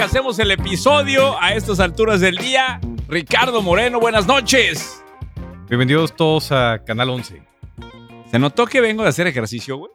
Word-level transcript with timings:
que 0.00 0.04
hacemos 0.04 0.38
el 0.38 0.50
episodio 0.50 1.38
a 1.42 1.52
estas 1.52 1.78
alturas 1.78 2.22
del 2.22 2.38
día. 2.38 2.80
Ricardo 3.06 3.60
Moreno, 3.60 4.00
buenas 4.00 4.26
noches. 4.26 5.04
Bienvenidos 5.68 6.16
todos 6.16 6.52
a 6.52 6.82
Canal 6.86 7.10
11. 7.10 7.42
¿Se 8.30 8.38
notó 8.38 8.64
que 8.64 8.80
vengo 8.80 9.02
de 9.02 9.10
hacer 9.10 9.26
ejercicio, 9.26 9.76
güey? 9.76 9.92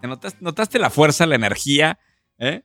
¿Te 0.00 0.06
notaste, 0.06 0.38
notaste 0.40 0.78
la 0.78 0.88
fuerza, 0.88 1.26
la 1.26 1.34
energía? 1.34 1.98
¿Eh? 2.38 2.62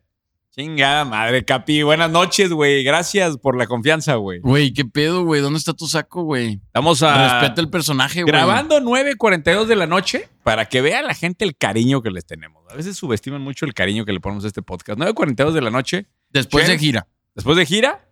Chingada 0.51 1.05
madre, 1.05 1.43
Capi. 1.43 1.81
Buenas 1.81 2.11
noches, 2.11 2.51
güey. 2.51 2.83
Gracias 2.83 3.35
por 3.39 3.57
la 3.57 3.65
confianza, 3.65 4.13
güey. 4.15 4.41
Güey, 4.41 4.71
¿qué 4.71 4.85
pedo, 4.85 5.25
güey? 5.25 5.41
¿Dónde 5.41 5.57
está 5.57 5.73
tu 5.73 5.87
saco, 5.87 6.21
güey? 6.21 6.61
Estamos 6.67 7.01
a... 7.01 7.39
Respeta 7.39 7.61
el 7.61 7.69
personaje, 7.71 8.21
güey. 8.21 8.31
Grabando 8.31 8.79
9.42 8.79 9.65
de 9.65 9.75
la 9.75 9.87
noche 9.87 10.29
para 10.43 10.65
que 10.65 10.81
vea 10.81 11.01
la 11.01 11.15
gente 11.15 11.45
el 11.45 11.57
cariño 11.57 12.03
que 12.03 12.11
les 12.11 12.27
tenemos. 12.27 12.63
A 12.69 12.75
veces 12.75 12.95
subestiman 12.95 13.41
mucho 13.41 13.65
el 13.65 13.73
cariño 13.73 14.05
que 14.05 14.13
le 14.13 14.19
ponemos 14.19 14.43
a 14.43 14.47
este 14.47 14.61
podcast. 14.61 14.99
9.42 14.99 15.51
de 15.51 15.61
la 15.61 15.71
noche. 15.71 16.05
Después 16.35 16.67
de 16.67 16.77
gira. 16.77 17.07
Después 17.33 17.55
de 17.55 17.65
gira. 17.65 18.09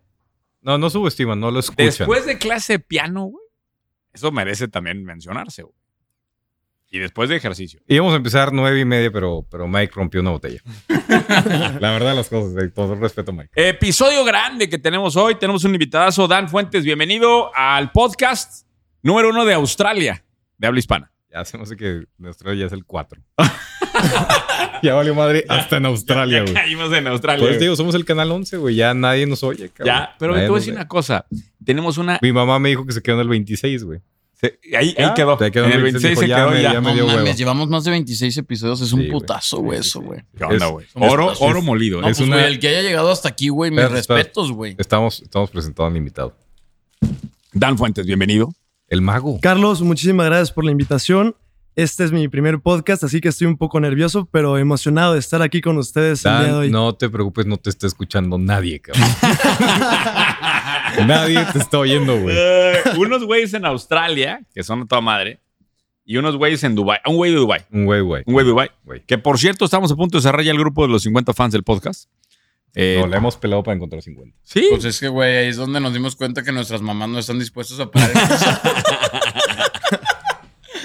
No, 0.61 0.77
no 0.77 0.89
subestiman, 0.89 1.37
no 1.41 1.51
lo 1.51 1.59
escuchan. 1.59 1.87
Después 1.87 2.25
de 2.25 2.37
clase 2.37 2.73
de 2.73 2.79
piano, 2.79 3.25
güey. 3.25 3.43
Eso 4.13 4.31
merece 4.31 4.69
también 4.69 5.03
mencionarse, 5.03 5.63
güey. 5.63 5.75
Y 6.89 6.99
después 6.99 7.27
de 7.27 7.35
ejercicio. 7.35 7.81
Íbamos 7.85 8.13
a 8.13 8.17
empezar 8.17 8.53
nueve 8.53 8.79
y 8.79 8.85
media, 8.85 9.11
pero, 9.11 9.45
pero 9.51 9.67
Mike 9.67 9.91
rompió 9.93 10.21
una 10.21 10.29
botella. 10.29 10.61
La 10.87 11.91
verdad, 11.91 12.15
las 12.15 12.29
cosas, 12.29 12.53
de 12.53 12.69
todo 12.69 12.95
respeto, 12.95 13.33
Mike. 13.33 13.49
Episodio 13.55 14.23
grande 14.23 14.69
que 14.69 14.77
tenemos 14.77 15.17
hoy. 15.17 15.35
Tenemos 15.35 15.65
un 15.65 15.73
invitadazo, 15.73 16.25
Dan 16.27 16.47
Fuentes. 16.47 16.85
Bienvenido 16.85 17.51
al 17.53 17.91
podcast 17.91 18.65
número 19.01 19.31
uno 19.31 19.43
de 19.43 19.55
Australia, 19.55 20.23
de 20.57 20.67
habla 20.67 20.79
hispana. 20.79 21.11
Ya 21.29 21.43
se 21.43 21.57
me 21.57 21.63
hace 21.63 21.75
que 21.75 22.05
nuestro 22.17 22.53
ya 22.53 22.67
es 22.67 22.71
el 22.71 22.85
4. 22.85 23.21
ya 24.83 24.93
valió 24.95 25.15
madre 25.15 25.45
hasta 25.49 25.77
en 25.77 25.85
Australia, 25.85 26.41
güey. 26.41 26.53
caímos 26.53 26.91
en 26.93 27.07
Australia. 27.07 27.39
Pues 27.39 27.51
güey. 27.57 27.59
digo, 27.61 27.75
somos 27.75 27.95
el 27.95 28.05
canal 28.05 28.31
11, 28.31 28.57
güey. 28.57 28.75
Ya 28.75 28.93
nadie 28.93 29.25
nos 29.25 29.43
oye, 29.43 29.69
cabrón. 29.69 29.95
ya, 29.95 30.15
pero 30.19 30.33
te 30.33 30.37
Nadie 30.39 30.49
voy 30.49 30.57
a 30.57 30.59
decir 30.59 30.73
una 30.73 30.87
cosa. 30.87 31.25
Tenemos 31.65 31.97
una. 31.97 32.19
Mi 32.21 32.31
mamá 32.31 32.59
me 32.59 32.69
dijo 32.69 32.85
que 32.85 32.93
se 32.93 33.01
quedó 33.01 33.15
en 33.15 33.21
el 33.21 33.27
26, 33.29 33.83
güey. 33.83 33.99
se- 34.33 34.59
ahí, 34.77 34.93
quedó. 35.15 35.37
te 35.37 35.51
quedó 35.51 35.65
en 35.65 35.71
el 35.71 35.81
26, 35.83 36.17
26 36.17 36.19
se 36.19 36.25
dijo, 36.25 36.27
ya 36.27 36.35
quedó 36.35 36.49
me- 36.51 36.61
ya. 36.61 36.73
ya 36.73 36.81
me 36.81 36.87
No 36.89 36.93
dio 36.95 37.05
mames, 37.07 37.23
hueva. 37.23 37.35
llevamos 37.35 37.69
más 37.69 37.83
de 37.85 37.91
26 37.91 38.37
episodios. 38.37 38.81
Es 38.81 38.91
un 38.91 39.01
Sí, 39.03 39.07
putazo, 39.07 39.59
güey, 39.59 39.81
sí, 39.81 39.87
eso, 39.87 39.99
sí. 39.99 40.05
güey. 40.05 40.19
¿Qué 40.37 40.43
onda, 40.43 40.65
güey? 40.67 40.85
Oro, 40.95 41.31
oro 41.39 41.61
molido. 41.61 42.01
No. 42.01 42.09
Es 42.09 42.17
pues, 42.17 42.27
una- 42.27 42.37
güey, 42.39 42.47
el 42.53 42.59
que 42.59 42.67
haya 42.67 42.81
llegado 42.81 43.09
hasta 43.11 43.29
aquí, 43.29 43.47
güey, 43.49 43.71
mis 43.71 43.89
respetos, 43.89 44.51
güey. 44.51 44.75
Estamos, 44.77 45.21
estamos 45.21 45.49
presentando 45.49 45.85
al 45.89 45.95
invitado. 45.97 46.35
Dan 47.53 47.77
Fuentes, 47.77 48.05
bienvenido. 48.05 48.53
El 48.89 49.01
mago. 49.01 49.39
Carlos, 49.41 49.81
muchísimas 49.81 50.25
gracias 50.25 50.51
por 50.51 50.65
la 50.65 50.71
invitación. 50.71 51.35
Este 51.75 52.03
es 52.03 52.11
mi 52.11 52.27
primer 52.27 52.59
podcast, 52.59 53.03
así 53.03 53.19
que 53.19 53.29
estoy 53.29 53.47
un 53.47 53.57
poco 53.57 53.79
nervioso, 53.79 54.27
pero 54.31 54.59
emocionado 54.59 55.13
de 55.13 55.19
estar 55.19 55.41
aquí 55.41 55.59
con 55.59 55.75
ustedes 55.79 56.23
el 56.23 56.31
día 56.37 56.43
de 56.47 56.53
hoy. 56.53 56.69
no 56.71 56.93
te 56.93 57.09
preocupes, 57.09 57.47
no 57.47 57.57
te 57.57 57.71
está 57.71 57.87
escuchando 57.87 58.37
nadie, 58.37 58.79
cabrón. 58.79 59.03
nadie 61.07 61.43
te 61.51 61.57
está 61.57 61.79
oyendo, 61.79 62.19
güey. 62.19 62.35
Eh, 62.37 62.75
unos 62.97 63.23
güeyes 63.25 63.55
en 63.55 63.65
Australia, 63.65 64.41
que 64.53 64.61
son 64.63 64.83
a 64.83 64.85
toda 64.85 65.01
madre, 65.01 65.39
y 66.05 66.17
unos 66.17 66.37
güeyes 66.37 66.63
en 66.63 66.75
Dubai. 66.75 66.99
Un 67.07 67.15
güey 67.15 67.31
de 67.31 67.37
Dubai. 67.37 67.65
Un 67.71 67.85
güey, 67.85 68.01
güey. 68.01 68.23
Un 68.27 68.33
güey 68.33 68.45
de 68.45 68.49
Dubai. 68.51 68.69
Güey. 68.83 69.01
Que 69.07 69.17
por 69.17 69.39
cierto, 69.39 69.65
estamos 69.65 69.91
a 69.91 69.95
punto 69.95 70.19
de 70.19 70.21
cerrar 70.21 70.43
ya 70.43 70.51
el 70.51 70.59
grupo 70.59 70.83
de 70.83 70.89
los 70.89 71.01
50 71.01 71.33
fans 71.33 71.53
del 71.53 71.63
podcast. 71.63 72.07
Eh, 72.75 72.97
No, 72.99 73.07
le 73.07 73.17
hemos 73.17 73.35
pelado 73.37 73.63
para 73.63 73.75
encontrar 73.75 74.03
50. 74.03 74.37
Sí. 74.43 74.67
Pues 74.69 74.85
es 74.85 74.99
que, 74.99 75.07
güey, 75.07 75.37
ahí 75.37 75.47
es 75.47 75.57
donde 75.57 75.79
nos 75.79 75.91
dimos 75.93 76.15
cuenta 76.15 76.43
que 76.43 76.51
nuestras 76.51 76.83
mamás 76.83 77.09
no 77.09 77.17
están 77.17 77.39
dispuestas 77.39 77.79
a 77.79 77.89
pagar. 77.89 78.11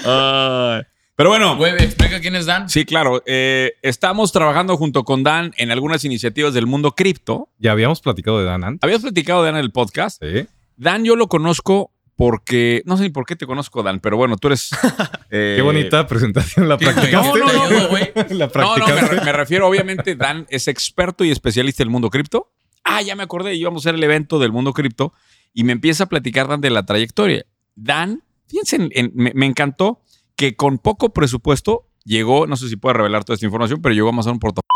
Pero 0.03 1.29
bueno, 1.29 1.57
Güey, 1.57 1.73
explica 1.73 2.19
quién 2.21 2.35
es 2.35 2.45
Dan. 2.45 2.69
sí, 2.69 2.85
claro. 2.85 3.21
eh, 3.25 3.73
estamos 3.81 4.31
trabajando 4.31 4.77
junto 4.77 5.03
con 5.03 5.23
Dan 5.23 5.53
en 5.57 5.69
algunas 5.71 6.05
iniciativas 6.05 6.53
del 6.53 6.65
mundo 6.65 6.91
cripto. 6.93 7.49
Ya 7.57 7.71
habíamos 7.73 7.99
platicado 7.99 8.39
de 8.39 8.45
Dan 8.45 8.63
antes. 8.63 8.83
Habías 8.83 9.01
platicado 9.01 9.41
de 9.43 9.47
Dan 9.47 9.55
en 9.57 9.65
el 9.65 9.71
podcast. 9.71 10.23
Sí. 10.23 10.47
Dan, 10.77 11.03
yo 11.03 11.15
lo 11.17 11.27
conozco 11.27 11.91
porque. 12.15 12.83
No 12.85 12.95
sé 12.95 13.03
ni 13.03 13.09
por 13.09 13.25
qué 13.25 13.35
te 13.35 13.45
conozco, 13.45 13.83
Dan, 13.83 13.99
pero 13.99 14.15
bueno, 14.15 14.37
tú 14.37 14.47
eres. 14.47 14.69
eh, 15.29 15.55
Qué 15.57 15.61
bonita 15.61 16.07
presentación 16.07 16.69
la 16.69 16.77
practicaste. 16.79 17.37
No, 17.39 17.45
no, 17.45 17.69
no, 17.69 17.87
güey. 17.89 18.11
la 18.29 18.47
No, 18.55 18.77
no, 18.77 18.87
me, 18.87 19.01
re- 19.01 19.21
me 19.25 19.31
refiero, 19.33 19.67
obviamente, 19.67 20.15
Dan 20.15 20.47
es 20.49 20.69
experto 20.69 21.25
y 21.25 21.31
especialista 21.31 21.83
del 21.83 21.89
mundo 21.89 22.09
cripto. 22.09 22.51
Ah, 22.85 23.01
ya 23.01 23.15
me 23.17 23.23
acordé, 23.23 23.55
íbamos 23.55 23.85
a 23.85 23.89
hacer 23.89 23.95
el 23.95 24.03
evento 24.05 24.39
del 24.39 24.53
mundo 24.53 24.71
cripto 24.71 25.13
y 25.53 25.65
me 25.65 25.73
empieza 25.73 26.05
a 26.05 26.07
platicar 26.07 26.47
Dan 26.47 26.61
de 26.61 26.69
la 26.69 26.85
trayectoria. 26.85 27.45
Dan, 27.75 28.23
fíjense, 28.49 28.75
en- 28.77 28.89
en- 28.93 29.11
me, 29.15 29.45
encantó 29.45 30.01
que 30.35 30.55
con 30.55 30.77
poco 30.79 31.13
presupuesto 31.13 31.87
llegó, 32.03 32.47
no 32.47 32.55
sé 32.57 32.67
si 32.69 32.75
puedo 32.75 32.93
revelar 32.93 33.23
toda 33.23 33.35
esta 33.35 33.45
información, 33.45 33.81
pero 33.81 33.93
llegó 33.93 34.07
a 34.07 34.11
amasar 34.11 34.33
un 34.33 34.39
portafolio 34.39 34.67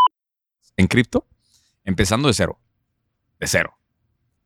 en 0.78 0.88
cripto, 0.88 1.28
empezando 1.84 2.28
de 2.28 2.34
cero. 2.34 2.60
De 3.40 3.48
cero. 3.48 3.74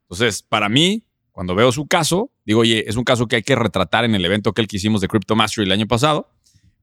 Entonces, 0.04 0.42
para 0.42 0.70
mí, 0.70 1.04
cuando 1.32 1.54
veo 1.54 1.72
su 1.72 1.88
caso, 1.88 2.32
digo, 2.46 2.62
oye, 2.62 2.86
es 2.88 2.96
un 2.96 3.04
caso 3.04 3.28
que 3.28 3.36
hay 3.38 3.44
que 3.44 3.56
retratar 3.56 4.06
en 4.06 4.16
el 4.16 4.24
evento 4.26 4.54
que 4.54 4.62
él 4.62 4.68
que 4.68 4.78
hicimos 4.78 5.02
de 5.02 5.08
Crypto 5.08 5.36
Mastery 5.36 5.66
el 5.68 5.72
año 5.72 5.88
pasado. 5.88 6.32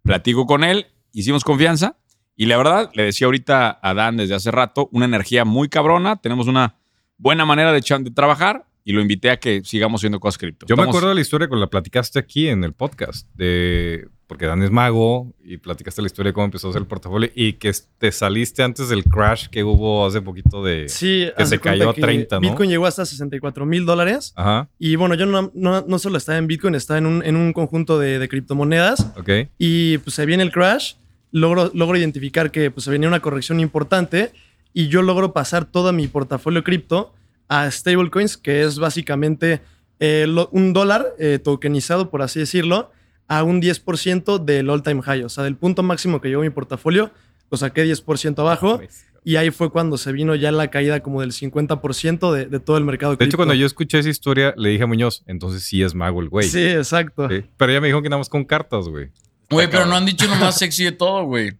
Platico 0.02 0.46
con 0.46 0.62
él, 0.62 0.86
hicimos 1.12 1.42
confianza 1.44 1.96
y 2.36 2.46
la 2.46 2.56
verdad, 2.56 2.90
le 2.94 3.04
decía 3.04 3.26
ahorita 3.26 3.78
a 3.82 3.94
Dan 3.94 4.16
desde 4.16 4.34
hace 4.34 4.50
rato, 4.50 4.88
una 4.92 5.06
energía 5.06 5.44
muy 5.44 5.68
cabrona, 5.68 6.16
tenemos 6.20 6.46
una 6.46 6.76
buena 7.16 7.46
manera 7.46 7.72
de, 7.72 7.80
de 7.80 8.10
trabajar 8.10 8.66
y 8.84 8.92
lo 8.92 9.00
invité 9.00 9.30
a 9.30 9.38
que 9.38 9.62
sigamos 9.64 10.00
haciendo 10.00 10.20
cosas 10.20 10.38
cripto. 10.38 10.66
Yo 10.66 10.76
me 10.76 10.82
Estamos- 10.82 10.92
acuerdo 10.94 11.08
de 11.08 11.14
la 11.14 11.20
historia 11.22 11.48
cuando 11.48 11.64
la 11.64 11.70
platicaste 11.70 12.18
aquí 12.18 12.48
en 12.48 12.64
el 12.64 12.72
podcast, 12.74 13.26
de 13.34 14.08
porque 14.26 14.46
Dan 14.46 14.62
es 14.62 14.70
mago 14.70 15.32
y 15.44 15.58
platicaste 15.58 16.00
la 16.00 16.06
historia 16.06 16.30
de 16.30 16.32
cómo 16.34 16.46
empezó 16.46 16.66
a 16.66 16.70
hacer 16.70 16.80
el 16.80 16.88
portafolio 16.88 17.30
y 17.34 17.54
que 17.54 17.70
te 17.98 18.10
saliste 18.10 18.62
antes 18.62 18.88
del 18.88 19.04
crash 19.04 19.48
que 19.48 19.62
hubo 19.62 20.06
hace 20.06 20.22
poquito 20.22 20.64
de... 20.64 20.88
Sí, 20.88 21.28
Que 21.36 21.44
se 21.44 21.60
cayó 21.60 21.90
a 21.90 21.94
que 21.94 22.00
30, 22.00 22.36
¿no? 22.36 22.40
Bitcoin 22.40 22.70
llegó 22.70 22.86
hasta 22.86 23.04
64 23.04 23.66
mil 23.66 23.84
dólares. 23.84 24.32
Ajá, 24.34 24.68
Y 24.78 24.96
bueno, 24.96 25.14
yo 25.14 25.26
no, 25.26 25.50
no, 25.54 25.84
no 25.86 25.98
solo 25.98 26.16
estaba 26.16 26.38
en 26.38 26.46
Bitcoin, 26.46 26.74
estaba 26.74 26.98
en 26.98 27.06
un, 27.06 27.22
en 27.24 27.36
un 27.36 27.52
conjunto 27.52 27.98
de, 27.98 28.18
de 28.18 28.28
criptomonedas. 28.28 29.12
ok. 29.16 29.30
Y 29.58 29.98
pues 29.98 30.14
se 30.14 30.24
viene 30.26 30.42
el 30.42 30.50
crash. 30.52 30.94
Logro, 31.30 31.70
logro 31.74 31.98
identificar 31.98 32.50
que 32.50 32.70
pues, 32.70 32.84
se 32.84 32.90
venía 32.90 33.08
una 33.08 33.20
corrección 33.20 33.60
importante. 33.60 34.32
Y 34.72 34.88
yo 34.88 35.02
logro 35.02 35.32
pasar 35.34 35.66
todo 35.66 35.92
mi 35.92 36.08
portafolio 36.08 36.64
cripto 36.64 37.12
a 37.48 37.70
stablecoins, 37.70 38.36
que 38.36 38.62
es 38.62 38.78
básicamente 38.78 39.60
eh, 40.00 40.26
lo- 40.28 40.48
un 40.52 40.72
dólar 40.72 41.06
eh, 41.18 41.38
tokenizado, 41.42 42.10
por 42.10 42.22
así 42.22 42.40
decirlo, 42.40 42.90
a 43.28 43.42
un 43.42 43.60
10% 43.62 44.38
del 44.44 44.68
all-time 44.70 45.02
high. 45.02 45.22
O 45.24 45.28
sea, 45.28 45.44
del 45.44 45.56
punto 45.56 45.82
máximo 45.82 46.20
que 46.20 46.28
llegó 46.28 46.42
mi 46.42 46.50
portafolio, 46.50 47.10
lo 47.50 47.56
saqué 47.56 47.84
10% 47.84 48.38
abajo. 48.40 48.80
Y 49.26 49.36
ahí 49.36 49.50
fue 49.50 49.70
cuando 49.70 49.96
se 49.96 50.12
vino 50.12 50.34
ya 50.34 50.52
la 50.52 50.68
caída 50.68 51.00
como 51.00 51.22
del 51.22 51.32
50% 51.32 52.30
de, 52.32 52.44
de 52.46 52.60
todo 52.60 52.76
el 52.76 52.84
mercado 52.84 53.12
De 53.12 53.16
cripto. 53.18 53.30
hecho, 53.30 53.36
cuando 53.38 53.54
yo 53.54 53.64
escuché 53.64 53.98
esa 53.98 54.10
historia, 54.10 54.52
le 54.58 54.68
dije 54.68 54.82
a 54.84 54.86
Muñoz, 54.86 55.22
entonces 55.26 55.62
sí 55.64 55.82
es 55.82 55.94
mago 55.94 56.20
el 56.20 56.28
güey. 56.28 56.46
Sí, 56.46 56.62
exacto. 56.66 57.28
Sí. 57.30 57.42
Pero 57.56 57.72
ella 57.72 57.80
me 57.80 57.86
dijo 57.86 58.02
que 58.02 58.10
nada 58.10 58.18
más 58.18 58.28
con 58.28 58.44
cartas, 58.44 58.86
güey. 58.88 59.08
Güey, 59.48 59.70
pero 59.70 59.86
no 59.86 59.94
han 59.96 60.04
dicho 60.04 60.26
lo 60.26 60.36
más 60.36 60.58
sexy 60.58 60.84
de 60.84 60.92
todo, 60.92 61.24
güey. 61.24 61.52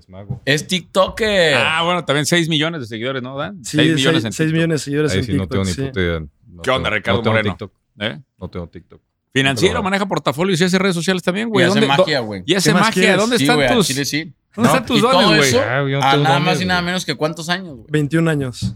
Es 0.00 0.08
mago. 0.08 0.40
Es 0.44 0.66
TikToker. 0.66 1.54
Ah, 1.56 1.82
bueno, 1.84 2.04
también 2.04 2.24
6 2.26 2.48
millones 2.48 2.80
de 2.80 2.86
seguidores, 2.86 3.22
¿no, 3.22 3.36
Dan? 3.36 3.62
Sí, 3.64 3.76
6 3.76 3.94
millones 3.94 4.22
6 4.22 4.24
en 4.24 4.32
6 4.32 4.36
TikTok. 4.48 4.52
millones 4.54 4.80
de 4.80 4.84
seguidores 4.84 5.12
Ahí 5.12 5.18
en 5.18 5.24
sí 5.24 5.32
no 5.34 5.42
TikTok. 5.42 5.50
tengo 5.52 5.64
ni 5.64 5.72
sí. 5.72 5.82
puta 5.82 6.00
idea. 6.00 6.20
No 6.20 6.62
¿Qué 6.62 6.70
onda, 6.70 6.88
tengo- 6.88 6.96
Ricardo 6.96 7.18
no 7.18 7.22
tengo 7.22 7.34
Moreno? 7.36 7.50
TikTok. 7.52 7.72
¿Eh? 8.00 8.18
No 8.38 8.48
tengo 8.48 8.66
TikTok. 8.68 9.00
Financiero, 9.32 9.72
Pero- 9.74 9.82
maneja 9.84 10.06
portafolios 10.06 10.60
y 10.60 10.64
hace 10.64 10.78
redes 10.78 10.94
sociales 10.96 11.22
también, 11.22 11.48
y 11.48 11.50
güey. 11.52 11.66
hace 11.66 11.80
¿Dónde- 11.80 11.86
magia, 11.96 12.20
güey. 12.20 12.42
Y 12.46 12.54
hace 12.54 12.70
¿Qué 12.70 12.74
más 12.74 12.82
magia. 12.82 13.02
quieres? 13.02 13.16
¿Dónde 13.18 13.36
Sí, 13.38 13.44
están 13.44 13.60
al 13.62 13.76
tus, 13.76 13.86
chile 13.86 14.04
sí. 14.04 14.18
¿dónde 14.24 14.34
No, 14.56 14.64
están 14.66 14.86
tus 14.86 14.98
y 14.98 15.00
dones, 15.02 15.52
güey? 15.52 15.62
Ah, 15.64 15.80
no 15.82 15.84
tengo 15.86 16.00
nada 16.00 16.34
dones, 16.34 16.44
más 16.46 16.60
y 16.62 16.64
nada 16.64 16.82
menos 16.82 17.04
que 17.04 17.14
cuántos 17.14 17.48
años, 17.48 17.74
güey. 17.76 17.86
21 17.90 18.28
años. 18.28 18.74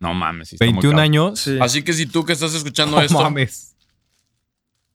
No 0.00 0.14
mames. 0.14 0.48
sí 0.48 0.54
está 0.56 0.64
muy 0.64 0.72
21 0.72 0.92
cabrón. 0.96 1.04
años. 1.04 1.38
Sí. 1.40 1.58
Así 1.60 1.82
que 1.84 1.92
si 1.92 2.06
tú 2.06 2.24
que 2.24 2.32
estás 2.32 2.54
escuchando 2.54 2.96
No 2.96 3.02
esto 3.02 3.22
mames. 3.22 3.76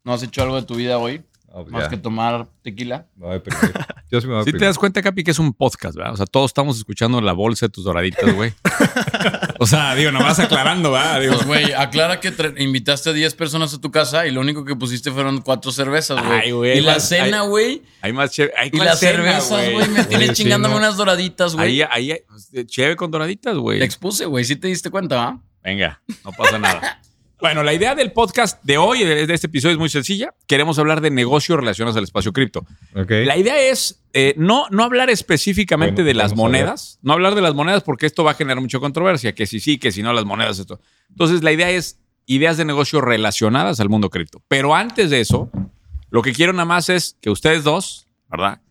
no 0.03 0.13
has 0.13 0.23
hecho 0.23 0.41
algo 0.43 0.55
de 0.59 0.63
tu 0.63 0.75
vida 0.75 0.97
hoy, 0.97 1.21
No, 1.47 1.63
pues 1.63 1.69
más 1.71 1.83
ya. 1.83 1.89
que 1.89 1.97
tomar 1.97 2.47
tequila. 2.61 3.07
Me 3.15 3.25
voy 3.25 3.29
a 3.31 3.33
deprimir. 3.39 3.73
Yo 4.11 4.19
sí 4.21 4.27
me 4.27 4.33
voy 4.33 4.41
a 4.41 4.45
Sí 4.51 4.51
te 4.51 4.65
das 4.65 4.77
cuenta, 4.77 5.01
Capi, 5.01 5.23
que 5.23 5.31
es 5.31 5.39
un 5.39 5.53
podcast, 5.53 5.95
¿verdad? 5.95 6.13
O 6.13 6.17
sea, 6.17 6.25
todos 6.25 6.49
estamos 6.51 6.77
escuchando 6.77 7.19
la 7.21 7.31
bolsa 7.33 7.67
de 7.67 7.69
tus 7.71 7.83
doraditas, 7.85 8.33
güey. 8.35 8.53
o 9.59 9.65
sea, 9.65 9.95
digo, 9.95 10.11
nomás 10.11 10.37
aclarando, 10.39 10.91
¿verdad? 10.91 11.21
Digo, 11.21 11.33
Pues, 11.35 11.45
güey, 11.47 11.73
aclara 11.73 12.19
que 12.19 12.33
invitaste 12.59 13.09
a 13.09 13.13
10 13.13 13.33
personas 13.35 13.73
a 13.73 13.79
tu 13.81 13.89
casa 13.91 14.27
y 14.27 14.31
lo 14.31 14.41
único 14.41 14.65
que 14.65 14.75
pusiste 14.75 15.09
fueron 15.11 15.41
cuatro 15.41 15.71
cervezas, 15.71 16.19
Ay, 16.21 16.51
güey. 16.51 16.51
güey, 16.51 16.77
Y 16.79 16.81
la 16.81 16.99
cena, 16.99 17.41
ay- 17.41 17.47
güey. 17.47 17.81
hay 18.01 18.13
más 18.13 18.31
chévere. 18.31 18.53
Hay 18.57 18.69
Y 18.73 18.77
las 18.77 18.99
cena, 18.99 19.11
cervezas, 19.13 19.71
güey. 19.71 19.87
Me 19.89 20.03
tienes 20.03 20.27
sí, 20.29 20.43
chingándome 20.43 20.73
no. 20.75 20.79
unas 20.79 20.97
doraditas, 20.97 21.55
güey. 21.55 21.81
Ahí, 21.81 21.87
ahí, 21.89 22.11
ahí, 22.11 22.65
chévere 22.65 22.95
con 22.97 23.09
doraditas, 23.09 23.55
güey. 23.57 23.79
Te 23.79 23.85
expuse, 23.85 24.25
güey. 24.25 24.43
¿Sí 24.43 24.57
te 24.57 24.67
diste 24.67 24.89
cuenta, 24.91 25.23
ah? 25.23 25.39
Venga, 25.63 26.01
no 26.23 26.31
pasa 26.33 26.59
nada. 26.59 27.01
Bueno, 27.39 27.61
la 27.61 27.73
idea 27.73 27.93
del 27.93 28.13
podcast 28.13 28.63
de 28.63 28.79
hoy, 28.79 29.03
de 29.03 29.31
este 29.31 29.45
episodio, 29.45 29.73
es 29.73 29.79
muy 29.79 29.89
sencilla. 29.89 30.33
Queremos 30.47 30.79
hablar 30.79 31.01
de 31.01 31.11
negocios 31.11 31.59
relacionados 31.59 31.95
al 31.95 32.03
espacio 32.03 32.33
cripto. 32.33 32.65
La 32.93 33.37
idea 33.37 33.59
es 33.59 34.03
eh, 34.13 34.33
no, 34.37 34.65
no 34.71 34.83
hablar 34.83 35.11
específicamente 35.11 36.01
Bueno, 36.01 36.07
de 36.07 36.13
las 36.15 36.35
monedas, 36.35 36.97
no 37.03 37.13
hablar 37.13 37.35
de 37.35 37.41
las 37.41 37.53
monedas 37.53 37.83
porque 37.83 38.07
esto 38.07 38.23
va 38.23 38.31
a 38.31 38.33
generar 38.33 38.59
mucha 38.59 38.79
controversia, 38.79 39.35
que 39.35 39.45
si 39.45 39.59
sí, 39.59 39.77
que 39.77 39.91
si 39.91 40.01
no 40.01 40.13
las 40.13 40.25
monedas, 40.25 40.57
esto. 40.57 40.79
Entonces, 41.09 41.43
la 41.43 41.51
idea 41.51 41.69
es 41.69 41.99
ideas 42.25 42.57
de 42.57 42.65
negocio 42.65 43.01
relacionadas 43.01 43.79
al 43.79 43.89
mundo 43.89 44.09
cripto. 44.09 44.41
Pero 44.47 44.73
antes 44.73 45.11
de 45.11 45.21
eso, 45.21 45.51
lo 46.09 46.23
que 46.23 46.33
quiero 46.33 46.53
nada 46.53 46.65
más 46.65 46.89
es 46.89 47.17
que 47.21 47.29
ustedes 47.29 47.63
dos, 47.63 48.07
¿verdad? 48.29 48.61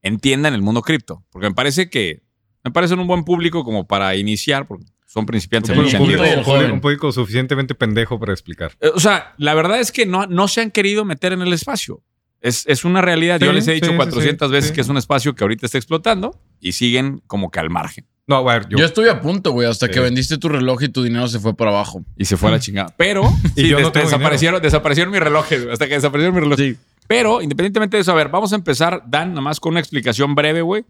Entiendan 0.00 0.54
el 0.54 0.62
mundo 0.62 0.80
cripto, 0.80 1.22
porque 1.30 1.48
me 1.50 1.54
parece 1.54 1.90
que 1.90 2.22
me 2.64 2.70
parecen 2.70 2.98
un 2.98 3.06
buen 3.06 3.24
público 3.24 3.64
como 3.64 3.86
para 3.86 4.16
iniciar, 4.16 4.66
porque 4.66 4.86
son 5.14 5.26
principiantes. 5.26 5.70
Un, 5.70 5.76
público, 5.84 6.02
un 6.02 6.08
público- 6.10 6.42
joven. 6.42 6.70
un 6.72 6.80
público 6.80 7.12
suficientemente 7.12 7.74
pendejo 7.76 8.18
para 8.18 8.32
explicar. 8.32 8.72
Eh, 8.80 8.90
O 8.94 8.98
sea, 9.00 9.32
la 9.38 9.54
verdad 9.54 9.78
es 9.80 9.92
que 9.92 10.06
no, 10.06 10.26
no 10.26 10.48
se 10.48 10.60
han 10.60 10.70
querido 10.72 11.04
meter 11.04 11.32
en 11.32 11.40
el 11.42 11.52
espacio. 11.52 12.02
Es, 12.40 12.64
es 12.66 12.84
una 12.84 13.00
realidad. 13.00 13.40
Yo 13.40 13.48
Sí, 13.50 13.54
les 13.54 13.68
he 13.68 13.72
dicho 13.74 13.86
sí, 13.86 13.92
sí, 13.92 13.96
400 13.96 14.48
sí, 14.48 14.52
veces 14.52 14.68
sí. 14.70 14.74
que 14.74 14.80
es 14.82 14.88
un 14.88 14.96
espacio 14.98 15.34
que 15.34 15.44
ahorita 15.44 15.64
está 15.66 15.78
explotando 15.78 16.38
y 16.60 16.72
siguen 16.72 17.22
como 17.26 17.50
que 17.50 17.60
al 17.60 17.70
margen. 17.70 18.06
No, 18.26 18.36
a 18.36 18.42
ver, 18.54 18.68
yo, 18.68 18.76
Yo, 18.78 18.84
estuve 18.86 19.08
a 19.08 19.20
punto, 19.20 19.52
güey, 19.52 19.68
hasta 19.68 19.86
que 19.88 19.94
Sí. 19.94 20.00
vendiste 20.00 20.36
tu 20.38 20.48
reloj 20.48 20.82
y 20.82 20.88
tu 20.88 21.02
dinero 21.02 21.28
se 21.28 21.38
fue 21.38 21.54
para 21.56 21.70
abajo. 21.70 22.02
Y 22.18 22.24
se 22.24 22.36
fue 22.36 22.48
a 22.48 22.52
la 22.52 22.58
chingada. 22.60 22.92
Pero 22.98 23.22
Y 23.54 23.62
sí, 23.62 23.68
yo 23.68 23.76
des- 23.78 23.92
desaparecieron, 23.92 24.60
desaparecieron 24.60 25.12
mis 25.12 25.20
relojes. 25.22 25.60
güey, 25.62 25.72
Hasta 25.72 25.86
que 25.86 25.94
desaparecieron 25.94 26.34
mis 26.34 26.42
relojes. 26.44 26.76
Pero 27.06 27.40
independientemente 27.40 27.96
de 27.96 28.00
eso, 28.02 28.12
a 28.12 28.14
ver, 28.16 28.28
vamos 28.30 28.52
a 28.52 28.56
empezar, 28.56 29.02
Dan, 29.06 29.30
nada 29.30 29.40
más 29.42 29.60
con 29.60 29.70
una 29.72 29.80
explicación 29.80 30.34
breve, 30.34 30.62
güey. 30.62 30.84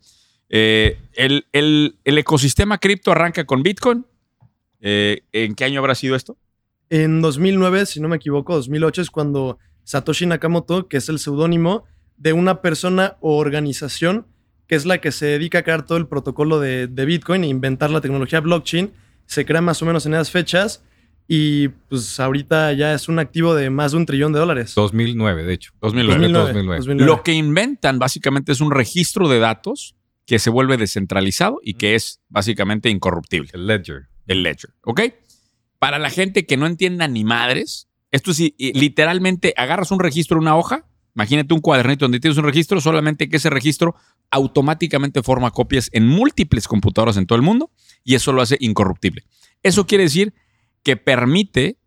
Eh, 0.49 0.99
el, 1.15 1.47
el- 1.53 1.97
el 2.05 2.19
ecosistema 2.19 2.79
cripto 2.79 3.11
arranca 3.13 3.45
con 3.45 3.63
Bitcoin. 3.63 4.07
Eh, 4.87 5.23
¿En 5.33 5.55
qué 5.55 5.65
año 5.65 5.81
habrá 5.81 5.95
sido 5.95 6.15
esto? 6.15 6.37
En 6.91 7.23
2009, 7.23 7.87
si 7.87 8.01
no 8.01 8.09
me 8.09 8.17
equivoco, 8.17 8.55
2008 8.55 9.03
es 9.03 9.11
cuando 9.11 9.59
Satoshi 9.83 10.27
Nakamoto, 10.27 10.89
que 10.89 10.99
es 10.99 11.09
el 11.09 11.19
seudónimo 11.19 11.85
de 12.19 12.35
una 12.35 12.61
persona 12.61 13.17
o 13.21 13.39
organización 13.39 14.27
que 14.67 14.75
es 14.75 14.87
la 14.87 14.99
que 14.99 15.13
se 15.13 15.27
dedica 15.27 15.59
a 15.59 15.63
crear 15.63 15.85
todo 15.85 15.99
el 15.99 16.07
protocolo 16.07 16.61
de, 16.61 16.87
de 16.87 17.05
Bitcoin 17.05 17.45
e 17.45 17.49
inventar 17.49 17.91
la 17.91 18.01
tecnología 18.01 18.41
blockchain, 18.41 18.93
se 19.27 19.45
crea 19.45 19.61
más 19.61 19.83
o 19.83 19.87
menos 19.87 20.07
en 20.07 20.15
esas 20.15 20.31
fechas 20.31 20.83
y 21.27 21.69
pues 21.69 22.21
ahorita 22.21 22.73
ya 22.73 22.95
es 22.95 23.09
un 23.09 23.19
activo 23.19 23.55
de 23.55 23.71
más 23.71 23.93
de 23.93 23.99
un 23.99 24.07
trillón 24.07 24.33
de 24.33 24.39
dólares. 24.39 24.75
2009, 24.75 25.45
de 25.45 25.53
hecho. 25.55 25.73
2009. 25.81 26.21
2009, 26.21 26.47
2009. 26.47 26.79
2009. 26.79 27.11
Lo 27.11 27.23
que 27.23 27.33
inventan 27.33 27.99
básicamente 27.99 28.53
es 28.53 28.61
un 28.61 28.71
registro 28.71 29.29
de 29.29 29.39
datos 29.39 29.97
que 30.27 30.39
se 30.39 30.51
vuelve 30.51 30.77
descentralizado 30.77 31.61
y 31.63 31.75
que 31.75 31.95
es 31.95 32.21
básicamente 32.29 32.91
incorruptible. 32.91 33.51
El 33.53 33.67
Ledger. 33.67 34.09
El 34.27 34.43
ledger, 34.43 34.71
¿ok? 34.83 35.01
Para 35.79 35.99
la 35.99 36.11
gente 36.11 36.47
que 36.47 36.57
no 36.57 36.67
entienda 36.67 37.09
ni 37.09 37.25
madres, 37.25 37.89
esto 38.11 38.31
es 38.31 38.39
literalmente 38.59 39.55
agarras 39.57 39.91
un 39.91 40.01
registro, 40.01 40.39
una 40.39 40.57
hoja, 40.57 40.87
imagínate 41.15 41.55
un 41.55 41.61
cuadernito 41.61 42.05
donde 42.05 42.21
tienes 42.21 42.39
un 42.39 42.45
registro, 42.45 42.81
solamente 42.81 43.29
que 43.29 43.37
ese 43.37 43.51
registro 43.51 43.95
automáticamente 44.31 45.23
forma 45.23 45.51
copias 45.51 45.91
en 45.93 46.07
múltiples 46.07 46.67
computadoras 46.69 47.17
en 47.17 47.27
todo 47.27 47.37
el 47.37 47.43
mundo 47.43 47.71
y 48.03 48.15
eso 48.15 48.33
lo 48.33 48.43
hace 48.43 48.57
incorruptible. 48.61 49.25
Eso 49.63 49.87
quiere 49.87 50.05
decir 50.05 50.35
que 50.83 50.97
permite 50.97 51.79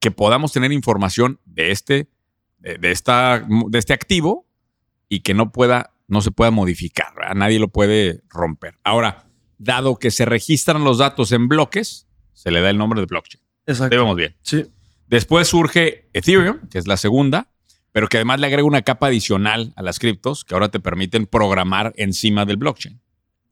que 0.00 0.10
podamos 0.10 0.52
tener 0.52 0.72
información 0.72 1.40
de 1.44 1.70
este, 1.70 2.08
de 2.58 2.90
esta, 2.90 3.46
de 3.68 3.78
este 3.78 3.92
activo 3.92 4.46
y 5.08 5.20
que 5.20 5.34
no 5.34 5.52
pueda, 5.52 5.94
no 6.08 6.22
se 6.22 6.30
pueda 6.30 6.50
modificar, 6.50 7.14
¿verdad? 7.14 7.34
nadie 7.34 7.58
lo 7.58 7.68
puede 7.68 8.22
romper. 8.28 8.78
Ahora, 8.82 9.29
dado 9.60 9.96
que 9.96 10.10
se 10.10 10.24
registran 10.24 10.82
los 10.82 10.98
datos 10.98 11.30
en 11.32 11.46
bloques, 11.46 12.08
se 12.32 12.50
le 12.50 12.60
da 12.60 12.70
el 12.70 12.78
nombre 12.78 13.00
de 13.00 13.06
blockchain. 13.06 13.42
Exacto. 13.66 13.94
Ahí 13.94 14.00
vamos 14.00 14.16
bien. 14.16 14.34
Sí. 14.42 14.64
Después 15.06 15.48
surge 15.48 16.08
Ethereum, 16.14 16.68
que 16.70 16.78
es 16.78 16.86
la 16.86 16.96
segunda, 16.96 17.52
pero 17.92 18.08
que 18.08 18.16
además 18.16 18.40
le 18.40 18.46
agrega 18.46 18.64
una 18.64 18.82
capa 18.82 19.08
adicional 19.08 19.72
a 19.76 19.82
las 19.82 19.98
criptos 19.98 20.44
que 20.44 20.54
ahora 20.54 20.70
te 20.70 20.80
permiten 20.80 21.26
programar 21.26 21.92
encima 21.96 22.46
del 22.46 22.56
blockchain. 22.56 23.00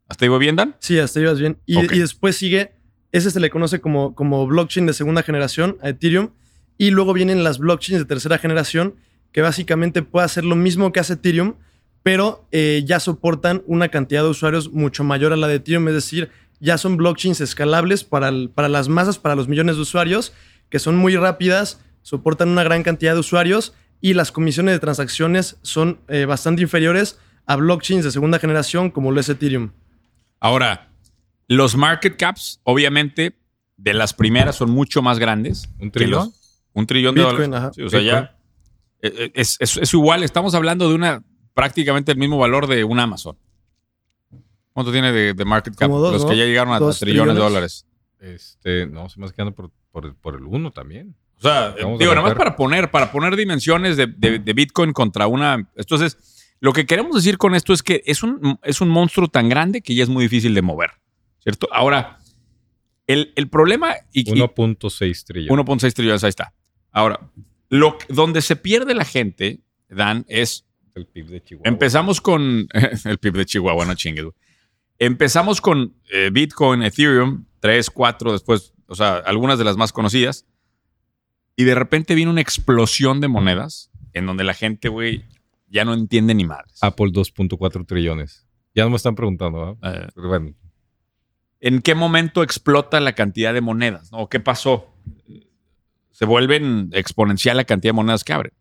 ¿Hasta 0.09 0.25
ahí 0.25 0.39
bien, 0.39 0.57
Dan? 0.57 0.77
Sí, 0.79 0.99
hasta 0.99 1.21
ahí 1.21 1.27
vas 1.27 1.39
bien. 1.39 1.59
Y 1.67 1.99
después 1.99 2.37
sigue, 2.37 2.73
ese 3.13 3.31
se 3.31 3.41
le 3.41 3.51
conoce 3.51 3.81
como, 3.81 4.15
como 4.15 4.47
blockchain 4.47 4.87
de 4.87 4.95
segunda 4.95 5.23
generación, 5.23 5.77
a 5.83 5.91
Ethereum. 5.91 6.31
Y 6.79 6.91
luego 6.91 7.13
vienen 7.13 7.45
las 7.45 7.59
blockchains 7.59 8.01
de 8.01 8.07
tercera 8.07 8.39
generación, 8.39 8.95
que 9.33 9.43
básicamente 9.43 10.03
puede 10.03 10.25
hacer 10.25 10.45
lo 10.45 10.57
mismo 10.57 10.91
que 10.93 11.01
hace 11.01 11.15
Ethereum, 11.15 11.57
pero 12.09 12.47
eh, 12.53 12.85
ya 12.87 13.01
soportan 13.01 13.63
una 13.67 13.91
cantidad 13.91 14.23
de 14.23 14.31
usuarios 14.31 14.73
mucho 14.73 15.05
mayor 15.05 15.35
a 15.35 15.37
la 15.37 15.47
de 15.47 15.57
Ethereum. 15.57 15.89
Es 15.89 15.95
decir, 15.95 16.31
ya 16.59 16.79
son 16.79 16.97
blockchains 16.97 17.43
escalables 17.43 18.03
para, 18.03 18.29
el- 18.31 18.49
para 18.49 18.71
las 18.71 18.89
masas, 18.89 19.19
para 19.19 19.35
los 19.35 19.47
millones 19.47 19.77
de 19.77 19.83
usuarios, 19.83 20.33
que 20.71 20.79
son 20.79 20.97
muy 20.97 21.17
rápidas, 21.17 21.83
soportan 22.01 22.49
una 22.49 22.63
gran 22.65 22.83
cantidad 22.83 23.13
de 23.13 23.21
usuarios 23.21 23.75
y 24.01 24.15
las 24.15 24.33
comisiones 24.33 24.73
de 24.75 24.79
transacciones 24.79 25.59
son 25.61 26.01
eh, 26.09 26.25
bastante 26.25 26.63
inferiores 26.63 27.19
a 27.45 27.57
blockchains 27.57 28.05
de 28.05 28.11
segunda 28.11 28.39
generación 28.39 28.91
como 28.91 29.13
lo 29.13 29.21
es 29.21 29.29
Ethereum. 29.29 29.73
Ahora, 30.41 30.89
los 31.47 31.77
market 31.77 32.17
caps, 32.17 32.61
obviamente, 32.65 33.37
de 33.77 33.93
las 33.93 34.15
primeras 34.15 34.57
son 34.57 34.71
mucho 34.71 35.03
más 35.03 35.19
grandes. 35.19 35.69
¿Un 35.79 35.91
trillón? 35.91 36.13
los- 36.29 36.63
un 36.73 36.87
trillón 36.87 37.15
de 37.17 37.21
dólares. 37.21 37.51
ajá. 37.53 37.71
Sí, 37.75 37.83
o 37.83 37.91
sea, 37.91 38.01
Bitcoin. 38.01 38.23
ya 38.23 38.35
es, 39.35 39.57
es- 39.61 39.77
es 39.77 39.93
igual. 39.93 40.23
Estamos 40.23 40.55
hablando 40.55 40.89
de 40.89 40.95
una 40.95 41.23
prácticamente 41.59 42.13
el 42.13 42.19
mismo 42.19 42.39
valor 42.39 42.69
de 42.69 42.85
un 42.85 43.01
Amazon. 43.01 43.37
¿Cuánto 44.73 44.93
tiene 44.93 45.11
de, 45.11 45.35
de 45.35 45.45
market 45.45 45.75
cap? 45.75 45.91
Dos, 45.91 46.13
los 46.13 46.23
¿no? 46.23 46.31
que 46.31 46.37
ya 46.37 46.45
llegaron 46.45 46.73
a, 46.73 46.79
Dos 46.79 47.01
trillones 47.01 47.35
de 47.35 47.41
trillones. 47.41 47.53
dólares. 47.53 47.87
Este, 48.21 48.87
no, 48.87 49.09
se 49.09 49.19
me 49.19 49.27
está 49.27 49.35
quedando 49.35 49.55
por, 49.57 49.73
por, 49.91 50.15
por 50.15 50.37
el 50.37 50.45
1 50.45 50.71
también. 50.71 51.17
O 51.37 51.41
sea, 51.41 51.75
Vamos 51.83 51.99
digo, 51.99 52.13
nada 52.15 52.23
más 52.29 52.37
para 52.37 52.55
poner, 52.55 52.93
para 52.93 53.11
poner 53.11 53.35
dimensiones 53.35 53.97
de, 53.97 54.07
de- 54.07 54.39
de 54.39 54.53
Bitcoin 54.53 54.93
contra 54.93 55.27
una. 55.27 55.69
Entonces, 55.75 56.55
lo 56.61 56.73
que 56.73 56.87
queremos 56.87 57.17
decir 57.17 57.39
con 57.39 57.57
esto 57.57 57.73
es 57.73 57.83
que 57.83 58.03
es 58.07 58.23
un, 58.23 58.61
es 58.63 58.81
un 58.81 58.89
monstruo 58.89 59.27
tan 59.27 59.49
grande 59.49 59.81
que 59.81 59.97
ya 59.97 60.05
es 60.05 60.09
muy 60.09 60.23
difícil 60.25 60.55
de 60.55 60.63
mover. 60.63 60.91
¿Cierto? 61.41 61.67
Ahora, 61.73 62.19
el, 63.09 63.33
el 63.35 63.49
problema. 63.49 63.95
Y, 64.13 64.21
y- 64.31 64.33
1.6 64.41 65.25
trillones. 65.25 65.67
1.6 65.67 65.93
trillones, 65.93 66.23
ahí 66.23 66.29
está. 66.31 66.55
Ahora, 66.93 67.19
lo, 67.69 67.99
donde 68.09 68.43
se 68.43 68.55
pierde 68.55 68.95
la 68.95 69.05
gente, 69.05 69.61
Dan, 69.89 70.25
es. 70.29 70.67
El 70.99 71.07
PIB 71.07 71.27
de 71.29 71.43
Chihuahua. 71.43 71.69
Empezamos 71.69 72.21
con. 72.21 72.69
el 73.05 73.19
PIB 73.19 73.37
de 73.37 73.47
Chihuahua, 73.47 73.85
no 73.87 73.95
chingues. 73.95 74.25
güey. 74.25 74.35
Empezamos 74.99 75.61
con 75.61 75.95
eh, 76.13 76.31
Bitcoin, 76.33 76.83
Ethereum, 76.83 77.45
3, 77.61 77.91
4, 77.91 78.33
después, 78.33 78.75
o 78.89 78.95
sea, 78.95 79.17
algunas 79.19 79.59
de 79.59 79.65
las 79.65 79.77
más 79.77 79.93
conocidas. 79.93 80.45
Y 81.57 81.65
de 81.65 81.75
repente 81.75 82.15
viene 82.15 82.31
una 82.31 82.41
explosión 82.41 83.21
de 83.21 83.29
monedas 83.29 83.91
en 84.13 84.27
donde 84.27 84.45
la 84.45 84.55
gente, 84.55 84.89
güey, 84.89 85.25
ya 85.69 85.85
no 85.85 85.95
entiende 85.95 86.35
ni 86.35 86.45
madres. 86.45 86.79
Apple 86.83 87.07
2.4 87.07 87.87
trillones. 87.87 88.47
Ya 88.75 88.85
no 88.85 88.91
me 88.91 88.97
están 88.97 89.15
preguntando, 89.15 89.79
¿ah? 89.83 89.91
Eh, 89.93 90.09
Pero 90.15 90.29
bueno, 90.29 90.55
¿En 91.61 91.81
qué 91.83 91.95
momento 91.95 92.43
explota 92.43 93.01
la 93.01 93.15
cantidad 93.15 93.53
de 93.53 93.61
monedas? 93.61 94.13
¿no? 94.13 94.29
¿Qué 94.29 94.39
pasó? 94.39 94.95
Se 96.13 96.25
vuelven 96.25 96.91
exponencial 96.93 97.57
la 97.57 97.65
cantidad 97.65 97.91
de 97.91 97.97
monedas 97.97 98.23
que 98.25 98.33
abren. 98.33 98.53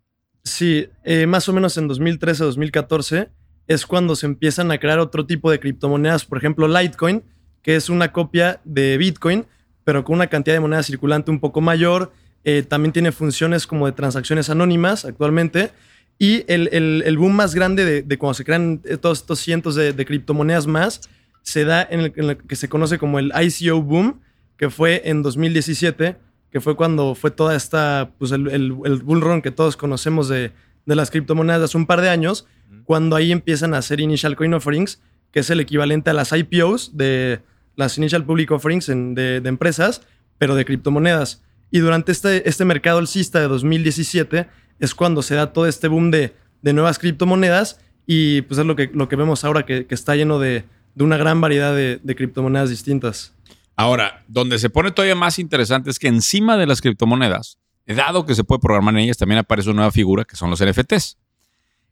Sí, 0.47 0.87
eh, 1.03 1.25
más 1.27 1.49
o 1.49 1.53
menos 1.53 1.77
en 1.77 1.89
2013-2014 1.89 3.29
es 3.67 3.85
cuando 3.85 4.15
se 4.15 4.25
empiezan 4.27 4.71
a 4.71 4.77
crear 4.77 4.97
otro 4.99 5.25
tipo 5.25 5.51
de 5.51 5.59
criptomonedas, 5.59 6.23
por 6.23 6.37
ejemplo 6.37 6.67
Litecoin, 6.69 7.21
que 7.61 7.75
es 7.75 7.89
una 7.89 8.13
copia 8.13 8.61
de 8.63 8.97
Bitcoin, 8.97 9.45
pero 9.83 10.05
con 10.05 10.15
una 10.15 10.27
cantidad 10.27 10.55
de 10.55 10.61
moneda 10.61 10.83
circulante 10.83 11.31
un 11.31 11.41
poco 11.41 11.59
mayor. 11.59 12.13
Eh, 12.45 12.63
también 12.65 12.93
tiene 12.93 13.11
funciones 13.11 13.67
como 13.67 13.87
de 13.87 13.91
transacciones 13.91 14.49
anónimas 14.49 15.03
actualmente. 15.03 15.71
Y 16.17 16.45
el, 16.51 16.69
el- 16.71 17.03
el 17.05 17.17
boom 17.17 17.33
más 17.33 17.53
grande 17.53 17.83
de, 17.83 18.01
de 18.03 18.17
cuando 18.17 18.35
se 18.35 18.45
crean 18.45 18.81
eh, 18.85 18.95
todos 18.95 19.19
estos 19.19 19.39
cientos 19.39 19.75
de, 19.75 19.91
de 19.91 20.05
criptomonedas 20.05 20.65
más 20.65 21.01
se 21.41 21.65
da 21.65 21.85
en 21.89 21.99
el, 21.99 22.13
en 22.15 22.29
el 22.29 22.37
que 22.37 22.55
se 22.55 22.69
conoce 22.69 22.97
como 22.97 23.19
el 23.19 23.33
ICO 23.41 23.81
boom, 23.81 24.21
que 24.57 24.69
fue 24.69 25.01
en 25.09 25.23
2017, 25.23 26.15
que 26.51 26.61
fue 26.61 26.75
cuando 26.75 27.13
fue 27.15 27.31
toda 27.31 27.55
esta, 27.55 28.11
pues 28.17 28.31
el, 28.31 28.47
el, 28.47 28.75
el 28.85 28.95
bull 29.03 29.21
run 29.21 29.41
que 29.41 29.51
todos 29.51 29.75
conocemos 29.77 30.27
de, 30.29 30.51
de 30.85 30.95
las 30.95 31.11
criptomonedas 31.11 31.59
de 31.61 31.65
hace 31.65 31.77
un 31.77 31.85
par 31.85 32.01
de 32.01 32.09
años, 32.09 32.47
cuando 32.85 33.15
ahí 33.15 33.31
empiezan 33.31 33.73
a 33.73 33.79
hacer 33.79 33.99
initial 33.99 34.35
coin 34.35 34.53
offerings, 34.53 35.01
que 35.31 35.41
es 35.41 35.49
el 35.49 35.59
equivalente 35.59 36.09
a 36.09 36.13
las 36.13 36.31
IPOs 36.31 36.95
de 36.97 37.41
las 37.75 37.97
initial 37.97 38.23
public 38.25 38.49
offerings 38.51 38.89
en- 38.89 39.13
de, 39.13 39.41
de 39.41 39.49
empresas, 39.49 40.01
pero 40.37 40.55
de 40.55 40.65
criptomonedas. 40.65 41.43
Y 41.69 41.79
durante 41.79 42.11
este, 42.13 42.47
este 42.47 42.63
mercado 42.63 42.99
alcista 42.99 43.39
de 43.41 43.47
2017 43.49 44.47
es 44.79 44.95
cuando 44.95 45.21
se 45.21 45.35
da 45.35 45.51
todo 45.53 45.67
este 45.67 45.87
boom 45.89 46.11
de, 46.11 46.33
de 46.61 46.73
nuevas 46.73 46.97
criptomonedas 46.99 47.79
y 48.05 48.41
pues 48.43 48.57
es 48.59 48.65
lo 48.65 48.75
que, 48.75 48.89
lo 48.93 49.09
que 49.09 49.15
vemos 49.17 49.43
ahora 49.43 49.65
que, 49.65 49.85
que 49.85 49.95
está 49.95 50.15
lleno 50.15 50.39
de, 50.39 50.63
de 50.95 51.03
una 51.03 51.17
gran 51.17 51.41
variedad 51.41 51.75
de, 51.75 51.99
de 52.01 52.15
criptomonedas 52.15 52.69
distintas. 52.69 53.33
Ahora, 53.77 54.25
donde 54.27 54.59
se 54.59 54.69
pone 54.69 54.91
todavía 54.91 55.15
más 55.15 55.39
interesante 55.39 55.89
es 55.89 55.99
que 55.99 56.07
encima 56.07 56.57
de 56.57 56.65
las 56.65 56.81
criptomonedas, 56.81 57.59
dado 57.85 58.25
que 58.25 58.35
se 58.35 58.43
puede 58.43 58.59
programar 58.59 58.95
en 58.95 59.01
ellas, 59.01 59.17
también 59.17 59.37
aparece 59.39 59.69
una 59.69 59.77
nueva 59.77 59.91
figura 59.91 60.25
que 60.25 60.35
son 60.35 60.49
los 60.49 60.61
NFTs, 60.61 61.17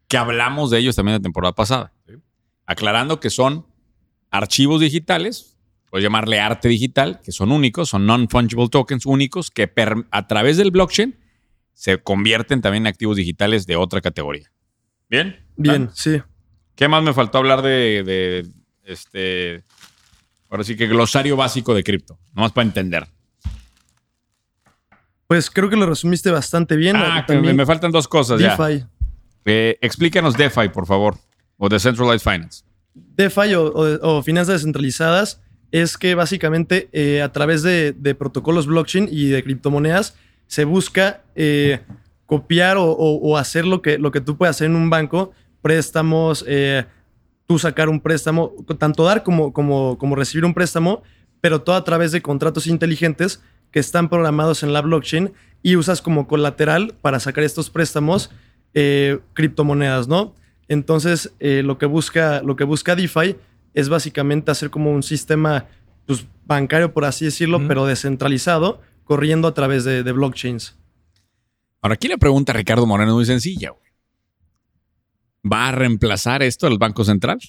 que 0.08 0.18
hablamos 0.18 0.72
de 0.72 0.80
ellos 0.80 0.96
también 0.96 1.14
la 1.18 1.22
temporada 1.22 1.54
pasada. 1.54 1.94
Aclarando 2.66 3.20
que 3.20 3.30
son 3.30 3.66
archivos 4.32 4.82
digitales, 4.82 5.58
puedes 5.92 6.04
llamarle 6.04 6.40
arte 6.40 6.68
digital, 6.68 7.22
que 7.24 7.32
son 7.32 7.52
únicos, 7.52 7.90
son 7.90 8.06
non-fungible 8.08 8.68
tokens 8.70 9.06
únicos, 9.06 9.52
que 9.52 9.68
per- 9.68 10.06
a 10.12 10.28
través 10.28 10.58
del 10.58 10.72
blockchain 10.72 11.16
se 11.74 12.00
convierten 12.02 12.62
también 12.62 12.84
en 12.84 12.88
activos 12.88 13.16
digitales 13.18 13.68
de 13.68 13.76
otra 13.76 14.02
categoría. 14.02 14.52
¿Bien? 15.10 15.46
Bien, 15.56 15.90
sí. 15.94 16.22
¿Qué 16.76 16.88
más 16.88 17.04
me 17.04 17.14
faltó 17.14 17.38
hablar 17.38 17.62
de, 17.62 18.04
de, 18.04 18.48
este. 18.84 19.64
Ahora 20.50 20.64
sí 20.64 20.76
que 20.76 20.88
glosario 20.88 21.36
básico 21.36 21.74
de 21.74 21.84
cripto, 21.84 22.18
nomás 22.34 22.52
para 22.52 22.68
entender. 22.68 23.08
Pues 25.28 25.50
creo 25.50 25.70
que 25.70 25.76
lo 25.76 25.86
resumiste 25.88 26.30
bastante 26.32 26.76
bien. 26.76 26.96
Ah, 26.96 27.24
que 27.26 27.34
me, 27.34 27.38
También 27.38 27.56
me 27.56 27.66
faltan 27.66 27.92
dos 27.92 28.08
cosas 28.08 28.40
ya. 28.40 28.56
DeFi. 28.56 28.86
Eh, 29.46 29.78
explícanos 29.82 30.36
DeFi, 30.38 30.70
por 30.70 30.86
favor, 30.86 31.18
o 31.58 31.68
Decentralized 31.70 32.20
Finance. 32.30 32.64
DeFi 32.94 33.56
o, 33.56 33.66
o- 33.68 34.18
o 34.18 34.24
finanzas 34.24 34.56
descentralizadas 34.56 35.42
es 35.72 35.98
que 35.98 36.16
básicamente 36.16 36.90
eh, 36.94 37.22
a 37.22 37.32
través 37.32 37.64
de, 37.64 37.92
de 37.94 38.16
protocolos 38.16 38.68
blockchain 38.68 39.10
y 39.12 39.28
de 39.28 39.44
criptomonedas 39.44 40.16
se 40.48 40.64
busca 40.64 41.24
eh, 41.36 41.82
copiar 42.28 42.78
o 42.80 43.38
hacer 43.38 43.66
lo 43.66 43.82
que, 43.82 43.98
lo 43.98 44.12
que 44.12 44.22
tú 44.22 44.38
puedes 44.38 44.56
hacer 44.56 44.68
en 44.70 44.76
un 44.76 44.90
banco, 44.90 45.32
préstamos, 45.62 46.46
eh, 46.48 46.86
tú 47.48 47.60
sacar 47.60 47.90
un 47.90 48.00
préstamo, 48.00 48.54
tanto 48.78 49.04
dar 49.04 49.24
como, 49.24 49.54
como, 49.54 49.98
como 49.98 50.16
recibir 50.16 50.46
un 50.46 50.54
préstamo, 50.54 51.04
pero 51.42 51.62
todo 51.62 51.76
a 51.76 51.84
través 51.84 52.12
de 52.12 52.22
contratos 52.22 52.68
inteligentes 52.68 53.42
que 53.72 53.80
están 53.80 54.10
programados 54.10 54.64
en 54.64 54.74
la 54.74 54.82
blockchain 54.82 55.34
y 55.62 55.76
usas 55.76 56.02
como 56.02 56.28
colateral 56.28 56.96
para 57.02 57.20
sacar 57.20 57.44
estos 57.44 57.70
préstamos 57.70 58.32
eh, 58.74 59.20
criptomonedas, 59.34 60.08
¿no? 60.08 60.34
Entonces, 60.68 61.34
eh, 61.40 61.62
lo, 61.64 61.78
que 61.78 61.86
busca, 61.86 62.42
lo 62.42 62.56
que 62.56 62.64
busca 62.64 62.96
DeFi 62.96 63.36
es 63.74 63.90
básicamente 63.90 64.52
hacer 64.52 64.70
como 64.70 64.92
un 64.92 65.04
sistema 65.04 65.68
pues, 66.06 66.26
bancario, 66.46 66.94
por 66.94 67.06
así 67.06 67.26
decirlo, 67.26 67.68
pero 67.68 67.86
descentralizado, 67.86 68.82
corriendo 69.04 69.48
a 69.48 69.54
través 69.54 69.84
de, 69.84 70.02
de 70.04 70.12
blockchains. 70.12 70.78
Ahora, 71.82 71.96
aquí 71.96 72.08
la 72.08 72.18
pregunta, 72.18 72.54
Ricardo 72.54 72.88
Moreno, 72.88 73.12
es 73.12 73.16
muy 73.16 73.26
sencilla. 73.26 73.74
¿Va 75.50 75.70
a 75.70 75.72
reemplazar 75.72 76.42
esto 76.42 76.68
el 76.68 76.78
Banco 76.78 77.04
Central 77.04 77.40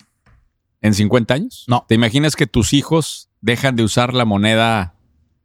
en 0.83 0.95
50 0.95 1.35
años? 1.35 1.65
No. 1.67 1.85
¿Te 1.89 1.95
imaginas 1.95 2.37
que 2.37 2.47
tus 2.47 2.73
hijos 2.73 3.31
dejan 3.41 3.77
de 3.77 3.85
usar 3.85 4.13
la 4.13 4.25
moneda, 4.25 4.95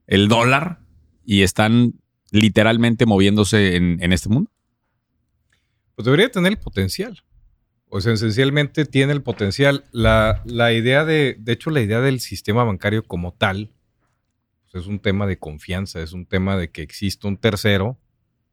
el 0.07 0.27
dólar, 0.27 0.79
y 1.23 1.43
están 1.43 1.93
literalmente 2.31 3.05
moviéndose 3.05 3.75
en, 3.75 4.03
en 4.03 4.11
este 4.11 4.29
mundo? 4.29 4.51
Pues 5.95 6.05
debería 6.05 6.29
tener 6.29 6.53
el 6.53 6.57
potencial. 6.57 7.23
O 7.87 8.01
sea, 8.01 8.13
esencialmente 8.13 8.85
tiene 8.85 9.13
el 9.13 9.21
potencial. 9.21 9.85
La, 9.91 10.41
la 10.45 10.73
idea 10.73 11.05
de, 11.05 11.35
de 11.39 11.51
hecho, 11.53 11.69
la 11.69 11.81
idea 11.81 12.01
del 12.01 12.19
sistema 12.19 12.63
bancario 12.63 13.03
como 13.03 13.33
tal, 13.33 13.71
pues 14.71 14.83
es 14.83 14.87
un 14.87 14.99
tema 14.99 15.27
de 15.27 15.37
confianza, 15.37 16.01
es 16.01 16.13
un 16.13 16.25
tema 16.25 16.57
de 16.57 16.69
que 16.69 16.81
exista 16.81 17.27
un 17.27 17.37
tercero 17.37 17.97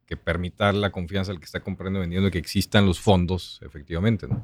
que 0.09 0.17
permita 0.17 0.73
la 0.73 0.89
confianza 0.91 1.31
al 1.31 1.37
que 1.37 1.45
está 1.45 1.59
comprando 1.59 1.99
y 1.99 2.01
vendiendo, 2.01 2.31
que 2.31 2.39
existan 2.39 2.87
los 2.87 2.99
fondos, 2.99 3.59
efectivamente, 3.63 4.27
¿no? 4.27 4.43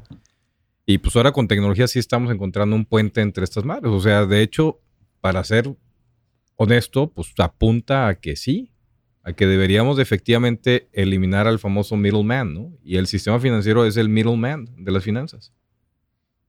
Y 0.86 1.00
pues 1.00 1.15
ahora 1.15 1.31
con 1.31 1.48
tecnología 1.48 1.88
sí 1.88 1.98
estamos 1.98 2.31
encontrando 2.31 2.75
un 2.75 2.86
puente 2.86 3.22
entre 3.22 3.43
estas 3.43 3.65
madres. 3.65 3.91
O 3.91 4.00
sea, 4.00 4.27
de 4.27 4.43
hecho, 4.43 4.79
para 5.22 5.43
ser 5.43 5.75
honesto, 6.55 7.12
pues 7.12 7.34
apunta 7.39 8.07
a 8.07 8.13
que 8.19 8.36
sí, 8.36 8.72
a 9.24 9.34
que 9.34 9.48
deberíamos 9.48 9.98
de 9.98 10.03
efectivamente 10.03 10.88
eliminar 10.93 11.48
al 11.48 11.57
famoso 11.57 11.95
middleman, 11.98 12.53
¿no? 12.53 12.72
Y 12.84 12.98
el 12.98 13.07
sistema 13.07 13.39
financiero 13.39 13.88
es 13.88 13.98
el 13.98 14.07
middleman 14.07 14.69
de 14.77 14.91
las 14.91 15.03
finanzas. 15.03 15.51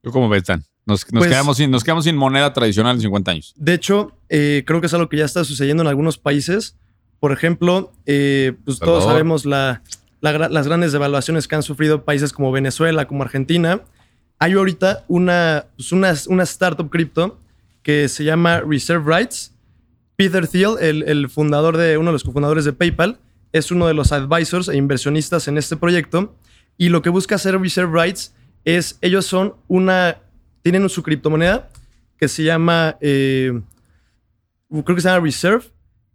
¿Tú 0.03 0.11
cómo 0.11 0.29
ves, 0.29 0.45
Dan? 0.45 0.63
Nos, 0.85 1.11
nos 1.11 1.21
Pues- 1.23 1.31
quedamos 1.31 1.57
sin, 1.57 1.71
nos 1.71 1.83
quedamos 1.83 2.05
sin 2.05 2.17
moneda 2.17 2.53
tradicional 2.53 2.97
en 2.97 3.01
50 3.01 3.31
años. 3.31 3.55
De 3.57 3.73
hecho, 3.73 4.13
eh, 4.29 4.63
creo 4.67 4.83
que 4.83 4.89
es 4.89 4.93
algo 4.95 5.09
que 5.09 5.17
ya 5.17 5.25
está 5.25 5.43
sucediendo 5.43 5.83
en 5.83 5.89
algunos 5.89 6.19
países. 6.19 6.77
Por 7.21 7.33
ejemplo, 7.33 7.93
eh, 8.07 8.55
pues 8.65 8.79
todos 8.79 9.05
sabemos 9.11 9.45
la- 9.47 9.83
la 10.21 10.33
gra- 10.33 10.49
las 10.51 10.67
grandes 10.67 10.93
devaluaciones 10.93 11.47
que 11.49 11.55
han 11.55 11.63
sufrido 11.63 12.05
países 12.05 12.33
como 12.33 12.53
Venezuela, 12.53 13.07
como 13.07 13.23
Argentina. 13.23 13.81
Hay 14.39 14.53
ahorita 14.53 15.05
una, 15.09 15.67
pues 15.77 15.93
una, 15.93 16.15
una 16.29 16.43
startup 16.43 16.91
cripto 16.91 17.39
que 17.83 18.09
se 18.09 18.25
llama 18.25 18.61
Reserve 18.61 19.05
Rights. 19.07 19.53
Peter 20.17 20.47
Thiel, 20.49 20.77
el, 20.81 21.03
el 21.05 21.29
fundador 21.29 21.77
de 21.77 21.99
uno 21.99 22.09
de 22.09 22.13
los 22.15 22.25
cofundadores 22.25 22.65
de 22.65 22.73
PayPal, 22.73 23.19
es 23.53 23.71
uno 23.71 23.87
de 23.87 23.95
los 23.95 24.13
advisors 24.13 24.69
e 24.69 24.77
inversionistas 24.77 25.49
en 25.49 25.57
este 25.59 25.77
proyecto. 25.77 26.35
Y 26.79 26.89
lo 26.91 27.01
que 27.03 27.11
busca 27.11 27.37
hacer 27.37 27.59
Reserve 27.61 27.93
Rights 28.03 28.35
es, 28.65 28.99
ellos 29.01 29.25
son 29.27 29.55
una, 29.69 30.19
tienen 30.63 30.87
su 30.89 31.03
criptomoneda 31.03 31.69
que 32.19 32.29
se 32.29 32.43
llama, 32.45 32.97
eh, 33.01 33.53
creo 34.71 34.97
que 34.97 35.01
se 35.03 35.09
llama 35.09 35.25
Reserve, 35.25 35.65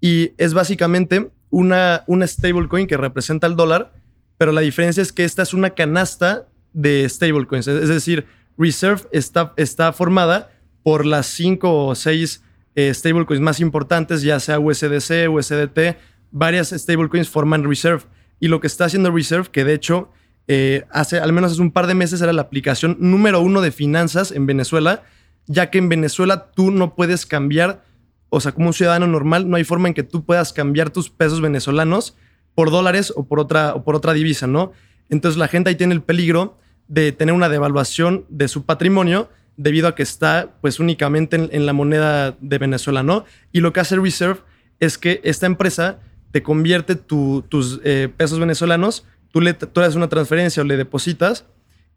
y 0.01 0.33
es 0.37 0.53
básicamente 0.53 1.31
una, 1.49 2.03
una 2.07 2.27
stablecoin 2.27 2.87
que 2.87 2.97
representa 2.97 3.47
el 3.47 3.55
dólar, 3.55 3.93
pero 4.37 4.51
la 4.51 4.61
diferencia 4.61 5.01
es 5.01 5.13
que 5.13 5.23
esta 5.23 5.43
es 5.43 5.53
una 5.53 5.69
canasta 5.69 6.47
de 6.73 7.07
stablecoins, 7.07 7.67
es 7.67 7.87
decir, 7.87 8.25
Reserve 8.57 9.03
está, 9.11 9.53
está 9.57 9.93
formada 9.93 10.51
por 10.83 11.05
las 11.05 11.27
cinco 11.27 11.85
o 11.85 11.95
seis 11.95 12.43
eh, 12.75 12.93
stablecoins 12.93 13.41
más 13.41 13.59
importantes, 13.59 14.21
ya 14.21 14.39
sea 14.39 14.59
USDC, 14.59 15.29
USDT, 15.29 15.97
varias 16.31 16.69
stablecoins 16.69 17.29
forman 17.29 17.63
Reserve. 17.63 18.03
Y 18.39 18.47
lo 18.47 18.59
que 18.59 18.67
está 18.67 18.85
haciendo 18.85 19.11
Reserve, 19.11 19.49
que 19.51 19.63
de 19.63 19.73
hecho 19.73 20.09
eh, 20.47 20.85
hace 20.91 21.19
al 21.19 21.33
menos 21.33 21.51
hace 21.51 21.61
un 21.61 21.71
par 21.71 21.87
de 21.87 21.95
meses 21.95 22.21
era 22.21 22.33
la 22.33 22.41
aplicación 22.41 22.97
número 22.99 23.41
uno 23.41 23.61
de 23.61 23.71
finanzas 23.71 24.31
en 24.31 24.45
Venezuela, 24.45 25.03
ya 25.45 25.69
que 25.69 25.77
en 25.77 25.89
Venezuela 25.89 26.51
tú 26.55 26.71
no 26.71 26.95
puedes 26.95 27.25
cambiar, 27.25 27.83
o 28.33 28.39
sea, 28.39 28.53
como 28.53 28.67
un 28.67 28.73
ciudadano 28.73 29.07
normal, 29.07 29.49
no 29.49 29.57
hay 29.57 29.63
forma 29.65 29.89
en 29.89 29.93
que 29.93 30.03
tú 30.03 30.23
puedas 30.25 30.53
cambiar 30.53 30.89
tus 30.89 31.09
pesos 31.09 31.41
venezolanos 31.41 32.15
por 32.55 32.71
dólares 32.71 33.13
o 33.15 33.25
por 33.25 33.39
otra, 33.39 33.73
o 33.75 33.83
por 33.83 33.95
otra 33.95 34.13
divisa, 34.13 34.47
¿no? 34.47 34.71
Entonces 35.09 35.37
la 35.37 35.47
gente 35.49 35.69
ahí 35.69 35.75
tiene 35.75 35.93
el 35.93 36.01
peligro 36.01 36.57
de 36.87 37.11
tener 37.11 37.35
una 37.35 37.49
devaluación 37.49 38.25
de 38.29 38.47
su 38.47 38.65
patrimonio 38.65 39.29
debido 39.57 39.87
a 39.89 39.95
que 39.95 40.03
está 40.03 40.55
pues 40.61 40.79
únicamente 40.79 41.35
en, 41.51 41.65
la 41.65 41.73
moneda 41.73 42.35
de 42.39 42.57
Venezuela, 42.57 43.03
¿no? 43.03 43.25
Y 43.51 43.59
lo 43.59 43.73
que 43.73 43.81
hace 43.81 43.97
Reserve 43.97 44.39
es 44.79 44.97
que 44.97 45.19
esta 45.23 45.45
empresa 45.45 45.99
te 46.31 46.41
convierte 46.41 46.95
tu- 46.95 47.43
tus 47.49 47.81
eh, 47.83 48.09
pesos 48.15 48.39
venezolanos, 48.39 49.05
tú 49.31 49.41
le 49.41 49.53
tú 49.53 49.79
le 49.81 49.85
haces 49.85 49.97
una 49.97 50.07
transferencia 50.09 50.63
o 50.63 50.65
le 50.65 50.77
depositas 50.77 51.45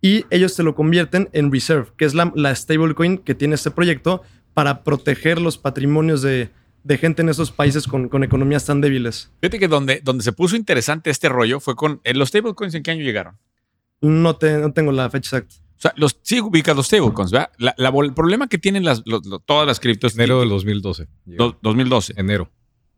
y 0.01 0.25
ellos 0.31 0.55
te 0.57 0.63
lo 0.65 0.75
convierten 0.75 1.31
en 1.33 1.51
Reserve, 1.53 1.93
que 1.97 2.05
es 2.05 2.15
la, 2.15 2.33
la 2.35 2.55
stablecoin 2.55 3.19
que 3.19 3.35
tiene 3.35 3.55
este 3.55 3.71
proyecto 3.71 4.23
para 4.55 4.83
proteger 4.85 5.41
los 5.41 5.59
patrimonios 5.59 6.23
de, 6.23 6.51
de 6.85 6.99
gente 6.99 7.23
en 7.23 7.29
esos 7.29 7.51
países 7.51 7.87
con, 7.87 8.09
con 8.09 8.25
economías 8.25 8.65
tan 8.65 8.81
débiles. 8.81 9.31
Fíjate 9.41 9.59
que 9.59 9.69
donde, 9.69 10.01
donde 10.03 10.23
se 10.25 10.33
puso 10.33 10.57
interesante 10.57 11.11
este 11.11 11.29
rollo 11.29 11.61
fue 11.61 11.75
con 11.77 12.01
eh, 12.05 12.15
los 12.15 12.29
stablecoins. 12.29 12.75
¿En 12.75 12.83
qué 12.83 12.93
año 12.93 13.03
llegaron? 13.03 13.37
No, 14.01 14.37
te- 14.37 14.59
no 14.59 14.73
tengo 14.73 14.93
la 14.93 15.11
fecha 15.11 15.39
exacta. 15.39 15.57
O 15.77 15.81
sea, 15.85 15.93
los, 15.97 16.19
sí 16.23 16.41
ubicas 16.41 16.77
los 16.77 16.87
stablecoins, 16.87 17.31
¿verdad? 17.33 17.51
La- 17.59 17.75
el 17.77 18.15
problema 18.15 18.47
que 18.49 18.59
tienen 18.59 18.85
las, 18.85 19.03
los- 19.07 19.23
todas 19.45 19.67
las 19.67 19.81
criptos. 19.81 20.15
Enero 20.15 20.41
del 20.41 20.49
2012. 20.49 21.09
do- 21.25 21.59
2012. 21.63 22.15
Enero. 22.17 22.51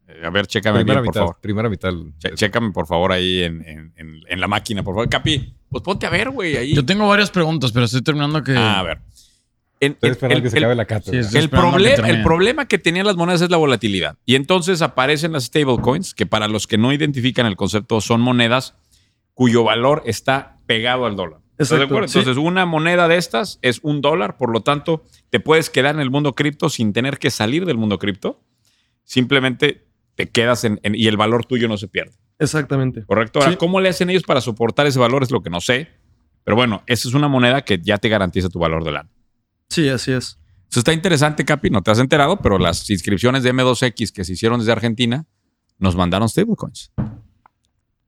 Eh, 0.09 0.23
A 0.25 0.31
ver, 0.31 0.47
chécame 0.47 0.81
Primera 0.81 1.01
bien, 1.01 1.13
por 1.13 1.21
favor. 1.21 1.37
Primera 1.41 1.69
mitad. 1.69 1.93
Che- 2.19 2.35
chécame, 2.35 2.71
por 2.73 2.87
favor, 2.87 3.11
ahí 3.13 3.43
en, 3.43 3.63
en- 3.67 3.93
en- 3.97 4.21
en 4.29 4.41
la 4.41 4.47
máquina, 4.47 4.83
por 4.85 4.95
favor. 4.95 5.09
Capi, 5.09 5.55
pues 5.69 5.83
ponte 5.83 6.07
a 6.07 6.11
ver, 6.11 6.31
güey, 6.31 6.57
ahí. 6.57 6.75
Yo 6.75 6.85
tengo 6.85 7.09
varias 7.09 7.31
preguntas, 7.31 7.73
pero 7.73 7.87
estoy 7.87 8.03
terminando 8.03 8.43
que. 8.45 8.55
Ah, 8.57 8.81
a 8.81 8.83
ver. 8.85 8.99
En- 9.81 9.97
en- 10.01 10.09
el- 10.33 10.43
que 10.43 10.51
se 10.51 10.57
el- 10.57 10.65
acabe 10.65 10.75
la 10.75 10.85
cátedra. 10.87 11.23
Sí, 11.23 11.37
el, 11.37 11.51
problema, 11.51 11.91
el 11.91 11.97
termine. 11.97 12.23
problema 12.25 12.67
que 12.67 12.79
tenían 12.79 13.07
las 13.07 13.17
monedas 13.17 13.43
es 13.43 13.51
la 13.51 13.57
volatilidad. 13.59 14.17
Y 14.25 14.35
entonces 14.37 14.81
aparecen 14.83 15.33
las 15.33 15.45
stablecoins, 15.45 16.15
que 16.15 16.25
para 16.27 16.49
los 16.49 16.67
que 16.67 16.79
no 16.79 16.93
identifican 16.93 17.47
el 17.47 17.57
concepto 17.57 18.01
son 18.01 18.21
monedas 18.23 18.75
cuyo 19.35 19.65
valor 19.65 20.03
está 20.07 20.59
pegado 20.67 21.05
al 21.07 21.15
dólar. 21.17 21.41
¿Estás 21.59 21.71
de 21.71 21.75
Exacto, 21.77 21.95
acuerdo? 21.95 22.09
sí. 22.09 22.19
Entonces, 22.19 22.43
una 22.43 22.65
moneda 22.67 23.07
de 23.09 23.17
estas 23.17 23.59
es 23.63 23.81
un 23.83 24.01
dólar, 24.01 24.37
por 24.39 24.51
lo 24.51 24.61
tanto, 24.63 25.05
te 25.31 25.41
puedes 25.41 25.69
quedar 25.71 25.95
en 25.95 26.01
el 26.01 26.11
mundo 26.11 26.35
cripto 26.35 26.69
sin 26.71 26.93
tener 26.93 27.19
que 27.19 27.31
salir 27.31 27.65
del 27.67 27.77
mundo 27.79 27.99
cripto. 27.99 28.41
Simplemente 29.05 29.85
te 30.15 30.29
quedas 30.29 30.65
en, 30.65 30.81
en- 30.83 30.95
y 30.95 31.07
el 31.07 31.17
valor 31.17 31.45
tuyo 31.45 31.69
no 31.69 31.77
se 31.77 31.89
pierde. 31.89 32.15
Exactamente. 32.39 33.05
¿Correcto? 33.05 33.39
Ahora, 33.41 33.53
Sí. 33.53 33.57
¿cómo 33.59 33.81
le 33.81 33.89
hacen 33.89 34.11
ellos 34.11 34.23
para 34.25 34.41
soportar 34.41 34.87
ese 34.87 34.99
valor? 34.99 35.23
Es 35.23 35.31
lo 35.31 35.43
que 35.43 35.51
no 35.51 35.61
sé. 35.61 35.89
Pero 36.45 36.57
bueno, 36.57 36.83
esa 36.87 37.09
es 37.09 37.15
una 37.15 37.29
moneda 37.29 37.63
que 37.63 37.79
ya 37.83 37.99
te 37.99 38.09
garantiza 38.09 38.49
tu 38.49 38.59
valor 38.59 38.85
de 38.85 38.93
lana. 38.93 39.11
Sí, 39.69 39.89
así 39.89 40.13
es. 40.13 40.39
Eso 40.71 40.81
está 40.81 40.93
interesante, 40.93 41.45
Capi. 41.45 41.71
No 41.71 41.83
te 41.83 41.91
has 41.91 41.99
enterado, 41.99 42.39
pero 42.39 42.59
las 42.59 42.89
inscripciones 42.91 43.43
de 43.43 43.53
M2X 43.53 44.13
que 44.13 44.25
se 44.25 44.33
hicieron 44.33 44.59
desde 44.59 44.73
Argentina 44.73 45.27
nos 45.79 45.97
mandaron 45.97 46.29
stablecoins. 46.29 46.93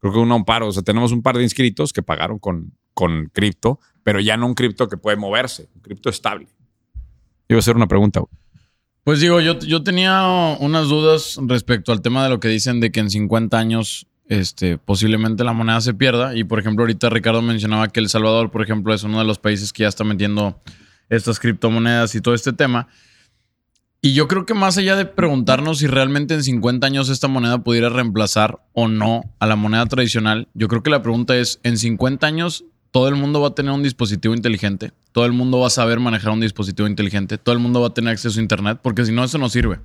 Creo 0.01 0.13
que 0.13 0.19
uno 0.19 0.37
un 0.37 0.45
par, 0.45 0.63
o 0.63 0.73
sea, 0.73 0.83
tenemos 0.83 1.13
un 1.13 1.23
par 1.23 1.37
de 1.37 1.43
inscritos 1.43 1.93
que 1.93 2.03
pagaron 2.03 2.39
con, 2.39 2.73
con 2.95 3.27
cripto, 3.33 3.81
pero 4.05 4.21
ya 4.21 4.37
no 4.37 4.47
un 4.47 4.55
cripto 4.55 4.89
que 4.89 4.97
puede 4.97 5.17
moverse, 5.17 5.69
un 5.75 5.81
cripto 5.83 6.09
estable. 6.09 6.49
Iba 7.49 7.59
a 7.59 7.61
hacer 7.61 7.77
una 7.77 7.89
pregunta. 7.89 8.21
güey. 8.21 8.31
Pues 9.05 9.21
digo, 9.21 9.41
yo, 9.41 9.59
yo 9.61 9.83
tenía 9.83 10.57
unas 10.61 10.89
dudas 10.89 11.39
respecto 11.43 11.93
al 11.93 12.03
tema 12.03 12.23
de 12.23 12.29
lo 12.31 12.41
que 12.41 12.49
dicen 12.49 12.79
de 12.79 12.93
que 12.93 13.01
en 13.01 13.11
50 13.11 13.59
años 13.59 14.07
este, 14.27 14.77
posiblemente 14.77 15.45
la 15.45 15.55
moneda 15.55 15.81
se 15.81 15.95
pierda. 15.95 16.37
Y 16.37 16.45
por 16.45 16.59
ejemplo, 16.59 16.83
ahorita 16.83 17.09
Ricardo 17.09 17.41
mencionaba 17.41 17.89
que 17.89 18.01
El 18.01 18.11
Salvador, 18.11 18.51
por 18.51 18.63
ejemplo, 18.63 18.93
es 18.93 19.03
uno 19.05 19.19
de 19.19 19.25
los 19.25 19.39
países 19.39 19.73
que 19.73 19.85
ya 19.85 19.89
está 19.89 20.05
metiendo 20.05 20.61
estas 21.09 21.39
criptomonedas 21.39 22.15
y 22.15 22.21
todo 22.21 22.35
este 22.35 22.53
tema. 22.53 22.89
Y 24.01 24.15
yo 24.15 24.29
creo 24.29 24.47
que 24.47 24.55
más 24.55 24.79
allá 24.79 24.95
de 24.95 25.07
preguntarnos 25.07 25.79
si 25.79 25.89
realmente 25.89 26.35
en 26.35 26.45
50 26.45 26.87
años 26.87 27.09
esta 27.09 27.27
moneda 27.27 27.59
pudiera 27.59 27.89
reemplazar 27.89 28.61
o 28.73 28.87
no 28.87 29.23
a 29.41 29.47
la 29.47 29.57
moneda 29.57 29.87
tradicional, 29.87 30.49
yo 30.55 30.69
creo 30.69 30.85
que 30.85 30.91
la 30.91 31.03
pregunta 31.03 31.37
es, 31.37 31.59
en 31.65 31.77
50 31.77 32.25
años 32.25 32.65
todo 32.93 33.09
el 33.09 33.17
mundo 33.17 33.41
va 33.41 33.49
a 33.49 33.55
tener 33.55 33.73
un 33.73 33.83
dispositivo 33.83 34.35
inteligente, 34.35 34.93
todo 35.13 35.27
el 35.27 35.33
mundo 35.33 35.59
va 35.59 35.67
a 35.67 35.71
saber 35.71 35.99
manejar 35.99 36.33
un 36.33 36.41
dispositivo 36.41 36.87
inteligente, 36.87 37.39
todo 37.39 37.55
el 37.55 37.59
mundo 37.59 37.81
va 37.81 37.89
a 37.89 37.95
tener 37.95 38.13
acceso 38.13 38.39
a 38.39 38.43
Internet, 38.43 38.79
porque 38.83 39.05
si 39.05 39.13
no, 39.13 39.25
eso 39.25 39.37
no 39.37 39.49
sirve. 39.49 39.81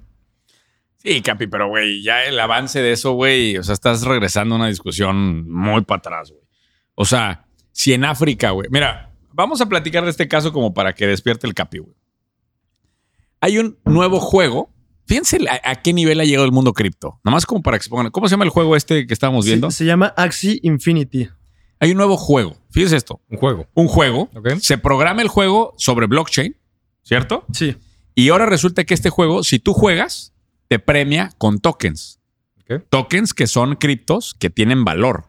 Sí, 0.98 1.22
Capi, 1.22 1.48
pero 1.48 1.68
güey, 1.68 2.01
ya 2.01 2.24
el 2.24 2.39
avance 2.39 2.82
de 2.82 2.92
eso, 2.94 3.13
güey, 3.13 3.58
o 3.58 3.63
sea, 3.63 3.74
estás 3.74 4.03
regresando 4.03 4.56
a 4.56 4.58
una 4.60 4.68
discusión 4.68 5.50
muy 5.51 5.82
para 5.82 6.00
atrás, 6.00 6.32
güey. 6.32 6.44
O 6.96 7.03
sea, 7.03 7.46
si 7.72 7.94
en 7.94 8.06
África, 8.06 8.51
güey, 8.51 8.70
mira, 8.70 9.12
vamos 9.34 9.62
a 9.62 9.68
platicar 9.68 10.04
de 10.04 10.10
este 10.10 10.28
caso 10.28 10.54
como 10.54 10.74
para 10.74 10.94
que 10.94 11.08
despierte 11.08 11.48
el 11.48 11.54
Capi, 11.54 11.80
güey. 11.80 11.96
Hay 13.42 13.58
un 13.58 13.78
nuevo 13.86 14.20
juego. 14.20 14.72
Fíjense 15.06 15.38
a, 15.50 15.72
a 15.72 15.75
qué 15.82 15.92
nivel 15.92 16.20
ha 16.22 16.24
llegado 16.24 16.46
el 16.46 16.54
mundo 16.54 16.72
cripto. 16.74 17.20
Nomás 17.25 17.46
como 17.46 17.62
para 17.62 17.78
que 17.78 17.84
se 17.84 17.90
pongan. 17.90 18.10
¿Cómo 18.12 18.28
se 18.28 18.34
llama 18.34 18.46
el 18.46 18.52
juego 18.52 18.75
este 18.75 19.06
que 19.06 19.13
estábamos 19.13 19.46
viendo? 19.46 19.70
Se, 19.70 19.80
se 19.80 19.86
llama 19.86 20.13
Axie 20.16 20.60
Infinity. 20.63 21.30
Hay 21.80 21.92
un 21.92 21.98
nuevo 21.98 22.16
juego. 22.16 22.56
Fíjense 22.72 22.96
esto. 22.96 23.20
Un 23.30 23.38
juego. 23.38 23.68
Un 23.74 23.88
juego. 23.90 24.30
Se 24.62 24.78
programa 24.78 25.22
el 25.22 25.28
juego 25.28 25.74
sobre 25.78 26.08
blockchain, 26.08 26.56
¿cierto? 27.02 27.46
Sí. 27.52 27.75
Y 28.16 28.30
ahora 28.30 28.46
resulta 28.46 28.86
que 28.86 28.94
este 28.94 29.10
juego, 29.10 29.44
si 29.44 29.60
tú 29.60 29.74
juegas, 29.74 30.34
te 30.70 30.80
premia 30.80 31.32
con 31.38 31.60
tokens. 31.60 32.22
Ok. 32.62 32.84
Tokens 32.90 33.34
que 33.34 33.48
son 33.48 33.75
criptos 33.75 34.34
que 34.40 34.50
tienen 34.50 34.86
valor. 34.86 35.25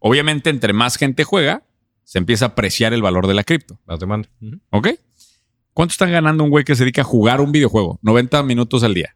Obviamente, 0.00 0.48
entre 0.48 0.72
más 0.72 0.96
gente 0.96 1.24
juega, 1.24 1.64
se 2.08 2.16
empieza 2.16 2.46
a 2.46 2.48
apreciar 2.48 2.94
el 2.94 3.02
valor 3.02 3.26
de 3.26 3.34
la 3.34 3.44
cripto. 3.44 3.78
La 3.86 3.98
demanda. 3.98 4.30
¿Ok? 4.70 4.88
¿Cuánto 5.74 5.92
están 5.92 6.10
ganando 6.10 6.42
un 6.42 6.48
güey 6.48 6.64
que 6.64 6.74
se 6.74 6.82
dedica 6.84 7.02
a 7.02 7.04
jugar 7.04 7.42
un 7.42 7.52
videojuego? 7.52 7.98
90 8.00 8.42
minutos 8.44 8.82
al 8.82 8.94
día. 8.94 9.14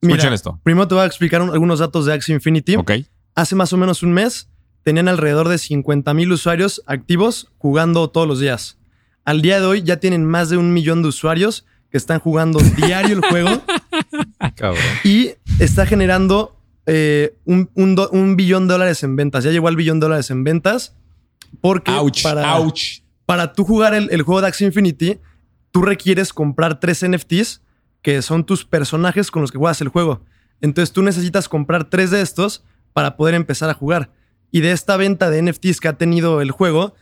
Escuchen 0.00 0.16
Mira, 0.24 0.34
esto. 0.34 0.58
Primero 0.62 0.88
te 0.88 0.94
voy 0.94 1.02
a 1.04 1.06
explicar 1.06 1.42
un- 1.42 1.50
algunos 1.50 1.78
datos 1.78 2.06
de 2.06 2.14
Axie 2.14 2.34
Infinity. 2.34 2.76
¿Ok? 2.76 2.92
Hace 3.34 3.54
más 3.54 3.74
o 3.74 3.76
menos 3.76 4.02
un 4.02 4.12
mes 4.12 4.48
tenían 4.82 5.08
alrededor 5.08 5.48
de 5.48 5.58
50 5.58 6.14
mil 6.14 6.32
usuarios 6.32 6.82
activos 6.86 7.52
jugando 7.58 8.08
todos 8.08 8.26
los 8.26 8.40
días. 8.40 8.78
Al 9.26 9.42
día 9.42 9.60
de 9.60 9.66
hoy 9.66 9.82
ya 9.82 9.98
tienen 9.98 10.24
más 10.24 10.48
de 10.48 10.56
un 10.56 10.72
millón 10.72 11.02
de 11.02 11.08
usuarios 11.08 11.66
que 11.90 11.98
están 11.98 12.18
jugando 12.18 12.60
diario 12.78 13.14
el 13.16 13.20
juego 13.20 13.62
Cabrón. 14.56 14.82
y 15.04 15.32
está 15.58 15.84
generando 15.84 16.56
eh, 16.86 17.34
un, 17.44 17.68
un 17.74 17.94
do- 17.94 18.08
un 18.10 18.36
billón 18.36 18.66
de 18.68 18.72
dólares 18.72 19.02
en 19.02 19.16
ventas. 19.16 19.44
Ya 19.44 19.50
llegó 19.50 19.68
al 19.68 19.76
billón 19.76 20.00
de 20.00 20.06
dólares 20.06 20.30
en 20.30 20.44
ventas 20.44 20.96
porque 21.60 21.90
Ouch, 21.92 22.22
para, 22.22 22.56
ouch. 22.56 23.00
para 23.26 23.52
tú 23.52 23.64
jugar 23.64 23.94
el, 23.94 24.08
el 24.10 24.22
juego 24.22 24.40
de 24.40 24.48
Axie 24.48 24.66
Infinity, 24.66 25.18
tú 25.70 25.82
requieres 25.82 26.32
comprar 26.32 26.80
tres 26.80 27.06
NFTs 27.06 27.62
que 28.02 28.22
son 28.22 28.44
tus 28.44 28.64
personajes 28.64 29.30
con 29.30 29.42
los 29.42 29.52
que 29.52 29.58
juegas 29.58 29.80
el 29.80 29.88
juego. 29.88 30.22
Entonces 30.60 30.92
tú 30.92 31.02
necesitas 31.02 31.48
comprar 31.48 31.84
tres 31.84 32.10
de 32.10 32.20
estos 32.20 32.64
para 32.92 33.16
poder 33.16 33.34
empezar 33.34 33.70
a 33.70 33.74
jugar. 33.74 34.10
Y 34.50 34.60
de 34.60 34.72
esta 34.72 34.96
venta 34.96 35.30
de 35.30 35.42
NFTs 35.42 35.80
que 35.80 35.88
ha 35.88 35.92
tenido 35.98 36.40
el 36.40 36.50
juego, 36.50 36.94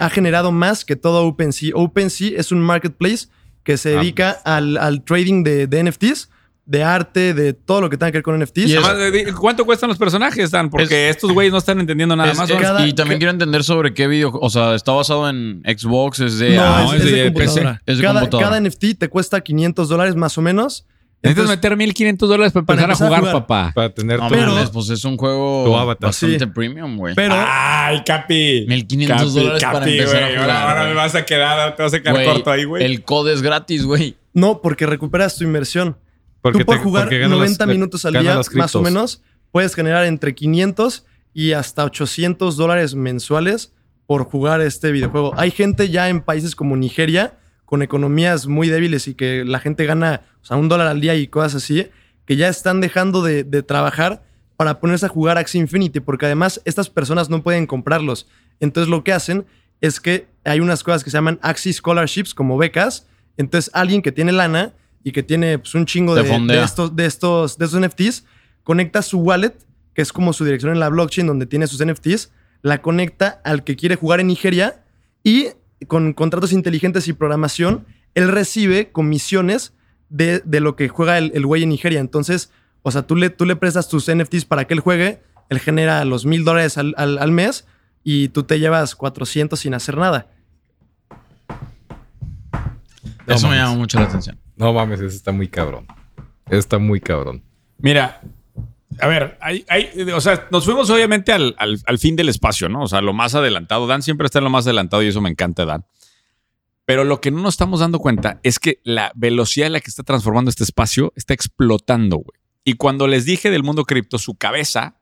ha 0.00 0.10
generado 0.10 0.52
más 0.52 0.84
que 0.84 0.96
todo 0.96 1.26
OpenSea. 1.26 1.72
OpenSea 1.74 2.38
es 2.38 2.52
un 2.52 2.60
marketplace 2.60 3.28
que 3.62 3.76
se 3.76 3.94
Ah, 3.96 4.00
dedica 4.00 4.30
al, 4.44 4.76
al 4.78 5.02
trading 5.02 5.42
de, 5.42 5.66
de 5.66 5.82
NFTs, 5.84 6.30
de 6.68 6.84
arte, 6.84 7.32
de 7.32 7.54
todo 7.54 7.80
lo 7.80 7.88
que 7.88 7.96
tenga 7.96 8.12
que 8.12 8.18
ver 8.18 8.22
con 8.22 8.38
NFTs. 8.38 8.68
Y 8.68 8.76
es- 8.76 8.84
Además, 8.84 9.10
eh, 9.14 9.32
¿Cuánto 9.32 9.64
cuestan 9.64 9.88
los 9.88 9.96
personajes, 9.96 10.50
Dan? 10.50 10.68
Porque 10.68 11.08
estos 11.08 11.32
güeyes 11.32 11.50
no 11.50 11.56
están 11.58 11.80
entendiendo 11.80 12.14
nada 12.14 12.30
Es- 12.30 12.36
más. 12.36 12.50
es- 12.50 12.56
cada- 12.60 12.86
y 12.86 12.92
también 12.92 13.18
quiero 13.18 13.30
entender 13.32 13.64
sobre 13.64 13.94
qué 13.94 14.06
video, 14.06 14.30
o 14.34 14.50
sea, 14.50 14.74
está 14.74 14.92
basado 14.92 15.30
en 15.30 15.62
Xbox, 15.64 16.20
es 16.20 16.38
de, 16.38 16.56
No, 16.56 16.62
ah, 16.62 16.84
es, 16.88 16.92
es 17.00 17.06
es 17.06 17.10
de, 17.12 17.22
de 17.22 17.30
PC. 17.32 17.44
computadora. 17.46 17.82
Es 17.86 17.96
de 17.96 18.02
cada, 18.04 18.20
computadora. 18.20 18.46
cada 18.48 18.60
NFT 18.60 18.94
te 18.98 19.08
cuesta 19.08 19.40
500 19.40 19.88
dólares 19.88 20.14
más 20.14 20.36
o 20.36 20.42
menos. 20.42 20.84
Necesitas 21.22 21.48
meter 21.48 21.76
1500 21.76 22.28
dólares 22.28 22.52
para 22.52 22.66
Para 22.66 22.82
empezar, 22.82 23.12
a 23.12 23.16
jugar, 23.18 23.32
papá. 23.32 23.72
Para 23.74 23.88
tener 23.92 24.18
no 24.20 24.28
todo. 24.28 24.38
Pero- 24.38 24.52
mames, 24.54 24.68
pues 24.70 24.90
es 24.90 25.04
un 25.06 25.16
juego 25.16 25.68
bastante 25.86 26.38
Sí. 26.38 26.46
premium, 26.54 26.96
güey. 26.98 27.14
pero 27.16 27.34
Ay, 27.34 28.02
Capi. 28.04 28.66
1500 28.68 29.32
dólares 29.34 29.64
para 29.64 29.84
empezar 29.88 30.22
a 30.22 30.26
jugar, 30.28 30.94
güey. 30.94 31.22
a 31.22 31.24
quedar, 31.24 31.76
te 31.76 31.82
vas 31.82 31.94
a 31.94 31.98
Güey, 32.66 32.84
El 32.84 33.02
code 33.04 33.32
es 33.32 33.40
gratis, 33.42 33.84
güey. 33.84 34.16
no, 34.34 34.60
porque 34.60 34.84
recuperas 34.86 35.36
tu 35.36 35.44
inversión. 35.44 35.96
Porque 36.40 36.60
Tú 36.60 36.66
por 36.66 36.76
te- 36.76 36.82
jugar 36.82 37.04
porque 37.04 37.18
ganan 37.18 37.38
90 37.38 37.66
las- 37.66 37.74
minutos 37.74 38.04
al 38.04 38.12
día, 38.14 38.40
más 38.54 38.74
o 38.74 38.82
menos, 38.82 39.22
puedes 39.50 39.74
generar 39.74 40.04
entre 40.04 40.34
500 40.34 41.04
y 41.34 41.52
hasta 41.52 41.84
800 41.84 42.56
dólares 42.56 42.94
mensuales 42.94 43.72
por 44.06 44.24
jugar 44.24 44.60
este 44.60 44.92
videojuego. 44.92 45.32
Hay 45.36 45.50
gente 45.50 45.88
ya 45.90 46.08
en 46.08 46.20
países 46.22 46.54
como 46.56 46.76
Nigeria, 46.76 47.38
con 47.64 47.82
economías 47.82 48.46
muy 48.46 48.68
débiles 48.68 49.08
y 49.08 49.14
que 49.14 49.44
la 49.44 49.58
gente 49.60 49.84
gana 49.84 50.22
o 50.42 50.44
sea, 50.44 50.56
un 50.56 50.68
dólar 50.68 50.86
al 50.86 51.00
día 51.00 51.14
y 51.16 51.26
cosas 51.26 51.56
así, 51.56 51.86
que 52.24 52.36
ya 52.36 52.48
están 52.48 52.80
dejando 52.80 53.22
de, 53.22 53.44
de 53.44 53.62
trabajar 53.62 54.22
para 54.56 54.80
ponerse 54.80 55.06
a 55.06 55.08
jugar 55.10 55.36
Axie 55.38 55.60
Infinity, 55.60 56.00
porque 56.00 56.26
además 56.26 56.60
estas 56.64 56.88
personas 56.88 57.28
no 57.28 57.42
pueden 57.42 57.66
comprarlos. 57.66 58.26
Entonces 58.60 58.88
lo 58.88 59.04
que 59.04 59.12
hacen 59.12 59.46
es 59.80 60.00
que 60.00 60.26
hay 60.44 60.60
unas 60.60 60.82
cosas 60.82 61.04
que 61.04 61.10
se 61.10 61.16
llaman 61.18 61.38
Axie 61.42 61.72
Scholarships, 61.72 62.34
como 62.34 62.56
becas. 62.56 63.06
Entonces 63.36 63.70
alguien 63.74 64.02
que 64.02 64.10
tiene 64.12 64.32
lana 64.32 64.72
y 65.08 65.12
que 65.12 65.22
tiene 65.22 65.58
pues, 65.58 65.74
un 65.74 65.86
chingo 65.86 66.14
de, 66.14 66.22
de 66.52 66.58
estos, 66.64 66.94
de, 66.96 67.06
estos, 67.06 67.58
de 67.58 67.64
estos 67.64 67.80
NFTs, 67.80 68.24
conecta 68.62 69.02
su 69.02 69.18
wallet, 69.20 69.54
que 69.94 70.02
es 70.02 70.12
como 70.12 70.32
su 70.32 70.44
dirección 70.44 70.72
en 70.72 70.80
la 70.80 70.88
blockchain 70.88 71.26
donde 71.26 71.46
tiene 71.46 71.66
sus 71.66 71.84
NFTs, 71.84 72.30
la 72.62 72.82
conecta 72.82 73.40
al 73.44 73.64
que 73.64 73.76
quiere 73.76 73.96
jugar 73.96 74.20
en 74.20 74.26
Nigeria 74.26 74.82
y 75.24 75.46
con 75.86 76.12
contratos 76.12 76.52
inteligentes 76.52 77.08
y 77.08 77.12
programación, 77.12 77.86
él 78.14 78.28
recibe 78.28 78.90
comisiones 78.90 79.72
de, 80.08 80.40
de 80.44 80.60
lo 80.60 80.74
que 80.76 80.88
juega 80.88 81.18
el 81.18 81.30
el 81.34 81.46
güey 81.46 81.62
en 81.62 81.68
Nigeria. 81.68 82.00
Entonces, 82.00 82.50
o 82.82 82.90
sea, 82.90 83.02
tú 83.02 83.14
le, 83.16 83.30
tú 83.30 83.44
le 83.46 83.56
prestas 83.56 83.88
tus 83.88 84.10
NFTs 84.12 84.44
para 84.44 84.66
que 84.66 84.74
él 84.74 84.80
juegue, 84.80 85.22
él 85.50 85.58
genera 85.60 86.04
los 86.04 86.26
mil 86.26 86.44
dólares 86.44 86.78
al, 86.78 86.94
al- 86.96 87.18
al 87.18 87.30
mes 87.32 87.66
y 88.04 88.28
tú 88.28 88.42
te 88.42 88.58
llevas 88.58 88.94
400 88.96 89.58
sin 89.58 89.74
hacer 89.74 89.96
nada. 89.96 90.26
Eso 93.26 93.48
me 93.48 93.56
llama 93.56 93.74
mucho 93.76 93.98
la 94.00 94.06
atención. 94.06 94.38
No 94.58 94.72
mames, 94.72 95.00
ese 95.00 95.16
está 95.16 95.32
muy 95.32 95.48
cabrón. 95.48 95.86
Está 96.50 96.78
muy 96.78 97.00
cabrón. 97.00 97.42
Mira, 97.78 98.20
a 99.00 99.06
ver, 99.06 99.38
hay, 99.40 99.64
hay- 99.68 99.90
o 100.12 100.20
sea, 100.20 100.48
nos 100.50 100.64
fuimos 100.64 100.90
obviamente 100.90 101.32
al, 101.32 101.54
al- 101.58 101.80
al 101.86 101.98
fin 101.98 102.16
del 102.16 102.28
espacio, 102.28 102.68
¿no? 102.68 102.82
O 102.82 102.88
sea, 102.88 103.00
lo 103.00 103.12
más 103.12 103.34
adelantado. 103.34 103.86
Dan 103.86 104.02
siempre 104.02 104.26
está 104.26 104.38
en 104.38 104.44
lo 104.44 104.50
más 104.50 104.66
adelantado 104.66 105.02
y 105.02 105.06
eso 105.08 105.20
me 105.20 105.30
encanta, 105.30 105.64
Dan. 105.64 105.84
Pero 106.84 107.04
lo 107.04 107.20
que 107.20 107.30
no 107.30 107.42
nos 107.42 107.54
estamos 107.54 107.80
dando 107.80 107.98
cuenta 107.98 108.40
es 108.42 108.58
que 108.58 108.80
la 108.82 109.12
velocidad 109.14 109.66
en 109.66 109.74
la 109.74 109.80
que 109.80 109.90
está 109.90 110.02
transformando 110.02 110.48
este 110.48 110.64
espacio 110.64 111.12
está 111.16 111.34
explotando, 111.34 112.16
güey. 112.16 112.40
Y 112.64 112.74
cuando 112.74 113.06
les 113.06 113.24
dije 113.26 113.50
del 113.50 113.62
mundo 113.62 113.84
cripto, 113.84 114.18
su 114.18 114.36
cabeza 114.36 114.98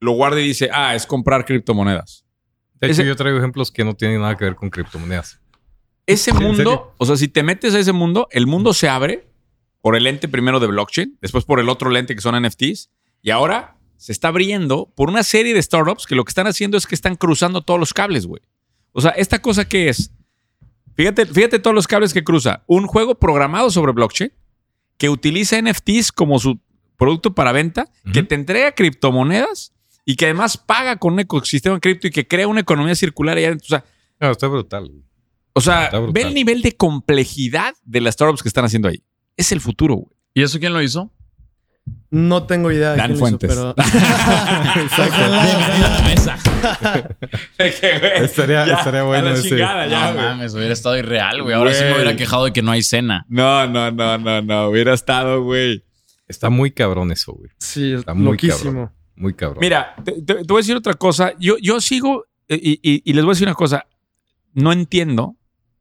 lo 0.00 0.12
guarda 0.12 0.40
y 0.40 0.44
dice, 0.48 0.68
ah, 0.72 0.94
es 0.94 1.06
comprar 1.06 1.44
criptomonedas. 1.44 2.24
De 2.80 2.86
hecho, 2.88 2.92
Ese- 3.02 3.06
yo 3.06 3.16
traigo 3.16 3.38
ejemplos 3.38 3.70
que 3.70 3.84
no 3.84 3.94
tienen 3.94 4.20
nada 4.20 4.34
que 4.36 4.44
ver 4.44 4.54
con 4.56 4.68
criptomonedas. 4.70 5.40
Ese 6.06 6.30
¿En 6.30 6.38
mundo, 6.38 6.94
o 6.98 7.06
sea, 7.06 7.16
si 7.16 7.28
te 7.28 7.42
metes 7.42 7.74
a 7.74 7.78
ese 7.78 7.92
mundo, 7.92 8.28
el 8.30 8.46
mundo 8.46 8.72
se 8.72 8.88
abre 8.88 9.26
por 9.80 9.96
el 9.96 10.04
lente 10.04 10.28
primero 10.28 10.60
de 10.60 10.68
blockchain, 10.68 11.18
después 11.20 11.44
por 11.44 11.60
el 11.60 11.68
otro 11.68 11.90
lente 11.90 12.14
que 12.14 12.20
son 12.20 12.40
NFTs, 12.40 12.90
y 13.22 13.30
ahora 13.30 13.76
se 13.96 14.12
está 14.12 14.28
abriendo 14.28 14.92
por 14.94 15.08
una 15.08 15.22
serie 15.22 15.54
de 15.54 15.62
startups 15.62 16.06
que 16.06 16.14
lo 16.14 16.24
que 16.24 16.30
están 16.30 16.46
haciendo 16.46 16.76
es 16.76 16.86
que 16.86 16.94
están 16.94 17.16
cruzando 17.16 17.62
todos 17.62 17.80
los 17.80 17.92
cables, 17.92 18.26
güey. 18.26 18.42
O 18.92 19.00
sea, 19.00 19.10
¿esta 19.12 19.40
cosa 19.40 19.68
qué 19.68 19.88
es? 19.88 20.12
Fíjate, 20.94 21.26
fíjate 21.26 21.58
todos 21.58 21.74
los 21.74 21.86
cables 21.86 22.14
que 22.14 22.24
cruza. 22.24 22.62
Un 22.66 22.86
juego 22.86 23.16
programado 23.16 23.70
sobre 23.70 23.92
blockchain 23.92 24.32
que 24.96 25.08
utiliza 25.08 25.60
NFTs 25.60 26.12
como 26.12 26.38
su 26.38 26.58
producto 26.96 27.34
para 27.34 27.52
venta, 27.52 27.90
que 28.12 28.22
te 28.22 28.34
entrega 28.34 28.72
criptomonedas 28.72 29.72
y 30.04 30.16
que 30.16 30.24
además 30.26 30.56
paga 30.56 30.96
con 30.96 31.14
un 31.14 31.20
ecosistema 31.20 31.78
cripto 31.80 32.06
y 32.06 32.10
que 32.10 32.26
crea 32.26 32.48
una 32.48 32.60
economía 32.60 32.94
circular 32.94 33.36
allá 33.36 33.48
adentro. 33.48 33.66
O 33.66 33.68
sea, 33.68 33.84
No, 34.20 34.30
está 34.30 34.46
brutal. 34.46 34.90
O 35.56 35.60
sea, 35.60 35.90
ve 36.12 36.22
el 36.22 36.34
nivel 36.34 36.62
de 36.62 36.76
complejidad 36.76 37.74
de 37.84 38.00
las 38.00 38.14
startups 38.14 38.42
que 38.42 38.48
están 38.48 38.64
haciendo 38.64 38.88
ahí. 38.88 39.02
Es 39.36 39.50
el 39.52 39.60
futuro, 39.60 39.94
güey. 39.96 40.16
¿Y 40.34 40.42
eso 40.42 40.58
quién 40.60 40.72
lo 40.72 40.80
hizo? 40.82 41.12
No 42.10 42.44
tengo 42.44 42.70
idea 42.72 42.92
de 42.92 42.96
Dan 42.98 43.12
quién 43.14 43.20
lo 43.20 43.28
hizo, 43.28 43.38
Fuentes. 43.38 43.48
pero... 43.50 43.74
Estaría- 47.58 48.64
estaría 48.74 49.02
bueno 49.02 49.30
ese. 49.30 49.56
no 49.56 50.14
mames, 50.14 50.54
hubiera 50.54 50.72
estado 50.72 50.96
irreal, 50.98 51.42
güey. 51.42 51.54
Ahora 51.54 51.72
sí 51.72 51.80
me 51.82 51.90
Güey. 51.90 52.02
hubiera 52.02 52.16
quejado 52.16 52.44
de 52.46 52.52
que 52.52 52.62
no 52.62 52.72
hay 52.72 52.82
cena. 52.82 53.24
No, 53.28 53.66
no, 53.66 53.90
no, 53.90 54.18
no, 54.18 54.42
no. 54.42 54.68
Hubiera 54.68 54.94
estado, 54.94 55.42
güey. 55.42 55.84
Está 56.28 56.50
muy 56.50 56.70
cabrón 56.72 57.12
eso, 57.12 57.32
güey. 57.32 57.50
Sí, 57.58 57.92
es 57.92 58.00
Está 58.00 58.14
muy 58.14 58.32
loquísimo. 58.32 58.72
cabrón. 58.72 58.92
Muy 59.16 59.34
cabrón. 59.34 59.58
Mira, 59.60 59.94
te, 60.04 60.12
voy 60.46 60.58
a 60.58 60.60
decir 60.60 60.76
otra 60.76 60.94
cosa. 60.94 61.32
Yo, 61.38 61.56
yo 61.58 61.80
sigo 61.80 62.24
y, 62.48 62.78
y- 62.82 63.02
y 63.04 63.12
les 63.12 63.24
voy 63.24 63.32
a 63.32 63.34
decir 63.34 63.46
una 63.48 63.54
cosa. 63.54 63.86
No 64.52 64.72
entiendo 64.72 65.36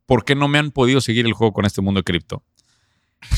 por 0.06 0.24
qué 0.26 0.36
no 0.36 0.48
me 0.48 0.58
han 0.60 0.72
podido 0.72 1.02
seguir 1.02 1.26
el 1.26 1.34
juego 1.34 1.54
con 1.54 1.66
este 1.66 1.82
mundo 1.82 2.00
de 2.00 2.04
cripto. 2.04 2.44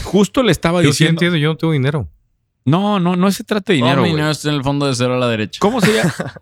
Justo 0.04 0.44
le 0.44 0.52
estaba 0.52 0.82
yo 0.82 0.88
sí 0.92 1.04
diciendo. 1.04 1.12
entiendo, 1.22 1.38
yo 1.38 1.50
no 1.50 1.58
tengo 1.58 1.74
dinero. 1.74 2.10
no, 2.66 3.00
no, 3.00 3.16
no 3.16 3.32
se 3.32 3.44
trata 3.44 3.72
de 3.72 3.78
dinero. 3.78 3.96
Dinero, 4.02 4.04
mi 4.04 4.10
dinero 4.18 4.32
está 4.32 4.50
en 4.50 4.56
el 4.56 4.64
fondo 4.64 4.86
de 4.88 4.96
cero 4.96 5.14
a 5.16 5.18
la 5.18 5.28
derecha. 5.28 5.60
¿Cómo 5.62 5.80
se 5.82 5.94
llama? 5.94 6.14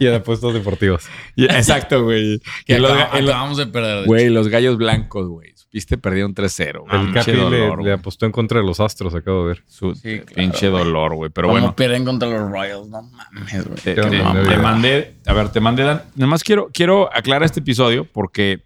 Y 0.00 0.04
de 0.04 0.16
apuestos 0.16 0.52
deportivos. 0.52 1.06
Exacto, 1.36 2.04
güey. 2.04 2.40
Que 2.66 2.78
los, 2.78 2.90
el- 3.14 3.28
acabamos 3.30 3.56
de 3.56 3.66
perder. 3.66 4.00
de 4.02 4.06
Güey, 4.06 4.28
los 4.28 4.48
gallos 4.48 4.76
blancos, 4.76 5.26
güey. 5.28 5.52
Supiste, 5.56 5.96
perdieron 5.96 6.34
3-0. 6.34 6.80
güey. 6.80 6.92
el 6.94 7.06
Pinche 7.06 7.18
Capi 7.20 7.32
le, 7.32 7.38
dolor, 7.38 7.78
le 7.78 7.82
güey. 7.84 7.92
apostó 7.94 8.26
en 8.26 8.32
contra 8.32 8.60
de 8.60 8.66
los 8.66 8.80
astros, 8.80 9.14
acabo 9.14 9.42
de 9.42 9.48
ver. 9.48 9.62
Su 9.66 9.94
Sí, 9.94 10.18
claro, 10.20 10.26
pinche 10.36 10.66
dolor, 10.66 11.14
güey. 11.14 11.30
Pero 11.30 11.48
Pero 11.48 11.52
bueno. 11.60 11.74
pierden 11.74 12.04
contra 12.04 12.28
los 12.28 12.50
Royals, 12.50 12.86
no 12.88 13.00
mames, 13.02 13.64
güey. 13.66 13.78
Te, 13.80 13.94
no 13.96 14.58
mandé, 14.62 15.14
a 15.24 15.32
ver, 15.32 15.48
te 15.48 15.60
mandé, 15.60 15.84
Dan. 15.84 16.02
Nada 16.16 16.26
más 16.30 16.44
quiero, 16.44 16.68
quiero 16.72 17.08
aclarar 17.12 17.44
este 17.44 17.60
episodio 17.60 18.04
porque 18.04 18.62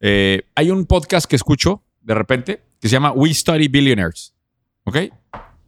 eh, 0.00 0.42
hay 0.54 0.70
un 0.70 0.86
podcast 0.86 1.26
que 1.28 1.36
escucho 1.36 1.82
de 2.00 2.14
repente 2.14 2.62
que 2.80 2.88
se 2.88 2.92
llama 2.94 3.12
We 3.12 3.32
Study 3.34 3.68
Billionaires. 3.68 4.34
¿Ok? 4.84 4.96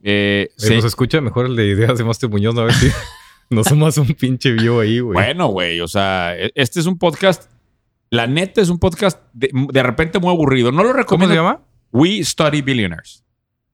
Eh, 0.03 0.49
Sí. 0.57 0.67
sí. 0.69 0.75
Nos 0.75 0.85
escucha 0.85 1.21
mejor 1.21 1.45
el 1.45 1.55
de 1.55 1.67
Ideas 1.67 1.97
de 1.97 2.03
Master 2.03 2.29
Muñoz, 2.29 2.57
a 2.57 2.63
ver 2.63 2.73
si 2.73 2.87
nos 3.49 3.67
sumas 3.67 3.97
un 3.97 4.07
pinche 4.07 4.51
view 4.51 4.79
ahí, 4.79 4.99
güey. 4.99 5.13
Bueno, 5.13 5.47
güey, 5.47 5.79
o 5.79 5.87
sea, 5.87 6.35
e- 6.37 6.51
este 6.55 6.79
es 6.79 6.85
un 6.87 6.97
podcast 6.97 7.49
La 8.09 8.27
neta 8.27 8.61
es 8.61 8.69
un 8.69 8.79
podcast 8.79 9.19
de, 9.33 9.49
de 9.71 9.83
repente 9.83 10.19
muy 10.19 10.29
aburrido. 10.31 10.71
No 10.71 10.83
lo 10.83 10.89
¿Cómo 10.89 10.97
recomiendo. 10.97 11.33
se 11.33 11.37
llama? 11.39 11.61
We 11.91 12.23
Study 12.23 12.61
Billionaires. 12.61 13.23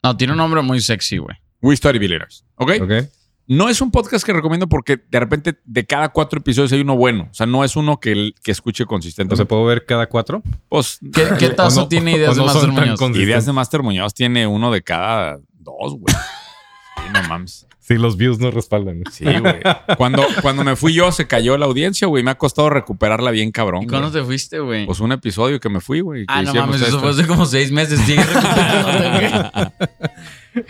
No, 0.03 0.15
tiene 0.15 0.31
un 0.33 0.37
nombre 0.37 0.61
muy 0.61 0.79
sexy, 0.81 1.17
güey. 1.17 1.35
We 1.61 1.75
Study 1.75 1.99
Billionaires. 1.99 2.45
¿Ok? 2.55 2.71
Ok. 2.81 2.91
No 3.51 3.67
es 3.67 3.81
un 3.81 3.89
podcast 3.89 4.23
que 4.23 4.31
recomiendo 4.31 4.69
porque 4.69 4.99
de 5.09 5.19
repente 5.19 5.59
de 5.65 5.83
cada 5.85 6.09
cuatro 6.09 6.39
episodios 6.39 6.71
hay 6.71 6.81
uno 6.81 6.95
bueno. 6.95 7.27
O 7.31 7.33
sea, 7.33 7.47
no 7.47 7.63
es 7.63 7.75
uno 7.75 7.99
que, 7.99 8.31
que 8.43 8.51
escuche 8.51 8.83
¿O 8.83 8.87
consistentemente. 8.87 9.37
se 9.41 9.45
puedo 9.47 9.65
ver 9.65 9.85
cada 9.87 10.07
cuatro? 10.07 10.43
Pues, 10.69 10.99
¿Qué, 11.11 11.23
qué 11.39 11.49
tazo 11.49 11.81
no- 11.81 11.87
tiene 11.87 12.11
ideas 12.11 12.37
no 12.37 12.45
de 12.45 12.53
Master 12.53 12.71
Muñoz? 12.71 13.01
Ideas 13.17 13.45
de 13.47 13.51
Master 13.53 13.81
Muñoz 13.81 14.13
tiene 14.13 14.45
uno 14.45 14.71
de 14.71 14.83
cada 14.83 15.39
dos, 15.57 15.93
güey. 15.97 16.13
Sí, 16.15 17.03
no 17.11 17.23
mames. 17.27 17.65
Sí, 17.79 17.95
los 17.95 18.17
views 18.17 18.37
no 18.37 18.51
respaldan. 18.51 19.01
Sí, 19.11 19.25
güey. 19.25 19.61
Cuando, 19.97 20.23
cuando 20.43 20.63
me 20.63 20.75
fui 20.75 20.93
yo, 20.93 21.11
se 21.11 21.25
cayó 21.25 21.57
la 21.57 21.65
audiencia, 21.65 22.07
güey. 22.07 22.23
Me 22.23 22.29
ha 22.29 22.37
costado 22.37 22.69
recuperarla 22.69 23.31
bien 23.31 23.49
cabrón. 23.49 23.81
¿Y 23.81 23.87
cuándo 23.87 24.11
güey. 24.11 24.21
te 24.21 24.27
fuiste, 24.27 24.59
güey? 24.59 24.85
Pues 24.85 24.99
un 24.99 25.11
episodio 25.11 25.59
que 25.59 25.69
me 25.69 25.79
fui, 25.79 26.01
güey. 26.01 26.25
ah, 26.27 26.43
no 26.43 26.53
mames, 26.53 26.83
eso 26.83 26.99
fue 26.99 27.09
hace 27.09 27.25
como 27.25 27.47
seis 27.47 27.71
meses. 27.71 27.99
Sigue 28.01 28.23
recuperándote, 28.23 29.09
güey. 29.31 29.89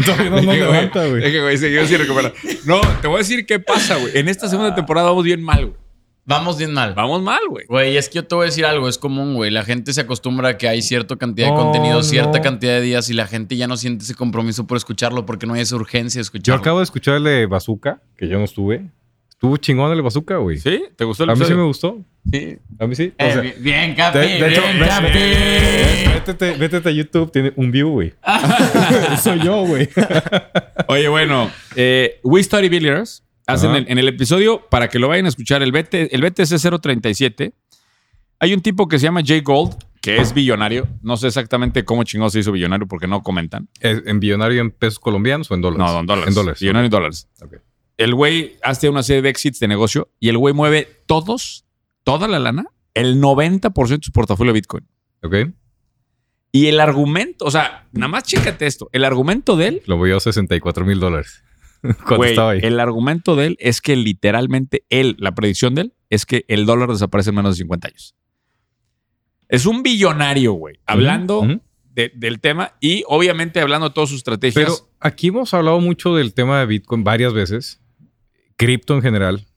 Todavía 0.05 0.29
no, 0.29 0.39
que, 0.41 0.57
levanta, 0.57 0.99
güey. 0.99 1.09
güey. 1.11 1.23
Es 1.25 1.31
que, 1.31 1.41
güey, 1.41 1.57
seguimos 1.57 1.87
sin 1.89 1.99
recuperar. 1.99 2.33
No, 2.65 2.81
te 3.01 3.07
voy 3.07 3.15
a 3.15 3.19
decir 3.19 3.45
qué 3.45 3.59
pasa, 3.59 3.95
güey. 3.97 4.17
En 4.17 4.27
esta 4.29 4.47
segunda 4.47 4.73
temporada 4.75 5.09
vamos 5.09 5.23
bien 5.23 5.41
mal, 5.41 5.65
güey. 5.67 5.77
Vamos 6.25 6.59
bien 6.59 6.73
mal. 6.73 6.93
Vamos 6.93 7.23
mal, 7.23 7.39
güey. 7.49 7.65
Güey, 7.67 7.97
es 7.97 8.07
que 8.07 8.15
yo 8.17 8.25
te 8.27 8.35
voy 8.35 8.43
a 8.43 8.45
decir 8.45 8.63
algo, 8.63 8.87
es 8.87 8.99
común, 8.99 9.33
güey. 9.33 9.49
La 9.49 9.63
gente 9.63 9.91
se 9.93 10.01
acostumbra 10.01 10.49
a 10.49 10.57
que 10.57 10.67
hay 10.67 10.83
cierta 10.83 11.15
cantidad 11.15 11.47
de 11.47 11.53
No, 11.53 11.59
contenido, 11.59 12.03
cierta 12.03 12.37
no. 12.37 12.43
cantidad 12.43 12.73
de 12.73 12.81
días 12.81 13.09
y 13.09 13.13
la 13.13 13.25
gente 13.25 13.57
ya 13.57 13.67
no 13.67 13.77
siente 13.77 14.03
ese 14.03 14.13
compromiso 14.13 14.67
por 14.67 14.77
escucharlo 14.77 15.25
porque 15.25 15.47
no 15.47 15.55
hay 15.55 15.61
esa 15.61 15.75
urgencia 15.75 16.19
de 16.19 16.21
Yo 16.21 16.27
escucharlo. 16.27 16.61
acabo 16.61 16.77
de 16.79 16.83
escuchar 16.83 17.15
el 17.15 17.23
de 17.23 17.45
Bazooka, 17.47 18.03
que 18.15 18.27
yo 18.27 18.37
no 18.37 18.43
estuve. 18.45 18.91
Estuvo 19.39 19.55
chingón 19.55 19.89
el 19.93 20.01
Bazooka, 20.01 20.35
güey. 20.35 20.57
¿Sí? 20.57 20.83
¿Te 20.97 21.05
gustó 21.05 21.23
el 21.23 21.29
A 21.29 21.35
mí 21.35 21.45
sí 21.45 21.53
me 21.53 21.63
gustó. 21.63 21.97
Sí. 22.29 22.57
A 22.77 22.85
mí 22.87 22.93
sí. 22.93 23.13
O 23.17 23.23
Eh, 23.23 23.31
sea, 23.31 23.41
bien, 23.41 23.55
bien, 23.59 23.95
Capi, 23.95 24.17
de, 24.19 24.25
de 24.27 24.49
hecho, 24.51 24.61
bien, 24.63 24.79
ve- 24.81 24.85
Capi. 24.87 25.07
ve- 25.13 26.11
vétete, 26.13 26.51
vétete 26.57 26.89
a 26.89 26.91
YouTube, 26.91 27.31
tiene 27.31 27.53
un 27.55 27.71
view, 27.71 27.89
güey. 27.89 28.13
Soy 29.23 29.39
yo, 29.41 29.63
güey. 29.65 29.87
Oye, 30.89 31.07
bueno, 31.07 31.49
eh, 31.77 32.19
We 32.23 32.43
Study 32.43 32.67
Billionaires 32.67 33.23
hacen 33.47 33.69
Ajá. 33.69 33.77
el- 33.79 33.85
en 33.89 33.97
el 33.97 34.09
episodio, 34.09 34.67
para 34.69 34.89
que 34.89 34.99
lo 34.99 35.07
vayan 35.07 35.25
a 35.25 35.29
escuchar, 35.29 35.63
el, 35.63 35.71
BT, 35.71 36.13
el 36.13 36.21
BTC 36.21 36.57
037. 36.81 37.53
Hay 38.41 38.53
un 38.53 38.59
tipo 38.61 38.89
que 38.89 38.99
se 38.99 39.05
llama 39.05 39.21
Jay 39.25 39.39
Gold, 39.39 39.75
que 40.01 40.17
es 40.17 40.33
billonario. 40.33 40.85
No 41.01 41.15
sé 41.15 41.27
exactamente 41.27 41.85
cómo 41.85 42.03
chingado 42.03 42.29
se 42.29 42.39
hizo 42.39 42.51
billonario 42.51 42.87
porque 42.87 43.07
no 43.07 43.23
comentan. 43.23 43.69
¿Es 43.79 44.01
¿En 44.05 44.19
billonario 44.19 44.59
en 44.59 44.71
pesos 44.71 44.99
colombianos 44.99 45.49
o 45.49 45.55
en 45.55 45.61
dólares? 45.61 45.93
No, 45.93 45.99
en 46.01 46.05
dólares. 46.05 46.27
En 46.27 46.33
dólares. 46.35 46.59
Billonario 46.59 46.85
en 46.85 46.91
dólares. 46.91 47.29
Ok. 47.41 47.53
El 47.99 48.15
güey 48.15 48.55
hace 48.63 48.87
una 48.89 49.03
serie 49.03 49.21
de 49.21 49.29
exits 49.29 49.59
de 49.59 49.67
negocio 49.67 50.09
y 50.21 50.29
el 50.29 50.37
güey 50.37 50.53
mueve 50.53 50.87
todos, 51.05 51.65
toda 52.05 52.27
la 52.29 52.39
lana, 52.39 52.65
el 52.93 53.21
90% 53.21 53.87
de 53.89 53.99
su 54.01 54.11
portafolio 54.13 54.53
de 54.53 54.59
Bitcoin. 54.59 54.87
Ok. 55.21 55.35
Y 56.53 56.67
el 56.67 56.79
argumento, 56.79 57.43
o 57.45 57.51
sea, 57.51 57.87
nada 57.91 58.07
más 58.07 58.23
chécate 58.23 58.65
esto. 58.65 58.89
El 58.93 59.03
argumento 59.03 59.57
de 59.57 59.67
él 59.67 59.81
Lo 59.85 59.97
voy 59.97 60.11
a 60.13 60.19
64 60.21 60.85
mil 60.85 60.99
dólares. 60.99 61.43
Estaba 61.83 62.51
ahí. 62.51 62.59
El 62.63 62.79
argumento 62.79 63.35
de 63.35 63.47
él 63.47 63.57
es 63.59 63.81
que 63.81 63.95
literalmente 63.97 64.85
él, 64.89 65.15
la 65.19 65.35
predicción 65.35 65.75
de 65.75 65.81
él, 65.81 65.93
es 66.09 66.25
que 66.25 66.45
el 66.47 66.65
dólar 66.65 66.89
desaparece 66.89 67.31
en 67.31 67.35
menos 67.35 67.55
de 67.55 67.63
50 67.63 67.87
años. 67.89 68.15
Es 69.49 69.65
un 69.65 69.83
billonario, 69.83 70.53
güey. 70.53 70.79
Hablando 70.85 71.45
de- 71.93 72.11
del 72.15 72.39
tema 72.39 72.75
y 72.79 73.03
obviamente 73.07 73.59
hablando 73.59 73.89
de 73.89 73.93
todas 73.93 74.09
sus 74.09 74.19
estrategias. 74.19 74.63
Pero 74.65 74.89
aquí 75.01 75.27
hemos 75.27 75.53
hablado 75.53 75.79
mucho 75.81 76.15
del 76.15 76.33
tema 76.33 76.59
de 76.61 76.65
Bitcoin 76.65 77.03
varias 77.03 77.33
veces, 77.33 77.81
cripto 78.59 78.93
en 78.93 79.01
general, 79.01 79.47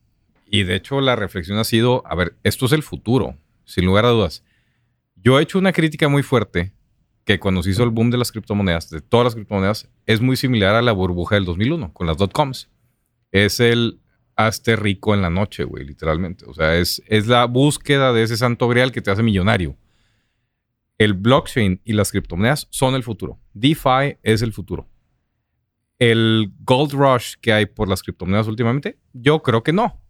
y 0.47 0.63
de 0.63 0.77
hecho 0.77 1.01
la 1.01 1.17
reflexión 1.17 1.59
ha 1.59 1.65
sido, 1.65 2.05
a 2.07 2.15
ver, 2.15 2.37
esto 2.45 2.67
es 2.67 2.73
el 2.73 2.85
futuro, 2.85 3.37
sin 3.65 3.85
lugar 3.85 4.05
a 4.05 4.11
dudas. 4.11 4.45
Yo 5.17 5.41
he 5.41 5.43
hecho 5.43 5.59
una 5.59 5.73
crítica 5.73 6.09
muy 6.09 6.23
fuerte 6.23 6.73
que 7.25 7.41
cuando 7.41 7.65
se 7.65 7.71
hizo 7.71 7.83
el 7.83 7.91
boom 7.91 8.13
de 8.13 8.19
las 8.19 8.31
criptomonedas, 8.31 8.91
de 8.91 9.01
todas 9.01 9.25
las 9.25 9.35
criptomonedas, 9.35 9.89
es 10.07 10.21
muy 10.21 10.37
similar 10.37 10.77
a 10.77 10.83
la 10.83 10.93
burbuja 10.93 11.35
del 11.35 11.45
2001 11.47 11.93
con 11.93 12.07
las 12.07 12.17
dot-coms. 12.17 12.71
Es 13.33 13.59
el 13.59 13.99
hazte 14.37 14.77
rico 14.77 15.15
en 15.15 15.23
la 15.23 15.31
noche, 15.31 15.65
güey, 15.65 15.85
literalmente. 15.85 16.45
O 16.47 16.55
sea, 16.55 16.77
es, 16.77 17.03
es 17.09 17.27
la 17.27 17.47
búsqueda 17.47 18.13
de 18.13 18.23
ese 18.23 18.37
santo 18.37 18.69
grial 18.69 18.93
que 18.93 19.03
te 19.03 19.11
hace 19.11 19.25
millonario. 19.25 19.77
El 20.99 21.15
blockchain 21.15 21.81
y 21.85 21.95
las 21.95 22.13
criptomonedas 22.13 22.69
son 22.71 22.95
el 22.95 23.03
futuro. 23.03 23.41
DeFi 23.53 24.19
es 24.23 24.43
el 24.43 24.53
futuro. 24.53 24.87
El 26.03 26.51
gold 26.65 26.95
rush 26.95 27.35
que 27.41 27.53
hay 27.53 27.67
por 27.67 27.87
las 27.87 28.03
criptomonedas 28.03 28.49
últimamente, 28.49 28.99
yo 29.13 29.41
creo 29.41 29.63
que 29.63 29.73
no. 29.73 30.01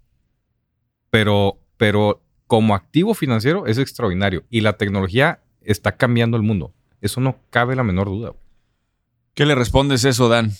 Pero, 1.10 1.60
pero 1.76 2.22
como 2.46 2.74
activo 2.74 3.12
financiero 3.12 3.66
es 3.66 3.76
extraordinario 3.76 4.42
y 4.48 4.62
la 4.62 4.78
tecnología 4.78 5.42
está 5.60 5.98
cambiando 5.98 6.38
el 6.38 6.42
mundo. 6.42 6.72
Eso 7.02 7.20
no 7.20 7.36
cabe 7.50 7.76
la 7.76 7.82
menor 7.82 8.06
duda. 8.06 8.32
¿Qué 9.34 9.44
le 9.44 9.54
respondes 9.54 10.06
eso, 10.06 10.30
Dan? 10.30 10.52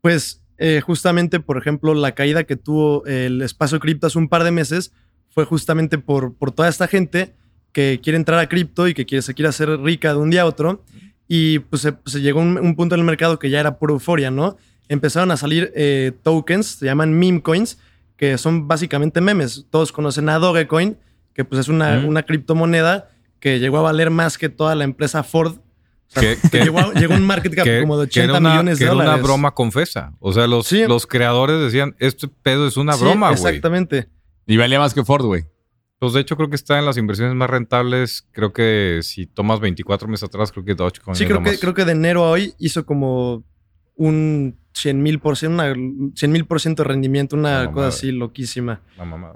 Pues 0.00 0.44
eh, 0.56 0.80
justamente, 0.80 1.40
por 1.40 1.58
ejemplo, 1.58 1.92
la 1.92 2.12
caída 2.12 2.44
que 2.44 2.54
tuvo 2.54 3.04
el 3.06 3.42
espacio 3.42 3.80
cripto 3.80 4.06
hace 4.06 4.18
un 4.18 4.28
par 4.28 4.44
de 4.44 4.52
meses 4.52 4.92
fue 5.30 5.46
justamente 5.46 5.98
por, 5.98 6.36
por 6.36 6.52
toda 6.52 6.68
esta 6.68 6.86
gente 6.86 7.34
que 7.72 7.98
quiere 8.00 8.18
entrar 8.18 8.38
a 8.38 8.48
cripto 8.48 8.86
y 8.86 8.94
que 8.94 9.04
quiere, 9.04 9.22
se 9.22 9.34
quiere 9.34 9.48
hacer 9.48 9.68
rica 9.80 10.12
de 10.12 10.20
un 10.20 10.30
día 10.30 10.42
a 10.42 10.46
otro. 10.46 10.84
Y 11.34 11.60
pues 11.60 11.80
se, 11.80 11.94
se 12.04 12.20
llegó 12.20 12.40
a 12.40 12.42
un, 12.42 12.58
un 12.58 12.76
punto 12.76 12.94
en 12.94 13.00
el 13.00 13.06
mercado 13.06 13.38
que 13.38 13.48
ya 13.48 13.58
era 13.58 13.78
pura 13.78 13.94
euforia, 13.94 14.30
¿no? 14.30 14.58
Empezaron 14.88 15.30
a 15.30 15.38
salir 15.38 15.72
eh, 15.74 16.12
tokens, 16.22 16.66
se 16.66 16.84
llaman 16.84 17.14
meme 17.18 17.40
coins, 17.40 17.78
que 18.18 18.36
son 18.36 18.68
básicamente 18.68 19.22
memes. 19.22 19.64
Todos 19.70 19.92
conocen 19.92 20.28
a 20.28 20.38
Dogecoin, 20.38 20.98
que 21.32 21.46
pues 21.46 21.60
es 21.62 21.68
una, 21.68 22.00
Ujú. 22.00 22.08
una 22.08 22.24
criptomoneda 22.24 23.08
que 23.40 23.58
llegó 23.60 23.78
a 23.78 23.80
valer 23.82 24.10
más 24.10 24.36
que 24.36 24.50
toda 24.50 24.74
la 24.74 24.84
empresa 24.84 25.22
Ford. 25.22 25.54
O 25.54 25.60
sea, 26.08 26.20
Que- 26.22 26.36
que- 26.50 26.64
llegó, 26.64 26.80
a, 26.80 26.92
llegó 26.92 27.14
a 27.14 27.16
un 27.16 27.24
market 27.26 27.54
cap 27.54 27.64
Que, 27.64 27.80
como 27.80 27.98
de 27.98 28.08
que 28.10 28.20
era 28.20 28.34
80 28.34 28.38
una, 28.40 28.50
millones 28.50 28.78
que 28.78 28.84
de 28.84 28.90
era 28.90 28.94
dólares. 28.94 29.14
una 29.14 29.22
broma 29.22 29.50
confesa. 29.54 30.12
O 30.20 30.34
sea, 30.34 30.46
los, 30.46 30.66
Sí. 30.66 30.84
los 30.86 31.06
creadores 31.06 31.60
decían, 31.60 31.96
este 31.98 32.28
pedo 32.28 32.66
es 32.68 32.76
una 32.76 32.92
Sí, 32.92 33.00
broma, 33.04 33.30
güey. 33.30 33.40
Exactamente. 33.42 34.08
Y 34.46 34.58
valía 34.58 34.78
más 34.78 34.92
que 34.92 35.02
Ford, 35.02 35.24
güey. 35.24 35.44
Pues 36.02 36.14
de 36.14 36.20
hecho 36.20 36.36
creo 36.36 36.50
que 36.50 36.56
está 36.56 36.80
en 36.80 36.84
las 36.84 36.96
inversiones 36.96 37.36
más 37.36 37.48
rentables. 37.48 38.26
Creo 38.32 38.52
que 38.52 38.98
si 39.04 39.24
tomas 39.28 39.60
24 39.60 40.08
meses 40.08 40.24
atrás, 40.24 40.50
creo 40.50 40.64
que 40.64 40.74
Dogecoin 40.74 41.14
Sí, 41.14 41.26
creo 41.26 41.40
que, 41.44 41.50
más- 41.50 41.60
creo 41.60 41.74
que 41.74 41.84
de 41.84 41.92
enero 41.92 42.24
a 42.24 42.30
hoy 42.30 42.54
hizo 42.58 42.84
como 42.84 43.44
un 43.94 44.56
100 44.74 45.00
mil 45.00 45.20
por 45.20 45.36
ciento, 45.36 45.62
una 45.62 45.72
100 46.16 46.32
mil 46.32 46.44
por 46.44 46.60
ciento 46.60 46.82
de 46.82 46.88
rendimiento, 46.88 47.36
una 47.36 47.70
cosa 47.70 47.86
así 47.86 48.10
loquísima. 48.10 48.80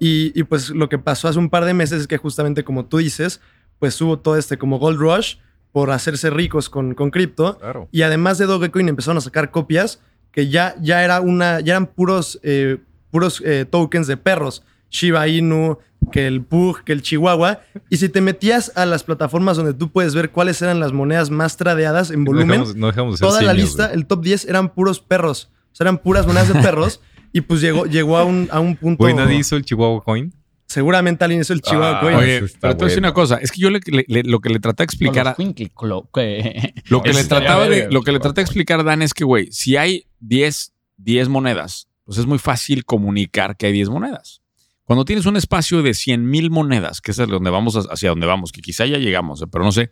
Y, 0.00 0.32
y, 0.34 0.42
pues 0.42 0.70
lo 0.70 0.88
que 0.88 0.98
pasó 0.98 1.28
hace 1.28 1.38
un 1.38 1.50
par 1.50 1.66
de 1.66 1.72
meses 1.72 2.00
es 2.00 2.08
que 2.08 2.16
justamente 2.16 2.64
como 2.64 2.86
tú 2.86 2.96
dices, 2.98 3.40
pues 3.78 4.00
hubo 4.00 4.18
todo 4.18 4.36
este 4.36 4.58
como 4.58 4.80
gold 4.80 4.98
rush 4.98 5.36
por 5.70 5.92
hacerse 5.92 6.30
ricos 6.30 6.68
con, 6.68 6.96
con 6.96 7.12
cripto. 7.12 7.58
Claro. 7.58 7.88
Y 7.92 8.02
además 8.02 8.38
de 8.38 8.46
Dogecoin 8.46 8.88
empezaron 8.88 9.18
a 9.18 9.20
sacar 9.20 9.52
copias 9.52 10.02
que 10.32 10.48
ya, 10.48 10.74
ya 10.80 11.04
era 11.04 11.20
una, 11.20 11.60
ya 11.60 11.74
eran 11.74 11.86
puros, 11.86 12.40
eh, 12.42 12.78
puros 13.12 13.40
eh, 13.46 13.66
tokens 13.70 14.08
de 14.08 14.16
perros. 14.16 14.64
Shiba 14.90 15.26
Inu, 15.28 15.78
que 16.12 16.26
el 16.26 16.42
Pug, 16.42 16.82
que 16.84 16.92
el 16.92 17.02
Chihuahua. 17.02 17.60
Y 17.90 17.96
si 17.98 18.08
te 18.08 18.20
metías 18.20 18.72
a 18.76 18.86
las 18.86 19.04
plataformas 19.04 19.56
donde 19.56 19.74
tú 19.74 19.90
puedes 19.90 20.14
ver 20.14 20.30
cuáles 20.30 20.60
eran 20.62 20.80
las 20.80 20.92
monedas 20.92 21.30
más 21.30 21.56
tradeadas 21.56 22.10
en 22.10 22.20
No 22.24 22.30
volumen, 22.32 22.48
dejamos, 22.60 22.76
no 22.76 22.86
dejamos 22.86 23.12
de 23.14 23.18
ser 23.18 23.28
toda 23.28 23.42
la 23.42 23.50
simios, 23.52 23.68
lista, 23.68 23.92
el 23.92 24.06
top 24.06 24.22
10 24.22 24.44
eran 24.46 24.68
puros 24.74 25.00
perros. 25.00 25.50
O 25.72 25.74
sea, 25.76 25.84
eran 25.84 25.98
puras 25.98 26.26
monedas 26.26 26.52
de 26.52 26.60
perros. 26.60 27.00
y 27.32 27.40
pues 27.42 27.60
llegó, 27.60 27.86
llegó 27.86 28.16
a, 28.16 28.24
un, 28.24 28.48
a 28.50 28.60
un 28.60 28.76
punto. 28.76 29.02
Güey, 29.04 29.14
nadie 29.14 29.36
hizo 29.38 29.56
el 29.56 29.64
Chihuahua 29.64 30.02
Coin. 30.04 30.32
Seguramente 30.68 31.22
alguien 31.24 31.42
hizo 31.42 31.52
el 31.52 31.60
Chihuahua 31.62 31.98
Ah, 31.98 32.00
Coin. 32.00 32.16
oye, 32.16 32.40
pero 32.60 32.72
te 32.76 32.78
voy 32.78 32.84
a 32.86 32.88
decir 32.88 32.98
una 32.98 33.12
cosa. 33.14 33.36
Es 33.36 33.52
que 33.52 33.60
yo 33.60 33.70
le- 33.70 33.80
le- 33.86 34.04
le- 34.08 34.22
lo 34.24 34.40
que 34.40 34.48
le 34.48 34.58
traté 34.58 34.82
de 34.82 34.84
explicar 34.86 35.28
a, 35.28 35.36
Lo 35.36 37.02
que, 37.02 37.12
le 37.12 37.20
estaría 37.20 37.46
trataba 37.46 37.68
de, 37.68 37.88
lo 37.90 38.02
que 38.02 38.10
le 38.10 38.18
Chihuahua. 38.18 38.20
traté 38.20 38.40
de 38.40 38.42
explicar, 38.42 38.82
Dan, 38.84 39.02
es 39.02 39.14
que, 39.14 39.24
güey, 39.24 39.48
si 39.52 39.76
hay 39.76 40.06
10, 40.20 40.72
10 40.96 41.28
monedas, 41.28 41.88
pues 42.04 42.18
es 42.18 42.26
muy 42.26 42.38
fácil 42.38 42.84
comunicar 42.84 43.56
que 43.56 43.66
hay 43.66 43.72
10 43.72 43.90
monedas. 43.90 44.42
Cuando 44.86 45.04
tienes 45.04 45.26
un 45.26 45.36
espacio 45.36 45.82
de 45.82 45.92
100 45.92 46.26
mil 46.30 46.50
monedas, 46.50 47.02
que 47.02 47.10
es 47.10 47.18
donde 47.18 47.50
vamos, 47.50 47.76
hacia 47.90 48.08
donde 48.08 48.26
vamos, 48.26 48.50
que 48.52 48.62
quizá 48.62 48.86
ya 48.86 48.96
llegamos, 48.98 49.42
eh, 49.42 49.46
pero 49.52 49.62
no 49.64 49.72
sé, 49.72 49.90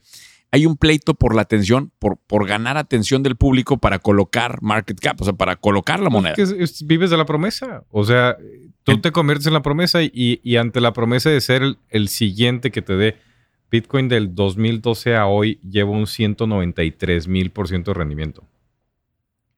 hay 0.50 0.66
un 0.66 0.76
pleito 0.76 1.14
por 1.14 1.34
la 1.34 1.42
atención, 1.42 1.92
por, 1.98 2.16
por 2.16 2.46
ganar 2.46 2.76
atención 2.76 3.22
del 3.24 3.34
público 3.36 3.78
para 3.78 3.98
colocar 3.98 4.62
market 4.62 4.98
cap, 5.00 5.20
o 5.20 5.24
sea, 5.24 5.32
para 5.34 5.56
colocar 5.56 5.98
la 6.00 6.10
moneda. 6.10 6.34
Pues 6.36 6.52
que 6.52 6.62
es- 6.62 6.70
es- 6.80 6.86
vives 6.86 7.10
de 7.10 7.16
la 7.16 7.26
promesa. 7.26 7.84
O 7.90 8.04
sea, 8.04 8.36
tú 8.84 8.92
En- 8.92 9.02
te 9.02 9.10
conviertes 9.10 9.48
en 9.48 9.52
la 9.52 9.62
promesa 9.62 10.00
y, 10.02 10.40
y 10.44 10.56
ante 10.56 10.80
la 10.80 10.92
promesa 10.92 11.28
de 11.28 11.40
ser 11.40 11.62
el, 11.62 11.78
el 11.90 12.08
siguiente 12.08 12.70
que 12.70 12.80
te 12.82 12.96
dé 12.96 13.16
Bitcoin 13.72 14.08
del 14.08 14.32
2012 14.36 15.16
a 15.16 15.26
hoy 15.26 15.58
lleva 15.68 15.90
un 15.90 16.06
193 16.06 17.26
mil 17.26 17.50
por 17.50 17.66
ciento 17.66 17.90
de 17.90 17.98
rendimiento. 17.98 18.46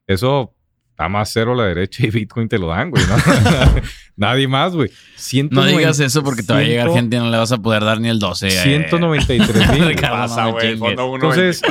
Eso 0.07 0.55
está 0.96 1.11
más 1.11 1.28
cero 1.30 1.52
a 1.52 1.56
la 1.56 1.64
derecha 1.66 2.06
y 2.06 2.11
Bitcoin 2.11 2.48
te 2.48 2.59
lo 2.59 2.68
dan, 2.68 2.88
güey. 2.90 3.04
¿no? 3.06 3.16
Nadie 4.16 4.48
más, 4.48 4.74
güey. 4.74 4.88
No 4.88 4.94
190 5.16 5.76
digas 5.78 6.00
eso 6.00 6.24
porque 6.24 6.42
te 6.42 6.54
va 6.54 6.61
a 6.61 6.62
llegar 6.62 6.90
gente 6.90 7.16
y 7.16 7.18
no 7.18 7.28
le 7.30 7.37
vas 7.37 7.52
a 7.52 7.59
poder 7.59 7.85
dar 7.85 8.00
ni 8.00 8.09
el 8.09 8.18
12. 8.18 8.46
eh. 8.46 8.50
193 8.50 9.72
mil. 9.72 9.85
Ricardo, 9.88 10.26
no 10.35 10.54
me 10.54 10.61
chingues. 10.62 10.98
Entonces- 11.14 11.62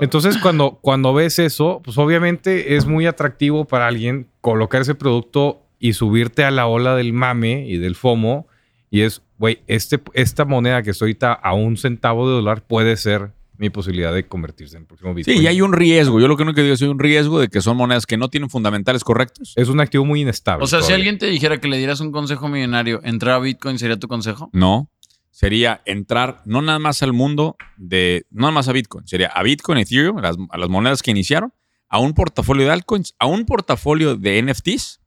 Entonces, 0.00 0.38
cuando, 0.38 0.78
cuando 0.80 1.12
ves 1.12 1.40
eso, 1.40 1.80
pues 1.84 1.98
obviamente 1.98 2.76
es 2.76 2.86
muy 2.86 3.06
atractivo 3.06 3.64
para 3.64 3.88
alguien 3.88 4.28
colocar 4.40 4.82
ese 4.82 4.94
producto 4.94 5.62
y 5.80 5.94
subirte 5.94 6.44
a 6.44 6.52
la 6.52 6.68
ola 6.68 6.94
del 6.94 7.12
mame 7.12 7.66
y 7.66 7.76
del 7.78 7.96
FOMO 7.96 8.46
Y 8.88 9.00
es, 9.00 9.20
güey, 9.38 9.58
este, 9.66 9.98
esta 10.14 10.44
moneda 10.44 10.84
que 10.84 10.90
estoy 10.90 11.06
ahorita 11.06 11.32
a 11.32 11.54
un 11.54 11.76
centavo 11.76 12.28
de 12.28 12.36
dólar 12.36 12.62
puede 12.62 12.96
ser 12.96 13.32
mi 13.60 13.68
posibilidad 13.68 14.14
de 14.14 14.26
convertirse 14.26 14.76
en 14.76 14.84
el 14.84 14.86
próximo 14.86 15.12
Bitcoin. 15.12 15.36
Sí, 15.36 15.44
y 15.44 15.46
hay 15.46 15.60
un 15.60 15.74
riesgo. 15.74 16.18
Yo 16.18 16.28
lo 16.28 16.38
que 16.38 16.46
no 16.46 16.54
que 16.54 16.62
digo 16.62 16.72
es 16.72 16.80
un 16.80 16.98
riesgo 16.98 17.38
de 17.38 17.48
que 17.48 17.60
son 17.60 17.76
monedas 17.76 18.06
que 18.06 18.16
no 18.16 18.30
tienen 18.30 18.48
fundamentales 18.48 19.04
correctos. 19.04 19.52
Es 19.54 19.68
un 19.68 19.80
activo 19.80 20.06
muy 20.06 20.22
inestable. 20.22 20.64
O 20.64 20.66
sea, 20.66 20.80
si 20.80 20.94
alguien 20.94 21.18
te 21.18 21.26
dijera 21.26 21.60
que 21.60 21.68
le 21.68 21.76
dieras 21.76 22.00
un 22.00 22.10
consejo 22.10 22.48
millonario, 22.48 23.00
entrar 23.04 23.34
a 23.34 23.38
Bitcoin 23.38 23.78
sería 23.78 23.98
tu 23.98 24.08
consejo. 24.08 24.48
No. 24.54 24.90
Sería 25.30 25.82
entrar 25.84 26.40
no 26.46 26.62
nada 26.62 26.78
más 26.78 27.02
al 27.02 27.12
mundo 27.12 27.56
de. 27.76 28.24
No 28.30 28.42
nada 28.42 28.52
más 28.52 28.68
a 28.68 28.72
Bitcoin. 28.72 29.06
Sería 29.06 29.28
a 29.28 29.42
Bitcoin, 29.42 29.76
Ethereum, 29.76 30.16
a 30.16 30.22
las, 30.22 30.36
a 30.48 30.56
las 30.56 30.68
monedas 30.70 31.02
que 31.02 31.10
iniciaron, 31.10 31.52
a 31.90 31.98
un 31.98 32.14
portafolio 32.14 32.64
de 32.64 32.72
altcoins, 32.72 33.14
a 33.18 33.26
un 33.26 33.44
portafolio 33.44 34.16
de 34.16 34.42
NFTs 34.42 34.99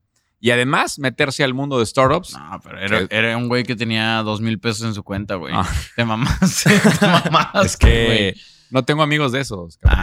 y 0.46 0.52
además 0.52 1.00
meterse 1.00 1.42
al 1.46 1.54
mundo 1.54 1.80
de 1.80 1.86
startups. 1.86 2.34
No, 2.38 2.60
pero 2.62 2.78
era, 3.10 3.38
un 3.38 3.48
güey 3.48 3.64
que 3.64 3.78
tenía 3.78 4.18
dos 4.24 4.42
mil 4.42 4.60
pesos 4.60 4.86
en 4.86 4.94
su 4.94 5.02
cuenta, 5.02 5.36
güey. 5.36 5.54
Ah. 5.56 5.66
Te 5.96 6.04
mamaste, 6.04 6.70
te 7.00 7.08
mamaste, 7.08 7.62
es 7.66 7.78
que 7.78 8.06
güey. 8.06 8.36
no 8.70 8.84
tengo 8.84 9.04
amigos 9.04 9.32
de 9.32 9.40
esos. 9.40 9.78
cabrón. 9.78 10.00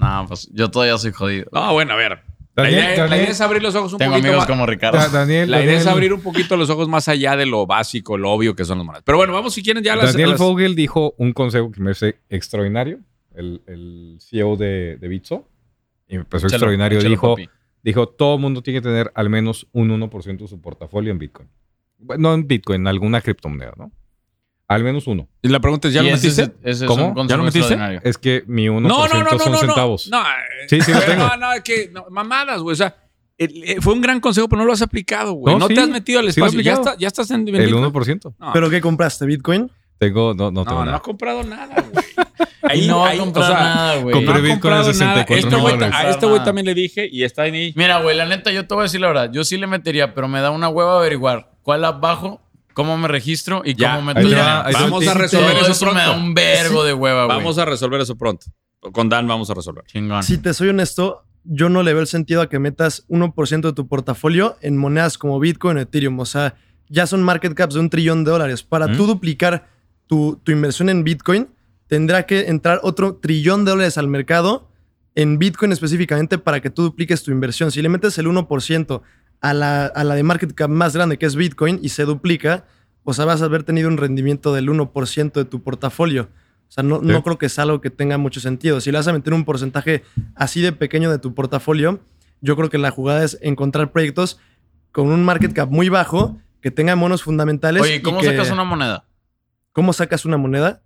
Ah, 0.00 0.20
no, 0.22 0.28
pues 0.28 0.48
yo 0.52 0.70
todavía 0.70 0.96
soy 0.96 1.10
jodido. 1.10 1.46
No, 1.52 1.72
bueno, 1.72 1.92
a 1.94 1.96
ver. 1.96 2.22
La 2.54 2.64
Daniel, 2.64 2.78
idea, 2.84 2.90
la 2.90 3.02
Daniel. 3.04 3.20
idea 3.22 3.30
es 3.32 3.40
abrir 3.40 3.62
los 3.62 3.74
ojos 3.74 3.92
un 3.94 3.98
Tengo 3.98 4.12
poquito 4.12 4.28
amigos 4.28 4.42
más. 4.42 4.48
como 4.48 4.66
Ricardo. 4.66 4.98
Da- 4.98 5.08
Daniel, 5.08 5.50
La 5.50 5.62
idea 5.62 5.78
es 5.78 5.86
abrir 5.88 6.12
un 6.12 6.20
poquito 6.20 6.56
los 6.56 6.70
ojos 6.70 6.88
más 6.88 7.08
allá 7.08 7.36
de 7.36 7.46
lo 7.46 7.66
básico, 7.66 8.16
lo 8.16 8.30
obvio 8.30 8.54
que 8.54 8.64
son 8.64 8.78
las 8.78 8.86
monedas. 8.86 9.02
Pero 9.04 9.18
bueno, 9.18 9.32
vamos 9.32 9.54
si 9.54 9.62
quieren 9.62 9.82
ya 9.82 9.94
a 9.94 9.96
las. 9.96 10.12
Daniel 10.12 10.30
las- 10.30 10.38
Vogel 10.40 10.74
dijo 10.76 11.14
un 11.18 11.32
consejo 11.32 11.70
que 11.72 11.80
me 11.80 11.86
parece 11.86 12.18
extraordinario. 12.28 13.00
El, 13.34 13.62
el 13.66 14.18
CEO 14.20 14.56
de, 14.56 14.98
de 15.00 15.08
Bitso. 15.08 15.48
Y 16.08 16.18
me 16.18 16.24
pareció 16.24 16.48
extraordinario. 16.48 17.00
dijo, 17.00 17.34
papi. 17.36 17.48
Dijo, 17.82 18.08
todo 18.08 18.34
el 18.36 18.40
mundo 18.40 18.62
tiene 18.62 18.80
que 18.80 18.88
tener 18.88 19.10
al 19.14 19.30
menos 19.30 19.66
un 19.72 19.90
1% 19.90 20.38
de 20.38 20.48
su 20.48 20.60
portafolio 20.60 21.10
en 21.12 21.18
Bitcoin. 21.18 21.48
Bueno, 21.98 22.22
No 22.30 22.34
en 22.34 22.46
Bitcoin, 22.48 22.82
en 22.82 22.86
alguna 22.88 23.20
criptomoneda, 23.20 23.72
¿no? 23.76 23.92
Al 24.68 24.84
menos 24.84 25.06
uno. 25.08 25.28
Y 25.42 25.48
la 25.48 25.58
pregunta 25.58 25.88
es: 25.88 25.94
¿ya 25.94 26.02
lo 26.02 26.10
metiste? 26.10 26.42
es- 26.42 26.50
ese 26.62 26.84
es 26.84 26.88
¿Cómo? 26.88 27.12
¿Ya 27.26 27.36
lo 27.36 27.42
metiste? 27.42 27.76
Es 28.04 28.18
que 28.18 28.44
mi 28.46 28.68
1% 28.68 28.82
No, 28.82 29.08
no, 29.08 29.14
no, 29.24 29.30
no, 29.32 29.38
son 29.38 29.52
no, 29.52 29.58
centavos. 29.58 30.08
no. 30.08 30.22
No, 30.22 30.28
Sí, 30.68 30.80
sí 30.80 30.92
lo 30.92 31.00
tengo. 31.00 31.26
No, 31.26 31.36
no, 31.36 31.52
es 31.54 31.62
que 31.62 31.90
no, 31.92 32.06
mamadas, 32.10 32.62
güey. 32.62 32.74
O 32.74 32.76
sea, 32.76 32.94
el- 33.36 33.64
eh, 33.64 33.76
fue 33.80 33.94
un 33.94 34.00
gran 34.00 34.20
consejo, 34.20 34.48
pero 34.48 34.60
no 34.60 34.66
lo 34.66 34.72
has 34.72 34.82
aplicado, 34.82 35.32
güey. 35.32 35.52
No, 35.54 35.58
No, 35.58 35.66
sí, 35.66 35.74
te 35.74 35.80
has 35.80 35.88
metido 35.88 36.20
al 36.20 36.28
espacio. 36.28 36.60
ya, 36.60 36.74
está- 36.74 36.96
ya 36.96 37.08
estás 37.08 37.30
en 37.32 37.48
El 37.48 37.52
Bitcoin? 37.52 37.82
1%. 37.92 38.34
No, 38.38 38.52
¿Pero 38.52 38.70
qué 38.70 38.80
compraste? 38.80 39.26
¿Bitcoin? 39.26 39.70
Tengo, 39.98 40.34
no, 40.34 40.50
no 40.52 40.62
tengo 40.64 40.76
no, 40.76 40.78
no 40.80 40.84
nada. 40.86 40.96
has 40.98 41.02
comprado 41.02 41.42
nada, 41.42 41.74
güey. 41.92 42.04
Y 42.74 42.86
no 42.86 43.00
va 43.00 43.08
a 43.08 43.10
ahí, 43.10 43.18
comprar 43.18 43.44
o 43.44 43.46
sea, 43.54 43.60
nada, 43.64 43.96
güey. 43.96 44.14
compré 44.14 44.34
No 44.34 44.42
Bitcoin 44.42 44.74
a 44.74 44.84
64 44.84 45.50
nada. 45.50 45.86
Este 45.86 45.96
a 46.06 46.10
este 46.10 46.26
güey 46.26 46.44
también 46.44 46.66
le 46.66 46.74
dije 46.74 47.08
y 47.10 47.24
está 47.24 47.42
ahí. 47.42 47.72
Mira, 47.76 48.00
güey, 48.00 48.16
la 48.16 48.26
neta, 48.26 48.50
yo 48.52 48.66
te 48.66 48.74
voy 48.74 48.82
a 48.82 48.84
decir 48.84 49.00
la 49.00 49.08
verdad. 49.08 49.30
Yo 49.32 49.44
sí 49.44 49.56
le 49.56 49.66
metería, 49.66 50.14
pero 50.14 50.28
me 50.28 50.40
da 50.40 50.50
una 50.50 50.68
hueva 50.68 50.96
averiguar 50.98 51.52
cuál 51.62 51.84
app 51.84 52.00
bajo, 52.00 52.40
cómo 52.74 52.96
me 52.98 53.08
registro 53.08 53.62
y 53.64 53.74
Ya, 53.74 53.94
cómo 53.96 54.06
meto 54.06 54.18
ahí 54.20 54.24
te 54.24 54.28
dinero. 54.30 54.46
va, 54.46 54.66
ahí. 54.66 54.74
Vamos 54.74 55.06
a 55.06 55.14
resolver 55.14 55.56
eso 55.56 55.70
eso 55.72 55.86
me 55.86 55.92
da 56.00 56.04
pronto. 56.06 56.20
un 56.24 56.34
vergo 56.34 56.84
de 56.84 56.94
hueva, 56.94 57.24
güey. 57.24 57.36
Vamos 57.38 57.58
a 57.58 57.64
resolver 57.64 58.00
eso 58.00 58.16
pronto. 58.16 58.46
Con 58.92 59.08
Dan 59.08 59.26
vamos 59.26 59.50
a 59.50 59.54
resolver. 59.54 59.84
Chingón. 59.86 60.22
Si 60.22 60.38
te 60.38 60.54
soy 60.54 60.68
honesto, 60.68 61.24
yo 61.44 61.68
no 61.68 61.82
le 61.82 61.92
veo 61.92 62.00
el 62.02 62.06
sentido 62.06 62.40
a 62.42 62.48
que 62.48 62.58
metas 62.58 63.06
1% 63.08 63.60
de 63.62 63.72
tu 63.72 63.88
portafolio 63.88 64.56
en 64.60 64.76
monedas 64.76 65.18
como 65.18 65.38
Bitcoin 65.40 65.76
o 65.78 65.80
Ethereum. 65.80 66.18
O 66.20 66.24
sea, 66.26 66.54
ya 66.88 67.06
son 67.06 67.22
market 67.22 67.54
caps 67.54 67.74
de 67.74 67.80
un 67.80 67.90
trillón 67.90 68.24
de 68.24 68.30
dólares. 68.30 68.62
Para 68.62 68.86
¿Mm? 68.88 68.96
tú 68.96 69.06
duplicar 69.06 69.68
tu, 70.06 70.40
tu 70.42 70.50
inversión 70.52 70.88
en 70.88 71.04
Bitcoin, 71.04 71.48
tendrá 71.90 72.24
que 72.24 72.48
entrar 72.48 72.78
otro 72.84 73.16
trillón 73.16 73.64
de 73.64 73.72
dólares 73.72 73.98
al 73.98 74.06
mercado 74.06 74.70
en 75.16 75.38
Bitcoin 75.40 75.72
específicamente 75.72 76.38
para 76.38 76.60
que 76.60 76.70
tú 76.70 76.82
dupliques 76.84 77.24
tu 77.24 77.32
inversión. 77.32 77.72
Si 77.72 77.82
le 77.82 77.88
metes 77.88 78.16
el 78.18 78.26
1% 78.28 79.02
a 79.40 79.54
la, 79.54 79.86
a 79.86 80.04
la 80.04 80.14
de 80.14 80.22
market 80.22 80.54
cap 80.54 80.70
más 80.70 80.94
grande, 80.94 81.18
que 81.18 81.26
es 81.26 81.34
Bitcoin, 81.34 81.80
y 81.82 81.88
se 81.88 82.04
duplica, 82.04 82.64
o 83.02 83.12
sea, 83.12 83.24
vas 83.24 83.42
a 83.42 83.46
haber 83.46 83.64
tenido 83.64 83.88
un 83.88 83.96
rendimiento 83.96 84.54
del 84.54 84.68
1% 84.68 85.32
de 85.32 85.44
tu 85.44 85.62
portafolio. 85.64 86.28
O 86.68 86.72
sea, 86.72 86.84
no, 86.84 87.00
no 87.02 87.24
creo 87.24 87.38
que 87.38 87.46
es 87.46 87.58
algo 87.58 87.80
que 87.80 87.90
tenga 87.90 88.18
mucho 88.18 88.38
sentido. 88.38 88.80
Si 88.80 88.92
le 88.92 88.98
vas 88.98 89.08
a 89.08 89.12
meter 89.12 89.34
un 89.34 89.44
porcentaje 89.44 90.04
así 90.36 90.60
de 90.60 90.70
pequeño 90.70 91.10
de 91.10 91.18
tu 91.18 91.34
portafolio, 91.34 91.98
yo 92.40 92.54
creo 92.54 92.70
que 92.70 92.78
la 92.78 92.92
jugada 92.92 93.24
es 93.24 93.36
encontrar 93.42 93.90
proyectos 93.90 94.38
con 94.92 95.08
un 95.08 95.24
market 95.24 95.52
cap 95.52 95.68
muy 95.70 95.88
bajo, 95.88 96.38
que 96.60 96.70
tengan 96.70 97.00
monos 97.00 97.24
fundamentales. 97.24 97.82
Oye, 97.82 97.96
y 97.96 98.00
¿cómo 98.02 98.20
que- 98.20 98.26
sacas 98.26 98.52
una 98.52 98.62
moneda? 98.62 99.04
¿Cómo 99.72 99.92
sacas 99.92 100.24
una 100.24 100.36
moneda? 100.36 100.82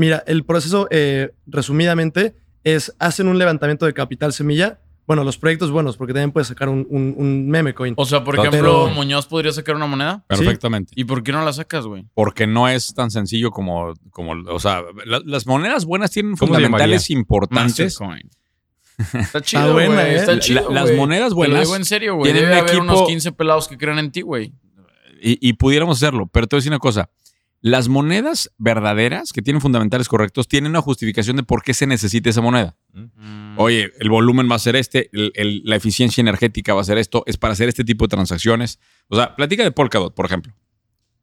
Mira, 0.00 0.24
el 0.26 0.44
proceso, 0.44 0.88
eh, 0.90 1.30
resumidamente, 1.46 2.34
es 2.64 2.94
hacen 2.98 3.28
un 3.28 3.38
levantamiento 3.38 3.84
de 3.84 3.92
capital 3.92 4.32
semilla. 4.32 4.80
Bueno, 5.06 5.24
los 5.24 5.36
proyectos 5.36 5.70
buenos, 5.70 5.96
porque 5.98 6.14
también 6.14 6.30
puedes 6.32 6.46
sacar 6.48 6.70
un, 6.70 6.86
un- 6.88 7.14
un 7.18 7.48
meme 7.48 7.74
coin. 7.74 7.92
O 7.98 8.06
sea, 8.06 8.24
por 8.24 8.36
Pero- 8.36 8.48
ejemplo, 8.48 8.88
Muñoz 8.94 9.26
podría 9.26 9.52
sacar 9.52 9.76
una 9.76 9.86
moneda. 9.86 10.24
Perfectamente. 10.26 10.92
¿Y 10.96 11.04
por 11.04 11.22
qué 11.22 11.32
no 11.32 11.44
la 11.44 11.52
sacas, 11.52 11.84
güey? 11.84 12.06
Porque 12.14 12.46
no 12.46 12.66
es 12.68 12.94
tan 12.94 13.10
sencillo 13.10 13.50
como, 13.50 13.92
como 14.10 14.32
o 14.50 14.58
sea, 14.58 14.82
la- 15.04 15.20
las 15.26 15.46
monedas 15.46 15.84
buenas 15.84 16.10
tienen 16.12 16.36
¿Cómo 16.36 16.54
se 16.54 16.60
fundamentales 16.62 17.10
importantes. 17.10 18.00
Mastercoin. 18.00 18.30
Está 19.20 19.40
chido, 19.42 19.72
buena, 19.74 19.94
güey. 19.96 20.06
¿eh? 20.06 20.16
Está 20.16 20.32
La- 20.34 20.38
chido, 20.40 20.70
las 20.70 20.84
güey. 20.84 20.96
monedas 20.96 21.24
Te 21.28 21.30
lo 21.30 21.36
buenas 21.36 21.60
digo 21.62 21.76
en 21.76 21.84
serio, 21.84 22.14
güey. 22.14 22.24
tienen 22.32 22.42
Debe 22.48 22.54
un 22.54 22.58
haber 22.60 22.70
equipo- 22.76 22.84
unos 22.84 23.08
15 23.08 23.32
pelados 23.32 23.68
que 23.68 23.76
crean 23.76 23.98
en 23.98 24.10
ti, 24.12 24.22
güey. 24.22 24.52
Y, 25.22 25.36
y 25.46 25.52
pudiéramos 25.54 25.98
hacerlo. 25.98 26.26
Pero 26.32 26.46
te 26.46 26.56
voy 26.56 26.58
a 26.58 26.60
decir 26.60 26.72
una 26.72 26.78
cosa. 26.78 27.10
Las 27.62 27.88
monedas 27.88 28.50
verdaderas 28.56 29.32
que 29.32 29.42
tienen 29.42 29.60
fundamentales 29.60 30.08
correctos 30.08 30.48
tienen 30.48 30.70
una 30.70 30.80
justificación 30.80 31.36
de 31.36 31.42
por 31.42 31.62
qué 31.62 31.74
se 31.74 31.86
necesita 31.86 32.30
esa 32.30 32.40
moneda. 32.40 32.76
Mm. 32.94 33.58
Oye, 33.58 33.92
el 33.98 34.08
volumen 34.08 34.50
va 34.50 34.54
a 34.54 34.58
ser 34.58 34.76
este, 34.76 35.10
el- 35.12 35.32
el- 35.34 35.62
la 35.64 35.76
eficiencia 35.76 36.22
energética 36.22 36.72
va 36.72 36.80
a 36.80 36.84
ser 36.84 36.96
esto, 36.96 37.22
es 37.26 37.36
para 37.36 37.52
hacer 37.52 37.68
este 37.68 37.84
tipo 37.84 38.06
de 38.06 38.08
transacciones. 38.08 38.78
O 39.08 39.16
sea, 39.16 39.36
platica 39.36 39.62
de 39.62 39.72
Polkadot, 39.72 40.14
por 40.14 40.24
ejemplo. 40.24 40.54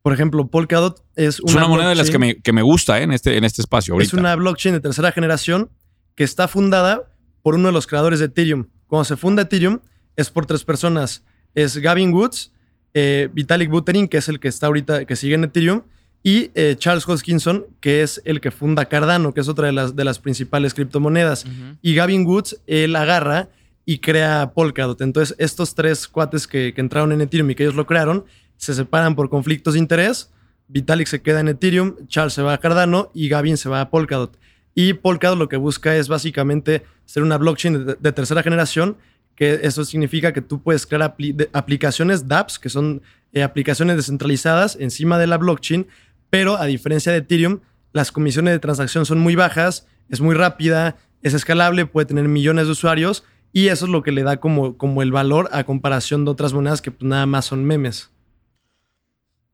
Por 0.04 0.14
ejemplo, 0.14 0.48
Polkadot 0.48 1.04
es 1.16 1.40
una, 1.40 1.52
es 1.52 1.56
una 1.58 1.68
moneda 1.68 1.90
de 1.90 1.96
las 1.96 2.10
que 2.12 2.20
me, 2.20 2.40
que 2.40 2.54
me 2.54 2.62
gusta 2.62 3.00
¿eh? 3.00 3.04
en, 3.04 3.14
este, 3.14 3.36
en 3.38 3.44
este 3.44 3.62
espacio. 3.64 3.96
Ahorita. 3.96 4.08
Es 4.08 4.14
una 4.14 4.36
blockchain 4.36 4.76
de 4.76 4.80
tercera 4.80 5.12
generación 5.12 5.72
que 6.16 6.24
está 6.24 6.48
fundada 6.48 7.12
por 7.42 7.56
uno 7.56 7.68
de 7.70 7.74
los 7.74 7.88
creadores 7.88 8.20
de 8.20 8.26
Ethereum. 8.26 8.68
Cuando 8.86 9.06
se 9.06 9.18
funda 9.18 9.42
Ethereum 9.42 9.80
es 10.16 10.30
por 10.30 10.46
tres 10.46 10.64
personas. 10.64 11.24
Es 11.56 11.78
Gavin 11.78 12.14
Woods, 12.14 12.54
eh, 12.94 13.28
Vitalik 13.34 13.70
Buterin, 13.72 14.08
que 14.08 14.18
es 14.18 14.30
el 14.30 14.40
que 14.40 14.48
está 14.48 14.68
ahorita, 14.68 15.06
que 15.06 15.16
sigue 15.16 15.34
en 15.36 15.44
Ethereum, 15.46 15.82
y 16.24 16.52
eh, 16.56 16.76
Charles 16.78 17.08
Hoskinson, 17.08 17.66
que 17.80 18.02
es 18.02 18.22
el 18.26 18.42
que 18.42 18.52
funda 18.52 18.86
Cardano, 18.86 19.34
que 19.34 19.42
es 19.42 19.48
otra 19.48 19.68
de 19.68 19.72
las, 19.72 19.96
de 19.96 20.04
las 20.04 20.20
principales 20.20 20.74
criptomonedas. 20.74 21.46
Y 21.82 21.96
Gavin 21.96 22.26
Woods, 22.26 22.60
él 22.68 22.96
agarra 22.96 23.50
y 23.86 24.00
crea 24.00 24.52
Polkadot. 24.54 25.00
Entonces, 25.02 25.36
estos 25.40 25.74
tres 25.74 26.08
cuates 26.08 26.48
que, 26.48 26.74
que 26.74 26.82
entraron 26.82 27.14
en 27.14 27.22
Ethereum 27.22 27.50
y 27.52 27.56
que 27.56 27.64
ellos 27.64 27.76
lo 27.76 27.86
crearon, 27.86 28.26
se 28.58 28.74
separan 28.74 29.16
por 29.16 29.30
conflictos 29.30 29.76
de 29.76 29.80
interés. 29.80 30.30
Vitalik 30.68 31.08
se 31.08 31.22
queda 31.22 31.40
en 31.40 31.48
Ethereum, 31.48 31.96
Charles 32.08 32.34
se 32.34 32.42
va 32.42 32.52
a 32.52 32.58
Cardano 32.58 33.10
y 33.14 33.30
Gavin 33.30 33.56
se 33.56 33.70
va 33.70 33.80
a 33.80 33.90
Polkadot. 33.90 34.38
Y 34.76 34.94
Polkadot 34.94 35.40
lo 35.40 35.48
que 35.48 35.56
busca 35.56 35.96
es 35.96 36.10
básicamente 36.10 36.84
ser 37.06 37.24
una 37.24 37.38
blockchain 37.38 37.86
de, 37.86 37.96
de 37.98 38.12
tercera 38.12 38.44
generación, 38.44 38.98
que 39.36 39.60
eso 39.64 39.86
significa 39.86 40.34
que 40.34 40.42
tú 40.42 40.62
puedes 40.62 40.86
crear 40.86 41.16
apli- 41.16 41.48
aplicaciones 41.54 42.28
dApps, 42.28 42.60
que 42.60 42.70
son 42.70 43.02
eh, 43.32 43.44
aplicaciones 43.44 43.96
descentralizadas 43.96 44.76
encima 44.80 45.18
de 45.18 45.28
la 45.28 45.38
blockchain, 45.38 45.88
pero 46.30 46.58
a 46.58 46.66
diferencia 46.66 47.12
de 47.12 47.20
Ethereum, 47.20 47.60
las 47.94 48.12
comisiones 48.12 48.54
de 48.54 48.60
transacción 48.60 49.06
son 49.06 49.20
muy 49.20 49.36
bajas, 49.36 49.88
es 50.10 50.22
muy 50.22 50.36
rápida, 50.36 50.98
es 51.22 51.34
escalable, 51.34 51.86
puede 51.86 52.06
tener 52.06 52.28
millones 52.28 52.66
de 52.66 52.72
usuarios 52.72 53.24
y 53.52 53.70
eso 53.70 53.86
es 53.86 53.92
lo 53.92 54.04
que 54.04 54.12
le 54.12 54.24
da 54.24 54.38
como, 54.38 54.78
como 54.78 55.02
el 55.02 55.12
valor 55.12 55.50
a 55.52 55.64
comparación 55.64 56.26
de 56.26 56.32
otras 56.32 56.54
monedas 56.54 56.82
que 56.82 56.92
pues, 56.92 57.08
nada 57.08 57.26
más 57.26 57.46
son 57.46 57.66
memes. 57.66 58.12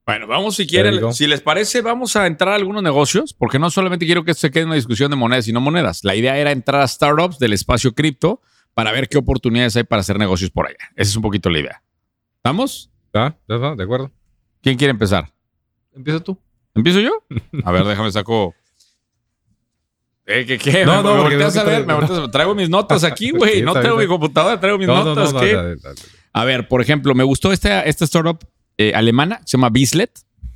Bueno, 0.06 0.28
vamos 0.28 0.58
si 0.58 0.68
quieren, 0.68 1.14
si 1.14 1.28
les 1.28 1.40
parece, 1.40 1.82
vamos 1.82 2.18
a 2.18 2.28
entrar 2.28 2.50
a 2.50 2.56
algunos 2.56 2.84
negocios, 2.84 3.34
porque 3.34 3.58
no 3.58 3.70
solamente 3.70 4.06
quiero 4.06 4.26
que 4.26 4.32
esto 4.32 4.42
se 4.42 4.52
quede 4.52 4.64
en 4.64 4.68
una 4.68 4.76
discusión 4.76 5.10
de 5.10 5.16
monedas, 5.16 5.46
sino 5.46 5.62
monedas. 5.62 6.04
La 6.04 6.14
idea 6.14 6.38
era 6.38 6.52
entrar 6.52 6.82
a 6.82 6.88
startups 6.88 7.40
del 7.40 7.54
espacio 7.54 7.94
cripto 7.94 8.42
para 8.74 8.92
ver 8.92 9.08
qué 9.08 9.18
oportunidades 9.18 9.78
hay 9.78 9.84
para 9.84 10.02
hacer 10.02 10.20
negocios 10.20 10.52
por 10.52 10.68
allá. 10.68 10.92
Esa 10.98 11.12
es 11.12 11.16
un 11.16 11.22
poquito 11.22 11.50
la 11.50 11.60
idea. 11.60 11.84
¿Estamos? 12.36 12.92
¿Ah? 13.14 13.38
¿Ya 13.48 13.56
está? 13.56 13.76
¿De 13.76 13.84
acuerdo? 13.84 14.12
¿Quién 14.62 14.78
quiere 14.78 14.92
empezar? 14.92 15.32
Empieza 15.96 16.20
tú. 16.20 16.38
¿Empiezo 16.76 17.00
yo? 17.00 17.12
A 17.64 17.72
ver, 17.72 17.84
déjame 17.86 18.12
saco. 18.12 18.56
Eh, 20.26 20.46
¿Qué? 20.46 20.58
qué? 20.58 20.86
No, 20.86 20.98
me, 20.98 21.04
no, 21.04 21.16
me 21.16 21.22
volteas 21.24 21.54
no 21.56 21.62
a 21.62 21.64
ver, 21.66 21.74
traigo- 21.84 21.86
me 21.88 21.94
volteas 21.94 22.20
a- 22.20 22.32
Traigo 22.32 22.56
mis 22.56 22.70
notas 22.70 23.04
aquí, 23.04 23.32
güey. 23.32 23.62
No 23.62 23.74
traigo 23.74 23.98
mi 23.98 24.08
computadora, 24.08 24.60
traigo 24.60 24.78
mis 24.78 24.88
No, 24.88 25.04
no, 25.04 25.16
notas. 25.16 25.34
no, 25.34 25.40
¿qué? 25.42 25.54
dale, 25.54 25.76
dale. 25.76 26.00
A 26.32 26.46
ver, 26.46 26.68
por 26.68 26.82
ejemplo, 26.82 27.14
me 27.14 27.24
gustó 27.24 27.52
esta, 27.52 27.82
esta 27.84 28.06
startup 28.06 28.40
eh, 28.78 28.94
alemana, 28.96 29.42
se 29.46 29.58
llama 29.58 29.70
Bizlet. 29.70 30.12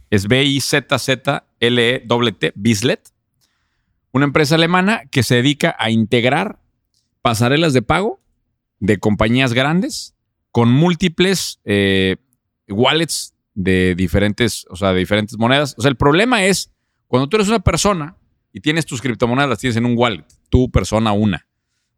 Es 0.09 0.27
B-I-Z-Z-L-E-T, 1.59 2.53
Bizlet. 2.55 3.09
Una 4.11 4.25
empresa 4.25 4.55
alemana 4.55 5.01
que 5.11 5.21
se 5.23 5.35
dedica 5.35 5.75
a 5.77 5.89
integrar 5.91 6.59
pasarelas 7.21 7.73
de 7.73 7.81
pago 7.81 8.19
de 8.79 8.97
compañías 8.99 9.53
grandes 9.53 10.15
con 10.51 10.71
múltiples 10.71 11.59
eh, 11.65 12.15
wallets 12.69 13.33
de 13.59 13.95
diferentes, 13.95 14.67
o 14.69 14.75
sea, 14.75 14.93
de 14.93 14.99
diferentes 14.99 15.35
monedas. 15.39 15.73
O 15.79 15.81
sea, 15.81 15.89
el 15.89 15.97
problema 15.97 16.45
es 16.45 16.71
cuando 17.07 17.27
tú 17.27 17.37
eres 17.37 17.47
una 17.47 17.59
persona 17.59 18.15
y 18.53 18.59
tienes 18.61 18.85
tus 18.85 19.01
criptomonedas, 19.01 19.49
las 19.49 19.57
tienes 19.57 19.77
en 19.77 19.85
un 19.87 19.97
wallet, 19.97 20.25
tú 20.49 20.69
persona 20.69 21.11
una. 21.11 21.47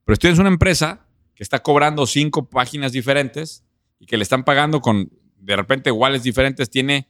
Pero 0.06 0.16
si 0.16 0.20
tienes 0.22 0.40
una 0.40 0.48
empresa 0.48 1.06
que 1.36 1.44
está 1.44 1.60
cobrando 1.60 2.08
cinco 2.08 2.50
páginas 2.50 2.94
diferentes 2.94 3.66
y 4.00 4.06
que 4.06 4.16
le 4.16 4.24
están 4.24 4.46
pagando 4.46 4.80
con, 4.80 5.12
de 5.36 5.56
repente, 5.58 5.92
wallets 5.92 6.24
diferentes, 6.24 6.70
tiene 6.70 7.10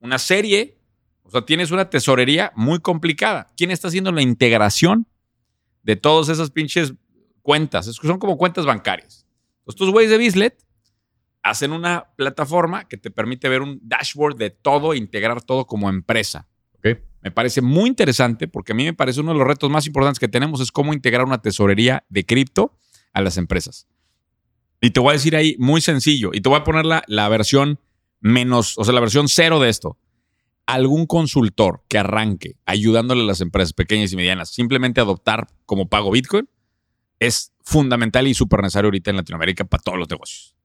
una 0.00 0.18
serie 0.18 0.76
O 1.22 1.30
sea, 1.30 1.42
tienes 1.42 1.70
una 1.70 1.90
tesorería 1.90 2.52
muy 2.56 2.80
complicada. 2.80 3.48
¿Quién 3.56 3.70
está 3.70 3.88
haciendo 3.88 4.12
la 4.12 4.22
integración 4.22 5.06
de 5.82 5.96
todas 5.96 6.28
esas 6.30 6.50
pinches 6.50 6.94
cuentas? 7.42 7.86
Es 7.86 7.98
que 7.98 8.06
son 8.06 8.18
como 8.18 8.36
cuentas 8.36 8.64
bancarias. 8.64 9.26
Estos 9.66 9.90
güeyes 9.90 10.10
de 10.10 10.16
Bizlet 10.18 10.58
hacen 11.48 11.72
una 11.72 12.08
plataforma 12.16 12.86
que 12.86 12.96
te 12.96 13.10
permite 13.10 13.48
ver 13.48 13.62
un 13.62 13.80
dashboard 13.82 14.36
de 14.36 14.50
todo, 14.50 14.94
integrar 14.94 15.42
todo 15.42 15.66
como 15.66 15.88
empresa. 15.88 16.46
Ok. 16.74 16.98
Me 17.22 17.30
parece 17.30 17.60
muy 17.60 17.88
interesante 17.88 18.48
porque 18.48 18.72
a 18.72 18.74
mí 18.74 18.84
me 18.84 18.94
parece 18.94 19.20
uno 19.20 19.32
de 19.32 19.38
los 19.38 19.46
retos 19.46 19.70
más 19.70 19.86
importantes 19.86 20.18
que 20.18 20.28
tenemos 20.28 20.60
es 20.60 20.70
cómo 20.70 20.92
integrar 20.92 21.26
una 21.26 21.42
tesorería 21.42 22.04
de 22.08 22.24
cripto 22.24 22.76
a 23.12 23.20
las 23.20 23.36
empresas. 23.36 23.88
Y 24.80 24.90
te 24.90 25.00
voy 25.00 25.10
a 25.10 25.12
decir 25.14 25.34
ahí 25.34 25.56
muy 25.58 25.80
sencillo 25.80 26.30
y 26.32 26.40
te 26.40 26.48
voy 26.48 26.58
a 26.58 26.64
poner 26.64 26.86
la, 26.86 27.02
la 27.08 27.28
versión 27.28 27.80
menos, 28.20 28.78
o 28.78 28.84
sea, 28.84 28.94
la 28.94 29.00
versión 29.00 29.28
cero 29.28 29.58
de 29.58 29.68
esto. 29.68 29.98
Algún 30.66 31.06
consultor 31.06 31.82
que 31.88 31.98
arranque 31.98 32.56
ayudándole 32.66 33.22
a 33.22 33.26
las 33.26 33.40
empresas 33.40 33.72
pequeñas 33.72 34.12
y 34.12 34.16
medianas 34.16 34.50
simplemente 34.50 35.00
a 35.00 35.04
adoptar 35.04 35.48
como 35.64 35.88
pago 35.88 36.10
Bitcoin 36.10 36.48
es 37.18 37.52
fundamental 37.64 38.28
y 38.28 38.34
súper 38.34 38.60
necesario 38.60 38.88
ahorita 38.88 39.10
en 39.10 39.16
Latinoamérica 39.16 39.64
para 39.64 39.82
todos 39.82 39.98
los 39.98 40.08
negocios. 40.08 40.57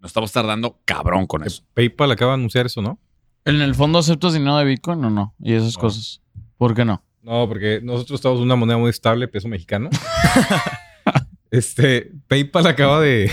Nos 0.00 0.10
estamos 0.10 0.30
tardando 0.32 0.78
cabrón 0.84 1.26
con 1.26 1.44
eso. 1.44 1.62
PayPal 1.74 2.10
acaba 2.12 2.32
de 2.32 2.38
anunciar 2.38 2.66
eso, 2.66 2.82
¿no? 2.82 2.98
¿En 3.44 3.60
el 3.62 3.74
fondo 3.74 3.98
aceptas 3.98 4.34
dinero 4.34 4.56
de 4.58 4.64
Bitcoin 4.64 5.04
o 5.04 5.10
no? 5.10 5.34
Y 5.40 5.54
esas 5.54 5.74
No. 5.76 5.80
cosas. 5.80 6.20
¿Por 6.58 6.74
qué 6.74 6.84
no? 6.84 7.02
No, 7.22 7.48
porque 7.48 7.80
nosotros 7.82 8.18
estamos 8.18 8.38
en 8.38 8.44
una 8.44 8.56
moneda 8.56 8.78
muy 8.78 8.90
estable, 8.90 9.26
peso 9.28 9.48
mexicano. 9.48 9.90
este, 11.50 12.12
PayPal 12.28 12.66
acaba 12.66 13.00
de, 13.00 13.30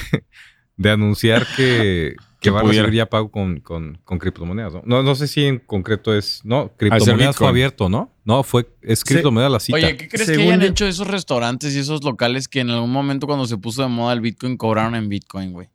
de 0.78 0.90
anunciar 0.92 1.46
que, 1.56 2.16
que 2.40 2.50
va 2.50 2.62
a 2.62 2.64
recibir 2.64 2.92
ya 2.94 3.06
pago 3.08 3.32
con, 3.32 3.60
con, 3.60 4.00
con 4.04 4.20
criptomonedas. 4.20 4.74
¿no? 4.74 4.82
¿no? 4.86 5.04
no 5.04 5.16
sé 5.16 5.28
si 5.28 5.46
en 5.46 5.60
concreto 5.60 6.16
es. 6.16 6.42
No, 6.44 6.64
ser 6.80 6.90
criptomonedas 6.90 7.36
fue 7.36 7.48
abierto, 7.48 7.90
¿no? 7.90 8.12
No, 8.26 8.44
fue. 8.44 8.68
Es 8.82 9.00
Sí. 9.00 9.06
criptomoneda 9.14 9.50
la 9.50 9.60
cita. 9.60 9.78
Oye, 9.78 9.98
¿qué 9.98 10.08
crees 10.08 10.30
que 10.30 10.42
hayan 10.42 10.62
yo- 10.62 10.68
hecho 10.68 10.88
esos 10.88 11.08
restaurantes 11.08 11.76
y 11.76 11.80
esos 11.80 12.04
locales 12.04 12.48
que 12.48 12.62
en 12.62 12.70
algún 12.70 12.92
momento 12.92 13.28
cuando 13.28 13.46
se 13.48 13.58
puso 13.58 13.82
de 13.82 13.90
moda 13.90 14.14
el 14.14 14.22
Bitcoin 14.22 14.58
cobraron 14.58 14.96
en 14.96 15.10
Bitcoin, 15.10 15.52
güey? 15.54 15.70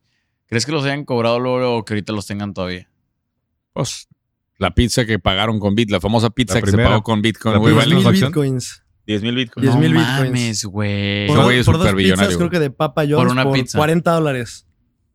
¿Crees 0.48 0.64
que 0.64 0.72
los 0.72 0.84
hayan 0.84 1.04
cobrado 1.04 1.38
luego 1.38 1.76
o 1.76 1.84
que 1.84 1.94
ahorita 1.94 2.12
los 2.12 2.26
tengan 2.26 2.54
todavía? 2.54 2.88
Pues 3.74 4.08
la 4.56 4.74
pizza 4.74 5.04
que 5.04 5.18
pagaron 5.18 5.60
con 5.60 5.74
Bit, 5.74 5.90
la 5.90 6.00
famosa 6.00 6.30
pizza 6.30 6.54
La 6.54 6.62
que 6.62 6.70
se 6.70 6.76
pagó 6.76 7.02
con 7.02 7.22
Bitcoin, 7.22 7.54
La 7.54 7.60
primera 7.60 7.84
vale 7.84 7.94
10 7.96 8.06
mil 8.06 8.22
bitcoins. 8.24 8.82
10 9.06 9.22
mil 9.22 9.34
Bitcoin. 9.36 9.62
10 9.62 9.76
mil 9.76 9.94
no 9.94 10.00
bitcoins. 10.00 10.30
mames, 10.30 10.64
güey. 10.64 11.26
Por, 11.28 11.44
güey 11.44 11.58
es 11.58 11.66
por 11.66 11.78
dos 11.78 11.94
pizzas, 11.94 12.36
creo 12.36 12.50
que 12.50 12.58
de 12.58 12.70
Papa 12.70 13.02
John's 13.02 13.14
Por 13.14 13.26
por, 13.28 13.32
una 13.32 13.52
pizza. 13.52 13.78
40 13.78 14.10
dólares. 14.10 14.66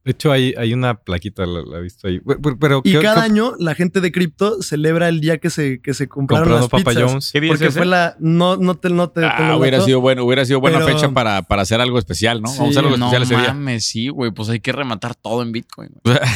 De 0.05 0.11
hecho, 0.11 0.33
hay, 0.33 0.53
hay 0.57 0.73
una 0.73 0.95
plaquita, 0.95 1.45
la, 1.45 1.61
la 1.61 1.77
he 1.77 1.81
visto 1.81 2.09
ahí. 2.09 2.19
Pero, 2.19 2.59
pero 2.59 2.81
Y 2.83 2.91
¿qué- 2.91 2.99
cada 2.99 3.21
qué- 3.21 3.31
año 3.31 3.53
la 3.57 3.73
gente 3.73 4.01
de 4.01 4.11
cripto 4.11 4.61
celebra 4.61 5.07
el 5.07 5.21
día 5.21 5.37
que 5.37 5.49
se, 5.49 5.81
que 5.81 5.93
se 5.93 6.09
compraron 6.09 6.43
comprando 6.49 6.61
las 6.61 6.69
Papa 6.83 6.91
pizzas. 6.91 7.11
John's. 7.11 7.31
¿Qué 7.31 7.39
día 7.39 7.53
es 7.53 7.59
Porque 7.59 7.71
fue 7.71 7.85
la... 7.85 8.17
No, 8.19 8.57
no 8.57 8.75
te, 8.75 8.89
no 8.89 9.09
te 9.09 9.23
Ah, 9.23 9.51
el 9.53 9.59
hubiera 9.61 9.79
sido 9.79 10.01
bueno, 10.01 10.25
hubiera 10.25 10.43
sido 10.43 10.59
buena 10.59 10.79
Pero- 10.79 10.93
fecha 10.97 11.09
para, 11.13 11.41
para 11.43 11.61
hacer 11.61 11.79
algo 11.79 11.97
especial, 11.99 12.41
¿no? 12.41 12.49
Sí, 12.49 12.57
Vamos 12.59 12.75
a 12.75 12.79
hacer 12.79 12.85
algo 12.85 12.97
no 12.97 13.05
especial 13.05 13.23
ese 13.23 13.35
día. 13.45 13.53
mames, 13.53 13.85
sí, 13.85 14.09
güey. 14.09 14.31
Pues 14.31 14.49
hay 14.49 14.59
que 14.59 14.73
rematar 14.73 15.15
todo 15.15 15.41
en 15.41 15.51
Bitcoin. 15.53 15.89
güey. 16.03 16.17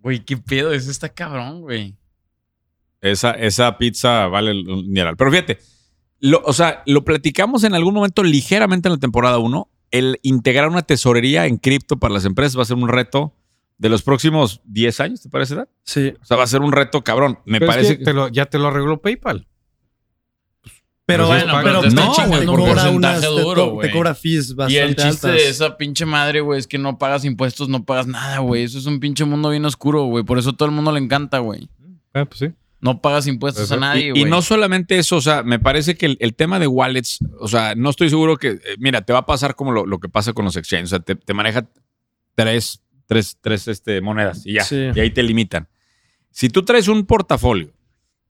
Güey, 0.00 0.22
qué 0.22 0.36
pedo. 0.36 0.72
Eso 0.72 0.90
está 0.90 1.08
cabrón, 1.08 1.62
güey. 1.62 1.96
Esa, 3.00 3.30
esa 3.32 3.78
pizza 3.78 4.26
vale 4.26 4.50
un 4.52 4.84
dineral. 4.84 5.16
Pero 5.16 5.30
fíjate, 5.30 5.58
lo, 6.20 6.42
o 6.44 6.52
sea, 6.52 6.82
lo 6.86 7.04
platicamos 7.04 7.64
en 7.64 7.74
algún 7.74 7.94
momento 7.94 8.22
ligeramente 8.22 8.88
en 8.88 8.92
la 8.94 8.98
temporada 9.00 9.38
1. 9.38 9.68
El 9.90 10.18
integrar 10.22 10.68
una 10.68 10.82
tesorería 10.82 11.46
en 11.46 11.56
cripto 11.58 11.98
para 11.98 12.12
las 12.14 12.24
empresas 12.24 12.56
va 12.58 12.62
a 12.62 12.66
ser 12.66 12.76
un 12.76 12.88
reto 12.88 13.32
de 13.78 13.88
los 13.88 14.02
próximos 14.02 14.60
10 14.64 15.00
años, 15.00 15.22
¿te 15.22 15.28
parece? 15.28 15.54
Dad? 15.54 15.68
Sí. 15.84 16.12
O 16.20 16.24
sea, 16.24 16.36
va 16.36 16.44
a 16.44 16.48
ser 16.48 16.62
un 16.62 16.72
reto 16.72 17.02
cabrón. 17.04 17.38
Me 17.44 17.58
Pero 17.60 17.70
parece 17.70 17.92
que 17.94 17.98
que... 17.98 18.04
te 18.04 18.12
lo- 18.12 18.28
ya 18.28 18.46
te 18.46 18.58
lo 18.58 18.68
arregló 18.68 19.00
PayPal. 19.00 19.46
Pero, 21.06 21.28
Pero 21.28 21.38
sí 21.38 21.44
es 21.44 21.52
bueno, 21.52 21.62
pero 21.62 21.90
no, 21.90 22.14
güey, 22.28 22.46
por 22.46 22.56
cobra 22.60 22.72
porcentaje 22.72 22.96
unas, 22.96 23.20
te, 23.20 23.26
duro, 23.26 23.78
te 23.82 23.90
cobra 23.90 24.14
fees 24.14 24.50
Y 24.50 24.54
bastante 24.54 24.82
el 24.82 24.96
chiste 24.96 25.26
altas. 25.28 25.32
de 25.34 25.48
esa 25.50 25.76
pinche 25.76 26.06
madre, 26.06 26.40
güey, 26.40 26.58
es 26.58 26.66
que 26.66 26.78
no 26.78 26.96
pagas 26.96 27.26
impuestos, 27.26 27.68
no 27.68 27.84
pagas 27.84 28.06
nada, 28.06 28.38
güey. 28.38 28.62
Eso 28.62 28.78
es 28.78 28.86
un 28.86 29.00
pinche 29.00 29.26
mundo 29.26 29.50
bien 29.50 29.66
oscuro, 29.66 30.04
güey. 30.04 30.24
Por 30.24 30.38
eso 30.38 30.54
todo 30.54 30.66
el 30.70 30.74
mundo 30.74 30.90
le 30.92 31.00
encanta, 31.00 31.40
güey. 31.40 31.68
Ah, 32.14 32.24
pues 32.24 32.38
sí. 32.38 32.46
No 32.84 33.00
pagas 33.00 33.26
impuestos 33.26 33.72
a 33.72 33.76
nadie, 33.76 34.06
Y, 34.06 34.10
güey. 34.10 34.22
y 34.22 34.24
no 34.26 34.42
solamente 34.42 34.98
eso, 34.98 35.16
o 35.16 35.20
sea, 35.20 35.42
me 35.42 35.58
parece 35.58 35.96
que 35.96 36.06
el, 36.06 36.16
el 36.20 36.34
tema 36.34 36.58
de 36.58 36.66
wallets, 36.66 37.18
o 37.40 37.48
sea, 37.48 37.74
no 37.74 37.88
estoy 37.90 38.10
seguro 38.10 38.36
que, 38.36 38.50
eh, 38.50 38.60
mira, 38.78 39.00
te 39.02 39.12
va 39.12 39.20
a 39.20 39.26
pasar 39.26 39.54
como 39.56 39.72
lo, 39.72 39.86
lo 39.86 39.98
que 39.98 40.08
pasa 40.08 40.32
con 40.34 40.44
los 40.44 40.54
exchanges, 40.56 40.92
o 40.92 40.96
sea, 40.96 41.00
te, 41.00 41.14
te 41.16 41.32
maneja 41.34 41.66
tres, 42.34 42.82
tres, 43.06 43.38
tres 43.40 43.68
este, 43.68 44.00
monedas 44.00 44.44
y 44.46 44.54
ya, 44.54 44.64
Sí. 44.64 44.76
y 44.94 45.00
ahí 45.00 45.10
te 45.10 45.22
limitan. 45.22 45.68
Si 46.30 46.48
tú 46.48 46.62
traes 46.64 46.88
un 46.88 47.06
portafolio 47.06 47.72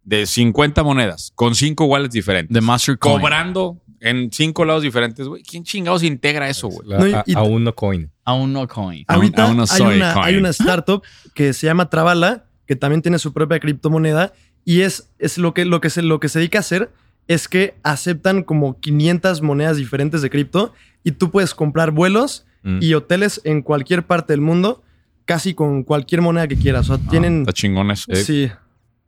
de 0.02 0.26
50 0.26 0.82
monedas 0.82 1.32
con 1.34 1.54
cinco 1.54 1.86
wallets 1.86 2.12
diferentes, 2.12 2.52
De 2.54 2.60
Mastercoin. 2.60 3.16
cobrando 3.18 3.80
en 4.00 4.30
cinco 4.30 4.64
lados 4.66 4.82
diferentes, 4.82 5.26
güey, 5.26 5.42
¿quién 5.42 5.64
chingados 5.64 6.02
integra 6.02 6.48
eso, 6.48 6.68
güey? 6.68 6.86
No, 6.88 7.16
a, 7.16 7.24
a 7.36 7.42
uno 7.42 7.74
coin. 7.74 8.10
A 8.24 8.34
un 8.34 8.52
no 8.52 8.68
coin. 8.68 9.04
Aún- 9.08 9.16
Ahorita 9.22 9.44
aún 9.44 9.56
no 9.56 9.62
hay, 9.62 9.68
soy 9.68 9.96
una, 9.96 10.12
coin. 10.14 10.26
hay 10.26 10.36
una 10.36 10.50
startup 10.50 11.02
que 11.34 11.52
se 11.54 11.66
llama 11.66 11.88
Travala, 11.88 12.44
que 12.66 12.76
también 12.76 13.02
tiene 13.02 13.18
su 13.18 13.32
propia 13.32 13.60
criptomoneda, 13.60 14.32
y 14.64 14.80
es, 14.82 15.10
es 15.18 15.38
lo, 15.38 15.52
que, 15.54 15.64
lo, 15.64 15.80
que 15.80 15.90
se, 15.90 16.02
lo 16.02 16.20
que 16.20 16.28
se 16.28 16.38
dedica 16.38 16.58
a 16.58 16.60
hacer 16.60 16.90
es 17.28 17.48
que 17.48 17.74
aceptan 17.82 18.42
como 18.42 18.80
500 18.80 19.42
monedas 19.42 19.76
diferentes 19.76 20.22
de 20.22 20.30
cripto 20.30 20.72
y 21.02 21.12
tú 21.12 21.30
puedes 21.30 21.54
comprar 21.54 21.90
vuelos 21.90 22.46
Mm. 22.66 22.78
y 22.80 22.94
hoteles 22.94 23.42
en 23.44 23.60
cualquier 23.60 24.06
parte 24.06 24.32
del 24.32 24.40
mundo, 24.40 24.82
casi 25.26 25.52
con 25.52 25.82
cualquier 25.82 26.22
moneda 26.22 26.48
que 26.48 26.56
quieras. 26.56 26.88
O 26.88 26.96
sea, 26.96 27.04
Ah, 27.06 27.10
tienen... 27.10 27.40
está 27.40 27.52
chingón 27.52 27.90
eso. 27.90 28.10
sí, 28.14 28.50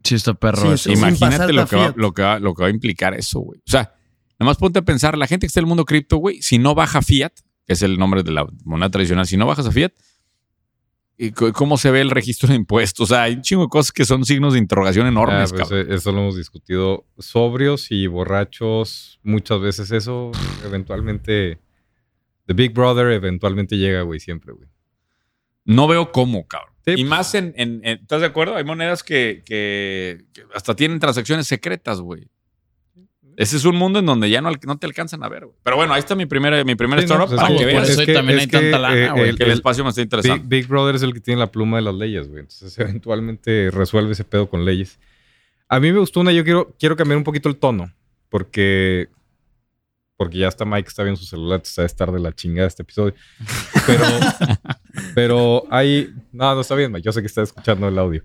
Sí, 0.05 0.15
está 0.15 0.35
perro 0.35 0.77
Sí, 0.77 0.91
eso. 0.91 0.93
Imagínate 0.93 1.55
lo 1.55 1.63
a 1.63 1.67
que, 1.67 1.77
va, 1.77 1.83
fiat. 1.87 1.97
lo, 1.97 2.13
que 2.13 2.21
va, 2.23 2.39
lo 2.39 2.53
que 2.55 2.63
va 2.65 2.69
a 2.69 2.71
implicar 2.71 3.15
eso, 3.15 3.41
güey. 3.41 3.59
O 3.61 3.71
sea, 3.71 3.95
nomás 4.39 4.59
ponte 4.59 4.81
a 4.81 4.83
pensar, 4.83 5.17
la 5.17 5.27
gente 5.27 5.47
que 5.47 5.49
está 5.49 5.61
en 5.61 5.65
el 5.65 5.69
mundo 5.69 5.87
cripto, 5.87 6.19
güey, 6.19 6.43
si 6.43 6.59
no 6.59 6.75
baja 6.75 7.01
fiat, 7.01 7.33
que 7.67 7.73
es 7.73 7.81
el 7.81 7.97
nombre 7.99 8.23
de 8.23 8.31
la 8.31 8.47
moneda 8.67 8.91
tradicional, 8.91 9.27
si 9.27 9.39
no 9.39 9.47
bajas 9.47 9.67
a 9.67 9.73
fiat, 9.73 9.93
¿y 11.19 11.31
¿cómo 11.33 11.77
se 11.79 11.91
ve 11.91 12.01
el 12.01 12.11
registro 12.11 12.49
de 12.49 12.55
impuestos? 12.57 13.11
O 13.11 13.15
sea, 13.15 13.23
hay 13.25 13.35
un 13.35 13.43
chingo 13.43 13.63
de 13.63 13.69
cosas 13.69 13.93
que 13.93 14.05
son 14.05 14.25
signos 14.25 14.53
de 14.53 14.59
interrogación 14.59 15.07
Ah, 15.07 15.11
enormes, 15.11 15.51
pues, 15.53 15.63
cabrón. 15.69 15.91
eh, 15.91 15.95
eso 15.95 16.13
lo 16.13 16.21
hemos 16.21 16.37
discutido. 16.37 17.07
Sobrios 17.19 17.91
y 17.91 18.07
borrachos, 18.07 19.19
muchas 19.23 19.61
veces 19.61 19.91
eso 19.91 20.31
eventualmente. 20.65 21.59
The 22.47 22.55
Big 22.55 22.73
Brother 22.73 23.09
eventualmente 23.13 23.77
llega, 23.77 24.03
güey, 24.03 24.21
siempre, 24.21 24.53
güey. 24.53 24.69
No 25.65 25.89
veo 25.89 26.13
cómo, 26.13 26.47
cabrón. 26.47 26.75
Sí, 26.85 26.93
y 26.93 26.95
pues. 26.99 27.07
más 27.07 27.35
en, 27.35 27.53
en- 27.57 27.81
en- 27.85 27.99
¿Estás 28.03 28.21
de 28.21 28.27
acuerdo? 28.29 28.55
Hay 28.55 28.63
monedas 28.63 29.03
que, 29.03 29.43
que- 29.45 30.27
que 30.33 30.45
hasta 30.55 30.77
tienen 30.77 31.01
transacciones 31.01 31.49
secretas, 31.49 32.01
güey. 32.01 32.29
Ese 33.37 33.57
es 33.59 33.65
un 33.67 33.77
mundo 33.77 33.99
en 33.99 34.07
donde 34.07 34.31
ya 34.31 34.41
no, 34.41 34.51
no 34.67 34.79
te 34.79 34.87
alcanzan 34.87 35.23
a 35.23 35.29
ver, 35.29 35.45
güey. 35.45 35.57
Pero 35.63 35.77
bueno, 35.77 35.93
ahí 35.93 35.99
está 36.01 36.15
mi 36.15 36.25
primera, 36.25 36.65
mi 36.65 36.75
primera 36.75 37.03
Sí, 37.03 37.07
no, 37.09 37.15
startup 37.15 37.37
pues, 37.37 37.41
para 37.43 37.55
es 37.55 37.59
que 37.61 37.67
que- 37.67 37.67
veas 37.67 37.83
por 37.83 37.91
eso 37.91 38.01
es 38.01 38.07
que- 38.07 38.13
también 38.15 38.39
es 38.39 38.45
hay 38.45 38.51
que, 38.51 38.59
tanta 38.61 38.79
lana, 38.79 38.97
eh, 38.97 39.11
güey. 39.11 39.29
el- 39.29 39.37
que 39.37 39.43
el 39.45 39.51
el- 39.51 39.57
espacio 39.57 39.85
me 39.85 39.91
está 39.91 40.17
Big. 40.23 40.43
Big 40.45 40.67
Brother 40.67 40.95
es 40.95 41.03
el 41.03 41.13
que 41.13 41.21
tiene 41.21 41.39
la 41.41 41.51
pluma 41.53 41.77
de 41.77 41.83
las 41.83 41.95
leyes, 41.95 42.29
güey. 42.29 42.41
Entonces, 42.41 42.79
eventualmente 43.03 43.71
resuelve 43.71 44.13
ese 44.13 44.25
pedo 44.25 44.49
con 44.49 44.65
leyes. 44.65 44.99
A 45.69 45.81
mí 45.81 45.93
me 45.93 45.99
gustó 45.99 46.21
una, 46.21 46.33
yo 46.33 46.45
quiero, 46.45 46.75
quiero 46.79 46.97
cambiar 46.97 47.19
un 47.19 47.25
poquito 47.25 47.49
el 47.51 47.57
tono, 47.57 47.93
porque, 48.31 49.09
porque 50.17 50.39
ya 50.39 50.49
está 50.49 50.65
Mike, 50.65 50.89
está 50.89 51.03
bien 51.03 51.17
su 51.19 51.25
celular, 51.27 51.61
está 51.63 51.83
de 51.83 51.87
estar 51.87 52.11
de 52.11 52.21
la 52.21 52.33
chingada 52.33 52.69
este 52.69 52.85
episodio. 52.85 53.15
Pero, 53.87 54.05
pero 55.15 55.65
hay, 55.71 56.11
no, 56.33 56.55
no 56.55 56.61
está 56.63 56.75
bien, 56.75 56.91
Mike, 56.93 57.05
yo 57.05 57.13
sé 57.13 57.21
que 57.21 57.27
está 57.27 57.43
escuchando 57.43 57.89
el 57.89 57.99
audio. 57.99 58.23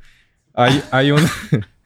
Hay, 0.53 0.81
hay 0.91 1.11
un, 1.11 1.21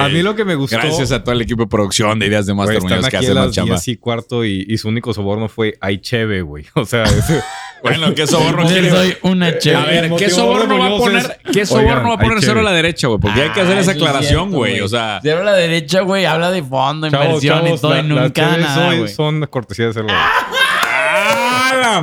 A 0.00 0.08
mí 0.08 0.22
lo 0.22 0.34
que 0.34 0.44
me 0.44 0.54
gustó. 0.54 0.76
Gracias 0.76 1.10
a 1.12 1.22
todo 1.24 1.34
el 1.34 1.40
equipo 1.42 1.62
de 1.62 1.68
producción 1.68 2.18
de 2.18 2.26
Ideas 2.26 2.46
de 2.46 2.54
Master 2.54 2.76
están 2.76 2.90
Muñoz 2.90 3.08
que 3.10 3.16
hacen 3.16 3.34
la 3.34 3.50
chamba. 3.50 3.74
10 3.74 3.88
y 3.88 3.96
cuarto 3.96 4.44
y, 4.44 4.64
y 4.68 4.78
su 4.78 4.88
único 4.88 5.12
soborno 5.12 5.48
fue 5.48 5.76
ay 5.80 5.98
cheve, 5.98 6.42
güey. 6.42 6.64
O 6.74 6.84
sea, 6.84 7.04
es- 7.04 7.24
Bueno, 7.82 8.14
¿qué 8.14 8.26
soborno 8.26 8.66
quiere? 8.66 8.88
doy 8.88 9.16
una 9.22 9.58
chévere. 9.58 9.98
A 9.98 10.00
ver, 10.02 10.10
¿qué 10.16 10.30
soborno 10.30 10.78
va 10.78 10.86
a 10.86 10.96
poner? 10.96 11.18
es- 11.44 11.52
¿Qué 11.52 11.66
soborno 11.66 11.90
Oigan, 11.90 12.08
va 12.10 12.14
a 12.14 12.18
poner 12.18 12.38
cero 12.42 12.60
a 12.60 12.62
la 12.62 12.72
derecha, 12.72 13.06
güey? 13.06 13.20
Porque 13.20 13.42
hay 13.42 13.50
que 13.50 13.60
hacer 13.60 13.76
Ah, 13.76 13.80
esa 13.80 13.90
aclaración, 13.92 14.50
güey. 14.50 14.80
O 14.80 14.88
sea, 14.88 15.20
Cero 15.22 15.40
a 15.42 15.44
la 15.44 15.52
derecha, 15.52 16.00
güey, 16.00 16.24
habla 16.24 16.50
de 16.50 16.62
fondo, 16.62 17.08
chavos, 17.10 17.26
inversión 17.44 17.66
y 17.68 17.78
todo, 17.78 17.94
la- 17.94 18.00
y 18.00 18.02
nunca 18.04 18.56
nada, 18.56 18.94
güey. 18.96 19.08
son 19.08 19.46
cortesía 19.50 19.86
de 19.88 19.92
celular. 19.92 20.16
¡Ah, 20.18 20.46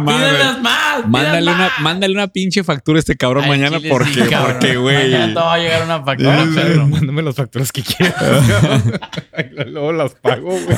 Pídelas 0.05 0.61
más, 0.61 1.07
Mándale 1.07 1.41
una, 1.51 1.57
más. 1.57 1.79
mándale 1.81 2.13
una 2.13 2.27
pinche 2.27 2.63
factura 2.63 2.97
a 2.97 2.99
este 2.99 3.15
cabrón 3.15 3.43
Ay, 3.45 3.49
mañana 3.49 3.77
chile, 3.77 3.89
porque, 3.89 4.13
sí, 4.13 4.29
cabrón. 4.29 4.57
porque, 4.59 4.77
güey. 4.77 5.11
Mañana 5.11 5.27
te 5.33 5.39
va 5.39 5.53
a 5.53 5.57
llegar 5.57 5.83
una 5.83 6.03
factura. 6.03 6.45
Mándame 6.85 7.21
las 7.21 7.35
facturas 7.35 7.71
que 7.71 7.81
quieras. 7.83 8.43
Luego 9.67 9.91
las 9.93 10.13
pago, 10.15 10.49
güey. 10.51 10.77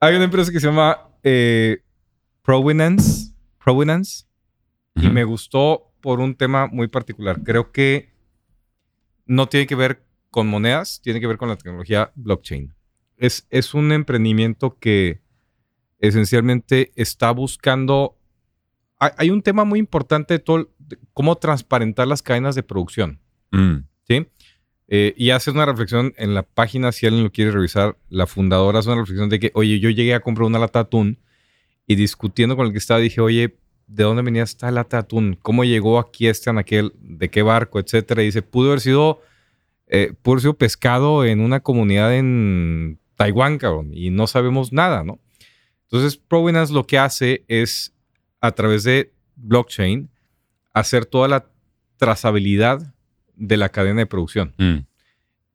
Hay 0.00 0.14
una 0.16 0.24
empresa 0.24 0.50
que 0.50 0.58
se 0.60 0.66
llama 0.66 0.98
eh, 1.22 1.82
Provenance. 2.42 3.32
Provenance. 3.64 4.24
Y 4.96 5.08
me 5.08 5.24
gustó 5.24 5.92
por 6.00 6.20
un 6.20 6.34
tema 6.34 6.66
muy 6.66 6.88
particular. 6.88 7.40
Creo 7.44 7.72
que 7.72 8.12
no 9.26 9.48
tiene 9.48 9.66
que 9.66 9.74
ver 9.76 10.04
con 10.30 10.48
monedas, 10.48 11.00
tiene 11.02 11.20
que 11.20 11.26
ver 11.26 11.38
con 11.38 11.48
la 11.48 11.56
tecnología 11.56 12.10
blockchain. 12.14 12.74
Es, 13.16 13.46
es 13.50 13.72
un 13.74 13.92
emprendimiento 13.92 14.76
que 14.78 15.21
esencialmente 16.02 16.92
está 16.96 17.30
buscando... 17.30 18.18
Hay, 18.98 19.30
un 19.30 19.42
tema 19.42 19.64
muy 19.64 19.80
importante 19.80 20.34
de 20.34 20.38
todo, 20.38 20.70
de 20.78 20.96
cómo 21.12 21.34
transparentar 21.36 22.06
las 22.06 22.22
cadenas 22.22 22.54
de 22.54 22.62
producción. 22.62 23.18
Mm. 23.50 23.78
¿sí? 24.06 24.26
Eh, 24.86 25.14
y 25.16 25.30
hace 25.30 25.50
una 25.50 25.66
reflexión 25.66 26.12
en 26.18 26.34
la 26.34 26.44
página, 26.44 26.92
si 26.92 27.06
alguien 27.06 27.24
lo 27.24 27.32
quiere 27.32 27.50
revisar, 27.50 27.96
la 28.10 28.26
fundadora 28.26 28.78
hace 28.78 28.90
una 28.90 29.00
reflexión 29.00 29.28
de 29.28 29.40
que, 29.40 29.50
oye, 29.54 29.80
yo 29.80 29.90
llegué 29.90 30.14
a 30.14 30.20
comprar 30.20 30.46
una 30.46 30.60
lata 30.60 30.80
de 30.80 30.84
atún 30.84 31.18
y 31.86 31.96
discutiendo 31.96 32.56
con 32.56 32.66
el 32.66 32.72
que 32.72 32.78
estaba 32.78 33.00
dije, 33.00 33.20
oye, 33.20 33.56
¿de 33.88 34.04
dónde 34.04 34.22
venía 34.22 34.44
esta 34.44 34.70
lata 34.70 34.98
de 34.98 35.00
atún? 35.02 35.38
¿Cómo 35.42 35.64
llegó 35.64 35.98
aquí 35.98 36.28
este 36.28 36.50
en 36.50 36.58
aquel? 36.58 36.92
¿De 37.00 37.28
qué 37.28 37.42
barco? 37.42 37.80
Etcétera. 37.80 38.22
Y 38.22 38.26
dice, 38.26 38.42
pudo 38.42 38.68
haber 38.68 38.80
sido, 38.80 39.20
eh, 39.88 40.12
pudo 40.22 40.34
haber 40.34 40.42
sido 40.42 40.54
pescado 40.54 41.24
en 41.24 41.40
una 41.40 41.60
comunidad 41.60 42.14
en 42.16 43.00
Taiwán, 43.16 43.58
cabrón, 43.58 43.90
y 43.92 44.10
no 44.10 44.28
sabemos 44.28 44.72
nada, 44.72 45.02
¿no? 45.02 45.18
Entonces, 45.92 46.16
Provenance 46.16 46.72
lo 46.72 46.86
que 46.86 46.96
hace 46.98 47.44
es, 47.48 47.92
a 48.40 48.52
través 48.52 48.82
de 48.82 49.12
blockchain, 49.36 50.08
hacer 50.72 51.04
toda 51.04 51.28
la 51.28 51.50
trazabilidad 51.98 52.94
de 53.36 53.56
la 53.58 53.68
cadena 53.68 54.00
de 54.00 54.06
producción 54.06 54.54
Mm. 54.56 54.86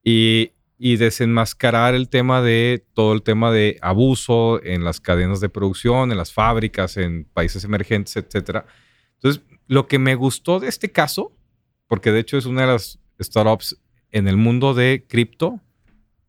y, 0.04 0.52
y 0.78 0.98
desenmascarar 0.98 1.96
el 1.96 2.08
tema 2.08 2.44
de 2.44 2.86
todo 2.94 3.14
el 3.14 3.24
tema 3.24 3.52
de 3.52 3.80
abuso 3.82 4.64
en 4.64 4.84
las 4.84 5.02
cadenas 5.02 5.40
de 5.40 5.50
producción, 5.50 6.12
en 6.12 6.18
las 6.18 6.32
fábricas, 6.32 6.98
en 6.98 7.26
países 7.26 7.64
emergentes, 7.64 8.16
etcétera. 8.16 8.68
Entonces, 9.16 9.42
lo 9.66 9.88
que 9.88 9.98
me 9.98 10.14
gustó 10.14 10.60
de 10.60 10.68
este 10.68 10.92
caso, 10.92 11.36
porque 11.88 12.12
de 12.12 12.20
hecho 12.20 12.38
es 12.38 12.46
una 12.46 12.62
de 12.62 12.68
las 12.68 13.00
startups 13.20 13.76
en 14.12 14.28
el 14.28 14.38
mundo 14.38 14.76
de 14.76 15.04
cripto 15.10 15.60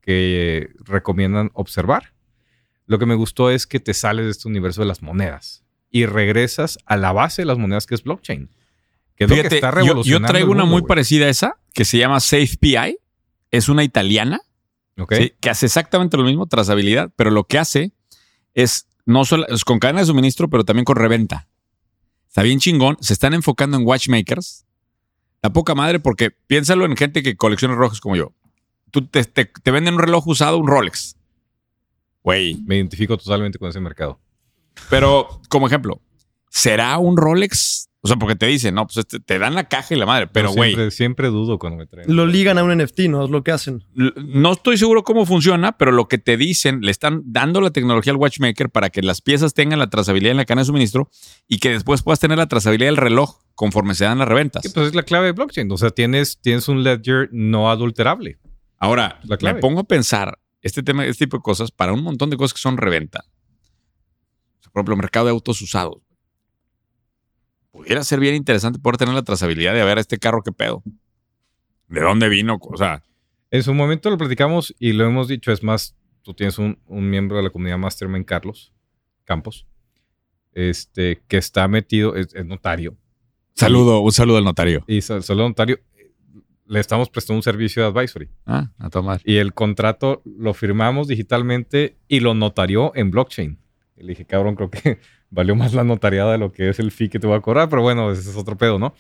que 0.01 0.71
recomiendan 0.87 1.51
observar, 1.53 2.15
lo 2.89 2.99
que 2.99 3.07
me 3.07 3.15
gustó 3.15 3.51
es 3.51 3.67
que 3.69 3.79
te 3.79 3.95
sales 3.95 4.25
de 4.25 4.31
este 4.33 4.49
universo 4.49 4.81
de 4.81 4.89
las 4.89 5.01
monedas 5.03 5.63
y 5.91 6.07
regresas 6.07 6.79
a 6.87 6.97
la 6.97 7.13
base 7.13 7.43
de 7.43 7.47
las 7.47 7.57
monedas 7.59 7.87
que 7.87 7.95
es 7.95 8.03
blockchain. 8.03 8.51
Que 9.15 9.25
es 9.25 9.31
lo 9.31 9.37
que 9.37 9.55
está 9.57 9.69
yo- 9.71 9.75
revolucionando 9.77 10.27
yo, 10.29 10.33
traigo 10.33 10.53
el 10.53 10.57
una 10.57 10.65
muy 10.65 10.83
parecida 10.89 11.27
a 11.27 11.29
esa 11.29 11.57
que 11.73 11.85
se 11.85 11.99
llama 11.99 12.19
SafePI. 12.21 12.99
Es 13.51 13.69
una 13.69 13.85
italiana 13.85 14.41
que 15.41 15.51
hace 15.51 15.67
exactamente 15.67 16.17
lo 16.17 16.25
mismo, 16.25 16.47
trazabilidad, 16.47 17.11
pero 17.17 17.31
lo 17.31 17.45
que 17.45 17.59
hace 17.59 17.93
es 18.55 18.89
no 19.07 19.25
solo 19.25 19.47
es 19.49 19.65
con 19.65 19.79
cadena 19.79 20.01
de 20.01 20.07
suministro, 20.07 20.51
pero 20.51 20.65
también 20.65 20.85
con 20.85 20.97
reventa. 20.97 21.49
Está 22.27 22.43
bien 22.43 22.59
chingón. 22.59 22.97
Se 23.01 23.13
están 23.13 23.33
enfocando 23.35 23.77
en 23.77 23.87
watchmakers. 23.87 24.67
La 25.43 25.51
poca 25.53 25.75
madre, 25.75 25.99
porque 26.01 26.31
piénsalo 26.31 26.85
en 26.85 26.97
gente 26.97 27.23
que 27.23 27.37
colecciona 27.37 27.75
relojes 27.75 28.01
como 28.01 28.17
yo. 28.17 28.33
Tú 28.91 29.07
te, 29.07 29.25
te- 29.25 29.45
te 29.47 29.71
venden 29.71 29.95
un 29.95 30.01
reloj 30.01 30.27
usado, 30.27 30.59
un 30.59 30.67
Rolex. 30.67 31.17
Güey. 32.23 32.57
Me 32.67 32.77
identifico 32.77 33.17
totalmente 33.17 33.59
con 33.59 33.69
ese 33.69 33.81
mercado. 33.81 34.21
Pero, 34.91 35.41
como 35.49 35.67
ejemplo, 35.67 36.01
¿será 36.51 36.99
un 36.99 37.17
Rolex? 37.17 37.89
O 38.01 38.07
sea, 38.07 38.17
porque 38.17 38.37
te 38.37 38.47
dicen, 38.47 38.77
no, 38.77 38.87
pues 38.87 38.99
este- 38.99 39.19
te 39.19 39.41
dan 39.41 39.55
la 39.57 39.65
caja 39.65 39.93
y 39.93 39.99
la 39.99 40.07
madre. 40.07 40.29
Pero, 40.29 40.53
güey, 40.53 40.71
Siempre, 40.71 40.91
siempre 40.93 41.29
dudo 41.29 41.59
cuando 41.59 41.79
me 41.79 41.87
traen. 41.87 42.15
Lo 42.15 42.27
ligan 42.27 42.57
a 42.57 42.63
un 42.63 42.71
NFT, 42.71 43.09
¿no? 43.09 43.25
Es 43.25 43.31
lo 43.31 43.43
que 43.43 43.51
hacen. 43.51 43.83
No 43.95 44.53
estoy 44.53 44.79
seguro 44.79 45.03
cómo 45.03 45.27
funciona, 45.27 45.77
pero 45.77 45.91
lo 45.91 46.07
que 46.07 46.19
te 46.19 46.37
dicen, 46.37 46.81
le 46.81 46.93
están 46.93 47.23
dando 47.27 47.61
la 47.61 47.71
tecnología 47.71 48.13
al 48.13 48.19
watchmaker 48.19 48.71
para 48.71 48.91
que 48.91 49.03
las 49.03 49.21
piezas 49.21 49.53
tengan 49.53 49.81
la 49.81 49.91
trazabilidad 49.91 50.31
en 50.31 50.37
la 50.37 50.45
cadena 50.45 50.63
de 50.63 50.67
suministro 50.67 51.11
y 51.49 51.59
que 51.59 51.71
después 51.71 52.03
puedas 52.03 52.21
tener 52.21 52.39
la 52.39 52.47
trazabilidad 52.47 52.89
del 52.89 52.99
reloj 52.99 53.41
conforme 53.57 53.97
se 53.97 54.05
dan 54.05 54.19
las 54.19 54.29
reventas. 54.29 54.63
Sí, 54.63 54.69
pues 54.73 54.87
es 54.87 54.95
la 54.95 55.03
clave 55.03 55.27
de 55.27 55.33
blockchain. 55.33 55.71
O 55.73 55.77
sea, 55.77 55.91
tienes, 55.91 56.39
tienes 56.41 56.69
un 56.69 56.85
ledger 56.85 57.29
no 57.33 57.69
adulterable. 57.69 58.39
Ahora, 58.79 59.19
la 59.25 59.37
clave. 59.39 59.57
me 59.57 59.61
pongo 59.61 59.81
a 59.81 59.85
pensar 59.85 60.39
este 60.63 60.83
tema, 60.83 61.05
este 61.07 61.25
tipo 61.27 61.39
de 61.39 61.43
cosas 61.43 61.71
para 61.71 61.93
un 61.93 62.03
montón 62.03 62.31
de 62.31 62.37
cosas 62.37 62.55
que 62.55 62.61
son 62.61 62.77
reventa. 62.77 63.25
Por 64.73 64.81
ejemplo, 64.81 64.95
el 64.95 65.01
mercado 65.01 65.27
de 65.27 65.33
autos 65.33 65.61
usados. 65.63 65.99
Pudiera 67.71 68.03
ser 68.03 68.19
bien 68.21 68.35
interesante 68.35 68.79
poder 68.79 68.97
tener 68.97 69.15
la 69.15 69.23
trazabilidad 69.23 69.73
de 69.75 69.81
a 69.81 69.85
ver 69.85 69.99
este 69.99 70.19
carro 70.19 70.43
qué 70.43 70.53
pedo. 70.53 70.83
¿De 71.89 72.01
dónde 72.01 72.29
vino? 72.29 72.59
O 72.61 72.77
sea, 72.77 73.03
En 73.51 73.63
su 73.63 73.73
momento 73.73 74.11
lo 74.11 74.19
platicamos 74.19 74.75
y 74.79 74.93
lo 74.93 75.07
hemos 75.07 75.27
dicho. 75.29 75.53
Es 75.53 75.63
más, 75.63 75.97
tú 76.23 76.35
tienes 76.35 76.59
un, 76.59 76.79
un 76.87 77.09
miembro 77.09 77.37
de 77.39 77.45
la 77.45 77.51
comunidad 77.51 77.79
Mastermind, 77.79 78.27
Carlos 78.27 78.73
Campos, 79.25 79.67
este, 80.53 81.23
que 81.29 81.37
está 81.39 81.67
metido, 81.69 82.15
es, 82.15 82.35
es 82.35 82.45
notario. 82.45 82.97
saludo, 83.55 84.01
un 84.01 84.13
saludo 84.13 84.37
al 84.39 84.45
notario. 84.45 84.85
Y 84.87 85.01
sa- 85.03 85.23
solo 85.23 85.49
notario, 85.49 85.79
le 86.69 86.81
estamos 86.81 87.09
prestando 87.09 87.39
un 87.39 87.43
servicio 87.43 87.83
de 87.83 87.89
advisory. 87.89 88.29
Ah, 88.47 88.71
a 88.79 88.91
tomar. 88.91 89.21
Y 89.25 89.37
el 89.39 89.55
contrato 89.55 90.23
lo 90.25 90.55
firmamos 90.55 91.09
digitalmente 91.09 91.97
y 92.09 92.21
lo 92.21 92.35
notarió 92.35 92.93
en 92.95 93.11
blockchain. 93.11 93.59
Y 93.97 94.03
le 94.03 94.09
dije, 94.11 94.25
cabrón, 94.27 94.55
creo 94.55 94.71
que 94.71 95.01
valió 95.31 95.57
más 95.57 95.75
la 95.75 95.83
notariada 95.85 96.33
de 96.33 96.39
lo 96.39 96.53
que 96.53 96.69
es 96.69 96.79
el 96.79 96.91
fee 96.93 97.09
que 97.09 97.19
te 97.19 97.27
voy 97.27 97.37
a 97.37 97.41
cobrar, 97.41 97.69
pero 97.69 97.83
bueno, 97.83 98.13
ese 98.13 98.31
es 98.31 98.37
otro 98.37 98.57
pedo, 98.57 98.79
¿no? 98.79 98.95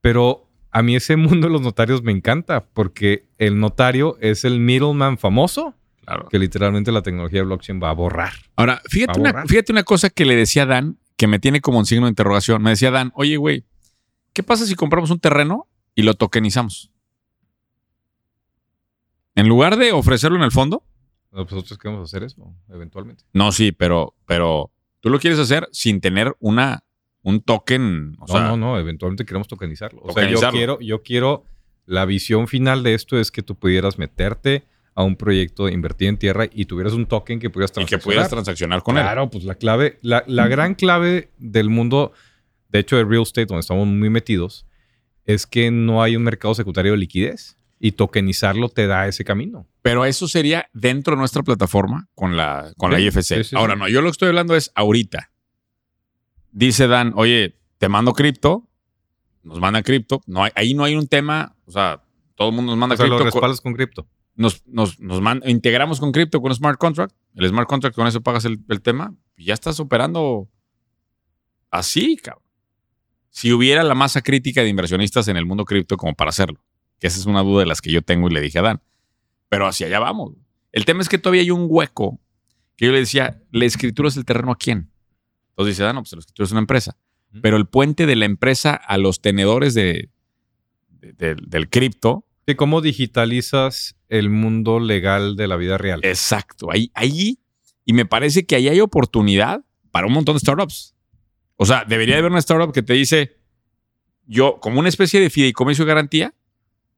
Pero 0.00 0.48
a 0.70 0.82
mí 0.82 0.96
ese 0.96 1.16
mundo 1.16 1.46
de 1.46 1.52
los 1.52 1.62
notarios 1.62 2.02
me 2.02 2.12
encanta 2.12 2.64
porque 2.66 3.28
el 3.38 3.58
notario 3.58 4.18
es 4.20 4.44
el 4.44 4.60
middleman 4.60 5.16
famoso 5.18 5.74
Claro. 6.04 6.28
que 6.28 6.38
literalmente 6.38 6.92
la 6.92 7.02
tecnología 7.02 7.40
de 7.40 7.46
blockchain 7.46 7.80
va 7.82 7.90
a 7.90 7.92
borrar. 7.92 8.32
Ahora, 8.54 8.80
fíjate 8.88 9.18
una, 9.18 9.44
fíjate 9.46 9.72
una 9.72 9.82
cosa 9.82 10.08
que 10.08 10.24
le 10.24 10.36
decía 10.36 10.62
a 10.62 10.66
Dan, 10.66 10.98
que 11.16 11.26
me 11.26 11.40
tiene 11.40 11.60
como 11.60 11.78
un 11.78 11.86
signo 11.86 12.06
de 12.06 12.10
interrogación. 12.10 12.62
Me 12.62 12.70
decía 12.70 12.92
Dan, 12.92 13.10
oye, 13.16 13.36
güey, 13.38 13.64
¿qué 14.32 14.44
pasa 14.44 14.66
si 14.66 14.76
compramos 14.76 15.10
un 15.10 15.18
terreno 15.18 15.66
y 15.96 16.02
lo 16.02 16.14
tokenizamos? 16.14 16.92
En 19.36 19.48
lugar 19.48 19.76
de 19.76 19.92
ofrecerlo 19.92 20.36
en 20.36 20.42
el 20.42 20.50
fondo, 20.50 20.82
pues 21.30 21.52
Nosotros 21.52 21.78
queremos 21.78 22.08
hacer 22.10 22.24
eso, 22.24 22.54
eventualmente. 22.70 23.24
no, 23.32 23.52
sí, 23.52 23.70
pero, 23.70 24.14
pero 24.26 24.72
tú 25.00 25.10
lo 25.10 25.18
quieres 25.20 25.38
hacer 25.38 25.68
sin 25.70 26.00
tener 26.00 26.34
una, 26.40 26.82
un 27.22 27.40
token. 27.42 28.16
O 28.18 28.26
no, 28.26 28.26
sea, 28.26 28.40
no, 28.48 28.56
no, 28.56 28.78
eventualmente 28.78 29.24
queremos 29.26 29.46
tokenizarlo. 29.46 30.00
O 30.02 30.12
sea, 30.12 30.28
yo 30.28 30.40
quiero, 30.50 30.80
yo 30.80 31.02
quiero, 31.02 31.44
la 31.84 32.06
visión 32.06 32.48
final 32.48 32.82
de 32.82 32.94
esto 32.94 33.18
es 33.18 33.30
que 33.30 33.42
tú 33.42 33.54
pudieras 33.54 33.98
meterte 33.98 34.64
a 34.94 35.02
un 35.02 35.14
proyecto, 35.16 35.68
invertir 35.68 36.08
en 36.08 36.16
tierra 36.16 36.46
y 36.50 36.64
tuvieras 36.64 36.94
un 36.94 37.04
token 37.04 37.38
que 37.38 37.50
pudieras 37.50 37.70
y 37.72 37.74
que 37.74 37.74
transaccionar. 37.74 38.02
pudieras 38.04 38.30
transaccionar 38.30 38.82
con 38.82 38.96
él. 38.96 39.02
Claro, 39.02 39.28
pues 39.28 39.44
la 39.44 39.56
clave, 39.56 39.98
la, 40.00 40.24
la 40.26 40.48
gran 40.48 40.74
clave 40.74 41.30
del 41.36 41.68
mundo, 41.68 42.12
de 42.70 42.78
hecho, 42.78 42.96
de 42.96 43.04
real 43.04 43.22
estate, 43.22 43.44
donde 43.44 43.60
estamos 43.60 43.86
muy 43.86 44.08
metidos, 44.08 44.64
es 45.26 45.46
que 45.46 45.70
no 45.70 46.02
hay 46.02 46.16
un 46.16 46.22
mercado 46.22 46.54
secundario 46.54 46.92
de 46.92 46.98
liquidez 46.98 47.55
y 47.78 47.92
tokenizarlo 47.92 48.68
te 48.68 48.86
da 48.86 49.06
ese 49.06 49.24
camino. 49.24 49.66
Pero 49.82 50.04
eso 50.04 50.28
sería 50.28 50.68
dentro 50.72 51.14
de 51.14 51.18
nuestra 51.18 51.42
plataforma 51.42 52.08
con 52.14 52.36
la, 52.36 52.72
con 52.76 52.90
la 52.90 52.98
IFC. 53.00 53.22
sí, 53.22 53.44
sí, 53.44 53.56
Ahora, 53.56 53.76
no, 53.76 53.88
yo 53.88 54.00
lo 54.00 54.06
que 54.08 54.12
estoy 54.12 54.28
hablando 54.28 54.56
es 54.56 54.72
ahorita. 54.74 55.30
Dice 56.52 56.86
Dan, 56.88 57.12
oye, 57.16 57.56
te 57.78 57.88
mando 57.88 58.12
cripto, 58.14 58.66
nos 59.42 59.60
manda 59.60 59.82
cripto. 59.82 60.22
No 60.26 60.42
hay- 60.44 60.52
ahí 60.54 60.74
no 60.74 60.84
hay 60.84 60.96
un 60.96 61.06
tema, 61.06 61.54
o 61.66 61.70
sea, 61.70 62.02
todo 62.34 62.48
el 62.48 62.54
mundo 62.54 62.72
nos 62.72 62.78
manda 62.78 62.94
O 62.94 62.96
sea, 62.96 63.06
lo 63.06 63.16
cripto. 63.16 63.30
co- 63.30 63.36
respaldas 63.36 63.60
con 63.60 63.74
cripto. 63.74 64.06
Nos, 64.34 64.66
nos, 64.66 64.98
nos 65.00 65.20
man- 65.20 65.42
integramos 65.46 66.00
con 66.00 66.12
cripto, 66.12 66.40
con 66.42 66.54
smart 66.54 66.78
contract. 66.78 67.14
El 67.34 67.48
smart 67.48 67.68
contract, 67.68 67.94
con 67.96 68.06
eso 68.06 68.20
pagas 68.22 68.44
el, 68.46 68.58
el 68.68 68.80
tema. 68.82 69.14
Y 69.36 69.46
ya 69.46 69.54
estás 69.54 69.78
operando 69.80 70.48
así, 71.70 72.16
cabrón. 72.16 72.42
Si 73.30 73.52
hubiera 73.52 73.82
la 73.82 73.94
masa 73.94 74.22
crítica 74.22 74.62
de 74.62 74.68
inversionistas 74.68 75.28
en 75.28 75.36
el 75.36 75.44
mundo 75.44 75.64
cripto 75.66 75.96
como 75.98 76.14
para 76.14 76.30
hacerlo. 76.30 76.58
Que 76.98 77.06
esa 77.08 77.18
es 77.18 77.26
una 77.26 77.42
duda 77.42 77.60
de 77.60 77.66
las 77.66 77.80
que 77.80 77.90
yo 77.92 78.02
tengo 78.02 78.28
y 78.28 78.32
le 78.34 78.40
dije 78.40 78.58
a 78.58 78.62
Dan. 78.62 78.82
Pero 79.48 79.66
hacia 79.66 79.86
allá 79.86 79.98
vamos. 80.00 80.32
El 80.72 80.84
tema 80.84 81.02
es 81.02 81.08
que 81.08 81.18
todavía 81.18 81.42
hay 81.42 81.50
un 81.50 81.66
hueco 81.68 82.20
que 82.76 82.86
yo 82.86 82.92
le 82.92 82.98
decía, 82.98 83.42
¿la 83.52 83.64
escritura 83.64 84.08
es 84.08 84.16
el 84.16 84.24
terreno 84.24 84.52
a 84.52 84.56
quién? 84.56 84.90
Entonces 85.50 85.74
dice, 85.74 85.82
Dan, 85.84 85.94
no, 85.96 86.02
pues 86.02 86.12
la 86.12 86.18
escritura 86.20 86.44
es 86.46 86.50
una 86.52 86.60
empresa. 86.60 86.96
Pero 87.42 87.56
el 87.56 87.66
puente 87.66 88.06
de 88.06 88.16
la 88.16 88.24
empresa 88.24 88.74
a 88.74 88.96
los 88.98 89.20
tenedores 89.20 89.74
de, 89.74 90.10
de- 90.88 91.12
del- 91.12 91.44
del 91.48 91.68
cripto, 91.68 92.24
Sí, 92.48 92.54
¿Cómo 92.54 92.80
digitalizas 92.80 93.96
el 94.08 94.30
mundo 94.30 94.78
legal 94.78 95.34
de 95.34 95.48
la 95.48 95.56
vida 95.56 95.78
real? 95.78 95.98
exacto, 96.04 96.70
ahí, 96.70 96.92
ahí, 96.94 97.40
y 97.84 97.92
me 97.92 98.06
parece 98.06 98.46
que 98.46 98.54
ahí 98.54 98.68
hay 98.68 98.80
oportunidad 98.80 99.64
para 99.90 100.06
un 100.06 100.12
montón 100.12 100.36
de 100.36 100.40
startups. 100.40 100.94
O 101.56 101.66
sea, 101.66 101.84
debería 101.88 102.14
de 102.14 102.20
haber 102.20 102.30
una 102.30 102.38
startup 102.38 102.72
que 102.72 102.82
te 102.84 102.92
dice, 102.92 103.36
yo, 104.26 104.60
como 104.60 104.78
una 104.78 104.88
especie 104.88 105.18
de 105.20 105.28
fideicomiso 105.28 105.82
de 105.82 105.88
garantía, 105.88 106.34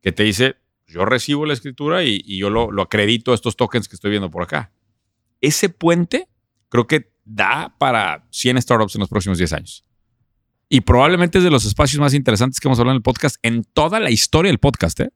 que 0.01 0.13
te 0.13 0.23
dice, 0.23 0.57
yo 0.87 1.05
recibo 1.05 1.47
la 1.47 1.53
escritura 1.53 2.05
y, 2.05 2.21
y 2.25 2.39
yo 2.39 2.51
lo, 2.51 2.71
lo 2.71 2.83
acredito 2.83 3.33
a 3.33 3.35
estos 3.35 3.57
tokens 3.57 3.89
que 3.89 3.97
estoy 3.97 4.11
viendo 4.11 4.31
por 4.31 4.43
acá. 4.43 4.73
Ese 5.41 5.69
puente 5.69 6.29
creo 6.69 6.87
que 6.87 7.13
da 7.25 7.75
para 7.79 8.27
100 8.31 8.63
startups 8.63 8.95
en 8.95 9.01
los 9.01 9.09
próximos 9.09 9.39
10 9.39 9.53
años. 9.53 9.85
Y 10.69 10.83
probablemente 10.83 11.39
es 11.39 11.45
de 11.45 11.51
los 11.51 11.65
espacios 11.65 12.01
más 12.01 12.15
interesantes 12.15 12.61
que 12.61 12.69
hemos 12.69 12.79
hablado 12.79 12.95
en 12.95 12.99
el 12.99 13.03
podcast, 13.03 13.37
en 13.43 13.65
toda 13.65 14.01
la 14.01 14.11
historia 14.11 14.51
del 14.51 14.59
podcast. 14.59 15.01
¿eh? 15.01 15.11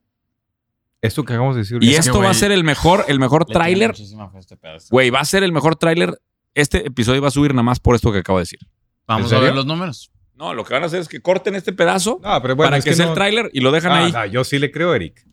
Esto 1.01 1.23
que 1.23 1.33
acabamos 1.33 1.55
de 1.55 1.61
decir. 1.61 1.77
Y 1.81 1.89
que, 1.89 1.97
esto 1.97 2.19
va 2.19 2.29
a 2.29 2.33
ser 2.33 2.51
el 2.51 2.63
mejor, 2.63 3.05
el 3.07 3.19
mejor 3.19 3.45
tráiler. 3.45 3.89
muchísima 3.89 4.29
fe 4.29 4.37
a 4.37 4.39
este 4.39 4.57
pedazo. 4.57 4.87
Güey, 4.89 5.09
va 5.09 5.19
a 5.19 5.25
ser 5.25 5.43
el 5.43 5.51
mejor 5.51 5.75
tráiler. 5.75 6.19
Este 6.55 6.87
episodio 6.87 7.21
va 7.21 7.27
a 7.27 7.31
subir 7.31 7.51
nada 7.51 7.63
más 7.63 7.79
por 7.79 7.95
esto 7.95 8.11
que 8.11 8.19
acabo 8.19 8.39
de 8.39 8.43
decir. 8.43 8.59
Vamos 9.07 9.31
¿En 9.31 9.37
a 9.37 9.41
ver 9.41 9.53
los 9.53 9.65
números. 9.65 10.11
No, 10.35 10.53
lo 10.53 10.63
que 10.65 10.73
van 10.73 10.83
a 10.83 10.87
hacer 10.87 10.99
es 10.99 11.07
que 11.07 11.21
corten 11.21 11.55
este 11.55 11.73
pedazo 11.73 12.19
No, 12.23 12.41
pero 12.41 12.55
bueno, 12.55 12.67
para 12.67 12.77
es 12.77 12.83
que, 12.83 12.93
sea 12.95 13.05
no- 13.05 13.11
el 13.11 13.15
tráiler 13.15 13.49
y 13.53 13.59
lo 13.61 13.71
dejan 13.71 13.91
Ah, 13.91 14.05
ahí. 14.05 14.11
no, 14.11 14.25
yo 14.25 14.43
sí 14.43 14.57
le 14.59 14.71
creo, 14.71 14.93
Eric. 14.95 15.25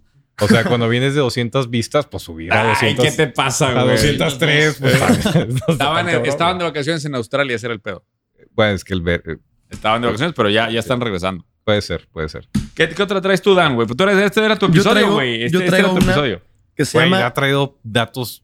O 0.43 0.49
sea, 0.49 0.65
cuando 0.65 0.89
vienes 0.89 1.15
de 1.15 1.21
200 1.21 1.69
vistas, 1.69 2.07
pues 2.07 2.23
subir 2.23 2.53
a 2.53 2.65
200. 2.69 3.07
pasa, 3.35 3.69
a 3.79 3.85
203, 3.85 4.77
pues, 4.81 4.95
Estaban, 5.69 6.09
estaban 6.09 6.59
de 6.59 6.65
vacaciones 6.65 7.05
en 7.05 7.15
Australia, 7.15 7.57
ese 7.57 7.67
era 7.67 7.75
el 7.75 7.81
pedo. 7.81 8.05
Bueno, 8.53 8.73
es 8.75 8.83
que 8.85 8.95
el 8.95 9.03
ver, 9.03 9.23
eh, 9.27 9.37
Estaban 9.69 10.01
de 10.01 10.07
vacaciones, 10.09 10.35
pero 10.35 10.49
ya, 10.49 10.71
ya 10.71 10.81
están 10.81 11.01
regresando. 11.01 11.45
puede 11.65 11.83
ser, 11.83 12.09
puede 12.11 12.29
ser. 12.31 12.49
¿Qué, 12.75 12.89
qué 12.89 13.03
otra 13.03 13.21
traes 13.21 13.43
tú, 13.43 13.55
Dan, 13.55 13.75
güey? 13.75 13.87
Pues 13.87 13.97
tú 13.97 14.03
eres, 14.05 14.17
este 14.17 14.43
era 14.45 14.57
tu 14.57 14.67
episodio, 14.67 15.13
güey. 15.13 15.43
Este, 15.45 15.53
yo 15.53 15.59
este 15.61 15.71
traigo 15.71 15.89
era 15.91 15.99
tu 15.99 16.05
una- 16.05 16.13
episodio. 16.13 16.43
Que 16.75 16.85
se 16.87 16.97
Güey, 16.99 17.11
llama. 17.11 17.27
ha 17.27 17.35
traído 17.35 17.79
datos 17.83 18.43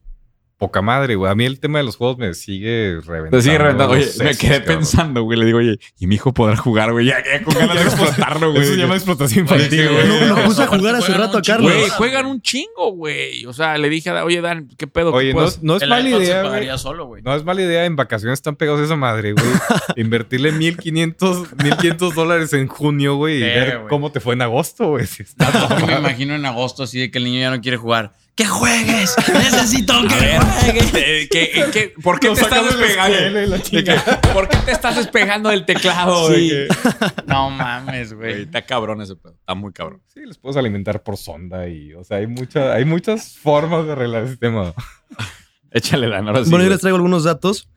poca 0.59 0.81
madre, 0.83 1.15
güey. 1.17 1.31
A 1.31 1.35
mí 1.35 1.45
el 1.45 1.61
tema 1.61 1.79
de 1.79 1.85
los 1.85 1.97
juegos 1.97 2.17
me 2.19 2.33
sigue 2.35 2.99
reventando. 3.05 3.37
Te 3.37 3.43
sigue 3.43 3.59
reventando. 3.59 3.93
Oye, 3.95 4.07
me 4.19 4.35
quedé 4.35 4.59
cabrón. 4.61 4.65
pensando, 4.79 5.23
güey. 5.23 5.39
Le 5.39 5.45
digo, 5.47 5.59
oye, 5.59 5.79
¿y 5.99 6.07
mi 6.07 6.15
hijo 6.15 6.33
podrá 6.33 6.57
jugar, 6.57 6.93
güey? 6.93 7.07
Ya, 7.07 7.17
ya 7.25 7.43
con 7.45 7.55
ganas 7.59 7.75
de 7.75 7.83
explotarlo, 7.83 8.51
güey. 8.53 8.63
Eso 8.63 8.73
se 8.73 8.79
llama 8.79 8.95
explotación 8.95 9.41
infantil, 9.41 9.89
güey. 9.91 10.07
No, 10.09 10.37
no 10.37 10.45
puse 10.45 10.63
a 10.63 10.67
jugar 10.67 10.95
hace 10.97 11.13
rato 11.13 11.39
a. 11.39 11.43
Carlos. 11.43 11.73
Güey, 11.73 11.91
juegan 11.91 12.27
un 12.27 12.41
chingo, 12.41 12.93
güey. 12.93 13.45
O 13.47 13.53
sea, 13.53 13.77
le 13.79 13.89
dije, 13.91 14.11
a- 14.11 14.25
oye, 14.25 14.41
Dan, 14.41 14.69
¿qué 14.79 14.87
pedo? 14.87 15.13
¿Qué 15.13 15.19
Oye, 15.19 15.35
no, 15.35 15.45
es- 15.45 15.63
no 15.63 15.77
es 15.77 15.87
mala 15.87 16.09
idea, 16.09 16.41
güey. 16.41 16.43
pagaría 16.51 16.79
solo, 16.79 17.07
güey. 17.07 17.23
No 17.23 17.35
es 17.35 17.45
mala 17.45 17.63
idea, 17.63 17.85
en 17.85 17.95
vacaciones 17.97 18.39
están 18.39 18.57
pegados 18.57 18.81
a 18.81 18.85
esa 18.85 18.97
madre, 18.97 19.33
güey. 19.33 19.47
Invertirle 19.97 20.53
1500, 20.53 21.53
1500 21.63 22.15
dólares 22.15 22.53
en 22.53 22.67
junio, 22.67 23.17
güey, 23.17 23.37
y 23.39 23.41
ver 23.43 23.83
cómo 23.89 24.11
te 24.11 24.21
fue 24.21 24.35
en 24.35 24.43
agosto, 24.43 24.89
güey. 24.91 25.05
Me 25.87 25.99
imagino 25.99 26.35
en 26.35 26.47
agosto 26.47 26.83
así 26.85 26.99
de 26.99 27.11
que 27.11 27.19
el 27.19 27.25
niño 27.25 27.41
ya 27.41 27.51
no 27.51 27.61
quiere 27.61 27.77
jugar. 27.77 28.15
¡Que 28.37 28.45
juegues! 28.45 29.15
¡Necesito 29.33 29.95
que 30.07 30.15
ver, 30.21 30.41
juegues! 30.43 30.95
eh, 30.95 31.29
¿qué- 31.31 31.65
qué- 31.73 31.95
¿por 32.03 32.21
qué 32.21 32.29
te 32.29 32.35
estás 32.43 32.51
la 32.53 32.63
despegando? 32.65 33.19
la 33.19 33.57
De 33.57 33.85
que, 33.85 33.97
¿Por 34.35 34.49
qué 34.49 34.57
te 34.59 34.73
estás 34.73 34.97
despegando 34.97 35.49
del 35.49 35.65
teclado? 35.65 36.29
Sí. 36.35 36.51
De 36.51 36.69
que- 36.69 37.23
No 37.27 37.49
mames, 37.51 38.13
Güey, 38.13 38.43
está 38.43 38.61
cabrón 38.67 39.01
ese 39.01 39.17
pedo. 39.17 39.33
Está 39.41 39.55
muy 39.55 39.73
cabrón. 39.73 40.03
Sí, 40.13 40.21
los 40.27 40.37
puedes 40.37 40.59
alimentar 40.59 41.03
por 41.03 41.17
sonda 41.17 41.67
y, 41.67 41.95
o 41.95 42.05
sea, 42.05 42.19
hay, 42.19 42.27
mucha, 42.27 42.75
hay 42.75 42.85
muchas 42.85 43.39
formas 43.39 43.87
de 43.87 43.93
arreglar 43.93 44.25
el 44.25 44.29
sistema. 44.29 44.75
Échale, 45.71 46.09
Dan, 46.09 46.29
ahora 46.29 46.45
sí. 46.45 46.51
bueno, 46.51 46.65
yo 46.65 46.71
les 46.71 46.81
traigo 46.81 46.97
algunos 46.97 47.25
datos. 47.25 47.71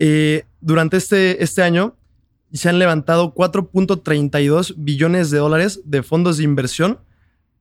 Eh, 0.00 0.44
durante 0.60 0.96
este, 0.96 1.42
este 1.44 1.62
año 1.62 1.96
se 2.52 2.68
han 2.68 2.80
levantado 2.80 3.32
4.32 3.32 4.74
billones 4.76 5.30
de 5.30 5.38
dólares 5.38 5.82
de 5.84 6.02
fondos 6.02 6.38
de 6.38 6.44
inversión 6.44 6.98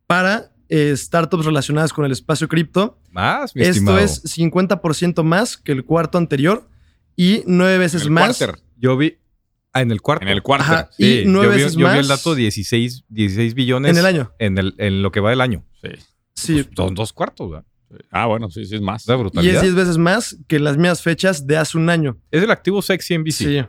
para 0.08 0.52
eh, 0.70 0.96
startups 0.96 1.46
relacionadas 1.46 1.92
con 1.94 2.06
el 2.06 2.12
espacio 2.12 2.48
cripto. 2.48 3.00
Más, 3.12 3.56
mi 3.56 3.62
Esto 3.64 3.72
estimado. 3.72 4.00
es 4.00 4.24
50% 4.38 5.24
más 5.24 5.58
que 5.58 5.72
el 5.72 5.84
cuarto 5.84 6.18
anterior 6.18 6.68
y 7.16 7.44
nueve 7.48 7.78
veces 7.80 8.04
El 8.04 8.12
más. 8.12 8.38
quarter. 8.38 8.62
Yo 8.78 8.96
vi... 8.98 9.18
Ah, 9.74 9.82
en 9.82 9.92
el 9.92 10.02
cuarto. 10.02 10.24
En 10.24 10.30
el 10.30 10.42
cuarto. 10.42 10.64
Ajá, 10.66 10.90
Sí, 10.98 11.22
y 11.22 11.26
nueve 11.26 11.48
yo 11.48 11.58
vi, 11.58 11.64
veces 11.64 11.74
yo 11.74 11.78
vi 11.80 11.84
más 11.84 11.98
el 12.00 12.08
dato 12.08 12.34
16, 12.36 13.06
16 13.10 13.54
billones. 13.54 13.92
en 13.92 13.98
el 13.98 14.06
año. 14.06 14.32
En, 14.40 14.58
el, 14.58 14.74
en 14.78 15.02
lo 15.02 15.12
que 15.12 15.20
va 15.20 15.30
del 15.32 15.42
año. 15.42 15.64
Sí. 15.82 15.90
Sí. 16.36 16.66
Son 16.76 16.96
dos 16.96 17.12
cuartos, 17.14 17.52
¿verdad? 17.52 17.66
Ah, 18.12 18.28
bueno, 18.28 18.50
sí, 18.52 18.66
sí, 18.66 18.76
es 18.76 18.82
más. 18.82 19.08
Y 19.08 19.12
es 19.12 19.18
brutalidad. 19.20 19.62
10 19.62 19.76
veces 19.76 19.98
más 19.98 20.38
que 20.48 20.60
las 20.60 20.78
mismas 20.78 21.02
fechas 21.02 21.46
de 21.48 21.58
hace 21.58 21.78
un 21.78 21.90
año. 21.90 22.18
Es 22.32 22.42
el 22.44 22.52
activo 22.52 22.82
sexy 22.82 23.16
en 23.16 23.24
VC. 23.24 23.32
Sí. 23.32 23.62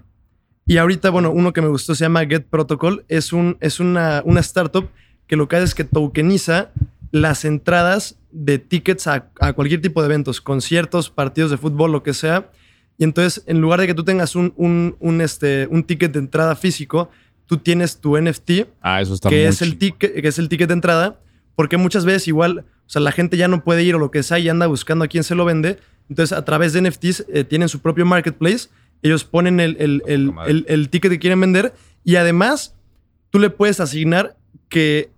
Y 0.66 0.76
ahorita, 0.76 1.10
bueno, 1.10 1.30
uno 1.32 1.52
que 1.52 1.62
me 1.62 1.68
gustó 1.68 1.94
se 1.94 2.04
llama 2.04 2.24
Get 2.26 2.46
Protocol. 2.48 3.04
Es, 3.08 3.32
un, 3.32 3.56
es 3.60 3.80
una, 3.80 4.22
una 4.24 4.40
startup 4.40 4.88
que 5.30 5.36
lo 5.36 5.46
que 5.48 5.54
hace 5.56 5.64
es 5.66 5.74
que 5.76 5.84
tokeniza 5.84 6.72
las 7.12 7.44
entradas 7.44 8.16
de 8.32 8.58
tickets 8.58 9.06
a, 9.06 9.30
a 9.38 9.52
cualquier 9.52 9.80
tipo 9.80 10.02
de 10.02 10.06
eventos, 10.06 10.40
conciertos, 10.40 11.08
partidos 11.08 11.52
de 11.52 11.56
fútbol, 11.56 11.92
lo 11.92 12.02
que 12.02 12.14
sea. 12.14 12.50
Y 12.98 13.04
entonces, 13.04 13.44
en 13.46 13.60
lugar 13.60 13.80
de 13.80 13.86
que 13.86 13.94
tú 13.94 14.04
tengas 14.04 14.34
un, 14.34 14.52
un, 14.56 14.96
un, 14.98 15.20
este, 15.20 15.68
un 15.70 15.84
ticket 15.84 16.12
de 16.12 16.18
entrada 16.18 16.56
físico, 16.56 17.10
tú 17.46 17.58
tienes 17.58 17.98
tu 18.00 18.18
NFT, 18.20 18.50
Ah, 18.80 19.00
eso 19.00 19.14
está 19.14 19.28
que 19.28 19.46
es, 19.46 19.62
el 19.62 19.78
ticket, 19.78 20.20
que 20.20 20.26
es 20.28 20.38
el 20.40 20.48
ticket 20.48 20.66
de 20.68 20.74
entrada, 20.74 21.20
porque 21.54 21.76
muchas 21.76 22.04
veces 22.04 22.26
igual, 22.26 22.58
o 22.86 22.88
sea, 22.90 23.00
la 23.00 23.12
gente 23.12 23.36
ya 23.36 23.46
no 23.46 23.62
puede 23.62 23.84
ir 23.84 23.94
o 23.94 23.98
lo 24.00 24.10
que 24.10 24.22
sea 24.24 24.38
y 24.40 24.48
anda 24.48 24.66
buscando 24.66 25.04
a 25.04 25.08
quién 25.08 25.22
se 25.22 25.34
lo 25.36 25.44
vende. 25.44 25.78
Entonces, 26.08 26.36
a 26.36 26.44
través 26.44 26.72
de 26.72 26.82
NFTs 26.82 27.26
eh, 27.32 27.44
tienen 27.44 27.68
su 27.68 27.78
propio 27.80 28.04
marketplace, 28.04 28.68
ellos 29.02 29.22
ponen 29.24 29.60
el, 29.60 29.76
el- 29.78 30.02
el- 30.06 30.64
el 30.68 30.88
ticket 30.90 31.12
que 31.12 31.18
quieren 31.20 31.40
vender 31.40 31.72
y 32.04 32.16
además 32.16 32.74
tú 33.30 33.38
le 33.38 33.48
puedes 33.50 33.78
asignar 33.78 34.36
que 34.68 35.10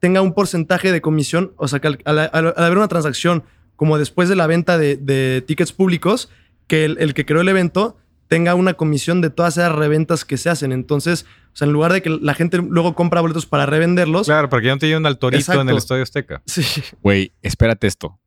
tenga 0.00 0.20
un 0.22 0.34
porcentaje 0.34 0.90
de 0.92 1.00
comisión, 1.00 1.52
o 1.56 1.68
sea, 1.68 1.78
que 1.80 1.86
al, 1.88 1.98
al- 2.04 2.18
al- 2.18 2.54
al 2.56 2.64
haber 2.64 2.78
una 2.78 2.88
transacción 2.88 3.44
como 3.76 3.96
después 3.98 4.28
de 4.28 4.36
la 4.36 4.46
venta 4.46 4.76
de, 4.78 4.96
de 4.96 5.42
tickets 5.46 5.72
públicos, 5.72 6.28
que 6.66 6.84
el, 6.84 6.96
el 7.00 7.14
que 7.14 7.24
creó 7.24 7.40
el 7.40 7.48
evento 7.48 7.96
tenga 8.28 8.54
una 8.54 8.74
comisión 8.74 9.20
de 9.20 9.30
todas 9.30 9.56
esas 9.56 9.72
reventas 9.72 10.24
que 10.24 10.36
se 10.36 10.50
hacen. 10.50 10.70
Entonces, 10.72 11.26
o 11.52 11.56
sea, 11.56 11.66
en 11.66 11.72
lugar 11.72 11.92
de 11.92 12.00
que 12.02 12.10
la 12.10 12.34
gente 12.34 12.58
luego 12.58 12.94
compra 12.94 13.20
boletos 13.20 13.44
para 13.46 13.66
revenderlos, 13.66 14.26
Claro, 14.26 14.48
para 14.48 14.60
que 14.60 14.66
ya 14.68 14.74
no 14.74 14.78
te 14.78 14.86
lleven 14.86 15.04
al 15.06 15.18
torito 15.18 15.40
Exacto. 15.40 15.62
en 15.62 15.68
el 15.70 15.76
Estadio 15.78 16.02
Azteca. 16.02 16.42
sí, 16.46 16.62
Güey, 17.02 17.32
espérate 17.42 17.86
esto. 17.86 18.20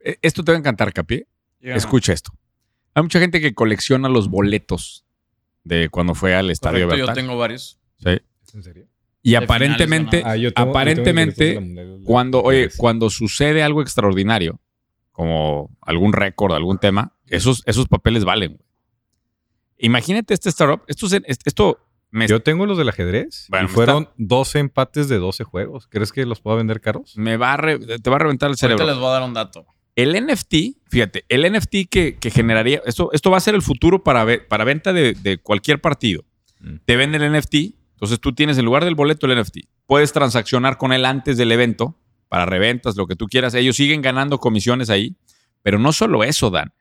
Eh, 0.00 0.16
Esto 0.22 0.42
te 0.44 0.52
va 0.52 0.56
a 0.56 0.60
encantar, 0.60 0.92
Capi. 0.92 1.24
Escucha 1.60 2.12
esto. 2.12 2.32
Hay 2.94 3.02
mucha 3.02 3.20
gente 3.20 3.40
que 3.40 3.52
colecciona 3.54 4.08
los 4.08 4.28
boletos 4.30 5.04
de 5.64 5.88
cuando 5.90 6.14
fue 6.14 6.34
al 6.34 6.50
estadio 6.50 6.86
Correcto, 6.88 7.08
yo 7.08 7.12
tengo 7.12 7.36
varios. 7.36 7.78
Sí. 8.02 8.18
¿En 8.54 8.62
serio? 8.62 8.87
Y 9.30 9.34
aparentemente, 9.34 10.22
Ah, 10.24 10.34
tengo- 10.34 10.52
aparentemente, 10.56 11.60
cuando, 12.04 12.42
oye, 12.42 12.68
cuando 12.76 13.10
sucede 13.10 13.62
algo 13.62 13.82
extraordinario, 13.82 14.60
como 15.12 15.76
algún 15.82 16.12
récord, 16.12 16.54
algún 16.54 16.78
tema, 16.78 17.12
esos, 17.26 17.62
esos 17.66 17.88
papeles 17.88 18.24
valen. 18.24 18.52
güey. 18.52 18.64
Imagínate 19.78 20.34
este 20.34 20.48
startup. 20.48 20.82
Esto, 20.88 21.06
es- 21.06 21.38
esto 21.44 21.78
me, 22.10 22.26
Yo 22.26 22.40
tengo 22.40 22.66
los 22.66 22.78
del 22.78 22.88
ajedrez 22.88 23.46
Bueno, 23.48 23.66
y 23.66 23.68
fueron 23.68 24.08
12 24.16 24.58
empates 24.60 25.08
de 25.08 25.18
12 25.18 25.44
juegos. 25.44 25.86
¿Crees 25.88 26.10
que 26.10 26.24
los 26.24 26.40
puedo 26.40 26.56
vender 26.56 26.80
caros? 26.80 27.16
me 27.16 27.36
va 27.36 27.52
a 27.52 27.56
re- 27.58 27.78
te 27.78 28.10
va 28.10 28.16
a 28.16 28.18
reventar 28.20 28.46
el 28.48 28.52
Ahorita 28.52 28.66
cerebro. 28.66 28.86
les 28.86 28.96
voy 28.96 29.08
a 29.08 29.10
dar 29.12 29.22
un 29.22 29.34
dato. 29.34 29.66
El 29.94 30.14
NFT, 30.14 30.76
fíjate, 30.88 31.24
el 31.28 31.44
NFT 31.44 31.86
que, 31.90 32.16
que 32.18 32.30
generaría, 32.30 32.80
esto, 32.86 33.10
esto 33.12 33.30
va 33.30 33.36
a 33.36 33.40
ser 33.40 33.54
el 33.56 33.62
futuro 33.62 34.02
para, 34.04 34.24
ve- 34.24 34.38
para 34.38 34.64
venta 34.64 34.92
de, 34.92 35.12
de 35.14 35.38
cualquier 35.38 35.80
partido. 35.80 36.24
Mm. 36.60 36.76
Te 36.84 36.96
venden 36.96 37.22
el 37.22 37.32
NFT, 37.32 37.74
entonces 37.98 38.20
tú 38.20 38.32
tienes 38.32 38.56
en 38.58 38.64
lugar 38.64 38.84
del 38.84 38.94
boleto 38.94 39.26
el 39.26 39.36
NFT. 39.42 39.56
Puedes 39.86 40.12
transaccionar 40.12 40.78
con 40.78 40.92
él 40.92 41.04
antes 41.04 41.36
del 41.36 41.50
evento 41.50 41.96
para 42.28 42.46
reventas, 42.46 42.94
lo 42.96 43.08
que 43.08 43.16
tú 43.16 43.26
quieras. 43.26 43.54
Ellos 43.54 43.74
siguen 43.74 44.02
ganando 44.02 44.38
comisiones 44.38 44.88
ahí, 44.88 45.16
pero 45.62 45.80
no 45.80 45.92
solo 45.92 46.22
eso, 46.22 46.48
Dan. 46.50 46.72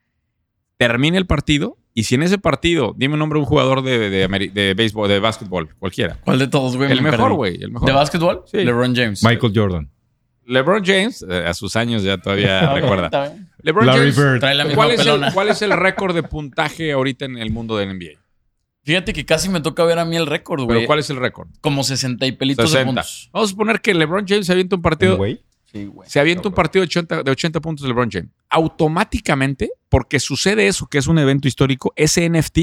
Termina 0.78 1.18
el 1.18 1.26
partido 1.26 1.78
y 1.95 2.03
si 2.03 2.13
en 2.13 2.22
ese 2.22 2.38
partido, 2.38 2.93
dime 2.95 3.15
un 3.15 3.20
nombre 3.20 3.38
de 3.38 3.41
un 3.41 3.45
jugador 3.47 3.82
de, 3.82 4.11
de, 4.11 4.30
Ameri- 4.30 4.51
de 4.53 4.76
béisbol, 4.76 5.09
de 5.09 5.20
básquetbol, 5.20 5.74
cualquiera. 5.80 6.20
¿Cuál 6.24 6.38
de 6.38 6.47
todos, 6.47 6.78
güey? 6.78 6.91
El 6.91 7.01
Me 7.01 7.09
mejor, 7.09 7.34
güey, 7.34 7.57
el 7.63 7.72
mejor. 7.72 7.88
¿De 7.89 7.95
básquetbol? 7.95 8.43
Sí. 8.45 8.57
LeBron 8.57 8.95
James. 8.95 9.24
Michael 9.24 9.51
Jordan. 9.55 9.89
LeBron 10.45 10.86
James, 10.86 11.26
eh, 11.28 11.45
a 11.47 11.53
sus 11.55 11.76
años 11.76 12.03
ya 12.03 12.20
todavía 12.20 12.74
recuerda. 12.76 13.34
LeBron 13.63 13.88
Larry 13.88 14.13
James, 14.13 14.41
Bird. 14.41 14.76
¿Cuál 14.76 14.91
es, 14.91 15.05
el, 15.05 15.34
cuál 15.34 15.49
es 15.49 15.61
el 15.63 15.72
récord 15.72 16.13
de 16.13 16.22
puntaje 16.22 16.91
ahorita 16.91 17.26
en 17.26 17.39
el 17.39 17.49
mundo 17.49 17.76
del 17.76 17.97
NBA? 17.97 18.20
Fíjate 18.88 19.11
que 19.11 19.25
casi 19.25 19.49
me 19.49 19.59
toca 19.59 19.83
ver 19.83 19.99
a 19.99 20.05
mí 20.05 20.15
el 20.15 20.25
récord, 20.25 20.61
Pero 20.61 20.75
güey. 20.79 20.85
¿cuál 20.85 20.99
es 20.99 21.09
el 21.09 21.17
récord? 21.17 21.49
Como 21.59 21.83
60 21.83 22.25
y 22.25 22.31
pelitos 22.31 22.71
60. 22.71 22.79
de 22.79 22.85
puntos. 22.85 23.29
Vamos 23.33 23.49
a 23.49 23.51
suponer 23.51 23.81
que 23.81 23.93
LeBron 23.93 24.25
James 24.25 24.45
se 24.45 24.53
avienta 24.53 24.77
un 24.77 24.81
partido, 24.81 25.11
¿Un 25.11 25.17
güey? 25.17 25.41
Sí, 25.65 25.85
güey. 25.88 26.09
se 26.09 26.21
avienta 26.21 26.47
un 26.47 26.53
partido 26.55 26.83
de 26.83 26.85
80, 26.88 27.23
de 27.23 27.31
80 27.31 27.59
puntos 27.59 27.83
de 27.83 27.89
LeBron 27.89 28.09
James. 28.09 28.29
Automáticamente, 28.49 29.71
porque 29.89 30.21
sucede 30.21 30.67
eso, 30.67 30.88
que 30.88 30.99
es 30.99 31.07
un 31.07 31.19
evento 31.19 31.49
histórico, 31.49 31.91
ese 31.97 32.29
NFT 32.29 32.59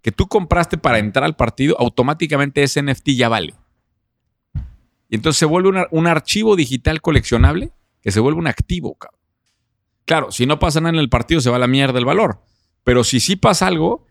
que 0.00 0.10
tú 0.10 0.26
compraste 0.26 0.78
para 0.78 0.98
entrar 0.98 1.24
al 1.26 1.36
partido, 1.36 1.76
automáticamente 1.78 2.62
ese 2.62 2.80
NFT 2.82 3.08
ya 3.10 3.28
vale. 3.28 3.52
Y 5.10 5.16
entonces 5.16 5.38
se 5.38 5.44
vuelve 5.44 5.68
una- 5.68 5.86
un 5.90 6.06
archivo 6.06 6.56
digital 6.56 7.02
coleccionable 7.02 7.72
que 8.00 8.10
se 8.10 8.20
vuelve 8.20 8.38
un 8.40 8.46
activo, 8.46 8.94
cabrón. 8.94 9.20
Claro, 10.06 10.32
si 10.32 10.46
no 10.46 10.58
pasa 10.58 10.80
nada 10.80 10.94
en 10.94 10.98
el 10.98 11.10
partido, 11.10 11.42
se 11.42 11.50
va 11.50 11.56
a 11.56 11.58
la 11.60 11.66
mierda 11.66 11.98
el 11.98 12.06
valor. 12.06 12.40
Pero 12.84 13.04
si 13.04 13.20
sí 13.20 13.36
pasa 13.36 13.66
algo, 13.66 14.06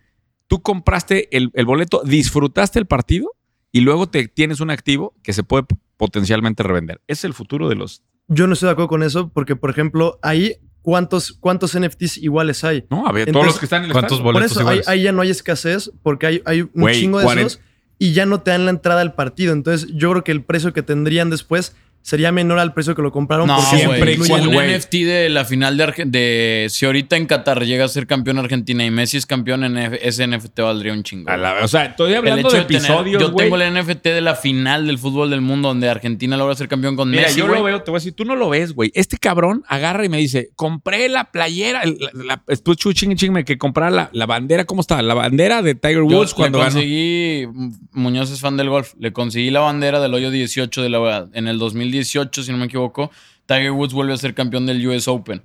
tú 0.52 0.62
compraste 0.62 1.30
el, 1.32 1.50
el 1.54 1.66
boleto, 1.66 2.02
disfrutaste 2.04 2.78
el 2.78 2.86
partido 2.86 3.32
y 3.72 3.80
luego 3.80 4.10
te 4.10 4.28
tienes 4.28 4.60
un 4.60 4.70
activo 4.70 5.16
que 5.24 5.32
se 5.32 5.44
puede 5.44 5.64
potencialmente 5.96 6.62
revender. 6.62 7.00
Es 7.08 7.24
el 7.24 7.34
futuro 7.34 7.70
de 7.70 7.76
los. 7.76 8.04
yo 8.28 8.48
no 8.48 8.54
estoy 8.54 8.68
de 8.68 8.74
acuerdo 8.74 8.90
con 8.90 9.02
eso 9.02 9.30
porque, 9.30 9.56
por 9.56 9.70
ejemplo, 9.70 10.20
ahí, 10.22 10.58
¿cuántos, 10.82 11.32
cuántos 11.32 11.80
NFTs 11.80 12.18
iguales 12.18 12.66
hay? 12.66 12.86
No, 12.90 13.08
a 13.08 13.14
ver, 13.14 13.32
todos 13.32 13.46
los 13.46 13.60
que 13.60 13.66
están 13.66 13.84
en 13.84 13.86
el 13.86 13.92
¿cuántos 13.94 14.18
estadio. 14.18 14.24
Por 14.26 14.34
boletos 14.34 14.52
eso, 14.52 14.60
ahí, 14.60 14.66
iguales? 14.66 14.88
ahí 14.90 15.04
ya 15.04 15.14
no 15.14 15.22
hay 15.22 15.30
escasez 15.30 15.90
porque 16.04 16.28
hay, 16.28 16.42
hay 16.44 16.64
un 16.74 16.92
chingo 16.92 17.20
de 17.20 17.24
40. 17.24 17.48
esos 17.48 17.62
y 17.98 18.12
ya 18.12 18.26
no 18.26 18.42
te 18.42 18.52
dan 18.52 18.66
la 18.66 18.72
entrada 18.72 19.00
al 19.00 19.14
partido. 19.14 19.54
Entonces, 19.54 19.88
yo 19.94 20.12
creo 20.12 20.24
que 20.26 20.34
el 20.34 20.44
precio 20.44 20.74
que 20.74 20.84
tendrían 20.84 21.30
después 21.30 21.78
sería 22.02 22.32
menor 22.32 22.60
al 22.60 22.74
precio 22.74 22.96
que 22.96 23.02
lo 23.02 23.12
compraron. 23.12 23.48
No, 23.48 23.56
porque 23.58 23.78
siempre 23.78 24.18
cuando- 24.18 24.50
un. 24.50 24.56
NFT 24.56 24.94
de 25.06 25.30
la 25.30 25.46
final 25.46 25.78
de, 25.78 25.84
Arge- 25.88 26.06
de... 26.06 26.68
Si 26.70 26.86
ahorita 26.86 27.16
en 27.18 27.26
Qatar 27.26 27.66
llega 27.66 27.86
a 27.86 27.88
ser 27.88 28.08
campeón 28.08 28.38
Argentina 28.40 28.84
y 28.86 28.92
Messi 28.92 29.18
es 29.18 29.26
campeón, 29.26 29.64
en 29.64 29.78
F- 29.78 30.08
ese 30.08 30.26
NFT 30.28 30.60
valdría 30.62 30.94
un 30.94 31.04
chingo. 31.04 31.30
A 31.30 31.38
la- 31.38 31.64
o 31.64 31.68
sea, 31.68 31.86
estoy 31.86 32.12
El 32.12 32.18
hablando 32.20 32.48
hecho 32.50 32.58
de 32.58 32.64
tener- 32.66 32.82
episodios, 32.82 33.22
yo 33.22 33.36
tengo 33.36 33.56
el 33.56 33.74
NFT 33.74 34.04
de 34.10 34.22
la 34.22 34.36
final 34.36 34.88
del 34.88 34.98
fútbol 34.98 35.30
del 35.30 35.42
mundo 35.42 35.68
donde 35.70 35.90
Argentina 35.90 36.38
logra 36.38 36.56
ser 36.56 36.68
campeón 36.68 36.96
con 36.96 37.10
Mira, 37.10 37.24
Messi, 37.24 37.40
yo 37.40 37.48
lo 37.48 37.62
veo, 37.64 37.82
te 37.82 37.92
voy 37.92 37.98
a 37.98 38.00
decir, 38.00 38.14
tú 38.14 38.26
no 38.26 38.36
lo 38.36 38.50
ves, 38.50 38.74
güey. 38.74 38.92
Este 38.96 39.18
cabrón 39.18 39.64
agarra 39.68 40.04
y 40.06 40.10
me 40.10 40.18
dice, 40.18 40.50
compré 40.56 41.08
la 41.10 41.32
playera, 41.32 41.84
la, 41.86 42.10
la, 42.14 42.44
después 42.48 42.78
chu, 42.78 42.94
ching, 42.94 43.16
ching, 43.16 43.32
me 43.32 43.46
que 43.46 43.58
comprar 43.58 43.92
la, 43.92 44.10
la 44.14 44.26
bandera, 44.26 44.66
¿cómo 44.66 44.82
está? 44.82 45.02
La 45.02 45.14
bandera 45.14 45.62
de 45.62 45.76
Tiger 45.76 45.98
Yo 46.10 46.18
Woods 46.18 46.34
cuando 46.34 46.58
le 46.60 46.64
ganó. 46.66 46.74
conseguí, 46.76 47.48
Muñoz 47.92 48.32
es 48.32 48.40
fan 48.40 48.58
del 48.58 48.70
golf, 48.70 48.94
le 49.00 49.14
conseguí 49.14 49.50
la 49.52 49.60
bandera 49.62 50.00
del 50.00 50.14
hoyo 50.14 50.32
18 50.32 50.82
de 50.82 50.90
la, 50.90 51.28
en 51.34 51.48
el 51.48 51.58
2018, 51.92 52.44
si 52.44 52.52
no 52.52 52.58
me 52.58 52.66
equivoco. 52.66 53.12
Tiger 53.46 53.72
Woods 53.72 53.94
vuelve 53.94 54.14
a 54.14 54.18
ser 54.18 54.34
campeón 54.34 54.66
del 54.66 54.86
US 54.88 55.08
Open. 55.08 55.44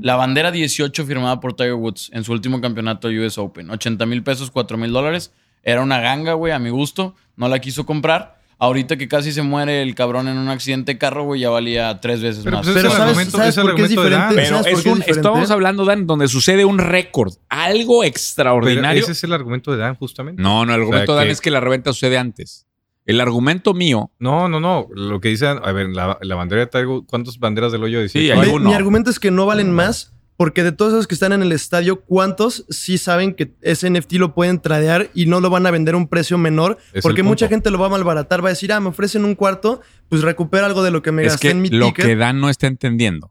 La 0.00 0.16
bandera 0.16 0.50
18 0.50 1.04
firmada 1.04 1.38
por 1.40 1.54
Tiger 1.54 1.74
Woods 1.74 2.10
en 2.12 2.24
su 2.24 2.32
último 2.32 2.60
campeonato 2.60 3.08
de 3.08 3.20
US 3.24 3.38
Open. 3.38 3.70
80 3.70 4.06
mil 4.06 4.22
pesos, 4.22 4.50
4 4.50 4.76
mil 4.78 4.92
dólares. 4.92 5.32
Era 5.62 5.82
una 5.82 6.00
ganga, 6.00 6.32
güey, 6.32 6.52
a 6.52 6.58
mi 6.58 6.70
gusto. 6.70 7.14
No 7.36 7.48
la 7.48 7.58
quiso 7.60 7.84
comprar. 7.86 8.40
Ahorita 8.58 8.96
que 8.96 9.08
casi 9.08 9.32
se 9.32 9.42
muere 9.42 9.82
el 9.82 9.94
cabrón 9.96 10.28
en 10.28 10.38
un 10.38 10.48
accidente 10.48 10.92
de 10.92 10.98
carro, 10.98 11.24
güey, 11.24 11.40
ya 11.40 11.50
valía 11.50 12.00
tres 12.00 12.22
veces 12.22 12.44
Pero 12.44 12.58
más. 12.58 12.64
pues 12.66 12.76
Pero 12.76 12.90
¿sabes- 12.92 13.30
sabes 13.32 13.56
por 13.58 13.74
qué 13.74 13.82
es 13.82 13.88
diferente? 13.90 14.34
Pero 14.36 14.48
¿Sabes 14.58 14.62
por 14.62 14.80
es 14.80 14.86
un, 14.86 14.94
diferente? 14.98 15.10
estamos 15.10 15.50
hablando, 15.50 15.84
Dan, 15.84 16.06
donde 16.06 16.28
sucede 16.28 16.64
un 16.64 16.78
récord, 16.78 17.32
algo 17.48 18.00
Pero 18.00 18.08
extraordinario. 18.08 19.02
ese 19.02 19.12
es 19.12 19.24
el 19.24 19.32
argumento 19.32 19.72
de 19.72 19.78
Dan, 19.78 19.96
justamente. 19.96 20.40
No, 20.40 20.64
no, 20.64 20.74
el 20.74 20.80
argumento 20.80 21.12
O 21.12 21.14
sea, 21.14 21.14
de 21.14 21.18
Dan 21.22 21.26
que- 21.26 21.32
es 21.32 21.40
que 21.40 21.50
la 21.50 21.58
reventa 21.60 21.92
sucede 21.92 22.18
antes. 22.18 22.66
El 23.04 23.20
argumento 23.20 23.74
mío, 23.74 24.10
No, 24.18 24.48
no, 24.48 24.60
no. 24.60 24.86
Lo 24.94 25.20
que 25.20 25.28
dice, 25.30 25.46
a 25.46 25.72
ver, 25.72 25.88
la, 25.88 26.18
la 26.22 26.34
bandera 26.36 26.60
de 26.62 26.66
Tiger, 26.68 26.88
¿cuántas 27.06 27.38
banderas 27.38 27.72
del 27.72 27.82
hoyo 27.82 28.00
de 28.00 28.08
Sí, 28.08 28.20
18? 28.20 28.40
hay 28.40 28.48
Mi, 28.48 28.54
uno. 28.54 28.68
mi 28.68 28.74
argumento 28.74 29.10
es 29.10 29.18
que 29.18 29.30
no 29.30 29.44
valen 29.46 29.72
más 29.72 30.12
porque 30.36 30.62
de 30.64 30.72
todos 30.72 30.92
esos 30.92 31.06
que 31.06 31.14
están 31.14 31.32
en 31.32 31.42
el 31.42 31.52
estadio, 31.52 32.00
¿cuántos 32.00 32.64
sí 32.68 32.98
saben 32.98 33.34
que 33.34 33.54
ese 33.60 33.88
NFT 33.90 34.14
lo 34.14 34.34
pueden 34.34 34.60
tradear 34.60 35.08
y 35.14 35.26
no 35.26 35.40
lo 35.40 35.50
van 35.50 35.66
a 35.66 35.70
vender 35.70 35.94
a 35.94 35.98
un 35.98 36.08
precio 36.08 36.36
menor? 36.38 36.78
Es 36.92 37.02
porque 37.02 37.22
mucha 37.22 37.48
gente 37.48 37.70
lo 37.70 37.78
va 37.78 37.86
a 37.86 37.90
malbaratar, 37.90 38.42
va 38.42 38.48
a 38.48 38.50
decir, 38.52 38.72
ah, 38.72 38.80
me 38.80 38.88
ofrecen 38.88 39.24
un 39.24 39.34
cuarto, 39.36 39.82
pues 40.08 40.22
recupera 40.22 40.66
algo 40.66 40.82
de 40.82 40.90
lo 40.90 41.02
que 41.02 41.12
me 41.12 41.22
es 41.22 41.32
gasté 41.32 41.48
que 41.48 41.52
en 41.52 41.62
mi 41.62 41.68
lo 41.68 41.86
ticket. 41.88 42.06
que 42.06 42.16
Dan 42.16 42.40
no 42.40 42.48
está 42.48 42.66
entendiendo. 42.66 43.30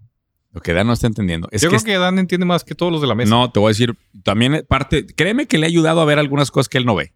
Lo 0.53 0.61
que 0.61 0.73
Dan 0.73 0.87
no 0.87 0.93
está 0.93 1.07
entendiendo. 1.07 1.47
Es 1.51 1.61
Yo 1.61 1.69
que, 1.69 1.77
creo 1.77 1.85
que 1.85 1.97
Dan 1.97 2.19
entiende 2.19 2.45
más 2.45 2.63
que 2.63 2.75
todos 2.75 2.91
los 2.91 3.01
de 3.01 3.07
la 3.07 3.15
mesa. 3.15 3.29
no, 3.29 3.51
te 3.51 3.59
voy 3.59 3.69
a 3.69 3.71
decir, 3.71 3.97
también 4.23 4.65
parte, 4.69 5.05
créeme 5.05 5.47
que 5.47 5.57
le 5.57 5.65
ha 5.65 5.69
ayudado 5.69 6.01
a 6.01 6.05
ver 6.05 6.19
algunas 6.19 6.51
cosas 6.51 6.69
que 6.69 6.77
él 6.77 6.85
no 6.85 6.95
ve. 6.95 7.13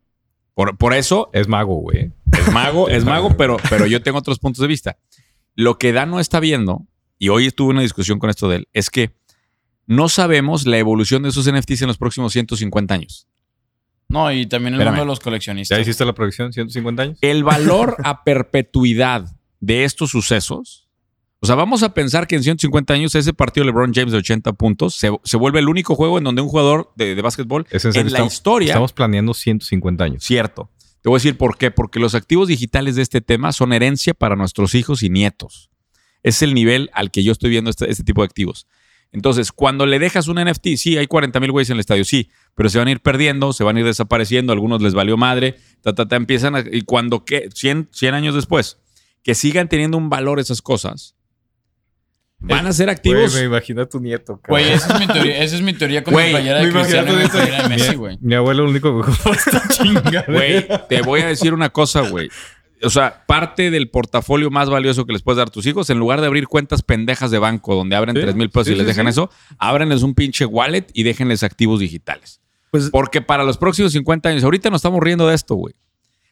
Por, 0.56 0.78
por 0.78 0.94
eso 0.94 1.30
Es 1.34 1.48
mago, 1.50 1.76
güey. 1.76 2.12
Es 2.40 2.52
mago, 2.52 2.90
es 2.90 3.04
mago, 3.06 3.36
pero, 3.38 3.58
pero 3.70 3.86
yo 3.86 4.02
tengo 4.02 4.18
otros 4.20 4.40
puntos 4.40 4.62
de 4.62 4.68
vista. 4.68 4.98
Lo 5.56 5.78
que 5.78 5.92
Dan 5.94 6.12
no 6.12 6.20
está 6.20 6.40
viendo, 6.40 6.86
y 7.18 7.30
hoy 7.30 7.46
estuve 7.48 7.68
en 7.72 7.76
una 7.78 7.82
discusión 7.82 8.20
con 8.20 8.30
esto 8.30 8.50
de 8.50 8.58
él, 8.58 8.68
es 8.74 8.90
que 8.90 9.12
no 9.88 10.10
sabemos 10.10 10.66
la 10.66 10.78
evolución 10.78 11.24
de 11.24 11.30
esos 11.30 11.52
NFTs 11.52 11.84
en 11.84 11.88
los 11.88 11.98
próximos 11.98 12.34
150 12.34 12.94
años. 12.94 13.28
No, 14.08 14.32
y 14.32 14.46
también 14.46 14.74
el 14.76 14.82
Espérame. 14.82 14.94
mundo 14.98 15.04
de 15.04 15.08
los 15.08 15.20
¿Ya 15.20 15.24
coleccionistas. 15.24 15.80
hiciste 15.80 16.06
la 16.06 16.14
proyección? 16.14 16.52
¿150 16.52 17.00
años? 17.02 17.18
El 17.22 17.44
valor 17.44 17.96
a 18.04 18.24
perpetuidad 18.24 19.26
de 19.60 19.84
estos 19.84 20.12
sucesos. 20.12 20.88
O 21.40 21.48
sea, 21.48 21.56
vamos 21.56 21.84
a 21.84 21.94
pensar 21.94 22.28
que 22.28 22.36
en 22.36 22.44
150 22.44 22.94
años 22.94 23.14
ese 23.16 23.34
partido 23.34 23.64
de 23.64 23.72
LeBron 23.72 23.94
James 23.94 24.12
de 24.12 24.18
80 24.20 24.54
puntos 24.54 24.96
se, 24.96 25.12
se 25.24 25.38
vuelve 25.38 25.60
el 25.60 25.68
único 25.70 25.96
juego 25.96 26.18
en 26.18 26.24
donde 26.24 26.42
un 26.42 26.50
jugador 26.50 26.92
de, 26.96 27.14
de 27.16 27.22
básquetbol 27.22 27.68
Es 27.70 27.86
en 27.86 27.94
la 27.94 28.02
estamos- 28.02 28.34
historia 28.34 28.68
Estamos 28.70 28.94
planeando 28.94 29.34
150 29.34 30.04
años. 30.04 30.24
Cierto. 30.24 30.70
Te 31.06 31.10
voy 31.10 31.18
a 31.18 31.22
decir 31.22 31.38
por 31.38 31.60
qué. 31.60 31.70
Porque 31.70 32.00
los 32.00 32.16
activos 32.16 32.48
digitales 32.48 32.96
de 32.96 33.04
este 33.04 33.22
tema 33.22 33.52
son 33.52 33.74
herencia 33.74 34.16
para 34.16 34.36
nuestros 34.36 34.74
hijos 34.74 35.04
y 35.04 35.12
nietos. 35.12 35.70
Es 36.24 36.42
el 36.42 36.56
nivel 36.56 36.90
al 36.94 37.12
que 37.12 37.24
yo 37.24 37.32
estoy 37.32 37.52
viendo 37.52 37.70
este, 37.70 37.92
este 37.92 38.04
tipo 38.04 38.24
de 38.24 38.26
activos. 38.26 38.66
Entonces, 39.12 39.52
cuando 39.52 39.86
le 39.86 40.00
dejas 40.00 40.28
un 40.28 40.44
NFT, 40.44 40.70
sí, 40.78 40.98
hay 40.98 41.06
40 41.06 41.40
mil 41.40 41.52
güeyes 41.52 41.70
en 41.70 41.76
el 41.76 41.82
estadio, 41.82 42.06
sí, 42.06 42.32
pero 42.56 42.70
se 42.70 42.80
van 42.80 42.88
a 42.88 42.92
ir 42.92 43.02
perdiendo, 43.02 43.54
se 43.54 43.64
van 43.64 43.78
a 43.78 43.82
ir 43.82 43.86
desapareciendo, 43.86 44.52
a 44.52 44.56
algunos 44.56 44.82
les 44.82 44.96
valió 44.96 45.16
madre, 45.16 45.58
ta, 45.82 45.94
ta, 45.94 46.08
ta, 46.08 46.16
empiezan 46.16 46.56
a, 46.56 46.64
y 46.72 46.82
cuando, 46.82 47.24
¿qué? 47.24 47.50
100, 47.54 47.90
100 47.92 48.14
años 48.16 48.34
después, 48.34 48.80
que 49.22 49.36
sigan 49.36 49.70
teniendo 49.70 50.00
un 50.00 50.10
valor 50.10 50.40
esas 50.40 50.64
cosas, 50.64 51.15
van 52.48 52.68
a 52.68 52.74
ser 52.74 52.90
activos. 52.90 53.32
Güey, 53.32 53.44
me 53.44 53.56
imagino 53.56 53.82
a 53.82 53.86
tu 53.88 54.00
nieto, 54.00 54.38
cabrón. 54.42 54.62
Güey, 54.64 54.72
esa 54.74 54.94
es 54.94 55.00
mi 55.00 55.08
teoría, 55.14 55.44
esa 55.44 55.56
es 55.56 55.62
mi 55.62 55.74
teoría 55.74 56.04
con 56.04 56.14
Güey, 56.14 56.28
mi 56.28 56.32
playera 56.34 56.60
de 56.62 56.72
Cristiano 56.72 57.14
y 57.14 57.24
mi 57.24 57.28
playera 57.30 57.64
de 57.64 57.70
Messi, 57.70 57.96
güey. 57.96 58.18
Mi 58.22 58.36
abuelo 58.36 58.64
lo 58.64 58.70
único 58.70 59.02
que 59.02 59.12
jugó 59.12 59.34
esta 59.36 59.68
chingada. 59.70 60.26
Güey, 60.28 60.68
te 60.90 61.02
voy 61.02 61.22
a 61.22 61.28
decir 61.28 61.54
una 61.54 61.70
cosa, 61.70 62.02
güey. 62.02 62.30
O 62.84 62.90
sea, 62.90 63.24
parte 63.26 63.72
del 63.72 63.90
portafolio 63.90 64.52
más 64.52 64.70
valioso 64.70 65.06
que 65.06 65.14
les 65.14 65.22
puedes 65.22 65.38
dar 65.38 65.48
a 65.48 65.52
tus 65.52 65.66
hijos, 65.66 65.90
en 65.90 65.98
lugar 65.98 66.20
de 66.22 66.28
abrir 66.28 66.48
cuentas 66.48 66.82
pendejas 66.84 67.32
de 67.32 67.40
banco 67.40 67.74
donde 67.74 67.96
abren 67.96 68.16
Sí, 68.16 68.22
3 68.22 68.36
mil 68.36 68.50
pesos 68.50 68.68
sí, 68.68 68.74
y 68.74 68.76
les 68.76 68.84
sí, 68.84 68.88
dejan 68.90 69.06
sí. 69.06 69.10
eso, 69.12 69.30
ábrenles 69.58 70.04
un 70.04 70.14
pinche 70.14 70.46
wallet 70.46 70.86
y 70.94 71.04
déjenles 71.04 71.42
activos 71.44 71.80
digitales. 71.80 72.42
Pues 72.72 72.90
Porque 72.90 73.22
para 73.22 73.44
los 73.46 73.58
próximos 73.58 73.94
50 73.94 74.30
años, 74.30 74.44
ahorita 74.44 74.70
nos 74.70 74.80
estamos 74.80 75.02
riendo 75.02 75.26
de 75.28 75.36
esto, 75.36 75.56
güey. 75.56 75.74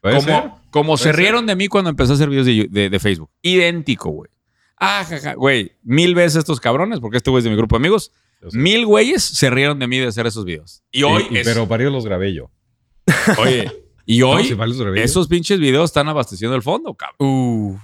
Como, 0.01 0.61
como 0.69 0.97
se 0.97 1.05
ser. 1.05 1.15
rieron 1.15 1.45
de 1.45 1.55
mí 1.55 1.69
cuando 1.69 1.89
empecé 1.89 2.11
a 2.11 2.15
hacer 2.15 2.29
videos 2.29 2.45
de, 2.45 2.67
de- 2.69 2.89
de 2.89 2.99
Facebook. 2.99 3.29
Idéntico, 3.41 4.09
güey. 4.09 4.29
Ah, 4.83 5.05
jaja, 5.07 5.33
güey. 5.35 5.71
Mil 5.83 6.15
veces 6.15 6.37
estos 6.37 6.59
cabrones, 6.59 6.99
porque 6.99 7.17
este 7.17 7.29
güey 7.29 7.39
es 7.39 7.43
de 7.45 7.49
mi 7.49 7.55
grupo 7.55 7.75
de 7.75 7.81
amigos. 7.81 8.11
Mil 8.51 8.85
güeyes 8.85 9.23
se 9.23 9.49
rieron 9.49 9.79
de 9.79 9.87
mí 9.87 9.97
de 9.99 10.07
hacer 10.07 10.27
esos 10.27 10.43
videos. 10.45 10.83
Y 10.91 11.03
hoy, 11.03 11.25
Y- 11.29 11.35
y- 11.35 11.37
es- 11.39 11.47
Pero 11.47 11.65
varios 11.67 11.91
los 11.93 12.05
grabé 12.05 12.33
yo. 12.33 12.51
oye, 13.39 13.71
y 14.05 14.21
hoy 14.21 14.43
sí, 14.45 14.53
varios 14.53 14.77
los 14.77 14.85
grabé 14.85 14.99
yo. 14.99 15.03
esos 15.05 15.27
pinches 15.27 15.59
videos 15.59 15.89
están 15.89 16.09
abasteciendo 16.09 16.55
el 16.55 16.61
fondo, 16.61 16.93
cabrón. 16.93 17.15
Uh. 17.19 17.77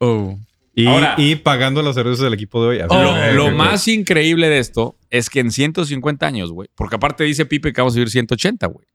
Uh. 0.00 0.38
Y, 0.76 0.86
Ahora- 0.86 1.14
y 1.18 1.36
pagando 1.36 1.82
las 1.82 1.94
cervezas 1.94 2.20
del 2.24 2.34
equipo 2.34 2.60
de 2.62 2.68
hoy. 2.70 2.78
Así 2.80 2.94
Lo, 2.94 3.14
que- 3.14 3.32
lo 3.32 3.44
que- 3.46 3.50
más 3.52 3.86
increíble 3.88 4.48
de 4.48 4.58
esto 4.58 4.96
es 5.10 5.30
que 5.30 5.40
en 5.40 5.52
150 5.52 6.26
años, 6.26 6.50
güey, 6.50 6.68
porque 6.74 6.96
aparte 6.96 7.22
dice 7.24 7.46
Pipe 7.46 7.72
que 7.72 7.80
vamos 7.80 7.94
a 7.94 7.96
vivir 7.96 8.10
180, 8.10 8.66
güey. 8.66 8.86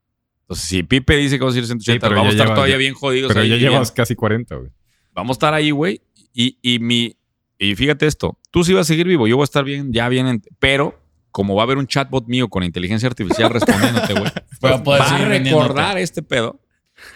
Entonces, 0.42 0.66
si 0.68 0.84
Pipe 0.84 1.16
dice 1.18 1.36
que 1.38 1.42
vamos 1.42 1.54
a 1.54 1.56
vivir 1.56 1.68
180, 1.68 2.08
pero 2.08 2.20
vamos 2.20 2.34
a 2.34 2.38
ya 2.38 2.38
estar 2.38 2.48
lleva- 2.48 2.56
todavía 2.56 2.74
ya- 2.76 2.80
bien 2.80 2.94
jodidos. 2.96 3.28
Pero 3.30 3.42
ahí 3.42 3.48
ya 3.50 3.54
viviendo. 3.56 3.74
llevas 3.76 3.92
casi 3.92 4.16
40, 4.16 4.56
güey. 4.56 4.72
Vamos 5.14 5.36
a 5.36 5.38
estar 5.38 5.54
ahí, 5.54 5.70
güey. 5.72 6.02
Y, 6.34 6.58
y 6.62 6.80
mi. 6.80 7.16
Y 7.62 7.76
fíjate 7.76 8.08
esto, 8.08 8.40
tú 8.52 8.64
sí 8.64 8.74
vas 8.74 8.88
a 8.88 8.88
seguir 8.88 9.06
vivo, 9.06 9.28
yo 9.28 9.36
voy 9.36 9.44
a 9.44 9.46
estar 9.46 9.64
bien, 9.66 9.92
ya 9.94 10.08
bien, 10.10 10.28
en- 10.28 10.42
pero 10.60 10.98
como 11.32 11.56
va 11.56 11.62
a 11.62 11.66
haber 11.66 11.78
un 11.78 11.86
chatbot 11.86 12.26
mío 12.28 12.48
con 12.48 12.64
inteligencia 12.64 13.08
artificial 13.08 13.50
respondiéndote, 13.52 14.14
güey, 14.14 14.32
poder 14.84 15.02
va 15.02 15.10
a 15.16 15.18
recordar 15.28 15.98
este 15.98 16.24
pedo. 16.24 16.60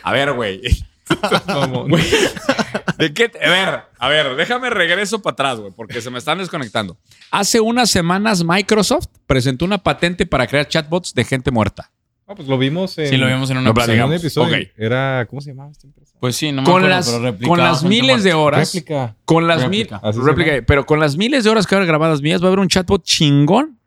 A 0.03 0.11
ver, 0.11 0.33
güey. 0.33 0.61
¿De 2.97 3.13
qué? 3.13 3.31
A 3.45 3.49
ver, 3.49 3.81
a 3.99 4.07
ver, 4.09 4.35
déjame 4.35 4.69
regreso 4.69 5.21
para 5.21 5.33
atrás, 5.33 5.59
güey, 5.59 5.71
porque 5.75 6.01
se 6.01 6.09
me 6.09 6.19
están 6.19 6.37
desconectando. 6.37 6.97
Hace 7.31 7.59
unas 7.59 7.89
semanas 7.89 8.43
Microsoft 8.43 9.07
presentó 9.25 9.65
una 9.65 9.77
patente 9.79 10.25
para 10.25 10.47
crear 10.47 10.67
chatbots 10.67 11.13
de 11.13 11.23
gente 11.25 11.51
muerta. 11.51 11.91
Ah, 12.33 12.35
pues 12.35 12.47
lo 12.47 12.57
vimos 12.57 12.97
en, 12.97 13.07
Sí, 13.09 13.17
lo 13.17 13.27
vimos 13.27 13.49
en 13.51 13.57
una 13.57 13.71
No, 13.71 13.83
en 13.85 14.03
un 14.03 14.13
episodio. 14.13 14.55
ok. 14.57 14.67
Era, 14.77 15.25
¿cómo 15.29 15.39
se 15.41 15.51
llamaba 15.51 15.71
esta 15.71 15.87
empresa? 15.87 16.13
Pues 16.19 16.35
sí, 16.35 16.51
no 16.51 16.61
me 16.61 16.65
Con 16.65 16.83
acuerdo, 16.83 16.89
las, 16.89 17.35
pero 17.37 17.47
con 17.49 17.59
las 17.59 17.83
miles 17.83 18.23
de 18.23 18.33
horas. 18.33 18.73
Réplica. 18.73 19.15
Con 19.25 19.47
las 19.47 19.69
mil. 19.69 19.87
Réplica. 19.89 20.11
Se 20.13 20.19
réplica, 20.21 20.51
pero 20.65 20.85
con 20.85 20.99
las 20.99 21.15
miles 21.17 21.43
de 21.43 21.49
horas 21.49 21.67
que 21.67 21.75
ahora 21.75 21.85
grabadas 21.85 22.21
mías 22.21 22.41
va 22.41 22.45
a 22.45 22.47
haber 22.47 22.59
un 22.59 22.67
chatbot 22.67 23.03
chingón. 23.03 23.79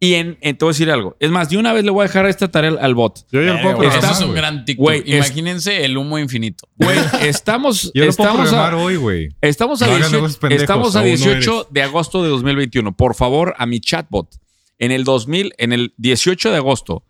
Y 0.00 0.14
en, 0.14 0.38
en- 0.42 0.56
te 0.56 0.64
voy 0.64 0.70
a 0.70 0.74
decir 0.74 0.90
algo. 0.92 1.16
Es 1.18 1.28
más, 1.32 1.48
de 1.48 1.56
una 1.56 1.72
vez 1.72 1.82
le 1.84 1.90
voy 1.90 2.02
a 2.04 2.06
dejar 2.06 2.24
esta 2.26 2.48
tarea 2.48 2.70
al, 2.70 2.78
al 2.78 2.94
bot. 2.94 3.26
Yo 3.32 3.42
ya 3.42 3.54
lo 3.54 3.58
Eh, 3.58 3.62
puedo 3.62 3.76
güey, 3.78 3.88
programar, 3.88 4.12
Eso 4.14 4.22
es 4.22 4.28
un 4.28 4.34
gran 4.36 4.64
TikTok. 4.64 4.80
Güey, 4.84 5.00
es- 5.06 5.16
Imagínense 5.26 5.84
el 5.84 5.96
humo 5.98 6.20
infinito. 6.20 6.68
Güey, 6.76 6.96
estamos, 7.22 7.90
Yo 7.94 8.04
lo 8.04 8.12
puedo 8.12 8.28
estamos, 8.28 8.48
programar 8.48 8.74
a, 8.74 8.76
hoy, 8.76 8.94
güey. 8.94 9.28
estamos, 9.40 9.82
a 9.82 9.86
No 9.86 9.90
hagan 9.92 10.02
18, 10.02 10.18
nuevos 10.20 10.36
pendejos, 10.36 10.62
estamos 10.62 10.94
a 10.94 10.98
aún 11.00 11.08
no 11.08 11.16
18 11.16 11.52
eres. 11.60 11.66
de 11.72 11.82
agosto 11.82 12.22
de 12.22 12.28
2021. 12.28 12.96
Por 12.96 13.16
favor, 13.16 13.54
a 13.58 13.66
mi 13.66 13.80
chatbot. 13.80 14.28
En 14.78 14.92
el 14.92 15.02
2000, 15.02 15.54
en 15.58 15.72
el 15.72 15.94
18 15.96 16.52
de 16.52 16.56
agosto 16.58 17.02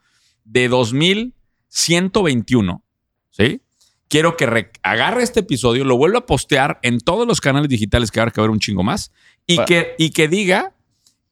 de 0.49 0.69
2121, 0.69 2.83
¿sí? 3.31 3.61
Quiero 4.09 4.37
que 4.37 4.47
re- 4.47 4.73
agarre 4.83 5.23
este 5.23 5.41
episodio, 5.41 5.85
lo 5.85 5.97
vuelva 5.97 6.21
a 6.21 6.27
postear 6.27 6.79
en 6.83 7.01
todos 7.01 7.27
los 7.27 7.41
canales 7.41 7.69
digitales 7.69 8.11
que 8.11 8.21
ahora 8.21 8.33
que 8.33 8.41
haber 8.41 8.51
un 8.51 8.61
chingo 8.61 8.83
más 8.83 9.13
y 9.47 9.63
que, 9.65 9.95
y 9.99 10.11
que 10.11 10.29
diga 10.29 10.75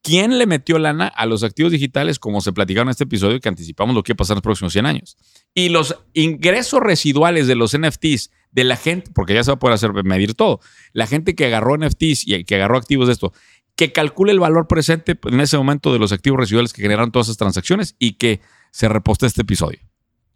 quién 0.02 0.38
le 0.38 0.46
metió 0.46 0.78
lana 0.78 1.08
a 1.08 1.24
los 1.26 1.42
activos 1.42 1.72
digitales 1.72 2.18
como 2.18 2.40
se 2.42 2.52
platicaron 2.52 2.88
en 2.88 2.92
este 2.92 3.04
episodio 3.04 3.40
que 3.40 3.48
anticipamos 3.48 3.94
lo 3.94 4.02
que 4.02 4.12
va 4.12 4.14
a 4.14 4.18
pasar 4.18 4.34
en 4.34 4.38
los 4.38 4.42
próximos 4.42 4.72
100 4.74 4.86
años. 4.86 5.16
Y 5.54 5.70
los 5.70 5.96
ingresos 6.12 6.80
residuales 6.80 7.46
de 7.46 7.54
los 7.54 7.76
NFTs 7.76 8.30
de 8.52 8.64
la 8.64 8.76
gente, 8.76 9.10
porque 9.14 9.32
ya 9.34 9.42
se 9.42 9.50
va 9.50 9.54
a 9.54 9.58
poder 9.58 9.74
hacer 9.74 9.92
medir 10.04 10.34
todo, 10.34 10.60
la 10.92 11.06
gente 11.06 11.34
que 11.34 11.46
agarró 11.46 11.76
NFTs 11.78 12.28
y 12.28 12.44
que 12.44 12.54
agarró 12.56 12.76
activos 12.76 13.06
de 13.06 13.14
esto, 13.14 13.32
que 13.76 13.92
calcule 13.92 14.32
el 14.32 14.40
valor 14.40 14.66
presente 14.66 15.18
en 15.24 15.40
ese 15.40 15.56
momento 15.58 15.92
de 15.92 15.98
los 15.98 16.10
activos 16.12 16.40
residuales 16.40 16.72
que 16.72 16.82
generaron 16.82 17.12
todas 17.12 17.26
esas 17.28 17.36
transacciones 17.36 17.94
y 17.98 18.14
que 18.14 18.40
se 18.70 18.88
reposte 18.88 19.26
este 19.26 19.42
episodio. 19.42 19.78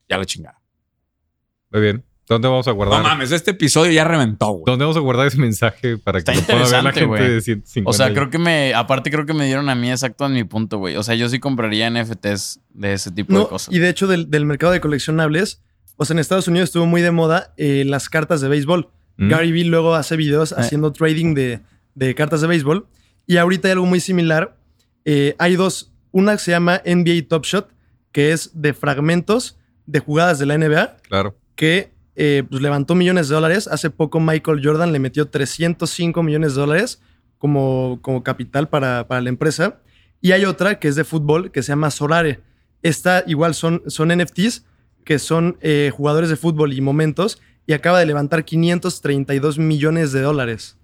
Ya 0.08 0.18
la 0.18 0.24
chingada. 0.26 0.60
Muy 1.70 1.80
bien. 1.82 2.04
¿Dónde 2.28 2.46
vamos 2.46 2.68
a 2.68 2.70
guardar? 2.70 3.02
No 3.02 3.08
mames, 3.08 3.32
este 3.32 3.50
episodio 3.52 3.90
ya 3.90 4.04
reventó, 4.04 4.50
güey. 4.50 4.62
¿Dónde 4.64 4.84
vamos 4.84 4.96
a 4.96 5.00
guardar 5.00 5.26
ese 5.26 5.38
mensaje 5.38 5.98
para 5.98 6.20
que 6.22 6.30
Está 6.30 6.54
lo 6.54 6.60
pueda 6.60 6.70
ver 6.76 6.84
la 6.84 6.92
gente 6.92 7.06
güey. 7.06 7.28
de 7.28 7.40
150 7.40 7.90
O 7.90 7.92
sea, 7.92 8.06
años? 8.06 8.18
creo 8.18 8.30
que 8.30 8.38
me. 8.38 8.72
Aparte, 8.72 9.10
creo 9.10 9.26
que 9.26 9.34
me 9.34 9.46
dieron 9.46 9.68
a 9.68 9.74
mí 9.74 9.90
exacto 9.90 10.26
en 10.26 10.34
mi 10.34 10.44
punto, 10.44 10.78
güey. 10.78 10.94
O 10.96 11.02
sea, 11.02 11.16
yo 11.16 11.28
sí 11.28 11.40
compraría 11.40 11.90
NFTs 11.90 12.60
de 12.70 12.92
ese 12.92 13.10
tipo 13.10 13.36
de 13.36 13.48
cosas. 13.48 13.74
y 13.74 13.80
de 13.80 13.88
hecho 13.88 14.06
del, 14.06 14.30
del 14.30 14.44
mercado 14.46 14.72
de 14.72 14.80
coleccionables, 14.80 15.60
o 15.96 16.04
sea, 16.04 16.14
en 16.14 16.20
Estados 16.20 16.46
Unidos 16.46 16.68
estuvo 16.68 16.86
muy 16.86 17.02
de 17.02 17.10
moda 17.10 17.52
eh, 17.56 17.82
las 17.84 18.08
cartas 18.08 18.40
de 18.40 18.48
béisbol. 18.48 18.90
Mm. 19.16 19.28
Gary 19.28 19.50
Vee 19.50 19.64
luego 19.64 19.94
hace 19.96 20.16
videos 20.16 20.52
Eh. 20.52 20.56
haciendo 20.58 20.92
trading 20.92 21.34
de, 21.34 21.60
de 21.96 22.14
cartas 22.14 22.42
de 22.42 22.46
béisbol. 22.46 22.86
Y 23.30 23.36
ahorita 23.36 23.68
hay 23.68 23.72
algo 23.74 23.86
muy 23.86 24.00
similar. 24.00 24.56
Eh, 25.04 25.36
hay 25.38 25.54
dos. 25.54 25.92
Una 26.10 26.32
que 26.32 26.40
se 26.40 26.50
llama 26.50 26.82
NBA 26.84 27.28
Top 27.28 27.44
Shot, 27.44 27.68
que 28.10 28.32
es 28.32 28.50
de 28.60 28.74
fragmentos 28.74 29.56
de 29.86 30.00
jugadas 30.00 30.40
de 30.40 30.46
la 30.46 30.58
NBA, 30.58 30.96
Claro. 31.08 31.36
que 31.54 31.92
eh, 32.16 32.42
pues 32.50 32.60
levantó 32.60 32.96
millones 32.96 33.28
de 33.28 33.36
dólares. 33.36 33.68
Hace 33.68 33.88
poco 33.90 34.18
Michael 34.18 34.60
Jordan 34.64 34.92
le 34.92 34.98
metió 34.98 35.28
305 35.28 36.24
millones 36.24 36.56
de 36.56 36.60
dólares 36.60 37.00
como, 37.38 38.00
como 38.02 38.24
capital 38.24 38.68
para, 38.68 39.06
para 39.06 39.20
la 39.20 39.28
empresa. 39.28 39.78
Y 40.20 40.32
hay 40.32 40.44
otra 40.44 40.80
que 40.80 40.88
es 40.88 40.96
de 40.96 41.04
fútbol 41.04 41.52
que 41.52 41.62
se 41.62 41.68
llama 41.70 41.92
Solare. 41.92 42.40
Esta 42.82 43.22
igual 43.28 43.54
son, 43.54 43.84
son 43.86 44.08
NFTs 44.08 44.64
que 45.04 45.20
son 45.20 45.56
eh, 45.60 45.92
jugadores 45.96 46.30
de 46.30 46.36
fútbol 46.36 46.72
y 46.72 46.80
momentos 46.80 47.40
y 47.64 47.74
acaba 47.74 48.00
de 48.00 48.06
levantar 48.06 48.44
532 48.44 49.56
millones 49.60 50.10
de 50.10 50.20
dólares. 50.20 50.78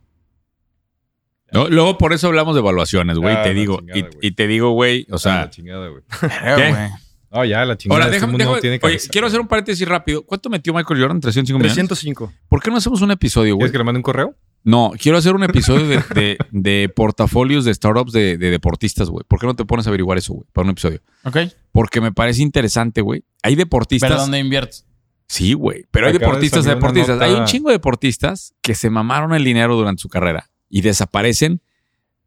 No, 1.53 1.68
luego 1.68 1.97
por 1.99 2.12
eso 2.12 2.26
hablamos 2.26 2.55
de 2.55 2.61
evaluaciones, 2.61 3.18
güey. 3.18 3.34
Ah, 3.36 3.42
te 3.42 3.55
digo, 3.55 3.78
chingada, 3.78 4.11
y, 4.20 4.30
te 4.32 4.47
digo, 4.47 4.70
güey, 4.72 5.07
o 5.11 5.16
Ah, 5.16 5.18
sea, 5.18 5.36
la 5.42 5.51
chingada, 5.51 5.88
güey. 5.88 6.03
No, 7.30 7.44
ya, 7.44 7.64
la 7.64 7.76
chingada. 7.76 7.97
Ahora, 7.97 8.05
este 8.07 8.16
déjame, 8.16 8.32
mundo 8.32 8.44
déjame- 8.44 8.55
no 8.57 8.61
tiene 8.61 8.78
oye, 8.82 8.99
quiero 9.11 9.26
hacer 9.26 9.40
un 9.40 9.49
paréntesis 9.49 9.86
rápido. 9.86 10.22
¿Cuánto 10.24 10.49
metió 10.49 10.72
Michael 10.72 11.01
Jordan? 11.01 11.20
305 11.20 11.59
millones. 11.59 11.74
305. 11.74 12.32
¿Por 12.49 12.62
qué 12.62 12.70
no 12.70 12.76
hacemos 12.76 13.03
un 13.03 13.11
episodio, 13.11 13.57
güey? 13.57 13.61
¿Quieres 13.64 13.72
que 13.72 13.78
le 13.78 13.84
mande 13.84 13.99
un 13.99 14.03
correo? 14.03 14.34
No, 14.64 14.92
quiero 14.99 15.18
hacer 15.18 15.34
un 15.34 15.42
episodio 15.42 15.86
de, 15.86 15.97
de- 16.14 16.38
de 16.51 16.88
portafolios 16.88 17.64
de 17.64 17.74
startups 17.74 18.12
de, 18.12 18.38
de 18.38 18.51
deportistas, 18.51 19.11
güey. 19.11 19.24
¿Por 19.28 19.38
qué 19.40 19.47
no 19.47 19.55
te 19.55 19.64
pones 19.64 19.86
a 19.86 19.90
averiguar 19.90 20.16
eso, 20.18 20.34
güey? 20.34 20.47
Para 20.53 20.64
un 20.66 20.70
episodio. 20.70 21.01
Ok. 21.24 21.36
Porque 21.72 22.01
me 22.01 22.12
parece 22.12 22.42
interesante, 22.42 23.01
güey. 23.03 23.24
Hay 23.42 23.55
deportistas. 23.55 24.09
¿Pero 24.11 24.20
dónde 24.22 24.38
inviertes? 24.38 24.86
Sí, 25.28 25.53
güey. 25.53 25.84
Pero 25.90 26.07
hay 26.07 26.12
deportistas 26.14 26.64
de 26.64 26.74
deportistas. 26.74 27.16
nota- 27.16 27.24
Hay 27.26 27.34
un 27.34 27.44
chingo 27.44 27.68
de 27.68 27.74
deportistas 27.74 28.55
que 28.62 28.74
se 28.74 28.88
mamaron 28.88 29.34
el 29.34 29.44
dinero 29.44 29.76
durante 29.76 30.01
su 30.01 30.09
carrera 30.09 30.49
y 30.69 30.81
desaparecen. 30.83 31.61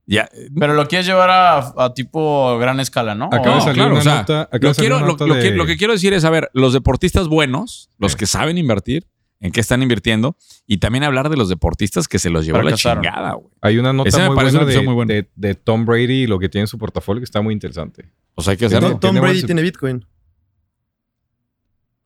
Ya, 0.05 0.27
Pero 0.59 0.73
lo 0.73 0.87
quieres 0.87 1.05
llevar 1.05 1.29
a, 1.29 1.57
a 1.77 1.93
tipo 1.93 2.57
gran 2.57 2.79
escala, 2.79 3.13
¿no? 3.13 3.25
Acaba 3.31 3.57
de 3.57 3.61
salir 3.61 3.83
una 3.83 4.03
nota. 4.03 4.49
lo, 4.51 5.65
que, 5.67 5.77
quiero 5.77 5.93
decir 5.93 6.13
es, 6.13 6.25
a 6.25 6.31
ver, 6.31 6.49
los 6.53 6.73
deportistas 6.73 7.27
buenos, 7.27 7.91
los 7.99 8.13
Sí. 8.13 8.17
que 8.17 8.25
saben 8.25 8.57
invertir, 8.57 9.05
en 9.39 9.51
qué 9.51 9.59
están 9.61 9.83
invirtiendo, 9.83 10.35
y 10.65 10.79
también 10.79 11.03
hablar 11.03 11.29
de 11.29 11.37
los 11.37 11.47
deportistas 11.47 12.07
que 12.07 12.17
se 12.17 12.31
los 12.31 12.43
llevó 12.43 12.61
la 12.63 12.73
chingada, 12.73 13.33
güey. 13.33 13.49
Hay 13.61 13.77
una 13.77 13.93
nota 13.93 14.17
muy 14.27 14.35
buena, 14.35 14.65
de, 14.65 14.81
muy 14.81 14.93
bueno. 14.95 15.13
de- 15.13 15.29
de 15.35 15.53
Tom 15.55 15.85
Brady 15.85 16.23
y 16.23 16.27
lo 16.27 16.39
que 16.39 16.49
tiene 16.49 16.63
en 16.63 16.67
su 16.67 16.79
portafolio 16.79 17.21
que 17.21 17.25
está 17.25 17.41
muy 17.41 17.53
interesante. 17.53 18.09
O 18.33 18.41
sea, 18.41 18.51
hay 18.51 18.57
que 18.57 18.65
hacerlo. 18.65 18.97
Tom 18.97 19.15
Brady 19.15 19.43
tiene 19.43 19.61
Bitcoin. 19.61 20.03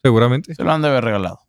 Seguramente. 0.04 0.54
Se 0.56 0.64
lo 0.64 0.72
han 0.74 0.82
de 0.82 0.90
haber 0.90 1.04
regalado. 1.06 1.40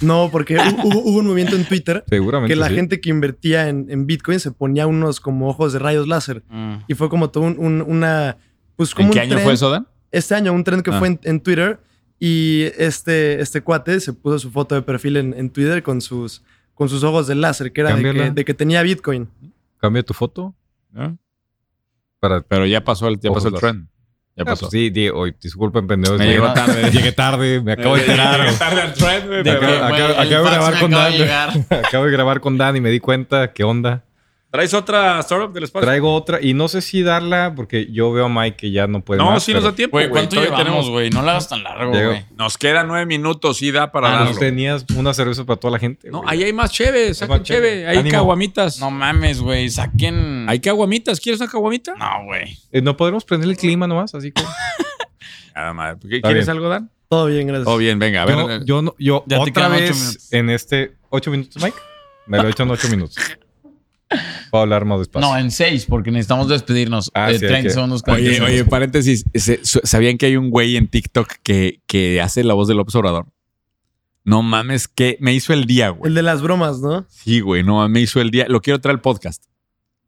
No, 0.00 0.28
porque 0.30 0.56
hu- 0.56 0.84
hubo, 0.84 1.00
hubo 1.00 1.18
un 1.18 1.26
movimiento 1.26 1.56
en 1.56 1.64
Twitter 1.64 2.04
Seguramente. 2.08 2.52
que 2.54 2.58
la 2.60 2.68
sí. 2.68 2.74
gente 2.74 3.00
que 3.00 3.10
invertía 3.10 3.68
en, 3.68 3.86
en 3.90 4.06
Bitcoin 4.06 4.38
se 4.40 4.52
ponía 4.52 4.86
unos 4.86 5.20
como 5.20 5.48
ojos 5.48 5.72
de 5.72 5.78
rayos 5.80 6.06
láser. 6.06 6.42
Mm. 6.48 6.74
Y 6.86 6.94
fue 6.94 7.08
como 7.08 7.30
todo 7.30 7.44
un- 7.44 7.58
un- 7.58 7.82
una... 7.82 8.36
Pues 8.76 8.94
como 8.94 9.08
¿En 9.08 9.12
qué 9.12 9.18
un 9.18 9.22
año 9.24 9.30
trend. 9.32 9.44
fue 9.44 9.52
eso, 9.54 9.68
Dan? 9.70 9.86
Este 10.12 10.34
año, 10.34 10.52
un 10.52 10.64
trend 10.64 10.82
que 10.82 10.90
Ah. 10.92 10.98
fue 10.98 11.08
en, 11.08 11.20
en 11.24 11.40
Twitter. 11.40 11.80
Y 12.18 12.64
este, 12.78 13.40
este 13.40 13.62
cuate 13.62 13.98
se 14.00 14.12
puso 14.12 14.38
su 14.38 14.50
foto 14.50 14.74
de 14.74 14.82
perfil 14.82 15.16
en, 15.16 15.34
en 15.34 15.50
Twitter 15.50 15.82
con 15.82 16.00
sus, 16.00 16.42
con 16.74 16.88
sus 16.88 17.02
ojos 17.02 17.26
de 17.26 17.34
láser, 17.34 17.72
que 17.72 17.80
era 17.80 17.94
de 17.96 18.02
que, 18.12 18.30
de 18.30 18.44
que 18.44 18.54
tenía 18.54 18.82
Bitcoin. 18.82 19.28
Cambia 19.78 20.02
tu 20.02 20.12
foto 20.14 20.54
¿No? 20.92 21.16
para. 22.20 22.42
Pero 22.42 22.66
ya 22.66 22.84
pasó 22.84 23.08
el, 23.08 23.18
ya 23.18 23.32
pasó 23.32 23.48
el 23.48 23.54
láser. 23.54 23.70
trend. 23.70 23.88
Ya 24.36 24.42
Ah, 24.42 24.46
pasó. 24.46 24.60
pues 24.66 24.72
sí, 24.72 24.90
di- 24.90 25.08
hoy, 25.08 25.34
disculpen, 25.40 25.86
pendejos. 25.86 26.18
Me 26.18 26.26
llegué, 26.26 26.40
tarde. 26.40 26.90
llegué 26.92 27.12
tarde, 27.12 27.60
me 27.60 27.72
acabo 27.72 27.96
de 27.96 28.00
enterar. 28.02 28.40
Llegué 28.40 28.56
tarde 28.56 28.80
al 28.82 28.94
que, 29.42 29.50
acabo- 29.50 29.84
acabo- 29.84 30.18
acabo 30.20 30.44
de 30.44 30.50
grabar 30.50 30.80
con 30.80 30.90
Dan. 30.90 31.66
Acabo 31.84 32.04
de 32.06 32.10
grabar 32.12 32.40
con 32.40 32.58
Dan 32.58 32.76
y 32.76 32.80
me 32.80 32.90
di 32.90 33.00
cuenta 33.00 33.52
qué 33.52 33.64
onda. 33.64 34.04
¿Traes 34.50 34.74
otra 34.74 35.20
startup 35.20 35.52
del 35.52 35.62
espacio? 35.62 35.86
Traigo 35.86 36.12
otra 36.12 36.40
y 36.42 36.54
no 36.54 36.66
sé 36.66 36.82
si 36.82 37.02
darla 37.04 37.52
porque 37.54 37.86
yo 37.92 38.10
veo 38.10 38.24
a 38.24 38.28
Mike 38.28 38.56
que 38.56 38.70
ya 38.72 38.88
no 38.88 39.00
puede 39.00 39.18
no, 39.18 39.30
más. 39.30 39.44
sí 39.44 39.54
nos 39.54 39.62
da 39.62 39.72
tiempo. 39.76 39.96
Güey, 39.96 40.08
güey. 40.08 40.22
¿cuánto 40.26 40.34
Todavía 40.42 40.64
llevamos, 40.64 40.90
güey? 40.90 41.08
No 41.10 41.22
la 41.22 41.30
hagas 41.32 41.48
tan 41.48 41.62
largo, 41.62 41.92
Llego. 41.92 42.10
güey. 42.10 42.24
Nos 42.36 42.58
quedan 42.58 42.88
nueve 42.88 43.06
minutos 43.06 43.62
y 43.62 43.70
da 43.70 43.92
para 43.92 44.08
Ah, 44.08 44.10
darlo. 44.24 44.32
no 44.32 44.38
tenías 44.38 44.84
una 44.96 45.14
cerveza 45.14 45.44
para 45.44 45.60
toda 45.60 45.70
la 45.70 45.78
gente. 45.78 46.10
No, 46.10 46.22
güey. 46.22 46.30
ahí 46.34 46.42
hay 46.42 46.52
más 46.52 46.72
chévere, 46.72 47.14
saquen 47.14 47.36
más 47.38 47.42
chévere. 47.44 47.68
chévere. 47.74 47.88
Hay 47.90 47.98
Ánimo. 47.98 48.12
caguamitas. 48.16 48.80
No 48.80 48.90
mames, 48.90 49.40
güey. 49.40 49.70
Saquen. 49.70 50.46
Hay 50.48 50.58
caguamitas. 50.58 51.20
¿Quieres 51.20 51.40
una 51.40 51.48
caguamita? 51.48 51.94
No, 51.94 52.24
güey. 52.24 52.58
Eh, 52.72 52.82
no 52.82 52.96
podemos 52.96 53.24
prender 53.24 53.48
el 53.50 53.56
clima 53.56 53.86
nomás, 53.86 54.12
así 54.16 54.32
como. 54.32 54.48
Nada 55.54 55.72
más. 55.74 55.96
¿Qué- 56.00 56.16
Está 56.16 56.28
¿Quieres 56.28 56.46
bien. 56.46 56.56
algo, 56.56 56.68
Dan? 56.68 56.90
Todo 57.08 57.26
bien, 57.26 57.46
gracias. 57.46 57.64
Todo 57.66 57.76
bien, 57.76 57.98
venga, 58.00 58.22
a 58.22 58.24
ver. 58.24 58.36
yo, 58.36 58.64
yo, 58.64 58.82
no- 58.82 58.94
yo 58.98 59.24
Ya 59.28 59.36
te 59.44 59.50
otra 59.50 59.68
vez 59.68 60.28
en 60.32 60.50
este. 60.50 60.96
¿Ocho 61.08 61.30
minutos, 61.30 61.62
Mike? 61.62 61.76
Me 62.26 62.38
lo 62.38 62.48
he 62.48 62.50
hecho 62.50 62.64
en 62.64 62.70
ocho 62.70 62.88
minutos. 62.88 63.16
Puedo 64.50 64.62
hablar 64.62 64.84
más 64.84 64.98
despacio. 64.98 65.28
No, 65.28 65.38
en 65.38 65.50
seis, 65.50 65.86
porque 65.86 66.10
necesitamos 66.10 66.48
despedirnos. 66.48 67.10
Ah, 67.14 67.30
Eh, 67.30 67.38
sí, 67.38 67.44
hay 67.44 67.48
30 67.50 67.68
que- 67.68 67.74
segundos. 67.74 68.02
Oye, 68.06 68.12
40 68.12 68.44
oye, 68.44 68.52
segundos. 68.56 68.70
paréntesis. 68.70 69.24
¿Sabían 69.84 70.18
que 70.18 70.26
hay 70.26 70.36
un 70.36 70.50
güey 70.50 70.76
en 70.76 70.88
TikTok 70.88 71.28
que, 71.42 71.80
que 71.86 72.20
hace 72.20 72.42
la 72.42 72.54
voz 72.54 72.66
de 72.68 72.74
López 72.74 72.94
Obrador? 72.96 73.26
No 74.24 74.42
mames, 74.42 74.86
que 74.88 75.16
me 75.20 75.32
hizo 75.32 75.52
el 75.52 75.64
día, 75.64 75.90
güey. 75.90 76.08
El 76.08 76.14
de 76.14 76.22
las 76.22 76.42
bromas, 76.42 76.80
¿no? 76.80 77.06
Sí, 77.08 77.40
güey, 77.40 77.62
no, 77.62 77.88
me 77.88 78.00
hizo 78.00 78.20
el 78.20 78.30
día. 78.30 78.46
Lo 78.48 78.60
quiero 78.60 78.80
traer 78.80 78.96
al 78.96 79.00
podcast. 79.00 79.44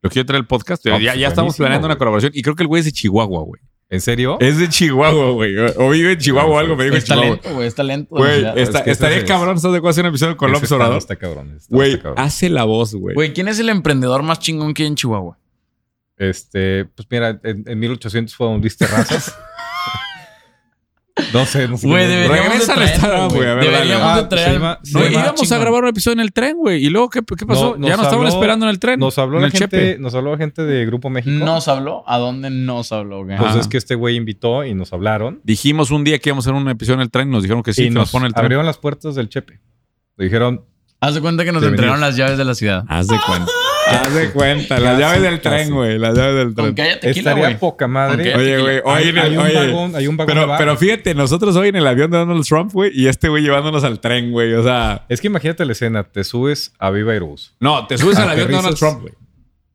Lo 0.02 0.10
quiero 0.10 0.26
traer 0.26 0.40
al 0.42 0.46
podcast. 0.48 0.84
Ah, 0.86 0.98
ya 0.98 1.12
pues, 1.12 1.20
ya 1.20 1.28
estamos 1.28 1.56
planeando 1.56 1.86
una 1.86 1.96
colaboración 1.96 2.32
y 2.34 2.42
creo 2.42 2.56
que 2.56 2.64
el 2.64 2.66
güey 2.66 2.80
es 2.80 2.86
de 2.86 2.92
Chihuahua, 2.92 3.42
güey. 3.44 3.62
¿En 3.92 4.00
serio? 4.00 4.38
Es 4.40 4.56
de 4.58 4.68
Chihuahua, 4.68 5.30
güey. 5.32 5.54
O 5.76 5.90
vive 5.90 6.12
en 6.12 6.18
Chihuahua 6.18 6.54
o 6.54 6.58
algo, 6.58 6.76
me 6.76 6.84
dijo 6.84 6.96
Es 6.96 7.04
Chihuahua. 7.04 7.36
talento, 7.36 7.54
güey. 7.54 7.66
Es 7.68 7.74
talento. 7.74 8.14
Güey, 8.16 8.38
está- 8.56 8.78
Es 8.78 8.84
que 8.84 8.90
estaría 8.90 9.18
es- 9.18 9.24
cabrón, 9.24 9.60
¿sabes 9.60 9.74
de 9.74 9.80
cuál 9.82 9.90
hacer 9.90 10.04
un 10.04 10.08
episodio 10.08 10.36
con 10.36 10.50
López 10.50 10.64
está- 10.64 10.76
Obrador? 10.76 10.96
Está 10.98 11.16
cabrón. 11.16 11.58
Güey, 11.68 12.00
hace 12.16 12.48
la 12.48 12.64
voz, 12.64 12.94
güey. 12.94 13.14
Güey, 13.14 13.32
¿quién 13.34 13.48
es 13.48 13.58
el 13.58 13.68
emprendedor 13.68 14.22
más 14.22 14.38
chingón 14.40 14.72
que 14.72 14.82
hay 14.84 14.88
en 14.88 14.94
Chihuahua? 14.96 15.38
Este, 16.16 16.84
pues 16.86 17.06
mira, 17.10 17.38
en, 17.44 17.64
en 17.66 17.78
1800 17.78 18.34
fue 18.34 18.48
un 18.48 18.60
Luis 18.60 18.76
Terrazas. 18.76 19.36
no 21.32 21.44
sé, 21.46 21.68
no 21.68 21.76
sé. 21.76 21.86
Güey, 21.86 22.06
deberíamos 22.08 22.48
Regresa 22.52 22.74
de 22.74 22.80
al 22.84 22.92
traerlo, 22.94 23.08
estado, 23.08 23.28
güey, 23.30 23.40
Deberíamos 23.70 24.14
de 24.16 24.20
Ah, 24.22 24.28
traer. 24.28 24.46
se 24.48 24.52
llama- 24.54 24.72
al- 24.72 24.78
se 24.86 24.92
No, 24.92 24.98
llama- 25.00 25.14
más 25.18 25.24
íbamos 25.26 25.52
a 25.52 25.58
grabar 25.58 25.82
un 25.82 25.88
episodio 25.90 26.12
en 26.14 26.20
el 26.20 26.32
tren, 26.32 26.56
güey. 26.56 26.84
¿Y 26.84 26.88
luego 26.90 27.10
qué, 27.10 27.20
qué 27.38 27.46
pasó? 27.46 27.76
No, 27.78 27.86
ya 27.86 27.96
nos 27.96 28.06
estaban 28.06 28.26
esperando 28.26 28.66
en 28.66 28.70
el 28.70 28.78
tren. 28.78 28.98
Nos 28.98 29.18
habló 29.18 29.36
en 29.36 29.42
la 29.42 29.46
el 29.48 29.52
gente, 29.52 29.76
Chepe. 29.76 29.98
nos 29.98 30.14
habló 30.14 30.32
la 30.32 30.38
gente 30.38 30.62
de 30.62 30.86
Grupo 30.86 31.10
México. 31.10 31.44
¿Nos 31.44 31.68
habló? 31.68 32.02
¿A 32.06 32.18
dónde 32.18 32.48
nos 32.50 32.92
habló? 32.92 33.24
güey? 33.24 33.36
Pues 33.36 33.50
Ajá. 33.50 33.60
es 33.60 33.68
que 33.68 33.76
este 33.78 33.94
güey 33.94 34.16
invitó 34.16 34.64
y 34.64 34.74
nos 34.74 34.92
hablaron. 34.92 35.40
Dijimos 35.44 35.90
un 35.90 36.04
día 36.04 36.18
que 36.18 36.30
íbamos 36.30 36.46
a 36.46 36.50
hacer 36.50 36.60
un 36.62 36.68
episodio 36.68 36.94
en 36.96 37.00
el 37.02 37.10
tren. 37.10 37.30
Nos 37.30 37.42
dijeron 37.42 37.62
que 37.62 37.72
sí, 37.74 37.82
y 37.82 37.84
que 37.86 37.90
nos 37.90 38.02
nos 38.04 38.10
pone 38.12 38.26
el 38.26 38.32
tren. 38.32 38.44
abrieron 38.44 38.64
las 38.66 38.78
puertas 38.78 39.14
del 39.14 39.28
Chepe. 39.28 39.60
Le 40.16 40.24
dijeron, 40.24 40.64
Haz 41.04 41.14
de 41.14 41.20
cuenta 41.20 41.44
que 41.44 41.50
nos 41.50 41.64
entregaron 41.64 42.00
las 42.00 42.16
llaves 42.16 42.38
de 42.38 42.44
la 42.44 42.54
ciudad. 42.54 42.84
Haz 42.88 43.08
de 43.08 43.16
cuenta. 43.26 43.50
Haz 43.88 44.14
de 44.14 44.30
cuenta. 44.30 44.78
Las 44.78 44.96
llaves 44.98 45.20
del 45.22 45.40
tren, 45.40 45.70
güey. 45.74 45.98
Las 45.98 46.16
llaves 46.16 46.36
del 46.36 46.54
tren. 46.54 46.74
que 46.76 46.82
haya 46.82 47.00
tequila, 47.00 47.30
estaría 47.32 47.44
güey. 47.48 47.58
poca 47.58 47.88
madre. 47.88 48.34
Oye, 48.36 48.58
güey. 48.60 48.76
Hay, 48.76 48.82
Hoy 48.84 49.08
en 49.08 49.18
hay 49.18 49.26
el- 49.32 49.38
un 49.38 49.44
oye, 49.44 49.54
vagón, 49.54 49.96
hay 49.96 50.06
un 50.06 50.16
vagón 50.16 50.36
de 50.36 50.54
Pero, 50.58 50.76
fíjate, 50.76 51.14
nosotros 51.16 51.56
hoy 51.56 51.68
en 51.70 51.76
el 51.76 51.86
avión 51.88 52.10
de 52.12 52.18
Donald 52.18 52.44
Trump, 52.46 52.70
güey, 52.72 52.92
y 52.94 53.08
este 53.08 53.28
güey 53.28 53.42
llevándonos 53.42 53.82
al 53.82 53.98
tren, 53.98 54.30
güey. 54.30 54.54
O 54.54 54.62
sea, 54.62 55.04
Es 55.08 55.20
que 55.20 55.26
imagínate 55.26 55.64
la 55.64 55.72
escena, 55.72 56.04
te 56.04 56.22
subes 56.22 56.72
a 56.78 56.90
Viva 56.90 57.12
Aerobús. 57.12 57.54
no, 57.58 57.84
te 57.88 57.98
subes 57.98 58.16
al 58.18 58.30
avión 58.30 58.46
de 58.46 58.54
Donald 58.54 58.76
Aterrizas- 58.76 58.78
Trump, 58.78 59.00
güey. 59.02 59.14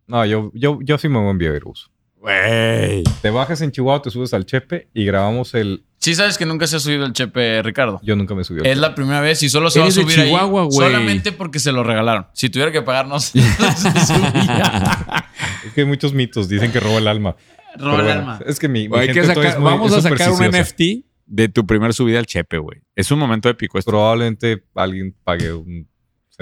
No, 0.07 0.25
yo, 0.25 0.51
yo, 0.53 0.79
yo 0.81 0.97
sí 0.97 1.09
me 1.09 1.19
voy 1.19 1.31
en 1.31 1.37
Viva 1.39 1.53
Aerobús. 1.53 1.91
Güey. 2.19 3.03
Te 3.21 3.29
bajas 3.29 3.61
en 3.61 3.71
Chihuahua, 3.71 4.01
te 4.01 4.09
subes 4.09 4.33
al 4.33 4.45
Chepe 4.45 4.89
y 4.93 5.05
grabamos 5.05 5.53
el... 5.53 5.83
Sí 5.99 6.13
sabes 6.15 6.37
que 6.37 6.45
nunca 6.45 6.67
se 6.67 6.75
ha 6.75 6.79
subido 6.79 7.05
el 7.05 7.13
chepe, 7.13 7.61
Ricardo. 7.63 7.99
Yo 8.03 8.15
nunca 8.15 8.35
me 8.35 8.43
subí 8.43 8.59
al 8.61 8.67
Es 8.67 8.77
la 8.77 8.93
primera 8.95 9.19
vez 9.19 9.41
y 9.43 9.49
solo 9.49 9.69
se 9.71 9.79
va 9.79 9.87
a 9.87 9.91
subir 9.91 10.19
ahí 10.19 10.27
Chihuahua, 10.27 10.63
güey. 10.65 10.71
solamente 10.77 11.31
porque 11.31 11.57
se 11.59 11.71
lo 11.71 11.83
regalaron. 11.83 12.27
Si 12.33 12.49
tuviera 12.49 12.71
que 12.71 12.81
pagarnos, 12.83 13.23
se 13.25 13.41
subía. 13.41 15.25
Es 15.65 15.73
que 15.73 15.81
hay 15.81 15.87
muchos 15.87 16.13
mitos, 16.13 16.47
dicen 16.47 16.71
que 16.71 16.79
roba 16.79 16.99
el 16.99 17.07
alma. 17.07 17.35
Roba 17.77 18.01
el 18.01 18.09
alma. 18.11 18.39
Es 18.45 18.59
que 18.59 18.67
mi, 18.67 18.81
mi 18.83 18.87
Güey, 18.87 19.01
hay 19.01 19.07
que 19.07 19.13
gente 19.15 19.33
todavía 19.33 19.51
sacar- 19.51 19.57
es 19.57 19.59
muy- 19.63 19.71
vamos 19.71 19.91
es 19.91 19.97
a 19.97 20.01
sacar 20.09 20.29
un 20.29 20.37
supersticiosa. 20.37 20.73
NFT 21.01 21.05
de 21.25 21.49
tu 21.49 21.65
primer 21.65 21.93
subida 21.93 22.19
al 22.19 22.25
Chepe, 22.27 22.57
güey. 22.59 22.79
Es 22.95 23.11
un 23.11 23.19
momento 23.19 23.49
épico 23.49 23.77
esto. 23.79 23.91
Probablemente 23.91 24.63
alguien 24.75 25.15
pague 25.23 25.51
un 25.53 25.87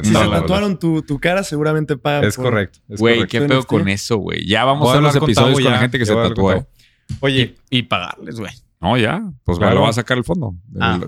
Si 0.03 0.09
se 0.13 0.13
tatuaron 0.13 0.77
tu, 0.77 1.01
tu 1.03 1.19
cara, 1.19 1.43
seguramente 1.43 1.95
pagan. 1.97 2.25
Es 2.25 2.35
por- 2.35 2.45
correcto. 2.45 2.79
Güey, 2.87 3.25
qué 3.27 3.41
pedo 3.41 3.63
con 3.63 3.87
eso, 3.87 4.17
güey. 4.17 4.45
Ya 4.45 4.65
vamos 4.65 4.89
Voy 4.89 4.97
a 4.97 5.01
los 5.01 5.13
con 5.13 5.23
episodios 5.23 5.61
con 5.61 5.71
la 5.71 5.79
gente 5.79 5.97
que 5.97 6.05
se. 6.05 6.13
Tavo. 6.13 6.67
Oye, 7.21 7.55
Y 7.69 7.83
pagarles, 7.83 8.39
güey. 8.39 8.51
No, 8.81 8.97
ya. 8.97 9.21
Pues 9.45 9.57
me 9.57 9.63
Claro. 9.63 9.75
lo 9.75 9.81
va 9.83 9.89
a 9.89 9.93
sacar 9.93 10.17
el 10.17 10.23
fondo. 10.25 10.53
Ah. 10.79 10.99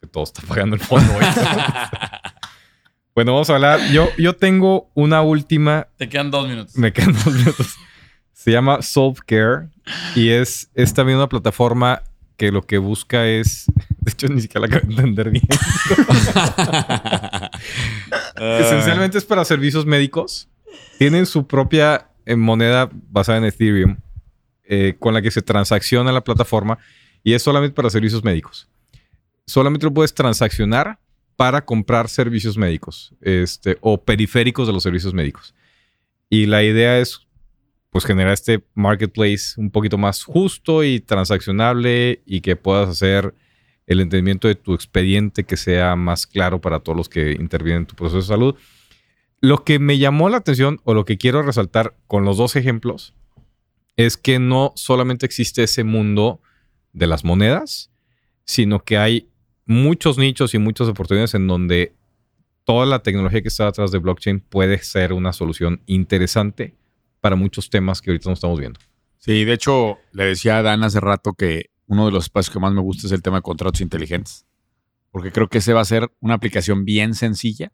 que 0.00 0.06
todo 0.06 0.22
está 0.24 0.40
pagando 0.42 0.76
el 0.76 0.82
fondo. 0.82 1.12
güey. 1.12 1.26
bueno, 3.14 3.32
vamos 3.32 3.50
a 3.50 3.54
hablar. 3.54 3.80
Yo, 3.92 4.08
yo 4.18 4.34
tengo 4.36 4.90
una 4.94 5.22
última 5.22 5.88
Te 5.96 6.08
quedan 6.08 6.30
dos 6.30 6.48
minutos. 6.48 6.76
Me 6.76 6.92
quedan 6.92 7.12
dos 7.12 7.34
minutos. 7.34 7.76
Se 8.32 8.52
llama 8.52 8.80
Solvecare 8.82 9.68
y 10.14 10.30
es, 10.30 10.70
es 10.74 10.94
también 10.94 11.18
una 11.18 11.28
plataforma 11.28 12.02
que 12.36 12.50
lo 12.52 12.62
que 12.62 12.78
busca 12.78 13.26
es. 13.26 13.66
De 14.00 14.12
hecho, 14.12 14.28
ni 14.28 14.40
siquiera 14.40 14.66
la 14.66 14.74
acabo 14.74 14.86
de 14.86 14.94
entender 14.94 15.30
bien. 15.30 15.44
Esencialmente 18.60 19.18
es 19.18 19.24
para 19.24 19.44
servicios 19.44 19.84
médicos. 19.84 20.48
Tienen 20.98 21.26
su 21.26 21.46
propia 21.46 22.08
eh, 22.24 22.36
moneda 22.36 22.88
basada 22.92 23.38
en 23.38 23.44
Ethereum 23.44 23.96
eh, 24.64 24.96
con 24.98 25.14
la 25.14 25.20
que 25.20 25.30
se 25.30 25.42
transacciona 25.42 26.12
la 26.12 26.22
plataforma 26.22 26.78
y 27.22 27.34
es 27.34 27.42
solamente 27.42 27.74
para 27.74 27.90
servicios 27.90 28.24
médicos. 28.24 28.68
Solamente 29.46 29.84
lo 29.84 29.92
puedes 29.92 30.14
transaccionar 30.14 30.98
para 31.36 31.64
comprar 31.64 32.08
servicios 32.08 32.56
médicos 32.56 33.14
este, 33.20 33.78
o 33.80 34.02
periféricos 34.02 34.66
de 34.66 34.72
los 34.72 34.82
servicios 34.82 35.12
médicos. 35.12 35.54
Y 36.28 36.46
la 36.46 36.62
idea 36.62 36.98
es 36.98 37.26
pues 37.90 38.04
generar 38.04 38.32
este 38.32 38.64
marketplace 38.74 39.54
un 39.56 39.70
poquito 39.70 39.98
más 39.98 40.22
justo 40.22 40.84
y 40.84 41.00
transaccionable 41.00 42.22
y 42.24 42.40
que 42.40 42.56
puedas 42.56 42.88
hacer 42.88 43.34
el 43.90 43.98
entendimiento 43.98 44.46
de 44.46 44.54
tu 44.54 44.72
expediente 44.72 45.42
que 45.42 45.56
sea 45.56 45.96
más 45.96 46.28
claro 46.28 46.60
para 46.60 46.78
todos 46.78 46.96
los 46.96 47.08
que 47.08 47.32
intervienen 47.32 47.82
en 47.82 47.86
tu 47.86 47.96
proceso 47.96 48.18
de 48.18 48.22
salud. 48.22 48.54
Lo 49.40 49.64
que 49.64 49.80
me 49.80 49.98
llamó 49.98 50.28
la 50.28 50.36
atención 50.36 50.80
o 50.84 50.94
lo 50.94 51.04
que 51.04 51.18
quiero 51.18 51.42
resaltar 51.42 51.96
con 52.06 52.24
los 52.24 52.36
dos 52.36 52.54
ejemplos 52.54 53.14
es 53.96 54.16
que 54.16 54.38
no 54.38 54.72
solamente 54.76 55.26
existe 55.26 55.64
ese 55.64 55.82
mundo 55.82 56.40
de 56.92 57.08
las 57.08 57.24
monedas, 57.24 57.90
sino 58.44 58.84
que 58.84 58.96
hay 58.96 59.28
muchos 59.66 60.18
nichos 60.18 60.54
y 60.54 60.58
muchas 60.58 60.86
oportunidades 60.86 61.34
en 61.34 61.48
donde 61.48 61.96
toda 62.62 62.86
la 62.86 63.02
tecnología 63.02 63.42
que 63.42 63.48
está 63.48 63.64
detrás 63.64 63.90
de 63.90 63.98
blockchain 63.98 64.38
puede 64.38 64.78
ser 64.78 65.12
una 65.12 65.32
solución 65.32 65.82
interesante 65.86 66.76
para 67.20 67.34
muchos 67.34 67.70
temas 67.70 68.00
que 68.00 68.12
ahorita 68.12 68.28
no 68.28 68.34
estamos 68.34 68.60
viendo. 68.60 68.78
Sí, 69.18 69.44
de 69.44 69.52
hecho, 69.52 69.98
le 70.12 70.26
decía 70.26 70.58
a 70.58 70.62
Dan 70.62 70.84
hace 70.84 71.00
rato 71.00 71.32
que 71.32 71.69
uno 71.90 72.06
de 72.06 72.12
los 72.12 72.26
espacios 72.26 72.52
que 72.52 72.60
más 72.60 72.72
me 72.72 72.80
gusta 72.80 73.08
es 73.08 73.12
el 73.12 73.20
tema 73.20 73.38
de 73.38 73.42
contratos 73.42 73.80
inteligentes. 73.80 74.46
Porque 75.10 75.32
creo 75.32 75.48
que 75.48 75.58
ese 75.58 75.72
va 75.72 75.80
a 75.80 75.84
ser 75.84 76.08
una 76.20 76.34
aplicación 76.34 76.84
bien 76.84 77.14
sencilla, 77.14 77.72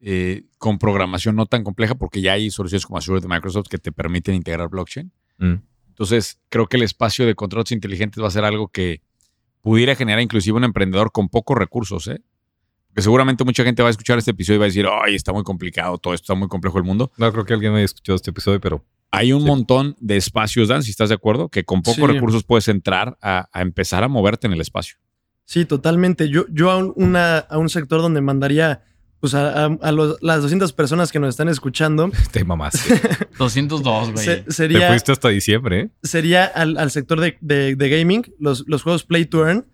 eh, 0.00 0.46
con 0.56 0.78
programación 0.78 1.36
no 1.36 1.44
tan 1.44 1.62
compleja, 1.62 1.94
porque 1.94 2.22
ya 2.22 2.32
hay 2.32 2.50
soluciones 2.50 2.86
como 2.86 2.96
Azure 2.96 3.20
de 3.20 3.28
Microsoft 3.28 3.68
que 3.68 3.76
te 3.76 3.92
permiten 3.92 4.34
integrar 4.34 4.70
blockchain. 4.70 5.12
Mm. 5.36 5.56
Entonces, 5.88 6.40
creo 6.48 6.66
que 6.68 6.78
el 6.78 6.84
espacio 6.84 7.26
de 7.26 7.34
contratos 7.34 7.72
inteligentes 7.72 8.22
va 8.22 8.28
a 8.28 8.30
ser 8.30 8.46
algo 8.46 8.68
que 8.68 9.02
pudiera 9.60 9.94
generar 9.94 10.22
inclusive 10.22 10.56
un 10.56 10.64
emprendedor 10.64 11.12
con 11.12 11.28
pocos 11.28 11.58
recursos, 11.58 12.08
¿eh? 12.08 12.22
Porque 12.88 13.02
seguramente 13.02 13.44
mucha 13.44 13.62
gente 13.62 13.82
va 13.82 13.88
a 13.88 13.90
escuchar 13.90 14.16
este 14.16 14.30
episodio 14.30 14.56
y 14.56 14.58
va 14.60 14.64
a 14.64 14.68
decir, 14.68 14.86
ay, 14.90 15.16
está 15.16 15.34
muy 15.34 15.42
complicado, 15.44 15.98
todo 15.98 16.14
esto 16.14 16.32
está 16.32 16.34
muy 16.34 16.48
complejo 16.48 16.78
el 16.78 16.84
mundo. 16.84 17.12
No 17.18 17.30
creo 17.30 17.44
que 17.44 17.52
alguien 17.52 17.74
haya 17.74 17.84
escuchado 17.84 18.16
este 18.16 18.30
episodio, 18.30 18.58
pero 18.58 18.82
Hay 19.12 19.32
un 19.32 19.42
Sí. 19.42 19.46
montón 19.46 19.94
de 20.00 20.16
espacios, 20.16 20.68
Dan, 20.68 20.82
si 20.82 20.90
estás 20.90 21.10
de 21.10 21.14
acuerdo, 21.14 21.48
que 21.48 21.64
con 21.64 21.82
pocos 21.82 21.96
Sí. 21.96 22.06
recursos 22.14 22.42
puedes 22.44 22.66
entrar 22.68 23.16
a, 23.22 23.48
a 23.52 23.62
empezar 23.62 24.02
a 24.02 24.08
moverte 24.08 24.46
en 24.48 24.54
el 24.54 24.60
espacio. 24.60 24.96
Sí, 25.44 25.64
totalmente. 25.66 26.28
Yo, 26.30 26.46
yo 26.50 26.70
a, 26.70 26.78
un, 26.78 26.92
una- 26.96 27.38
a 27.38 27.58
un 27.58 27.68
sector 27.68 28.00
donde 28.00 28.20
mandaría 28.22 28.82
pues, 29.20 29.34
a, 29.34 29.66
a- 29.66 29.78
a 29.82 29.92
los- 29.92 30.16
las 30.20 30.42
200 30.42 30.72
personas 30.72 31.12
que 31.12 31.20
nos 31.20 31.28
están 31.28 31.48
escuchando 31.48 32.10
te 32.32 32.42
mamaste. 32.44 33.00
202, 33.38 34.12
güey. 34.12 34.24
se- 34.24 34.36
te 34.38 34.50
sería, 34.52 34.88
fuiste 34.88 35.12
hasta 35.12 35.28
diciembre, 35.28 35.80
¿eh? 35.80 35.88
sería 36.02 36.44
al, 36.46 36.76
al 36.76 36.90
sector 36.90 37.20
de, 37.20 37.36
de- 37.40 37.76
de 37.76 37.88
gaming, 37.88 38.24
los, 38.40 38.64
los 38.66 38.82
juegos 38.82 39.04
Play 39.04 39.26
to 39.26 39.46
Earn. 39.46 39.66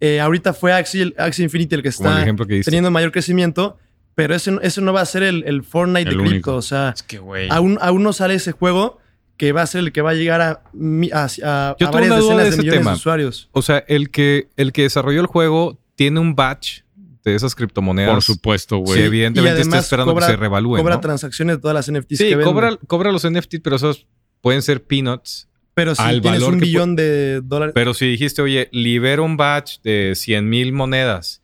Eh, 0.00 0.20
ahorita 0.20 0.52
fue 0.54 0.72
Axie, 0.72 1.12
Axie 1.18 1.44
Infinity 1.44 1.74
el 1.76 1.82
que 1.82 1.88
está 1.88 2.24
teniendo 2.64 2.90
mayor 2.90 3.10
crecimiento, 3.12 3.76
pero 4.14 4.34
ese, 4.34 4.56
ese 4.62 4.80
no 4.80 4.92
va 4.92 5.00
a 5.00 5.06
ser 5.06 5.22
el, 5.22 5.44
el 5.46 5.62
Fortnite 5.64 6.10
El 6.10 6.16
de 6.16 6.16
único. 6.16 6.30
cripto. 6.30 6.56
O 6.56 6.62
sea, 6.62 6.90
Es 6.94 7.02
que, 7.02 7.18
güey. 7.18 7.48
aún, 7.50 7.78
aún 7.80 8.02
no 8.02 8.12
sale 8.12 8.34
ese 8.34 8.52
juego 8.52 8.98
que 9.36 9.52
va 9.52 9.62
a 9.62 9.66
ser 9.66 9.80
el 9.80 9.92
que 9.92 10.00
va 10.02 10.10
a 10.10 10.14
llegar 10.14 10.40
a, 10.40 10.48
a, 10.50 11.24
a- 11.24 11.76
Yo 11.78 11.88
a 11.88 11.90
tengo 11.90 11.92
varias 11.92 12.16
decenas 12.16 12.44
de 12.44 12.50
de, 12.52 12.56
millones 12.58 12.78
tema. 12.80 12.90
de 12.92 12.96
usuarios. 12.96 13.48
O 13.52 13.62
sea, 13.62 13.78
el 13.88 14.10
que, 14.10 14.48
el 14.56 14.72
que 14.72 14.82
desarrolló 14.82 15.20
el 15.20 15.26
juego 15.26 15.80
tiene 15.96 16.20
un 16.20 16.34
batch 16.36 16.80
de 17.24 17.34
esas 17.34 17.54
criptomonedas. 17.54 18.12
Por 18.12 18.22
supuesto, 18.22 18.76
Sí, 18.76 18.82
güey. 18.82 19.02
evidentemente 19.02 19.58
Y 19.58 19.62
está 19.62 19.78
esperando 19.78 20.12
cobra- 20.12 20.26
que 20.26 20.32
se 20.34 20.36
revalúen. 20.36 20.80
Cobra 20.82 20.94
¿no? 20.96 21.00
transacciones 21.00 21.56
de 21.56 21.60
todas 21.62 21.74
las 21.74 21.90
NFTs 21.90 22.18
Sí, 22.18 22.28
que 22.28 22.40
cobra, 22.42 22.76
cobra 22.86 23.10
los 23.10 23.24
NFTs, 23.28 23.60
pero 23.62 23.76
esos 23.76 24.06
pueden 24.40 24.62
ser 24.62 24.84
peanuts. 24.84 25.48
Pero 25.74 25.96
si 25.96 26.02
al 26.02 26.20
tienes 26.20 26.40
valor 26.40 26.54
un 26.54 26.60
billón 26.60 26.94
de 26.94 27.40
dólares. 27.42 27.72
Pero 27.74 27.94
si 27.94 28.06
dijiste, 28.06 28.40
oye, 28.42 28.68
libera 28.70 29.22
un 29.22 29.36
batch 29.36 29.80
de 29.82 30.12
100 30.14 30.48
mil 30.48 30.72
monedas 30.72 31.42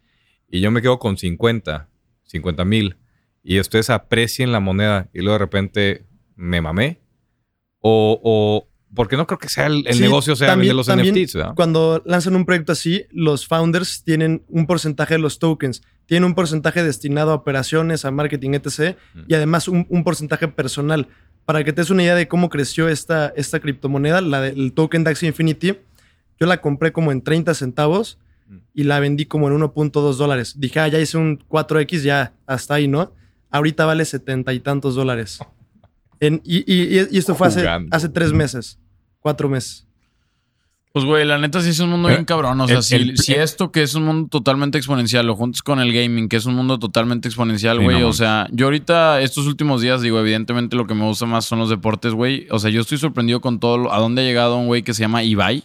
y 0.49 0.61
yo 0.61 0.71
me 0.71 0.81
quedo 0.83 1.01
con 1.01 1.17
50, 1.19 1.89
50 2.31 2.65
mil, 2.65 2.97
y 3.43 3.59
ustedes 3.59 3.91
aprecien 3.91 4.53
la 4.53 4.61
moneda 4.61 5.09
y 5.13 5.19
luego 5.21 5.33
de 5.35 5.39
repente 5.39 6.07
me 6.37 6.61
mamé, 6.61 7.01
o, 7.81 8.21
o 8.23 8.67
porque 8.95 9.17
no 9.17 9.27
creo 9.27 9.39
que 9.39 9.49
sea 9.49 9.67
el, 9.67 9.85
el 9.87 9.95
Sí, 9.95 10.01
negocio 10.03 10.35
sea 10.37 10.49
también- 10.49 10.71
vender 10.71 10.77
los 10.77 10.87
también 10.87 11.15
NFTs. 11.15 11.55
Cuando 11.55 12.03
lanzan 12.05 12.35
un 12.35 12.45
proyecto 12.45 12.73
así, 12.73 13.05
los 13.11 13.47
founders 13.47 14.03
tienen 14.05 14.45
un 14.49 14.67
porcentaje 14.67 15.15
de 15.15 15.19
los 15.21 15.39
tokens, 15.39 15.83
tienen 16.07 16.25
un 16.25 16.35
porcentaje 16.35 16.83
destinado 16.83 17.31
a 17.31 17.35
operaciones, 17.35 18.05
a 18.05 18.11
marketing, 18.11 18.51
etc. 18.55 18.97
Mm. 19.15 19.21
Y 19.29 19.35
además 19.35 19.69
un, 19.69 19.87
un 19.89 20.03
porcentaje 20.05 20.49
personal. 20.49 21.09
Para 21.45 21.63
que 21.65 21.73
te 21.73 21.81
des 21.83 21.91
una 21.91 22.03
idea 22.03 22.15
de 22.17 22.27
cómo 22.29 22.49
creció 22.49 22.89
esta, 22.89 23.33
esta 23.37 23.61
criptomoneda, 23.61 24.21
la 24.21 24.41
del 24.41 24.73
token 24.73 25.05
de 25.05 25.11
Axie 25.11 25.29
Infinity, 25.29 25.77
yo 26.39 26.47
la 26.47 26.61
compré 26.61 26.93
como 26.93 27.13
en 27.13 27.23
30 27.23 27.55
centavos. 27.55 28.19
Y 28.75 28.85
la 28.85 29.01
vendí 29.01 29.27
como 29.27 29.49
en 29.49 29.55
1.2 29.59 30.15
dólares. 30.17 30.55
Dije, 30.59 30.81
ah, 30.81 30.89
ya 30.89 30.99
hice 30.99 31.19
un 31.19 31.39
4X, 31.49 32.03
ya 32.03 32.33
hasta 32.47 32.75
ahí, 32.75 32.89
¿no? 32.89 33.13
Ahorita 33.51 33.85
vale 33.87 34.05
setenta 34.05 34.53
y 34.53 34.61
tantos 34.61 34.95
dólares. 34.95 35.39
En- 36.23 36.43
y, 36.45 36.59
y- 36.71 36.99
y 37.11 37.17
esto 37.19 37.35
fue 37.35 37.47
hace, 37.49 37.67
hace 37.91 38.09
tres 38.11 38.31
meses, 38.35 38.79
cuatro 39.21 39.49
meses. 39.49 39.87
Pues, 40.93 41.05
güey, 41.07 41.25
la 41.25 41.39
neta 41.39 41.63
sí 41.63 41.71
es 41.71 41.79
un 41.81 41.89
mundo 41.89 42.09
Pero 42.09 42.19
bien 42.19 42.25
cabrón. 42.27 42.61
O 42.61 42.67
sea, 42.69 42.77
el- 42.79 42.83
si, 42.83 42.95
el- 42.97 43.17
si 43.17 43.33
esto 43.33 43.73
que 43.73 43.83
es 43.83 43.95
un 43.95 44.05
mundo 44.05 44.29
totalmente 44.29 44.77
exponencial, 44.77 45.25
lo 45.27 45.35
juntas 45.35 45.63
con 45.63 45.81
el 45.81 45.93
gaming, 45.95 46.29
que 46.29 46.37
es 46.37 46.45
un 46.45 46.55
mundo 46.57 46.79
totalmente 46.79 47.27
exponencial, 47.29 47.79
Sí, 47.79 47.85
güey. 47.85 48.01
no 48.01 48.09
o 48.09 48.13
sea, 48.13 48.49
yo 48.51 48.67
ahorita, 48.67 49.23
estos 49.23 49.47
últimos 49.47 49.81
días, 49.81 50.03
digo, 50.03 50.19
evidentemente 50.21 50.77
lo 50.77 50.87
que 50.87 50.95
me 50.95 51.05
gusta 51.07 51.25
más 51.25 51.47
son 51.47 51.61
los 51.61 51.71
deportes, 51.71 52.13
güey. 52.13 52.49
O 52.51 52.59
sea, 52.59 52.71
yo 52.71 52.83
estoy 52.83 52.99
sorprendido 52.99 53.41
con 53.41 53.59
todo 53.61 53.79
lo- 53.79 53.93
a 53.95 53.99
dónde 53.99 54.21
ha 54.21 54.25
llegado 54.27 54.59
un 54.59 54.67
güey 54.67 54.83
que 54.83 54.93
se 54.93 55.01
llama 55.01 55.23
Ibai. 55.23 55.65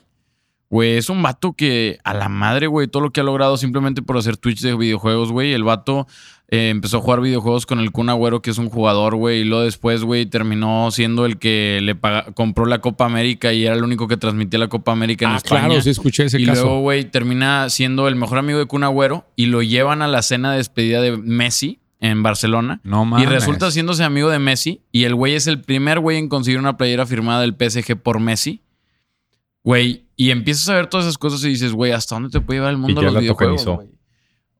Güey, 0.75 0.97
es 0.97 1.09
un 1.09 1.23
vato 1.23 1.53
que 1.53 1.99
a 2.03 2.13
la 2.13 2.27
madre, 2.27 2.67
güey, 2.67 2.87
todo 2.87 3.01
lo 3.01 3.11
que 3.11 3.21
ha 3.21 3.23
logrado 3.23 3.55
simplemente 3.55 4.01
por 4.01 4.17
hacer 4.17 4.35
Twitch 4.35 4.59
de 4.59 4.75
videojuegos, 4.75 5.31
güey. 5.31 5.53
El 5.53 5.63
vato 5.63 6.05
eh, 6.49 6.67
empezó 6.69 6.97
a 6.97 7.01
jugar 7.01 7.21
videojuegos 7.21 7.65
con 7.65 7.79
el 7.79 7.91
Kun 7.91 8.09
Agüero, 8.09 8.41
que 8.41 8.49
es 8.51 8.57
un 8.57 8.69
jugador, 8.69 9.15
güey. 9.15 9.39
Y 9.39 9.43
luego 9.45 9.63
después, 9.63 10.03
güey, 10.03 10.25
terminó 10.25 10.91
siendo 10.91 11.25
el 11.25 11.37
que 11.39 11.79
le 11.81 11.95
paga- 11.95 12.25
compró 12.33 12.65
la 12.65 12.81
Copa 12.81 13.05
América 13.05 13.53
y 13.53 13.65
era 13.65 13.73
el 13.73 13.85
único 13.85 14.09
que 14.09 14.17
transmitía 14.17 14.59
la 14.59 14.67
Copa 14.67 14.91
América 14.91 15.25
en 15.25 15.31
Ah, 15.31 15.37
España. 15.37 15.67
claro, 15.67 15.81
sí 15.81 15.91
escuché 15.91 16.25
ese 16.25 16.41
y 16.41 16.45
caso. 16.45 16.63
luego, 16.63 16.81
güey, 16.81 17.05
termina 17.05 17.69
siendo 17.69 18.09
el 18.09 18.17
mejor 18.17 18.37
amigo 18.39 18.59
de 18.59 18.65
Kun 18.65 18.83
Agüero 18.83 19.25
y 19.37 19.45
lo 19.45 19.61
llevan 19.61 20.01
a 20.01 20.09
la 20.09 20.21
cena 20.23 20.51
de 20.51 20.57
despedida 20.57 20.99
de 21.01 21.15
Messi 21.15 21.79
en 22.01 22.21
Barcelona. 22.21 22.81
no 22.83 23.05
mames. 23.05 23.25
Y 23.25 23.31
resulta 23.31 23.71
siéndose 23.71 24.03
amigo 24.03 24.29
de 24.29 24.39
Messi. 24.39 24.81
Y 24.91 25.05
el 25.05 25.15
güey 25.15 25.35
es 25.35 25.47
el 25.47 25.61
primer 25.61 26.01
güey 26.01 26.17
en 26.17 26.27
conseguir 26.27 26.59
una 26.59 26.75
playera 26.75 27.05
firmada 27.05 27.39
del 27.41 27.55
PSG 27.57 27.95
por 27.95 28.19
Messi. 28.19 28.61
Güey, 29.63 30.04
y 30.15 30.31
empiezas 30.31 30.69
a 30.69 30.75
ver 30.75 30.87
todas 30.87 31.05
esas 31.05 31.17
cosas 31.17 31.43
y 31.43 31.49
dices, 31.49 31.71
güey, 31.73 31.91
¿hasta 31.91 32.15
dónde 32.15 32.29
te 32.29 32.39
puede 32.41 32.59
llevar 32.59 32.71
el 32.71 32.77
mundo 32.77 33.01
de 33.01 33.07
los 33.11 33.19
videojuegos? 33.19 33.67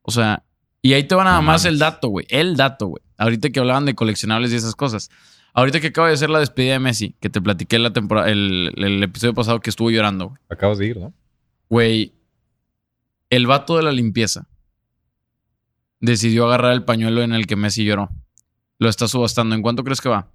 O 0.02 0.12
sea, 0.12 0.44
y 0.82 0.94
ahí 0.94 1.04
te 1.04 1.16
va 1.16 1.24
nada 1.24 1.38
No 1.38 1.42
más 1.44 1.62
mames. 1.64 1.66
el 1.74 1.80
dato, 1.80 2.10
güey. 2.10 2.26
El 2.30 2.56
dato, 2.58 2.88
güey. 2.88 3.02
Ahorita 3.18 3.50
que 3.50 3.60
hablaban 3.60 3.86
de 3.86 3.96
coleccionables 3.96 4.52
y 4.52 4.56
esas 4.56 4.76
cosas. 4.76 5.10
Ahorita 5.54 5.80
que 5.80 5.88
acaba 5.88 6.10
de 6.10 6.18
ser 6.18 6.30
la 6.30 6.40
despedida 6.40 6.74
de 6.74 6.80
Messi, 6.80 7.16
que 7.20 7.30
te 7.30 7.42
platiqué 7.42 7.80
la 7.80 7.94
temporada, 7.94 8.30
el, 8.30 8.74
el 8.76 9.02
episodio 9.02 9.34
pasado 9.34 9.62
que 9.62 9.70
estuvo 9.70 9.90
llorando, 9.90 10.28
güey. 10.30 10.40
Acabas 10.50 10.78
de 10.78 10.88
ir, 10.88 10.98
¿no? 10.98 11.14
Güey, 11.70 12.14
el 13.30 13.48
vato 13.48 13.78
de 13.78 13.84
la 13.84 13.92
limpieza 13.94 14.48
decidió 16.00 16.46
agarrar 16.46 16.74
el 16.74 16.84
pañuelo 16.84 17.22
en 17.24 17.34
el 17.34 17.48
que 17.48 17.56
Messi 17.56 17.84
lloró. 17.86 18.10
Lo 18.78 18.90
está 18.90 19.08
subastando. 19.08 19.56
¿En 19.56 19.62
cuánto 19.62 19.84
crees 19.84 20.02
que 20.02 20.10
va? 20.10 20.30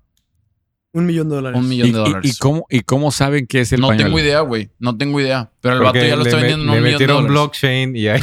Un 0.93 1.07
millón 1.07 1.29
de 1.29 1.37
dólares. 1.37 1.59
Un 1.61 1.69
millón 1.69 1.89
¿Y, 1.89 1.93
de 1.93 1.99
y- 1.99 2.03
dólares. 2.03 2.35
y 2.35 2.39
cómo, 2.39 2.67
¿Y 2.69 2.81
cómo 2.81 3.11
saben 3.13 3.47
que 3.47 3.61
es 3.61 3.73
el 3.73 3.81
no 3.81 3.89
pañuelo? 3.89 4.09
tengo 4.09 4.19
idea, 4.19 4.41
güey. 4.41 4.71
No 4.81 4.97
tengo 4.97 5.21
idea. 5.21 5.53
Pero 5.61 5.75
el 5.75 5.81
vato 5.81 5.93
Porque 5.93 6.09
ya 6.09 6.17
lo 6.17 6.23
está 6.25 6.37
vendiendo 6.39 6.65
en 6.65 6.69
un 6.71 6.75
millón 6.75 6.85
de 6.85 6.91
metieron 6.93 7.17
dólares. 7.19 7.33
blockchain 7.33 7.97
y 7.97 8.09
hay... 8.09 8.21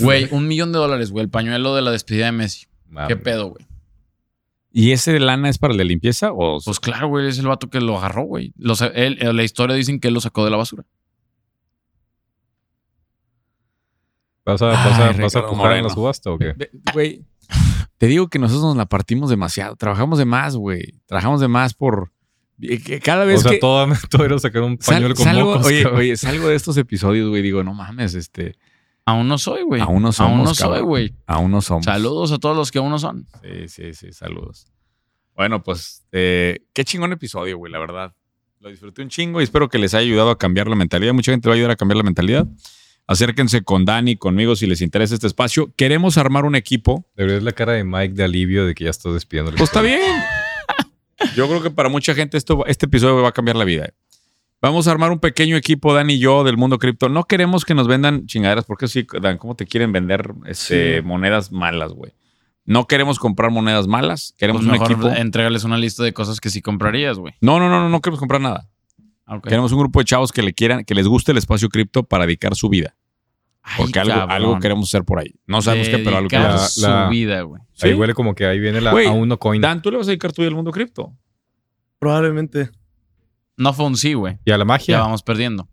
Güey, 0.00 0.28
un 0.32 0.48
millón 0.48 0.72
de 0.72 0.78
dólares, 0.78 1.10
güey. 1.12 1.22
El 1.24 1.30
pañuelo 1.30 1.74
de 1.76 1.82
la 1.82 1.92
despedida 1.92 2.26
de 2.26 2.32
Messi. 2.32 2.66
¿Qué 3.06 3.16
pedo, 3.16 3.50
güey? 3.50 3.66
¿Y 4.72 4.90
ese 4.92 5.12
de 5.12 5.20
lana 5.20 5.48
es 5.48 5.58
para 5.58 5.74
de 5.76 5.84
limpieza? 5.84 6.32
O 6.32 6.58
Pues 6.64 6.80
claro, 6.80 7.06
güey. 7.08 7.28
Es 7.28 7.38
el 7.38 7.46
vato 7.46 7.70
que 7.70 7.80
lo 7.80 7.96
agarró, 7.98 8.24
güey. 8.24 8.52
Eh, 8.94 9.32
la 9.32 9.42
historia 9.44 9.76
dicen 9.76 10.00
que 10.00 10.08
él 10.08 10.14
lo 10.14 10.20
sacó 10.20 10.44
de 10.44 10.50
la 10.50 10.56
basura. 10.56 10.84
¿Vas 14.44 14.60
a, 14.60 14.66
vas 14.66 14.76
a, 14.76 15.08
Ay, 15.10 15.20
vas 15.20 15.36
a 15.36 15.38
Ricardo 15.40 15.48
pujar 15.50 15.76
en 15.76 15.84
la 15.84 15.90
subasta 15.90 16.30
o 16.32 16.38
qué? 16.38 16.54
Güey, 16.92 17.24
te 17.98 18.06
digo 18.06 18.28
que 18.28 18.38
nosotros 18.38 18.64
nos 18.64 18.76
la 18.76 18.86
partimos 18.86 19.30
demasiado. 19.30 19.76
Trabajamos 19.76 20.18
de 20.18 20.24
más, 20.24 20.56
güey. 20.56 21.00
Trabajamos 21.06 21.40
de 21.40 21.48
más 21.48 21.74
por... 21.74 22.12
eh, 22.60 22.78
que 22.82 23.00
Cada 23.00 23.24
O 23.24 23.26
vez 23.26 23.42
sea, 23.42 23.52
que... 23.52 23.58
todo, 23.58 23.86
todo 24.10 24.24
era 24.24 24.38
sacar 24.38 24.62
un 24.62 24.78
sal- 24.80 24.96
pañuelo 24.96 25.14
con 25.14 25.24
salgo, 25.24 25.50
mocos. 25.52 25.66
oye, 25.66 25.82
cabrón. 25.82 26.00
oye, 26.00 26.16
salgo 26.16 26.48
de 26.48 26.54
estos 26.56 26.76
episodios, 26.76 27.28
güey. 27.28 27.42
Digo, 27.42 27.62
no 27.64 27.74
mames, 27.74 28.14
este... 28.14 28.56
Aún 29.04 29.26
no 29.26 29.36
soy, 29.36 29.62
güey. 29.64 29.80
Aún 29.82 30.00
no 30.02 30.12
somos, 30.12 30.32
Aún 30.32 30.44
no 30.44 30.54
soy, 30.54 30.80
güey. 30.82 31.14
Aún 31.26 31.50
no 31.50 31.60
somos. 31.60 31.84
Saludos 31.84 32.30
a 32.30 32.38
todos 32.38 32.56
los 32.56 32.70
que 32.70 32.78
aún 32.78 32.90
no 32.90 33.00
son. 33.00 33.26
Sí, 33.42 33.66
sí, 33.68 33.94
sí, 33.94 34.12
saludos. 34.12 34.66
Bueno, 35.34 35.60
pues 35.62 36.04
eh, 36.12 36.60
qué 36.72 36.84
chingón 36.84 37.12
episodio, 37.12 37.58
güey, 37.58 37.72
la 37.72 37.80
verdad. 37.80 38.14
Lo 38.60 38.68
disfruté 38.68 39.02
un 39.02 39.08
chingo 39.08 39.40
y 39.40 39.44
espero 39.44 39.68
que 39.68 39.78
les 39.78 39.92
haya 39.94 40.04
ayudado 40.06 40.30
a 40.30 40.38
cambiar 40.38 40.68
la 40.68 40.76
mentalidad. 40.76 41.12
Mucha 41.14 41.32
gente 41.32 41.48
va 41.48 41.54
a 41.54 41.56
ayudar 41.56 41.72
a 41.72 41.76
cambiar 41.76 41.96
la 41.96 42.04
mentalidad. 42.04 42.46
Acérquense 43.12 43.62
con 43.62 43.84
Dani, 43.84 44.16
conmigo, 44.16 44.56
si 44.56 44.66
les 44.66 44.80
interesa 44.80 45.14
este 45.14 45.26
espacio. 45.26 45.72
Queremos 45.76 46.18
armar 46.18 46.44
un 46.44 46.54
equipo. 46.56 47.06
Deberías 47.16 47.42
la 47.42 47.52
cara 47.52 47.72
de 47.72 47.84
Mike 47.84 48.14
de 48.14 48.24
alivio 48.24 48.66
de 48.66 48.74
que 48.74 48.84
ya 48.84 48.90
estás 48.90 49.12
despidiendo. 49.12 49.50
el 49.50 49.56
Pues 49.56 49.68
está 49.70 49.80
bien. 49.82 50.00
Yo 51.36 51.46
creo 51.48 51.62
que 51.62 51.70
para 51.70 51.88
mucha 51.88 52.14
gente 52.14 52.36
esto, 52.36 52.66
este 52.66 52.86
episodio 52.86 53.22
va 53.22 53.28
a 53.28 53.32
cambiar 53.32 53.56
la 53.56 53.64
vida. 53.64 53.90
Vamos 54.60 54.86
a 54.86 54.92
armar 54.92 55.10
un 55.10 55.18
pequeño 55.18 55.56
equipo, 55.56 55.92
Dani 55.92 56.14
y 56.14 56.18
yo, 56.18 56.44
del 56.44 56.56
mundo 56.56 56.78
cripto. 56.78 57.08
No 57.08 57.24
queremos 57.24 57.64
que 57.64 57.74
nos 57.74 57.88
vendan 57.88 58.26
chingaderas, 58.26 58.64
porque 58.64 58.86
sí, 58.88 59.06
Dan, 59.20 59.38
¿cómo 59.38 59.56
te 59.56 59.66
quieren 59.66 59.92
vender 59.92 60.32
este, 60.46 60.98
Sí. 60.98 61.02
monedas 61.06 61.50
malas, 61.52 61.92
güey? 61.92 62.12
No 62.64 62.86
queremos 62.86 63.18
comprar 63.18 63.50
monedas 63.50 63.88
malas. 63.88 64.34
Queremos 64.38 64.60
Pues 64.62 64.66
un 64.66 64.72
mejor 64.72 64.92
equipo. 64.92 65.08
entregales 65.10 65.64
una 65.64 65.78
lista 65.78 66.04
de 66.04 66.12
cosas 66.12 66.40
que 66.40 66.48
sí 66.48 66.62
comprarías, 66.62 67.18
güey. 67.18 67.34
No, 67.40 67.58
no, 67.58 67.68
no, 67.68 67.80
no, 67.80 67.88
no 67.88 68.00
queremos 68.00 68.20
comprar 68.20 68.40
nada. 68.40 68.68
Ok. 69.26 69.44
Queremos 69.48 69.72
un 69.72 69.80
grupo 69.80 69.98
de 69.98 70.04
chavos 70.04 70.30
que 70.30 70.42
le 70.42 70.52
quieran, 70.52 70.84
que 70.84 70.94
les 70.94 71.08
guste 71.08 71.32
el 71.32 71.38
espacio 71.38 71.68
cripto 71.68 72.04
para 72.04 72.24
dedicar 72.24 72.54
su 72.54 72.68
vida. 72.68 72.94
Ay, 73.64 73.74
Porque 73.78 74.00
algo, 74.00 74.58
queremos 74.58 74.88
hacer 74.88 75.04
por 75.04 75.20
ahí. 75.20 75.34
No 75.46 75.62
sabemos 75.62 75.88
qué, 75.88 75.98
pero 75.98 76.16
algo. 76.16 76.28
La- 76.32 76.58
su 76.66 76.80
la- 76.82 77.08
vida, 77.08 77.42
güey. 77.42 77.62
¿Sí? 77.74 77.88
Ahí 77.88 77.94
huele 77.94 78.12
como 78.12 78.34
que 78.34 78.44
ahí 78.46 78.58
viene 78.58 78.80
la 78.80 78.90
Güey, 78.90 79.06
a 79.06 79.12
uno 79.12 79.38
coin. 79.38 79.62
Dan, 79.62 79.80
tú 79.82 79.90
le 79.90 79.98
vas 79.98 80.06
a 80.08 80.10
dedicar 80.10 80.32
tu 80.32 80.42
vida 80.42 80.48
al 80.48 80.56
mundo 80.56 80.72
cripto. 80.72 81.12
Probablemente. 81.98 82.70
No 83.56 83.72
fue 83.72 83.86
un 83.86 83.96
sí, 83.96 84.14
güey. 84.14 84.38
Y 84.44 84.50
a 84.50 84.58
la 84.58 84.62
Ya 84.62 84.66
magia. 84.66 84.98
vamos 85.00 85.22
perdiendo. 85.22 85.68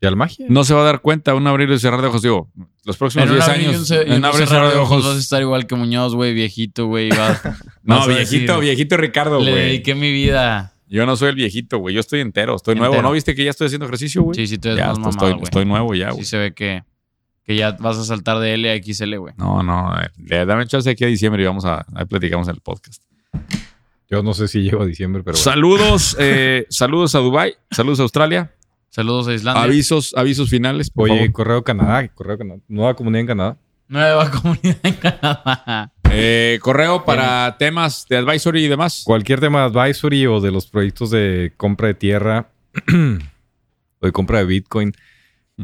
Y 0.00 0.06
a 0.06 0.10
la 0.10 0.16
magia. 0.16 0.46
No 0.48 0.64
se 0.64 0.74
va 0.74 0.80
a 0.80 0.84
dar 0.84 1.00
cuenta 1.00 1.34
un 1.34 1.46
abrir 1.46 1.70
y 1.70 1.78
cerrar 1.78 2.02
de 2.02 2.08
ojos. 2.08 2.22
Digo, 2.22 2.50
los 2.84 2.96
próximos 2.96 3.24
En 3.26 3.30
un 3.30 3.36
10 3.38 3.48
abrir 3.48 3.62
y 3.62 3.68
un 3.68 3.74
años. 3.76 3.90
En 3.92 4.12
un 4.14 4.24
abrir 4.24 4.42
y 4.42 4.46
cerrar 4.48 4.72
de 4.72 4.78
ojos. 4.78 5.04
vas 5.04 5.16
a 5.16 5.18
estar 5.20 5.40
igual 5.40 5.66
que 5.66 5.76
Muñoz, 5.76 6.14
güey, 6.14 6.34
viejito, 6.34 6.86
güey. 6.88 7.08
No, 7.84 8.06
viejito, 8.08 8.54
decir, 8.54 8.60
viejito 8.60 8.96
Ricardo, 8.96 9.38
Le 9.40 9.52
güey. 9.52 9.64
dediqué 9.64 9.94
mi 9.94 10.12
vida. 10.12 10.71
Yo 10.92 11.06
no 11.06 11.16
soy 11.16 11.30
el 11.30 11.34
viejito, 11.36 11.78
güey. 11.78 11.94
Yo 11.94 12.00
estoy 12.00 12.20
entero, 12.20 12.54
estoy 12.56 12.74
nuevo. 12.74 13.00
¿No 13.00 13.10
viste 13.12 13.34
que 13.34 13.44
ya 13.44 13.50
estoy 13.50 13.66
haciendo 13.66 13.86
ejercicio, 13.86 14.22
güey? 14.22 14.34
Sí, 14.34 14.46
sí, 14.46 14.58
te 14.58 14.68
ves 14.68 14.78
ya 14.78 14.88
más 14.88 14.98
estoy, 14.98 15.04
mamado, 15.04 15.16
estoy, 15.26 15.32
güey. 15.32 15.44
estoy 15.44 15.64
nuevo 15.64 15.94
ya, 15.94 16.08
Sí 16.10 16.14
güey. 16.16 16.24
se 16.26 16.38
ve 16.38 16.52
que, 16.54 16.82
que 17.44 17.56
ya 17.56 17.72
vas 17.80 17.96
a 17.96 18.04
saltar 18.04 18.38
de 18.40 18.54
L 18.54 18.70
a 18.70 18.76
XL, 18.82 19.16
güey. 19.16 19.34
No, 19.38 19.62
no. 19.62 19.92
eh, 20.00 20.44
Dame 20.46 20.66
chance 20.66 20.90
aquí 20.90 21.04
a 21.04 21.06
diciembre 21.06 21.42
y 21.42 21.46
vamos 21.46 21.64
a... 21.64 21.84
Ahí 21.94 22.04
platicamos 22.04 22.46
en 22.48 22.54
el 22.56 22.60
podcast. 22.60 23.02
Yo 24.10 24.22
no 24.22 24.34
sé 24.34 24.46
si 24.48 24.60
llego 24.62 24.82
a 24.82 24.86
diciembre, 24.86 25.22
pero 25.22 25.34
bueno. 25.38 25.42
Saludos, 25.42 26.14
eh, 26.20 26.66
saludos 26.68 27.14
a 27.14 27.20
Dubai, 27.20 27.54
saludos 27.70 27.98
a 28.00 28.02
Australia. 28.02 28.52
Saludos 28.90 29.28
a 29.28 29.32
Islandia. 29.32 29.62
Avisos, 29.62 30.12
avisos 30.14 30.50
finales, 30.50 30.90
por 30.90 31.08
Oye, 31.08 31.20
favor. 31.20 31.32
Correo 31.32 31.64
Canadá, 31.64 32.06
Correo 32.08 32.36
Canadá, 32.36 32.60
nueva 32.68 32.94
comunidad 32.94 33.20
en 33.22 33.26
Canadá. 33.26 33.56
Nueva 33.88 34.30
comunidad 34.42 34.76
en 34.82 34.94
Canadá. 34.94 35.92
Eh, 36.14 36.58
correo 36.60 37.06
para 37.06 37.56
temas 37.58 38.06
de 38.06 38.18
advisory 38.18 38.66
y 38.66 38.68
demás. 38.68 39.02
Cualquier 39.06 39.40
tema 39.40 39.60
de 39.60 39.80
advisory 39.80 40.26
o 40.26 40.40
de 40.40 40.50
los 40.50 40.66
proyectos 40.66 41.10
de 41.10 41.54
compra 41.56 41.88
de 41.88 41.94
tierra 41.94 42.50
o 44.00 44.06
de 44.06 44.12
compra 44.12 44.40
de 44.40 44.44
Bitcoin, 44.44 44.92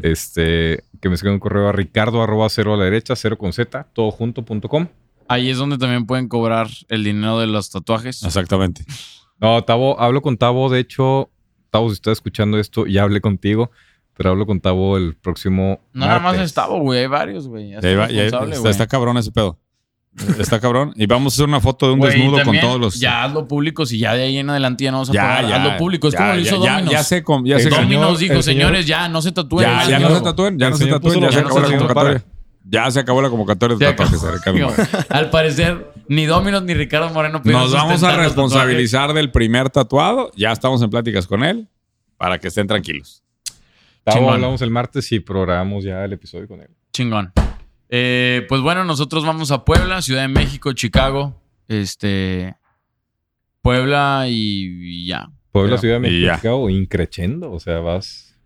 este, 0.03 0.85
que 1.03 1.09
me 1.11 1.17
escriban 1.17 1.35
un 1.35 1.41
correo 1.41 1.69
a 1.69 1.73
ricardo 1.73 2.23
arroba 2.23 2.49
cero 2.49 2.73
a 2.73 2.77
la 2.79 2.85
derecha, 2.85 3.15
cero 3.15 3.37
con 3.37 3.53
z, 3.53 3.87
todo 3.93 4.11
junto 4.11 4.43
punto 4.43 4.71
com. 4.71 4.87
Ahí 5.29 5.51
es 5.51 5.59
donde 5.59 5.77
también 5.77 6.07
pueden 6.07 6.29
cobrar 6.29 6.69
el 6.89 7.05
dinero 7.05 7.39
de 7.39 7.47
los 7.47 7.71
tatuajes. 7.71 8.23
Exactamente. 8.25 8.85
No, 9.41 9.63
Tavo, 9.63 10.01
hablo 10.01 10.21
con 10.21 10.37
Tavo, 10.37 10.69
de 10.69 10.81
hecho, 10.81 11.31
Tavo, 11.71 11.91
si 11.91 11.95
estás 11.95 12.15
escuchando 12.15 12.59
esto, 12.59 12.87
ya 12.87 13.05
hablé 13.05 13.21
contigo, 13.21 13.71
pero 14.17 14.31
hablo 14.31 14.47
con 14.47 14.61
Tavo 14.61 14.97
el 14.97 15.15
próximo 15.15 15.81
No 15.93 16.07
nada 16.07 16.19
más 16.19 16.37
es 16.39 16.53
Tavo, 16.53 16.81
güey. 16.81 17.03
Hay 17.03 17.07
varios, 17.07 17.47
güey. 17.47 17.73
Está 17.73 18.69
está 18.69 18.89
cabrón 18.89 19.17
ese 19.17 19.31
pedo. 19.31 19.57
Está 20.39 20.59
cabrón. 20.61 20.93
Y 20.97 21.07
vamos 21.07 21.33
a 21.33 21.37
hacer 21.37 21.47
una 21.49 21.61
foto 21.61 21.87
de 21.87 21.93
un 21.93 22.01
Güey, 22.01 22.13
desnudo 22.13 22.39
también, 22.39 22.61
con 22.63 22.71
todos 22.71 22.81
los. 22.81 22.99
Ya 23.01 23.25
hazlo 23.25 23.47
público, 23.47 23.87
si 23.87 23.99
ya 23.99 24.15
de 24.15 24.25
ahí 24.25 24.39
en 24.39 24.51
adelante 24.51 24.85
ya 24.85 24.91
no 24.91 24.99
vas 24.99 25.11
a 25.11 25.13
ya, 25.13 25.23
pagar. 25.23 25.49
ya. 25.49 25.57
hazlo 25.63 25.77
público. 25.79 26.09
Es 26.09 26.15
Ya, 26.15 26.19
como 26.19 26.33
lo 26.35 26.41
hizo 26.41 26.65
ya, 26.65 26.73
Dominos. 26.73 26.93
Ya 26.93 27.05
sé, 27.05 27.23
cómo- 27.23 27.47
ya 27.47 27.55
cómo- 27.57 27.65
señor- 27.65 27.81
Dominos 27.83 28.19
dijo, 28.19 28.33
el 28.35 28.43
señor- 28.43 28.67
señores, 28.67 28.87
ya 28.87 29.09
no 29.09 29.23
se 29.23 29.33
tatúen. 29.33 29.67
Ya, 29.69 29.89
ya 29.89 29.99
no 30.01 30.15
se 30.17 30.21
tatúen, 30.23 30.59
ya 30.59 30.67
el 30.67 30.71
no 30.73 30.77
se 30.77 30.85
señor 30.85 31.01
tatúen, 31.01 31.21
ya 31.21 31.27
los 31.27 31.35
se 31.35 31.41
acabó 31.41 31.61
la 31.61 31.69
convocatoria. 31.79 32.25
Ya 32.71 32.91
se 32.91 33.01
acabó 33.01 33.23
la 33.23 33.31
convocatoria 33.31 33.77
de 33.79 33.87
Se 33.87 33.93
tatuajes, 33.93 34.25
acabó. 34.25 34.57
Ricardo. 34.59 35.07
Al 35.09 35.31
parecer, 35.31 35.93
ni 36.09 36.27
Dominos 36.27 36.63
ni 36.65 36.75
Ricardo 36.75 37.09
Moreno 37.11 37.41
pudieron 37.41 37.63
Nos 37.63 37.73
vamos 37.73 37.91
a 37.93 37.95
sustentar 37.95 38.17
los 38.19 38.27
responsabilizar 38.27 39.13
del 39.15 39.31
primer 39.31 39.71
tatuado. 39.71 40.33
Ya 40.37 40.53
estamos 40.53 40.83
en 40.83 40.91
pláticas 40.91 41.27
con 41.27 41.45
él 41.45 41.69
para 42.19 42.39
que 42.39 42.49
estén 42.49 42.67
tranquilos. 42.67 43.23
Tavo, 44.05 44.19
Chingón. 44.19 44.35
hablamos 44.35 44.61
el 44.63 44.71
martes 44.71 45.11
y 45.13 45.21
programamos 45.21 45.85
ya 45.85 46.05
el 46.05 46.13
episodio 46.13 46.47
con 46.49 46.61
él. 46.61 46.69
Chingón. 46.93 47.33
Eh, 47.91 48.45
pues 48.49 48.61
bueno, 48.61 48.85
nosotros 48.85 49.25
vamos 49.25 49.51
a 49.51 49.65
Puebla, 49.65 50.03
Ciudad 50.03 50.23
de 50.23 50.29
México, 50.29 50.73
Chicago, 50.73 51.41
este, 51.69 52.55
Puebla 53.63 54.27
y, 54.29 55.03
y 55.03 55.07
ya. 55.07 55.31
Puebla, 55.53 55.71
Pero- 55.77 55.81
Ciudad 55.81 56.01
de. 56.01 56.11
México, 56.11 56.69
increchendo, 56.71 57.51
o 57.51 57.59
sea, 57.59 57.79
vas, 57.81 58.37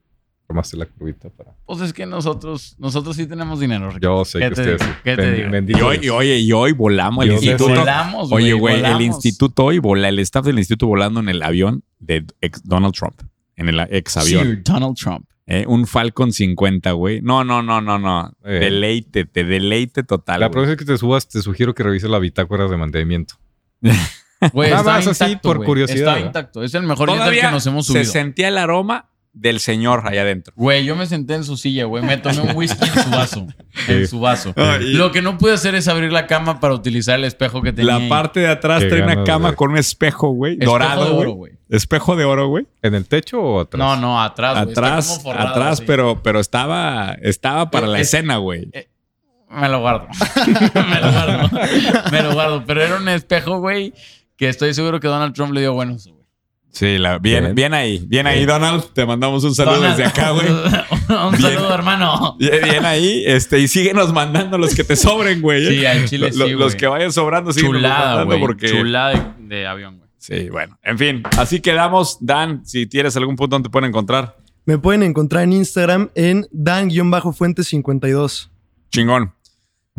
formaste 0.47 0.77
la 0.77 0.87
curvita 0.87 1.29
para... 1.31 1.55
Pues 1.67 1.81
es 1.81 1.93
que 1.93 2.07
nosotros, 2.07 2.77
nosotros 2.79 3.17
sí 3.17 3.27
tenemos 3.27 3.59
dinero. 3.61 3.89
Ricardo. 3.91 4.19
Yo 4.21 4.25
sé 4.25 4.39
¿Qué 4.39 4.49
que 4.51 4.55
te 4.55 4.61
ustedes... 4.75 4.97
¿Qué 5.03 5.17
te 5.17 5.33
digo? 5.33 5.79
Y 5.79 5.83
hoy, 5.83 5.99
y 6.03 6.09
oye, 6.11 6.39
y 6.39 6.53
hoy 6.53 6.73
volamos 6.73 7.25
el 7.25 7.33
instituto. 7.33 7.81
volamos. 7.81 8.31
Oye, 8.33 8.53
güey, 8.53 8.85
el 8.85 9.01
instituto 9.03 9.65
hoy 9.65 9.79
vola, 9.79 10.09
el 10.09 10.19
staff 10.21 10.45
del 10.45 10.59
instituto 10.59 10.87
volando 10.87 11.21
en 11.21 11.29
el 11.29 11.43
avión 11.43 11.83
de 11.99 12.25
ex- 12.41 12.63
Donald 12.65 12.95
Trump. 12.95 13.21
En 13.57 13.69
el 13.69 13.81
ex 13.91 14.17
avión. 14.17 14.45
Sir 14.45 14.63
Donald 14.63 14.97
Trump. 14.97 15.27
Eh, 15.47 15.65
un 15.67 15.87
Falcon 15.87 16.33
50, 16.33 16.93
güey. 16.93 17.21
No, 17.21 17.43
no, 17.45 17.63
no, 17.63 17.81
no, 17.81 17.99
no. 17.99 18.33
Eh. 18.45 18.61
Deleite, 18.61 19.25
te 19.25 19.43
deleite 19.45 20.05
total. 20.05 20.41
La 20.41 20.51
próxima 20.51 20.71
vez 20.71 20.79
que 20.79 20.85
te 20.85 20.97
subas, 20.99 21.29
te 21.29 21.43
sugiero 21.43 21.75
que 21.75 21.83
revises 21.83 22.09
la 22.09 22.19
bitácora 22.21 22.69
de 22.69 22.77
mantenimiento. 22.77 23.35
Güey, 24.53 24.71
Nada 24.71 24.81
está 24.81 24.93
más 24.93 25.07
así, 25.07 25.25
intacto, 25.33 25.49
por 25.49 25.57
güey. 25.59 25.67
curiosidad, 25.67 26.17
Está 26.17 26.27
intacto. 26.27 26.63
Es 26.65 26.75
el 26.75 26.83
mejor 26.85 27.09
Todavía 27.09 27.43
que 27.43 27.51
nos 27.53 27.67
hemos 27.67 27.87
se 27.87 27.93
subido. 27.93 28.13
sentía 28.13 28.49
el 28.49 28.59
aroma 28.59 29.09
del 29.35 29.61
señor 29.61 30.03
allá 30.07 30.23
adentro. 30.23 30.53
Güey, 30.57 30.85
yo 30.85 30.95
me 30.95 31.07
senté 31.07 31.35
en 31.35 31.45
su 31.45 31.57
silla, 31.57 31.85
güey. 31.87 32.05
Me 32.05 32.19
tomé 32.19 32.41
un 32.43 32.55
whisky 32.57 32.85
en 32.85 33.03
su 33.05 33.11
vaso. 33.11 33.47
En 33.89 34.07
su 34.07 34.21
vaso. 34.21 34.53
Ay. 34.55 34.93
Lo 34.93 35.11
que 35.13 35.23
no 35.23 35.39
pude 35.39 35.55
hacer 35.55 35.75
es 35.75 35.89
abrir 35.89 36.13
la 36.13 36.27
cama 36.27 36.61
para 36.61 36.75
utilizar 36.75 37.19
el 37.19 37.25
espejo 37.25 37.63
que 37.63 37.73
tenía. 37.73 37.99
La 37.99 38.09
parte 38.09 38.41
de 38.41 38.49
atrás 38.49 38.87
trae 38.87 39.03
una 39.03 39.25
cama 39.25 39.55
con 39.57 39.71
un 39.71 39.79
espejo, 39.79 40.29
güey. 40.29 40.57
Dorado, 40.57 41.05
de 41.07 41.11
güey. 41.11 41.23
oro, 41.23 41.33
güey. 41.33 41.53
Espejo 41.71 42.15
de 42.15 42.25
oro, 42.27 42.49
güey. 42.49 42.67
¿En 42.83 42.95
el 42.95 43.09
techo 43.09 43.41
o 43.41 43.61
atrás? 43.61 43.79
No, 43.79 43.97
no, 43.97 44.23
atrás. 44.23 44.59
Está 44.69 44.71
Atrás, 44.71 45.09
como 45.09 45.21
forrado, 45.23 45.49
atrás, 45.49 45.73
así. 45.79 45.85
pero, 45.87 46.23
pero 46.23 46.39
estaba, 46.39 47.17
estaba 47.23 47.71
para 47.71 47.87
la 47.87 48.01
Es- 48.01 48.09
escena, 48.09 48.37
güey. 48.37 48.71
Me 49.49 49.69
lo 49.71 49.81
guardo. 49.81 50.07
me 50.47 51.01
lo 51.01 51.13
guardo. 51.13 51.51
me 52.11 52.23
lo 52.23 52.33
guardo. 52.35 52.65
Pero 52.67 52.83
era 52.83 52.97
un 52.97 53.09
espejo, 53.09 53.59
güey, 53.59 53.95
que 54.37 54.49
estoy 54.51 54.75
seguro 54.75 55.01
que 55.01 55.09
Donald 55.09 55.35
Trump 55.35 55.53
le 55.55 55.61
dio 55.63 55.73
buen 55.73 55.91
uso, 55.91 56.11
güey. 56.13 56.22
Sí, 56.73 56.97
la, 56.97 57.19
bien, 57.19 57.45
Bien. 57.45 57.55
bien 57.55 57.75
ahí, 57.75 58.03
bien 58.07 58.27
ahí, 58.27 58.47
Donald. 58.47 58.85
Te 58.95 59.05
mandamos 59.05 59.45
un 59.45 59.55
saludo 59.55 59.75
Donald, 59.77 59.97
desde 59.99 60.09
acá, 60.11 60.31
güey. 60.31 60.47
un 61.27 61.31
Bien. 61.37 61.43
saludo, 61.43 61.75
hermano. 61.75 62.37
Bien, 62.39 62.85
ahí, 62.87 63.23
este, 63.27 63.59
y 63.61 63.69
síguenos 63.69 64.11
mandando 64.13 64.57
los 64.57 64.75
que 64.75 64.83
te 64.83 64.97
sobren, 64.97 65.43
güey. 65.43 65.67
Sí, 65.67 65.85
al 65.85 66.07
chile 66.09 66.31
Lo- 66.31 66.39
lo- 66.39 66.47
sí, 66.47 66.53
Los 66.53 66.75
que 66.75 66.87
vayan 66.87 67.13
sobrando, 67.13 67.53
síguenos 67.53 67.77
Chulada, 67.77 67.99
mandando 68.07 68.27
güey. 68.27 68.41
porque... 68.41 68.69
Chulada 68.71 69.11
de, 69.39 69.57
de 69.57 69.67
avión, 69.67 69.99
güey. 69.99 70.09
Sí, 70.17 70.49
bueno. 70.51 70.79
En 70.83 70.97
fin, 70.99 71.23
así 71.37 71.61
quedamos. 71.61 72.17
Dan, 72.21 72.65
si 72.65 72.87
tienes 72.87 73.15
algún 73.19 73.37
punto 73.37 73.57
donde 73.57 73.69
te 73.69 73.71
pueden 73.73 73.91
encontrar. 73.91 74.37
Me 74.65 74.79
pueden 74.79 75.03
encontrar 75.03 75.43
en 75.43 75.53
Instagram 75.53 76.11
en 76.15 76.47
dan-fuente52. 76.53 78.49
Chingón. 78.91 79.35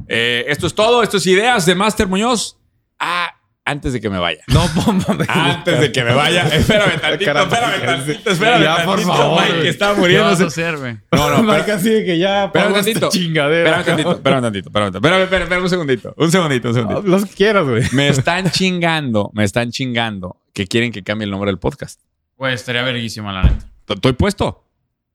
Eh, 0.07 0.45
esto 0.47 0.67
es 0.67 0.73
todo. 0.73 1.03
Esto 1.03 1.17
es 1.17 1.27
Ideas 1.27 1.65
de 1.65 1.75
Master 1.75 2.07
Muñoz. 2.07 2.57
Ah, 2.99 3.29
antes 3.65 3.93
de 3.93 4.01
que 4.01 4.09
me 4.09 4.17
vaya. 4.19 4.43
No, 4.47 4.65
pompa. 4.75 5.15
Antes 5.27 5.79
de 5.79 5.91
que 5.91 6.03
me 6.03 6.13
vaya. 6.13 6.47
Espérame 6.47 6.99
tantito, 7.01 7.25
Caramba, 7.33 7.55
espérame 7.57 7.85
tantito, 8.05 8.29
espérame 8.31 8.63
Ya, 8.63 8.85
por 8.85 8.99
favor, 9.01 9.41
Mike, 9.41 9.69
estaba 9.69 9.93
¿Qué 9.95 10.19
vas 10.19 10.41
a 10.41 10.43
muriéndose. 10.45 10.97
No, 11.11 11.29
no, 11.29 11.43
Mike, 11.53 11.71
así 11.71 11.89
de 11.89 12.05
que 12.05 12.17
ya 12.17 12.45
Espérame 12.45 12.73
tantito. 12.73 13.09
chingadera. 13.09 13.79
espérame 13.79 13.85
tantito, 13.85 14.11
espérame 14.11 14.41
tantito, 14.41 14.69
espérame. 14.69 14.95
Espérame, 14.95 15.21
espérame, 15.23 15.43
espérame 15.43 15.63
un 15.63 15.69
segundito. 15.69 16.13
Un 16.17 16.31
segundito, 16.31 16.67
un 16.69 16.73
segundito. 16.73 17.01
Los 17.03 17.25
que 17.25 17.33
quieras, 17.35 17.65
güey. 17.67 17.83
Me 17.91 18.09
están 18.09 18.49
chingando, 18.51 19.31
me 19.33 19.43
están 19.43 19.71
chingando 19.71 20.37
que 20.53 20.67
quieren 20.67 20.91
que 20.91 21.03
cambie 21.03 21.25
el 21.25 21.31
nombre 21.31 21.49
del 21.49 21.59
podcast. 21.59 21.99
Güey, 22.37 22.53
estaría 22.53 22.83
verguísima, 22.83 23.33
la 23.33 23.43
neta. 23.43 23.65
Estoy 23.87 24.13
puesto. 24.13 24.63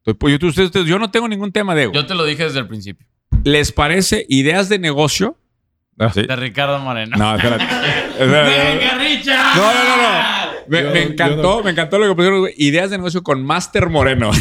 Estoy 0.05 0.39
yo, 0.39 0.47
ustedes- 0.49 0.67
ustedes- 0.67 0.87
yo 0.87 0.99
no 0.99 1.11
tengo 1.11 1.29
ningún 1.29 1.53
tema 1.53 1.75
de 1.75 1.85
ego. 1.85 1.93
Yo 1.93 2.07
te 2.07 2.15
lo 2.15 2.25
dije 2.25 2.45
desde 2.45 2.61
el 2.61 2.67
principio. 2.69 3.07
¿Les 3.45 3.73
parece 3.73 4.27
ideas 4.29 4.69
de 4.69 4.79
negocio? 4.79 5.37
Ah. 5.99 6.11
Sí. 6.13 6.23
De 6.23 6.37
Ricardo 6.37 6.79
Moreno. 6.79 7.17
No, 7.17 7.35
espérate. 7.37 7.65
¡Venga, 8.21 8.99
Richard! 8.99 9.57
No, 9.57 9.63
no, 9.63 9.85
no, 9.85 9.97
no. 9.97 10.49
Me, 10.69 10.83
Yo- 10.83 10.91
me 10.93 11.03
encantó, 11.03 11.57
no. 11.59 11.63
me 11.65 11.71
encantó 11.71 11.99
lo 11.99 12.09
que 12.09 12.15
pusieron. 12.15 12.41
güey. 12.41 12.55
Ideas 12.57 12.91
de 12.91 12.99
negocio 12.99 13.23
con 13.23 13.43
Master 13.45 13.89
Moreno. 13.89 14.31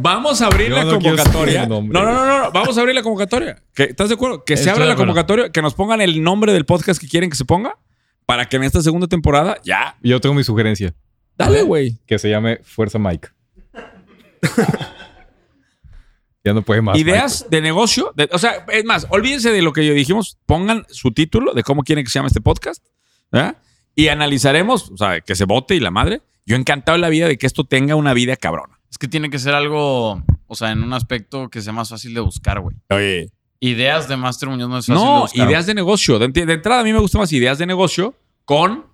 Vamos 0.00 0.40
a 0.42 0.46
abrir 0.46 0.68
Yo 0.70 0.76
la 0.76 0.84
no 0.84 0.92
convocatoria. 0.92 1.66
No, 1.66 1.80
no, 1.82 2.02
no, 2.04 2.38
no. 2.44 2.50
Vamos 2.52 2.76
a 2.76 2.80
abrir 2.80 2.94
la 2.94 3.02
convocatoria. 3.02 3.62
¿Que- 3.74 3.84
¿Estás 3.84 4.08
de 4.08 4.14
acuerdo? 4.14 4.44
Que 4.44 4.56
se 4.56 4.70
abra 4.70 4.84
la 4.86 4.96
convocatoria, 4.96 5.50
que 5.50 5.62
nos 5.62 5.74
pongan 5.74 6.00
el 6.00 6.22
nombre 6.22 6.52
del 6.52 6.64
podcast 6.64 7.00
que 7.00 7.08
quieren 7.08 7.30
que 7.30 7.36
se 7.36 7.44
ponga 7.44 7.76
para 8.26 8.48
que 8.48 8.56
en 8.56 8.64
esta 8.64 8.80
segunda 8.82 9.06
temporada 9.06 9.58
ya. 9.64 9.96
Yo 10.02 10.20
tengo 10.20 10.34
mi 10.34 10.44
sugerencia. 10.44 10.94
Dale, 11.36 11.62
güey. 11.62 11.98
Que 12.06 12.18
se 12.18 12.28
llame 12.30 12.60
Fuerza 12.62 12.98
Mike. 12.98 13.28
ya 16.50 16.54
no 16.54 16.62
puede 16.62 16.82
más. 16.82 16.98
Ideas 16.98 17.46
de 17.50 17.60
negocio. 17.60 18.12
de- 18.16 18.28
o 18.32 18.38
sea, 18.38 18.64
es 18.72 18.84
más, 18.84 19.06
olvídense 19.10 19.50
de 19.52 19.62
lo 19.62 19.72
que 19.72 19.86
yo 19.86 19.94
dijimos. 19.94 20.38
Pongan 20.46 20.84
su 20.90 21.12
título 21.12 21.52
de 21.54 21.62
cómo 21.62 21.82
quieren 21.82 22.04
que 22.04 22.10
se 22.10 22.18
llame 22.18 22.28
este 22.28 22.40
podcast. 22.40 22.84
¿verdad? 23.32 23.56
Y 23.94 24.08
analizaremos, 24.08 24.90
o 24.90 24.96
sea, 24.96 25.20
que 25.20 25.34
se 25.36 25.44
vote 25.44 25.74
y 25.74 25.80
la 25.80 25.90
madre. 25.90 26.22
Yo 26.46 26.56
encantado 26.56 26.96
en 26.96 27.02
la 27.02 27.08
vida 27.08 27.28
de 27.28 27.38
que 27.38 27.46
esto 27.46 27.64
tenga 27.64 27.94
una 27.96 28.12
vida 28.14 28.36
cabrona. 28.36 28.80
Es 28.90 28.98
que 28.98 29.06
tiene 29.08 29.30
que 29.30 29.38
ser 29.38 29.54
algo, 29.54 30.22
o 30.46 30.54
sea, 30.54 30.72
en 30.72 30.82
un 30.82 30.92
aspecto 30.92 31.48
que 31.48 31.60
sea 31.62 31.72
más 31.72 31.88
fácil 31.90 32.12
de 32.14 32.20
buscar, 32.20 32.60
güey. 32.60 32.76
Oye. 32.90 33.30
Ideas 33.60 34.08
de 34.08 34.16
Master 34.16 34.48
Muñoz 34.48 34.68
no 34.68 34.78
es 34.78 34.86
fácil 34.86 34.94
de 35.04 35.08
No, 35.10 35.20
buscar. 35.20 35.48
ideas 35.48 35.66
de 35.66 35.74
negocio. 35.74 36.18
De, 36.18 36.28
de 36.28 36.52
entrada, 36.52 36.80
a 36.80 36.84
mí 36.84 36.92
me 36.92 36.98
gustan 36.98 37.20
más 37.20 37.32
ideas 37.32 37.58
de 37.58 37.66
negocio 37.66 38.14
con. 38.44 38.86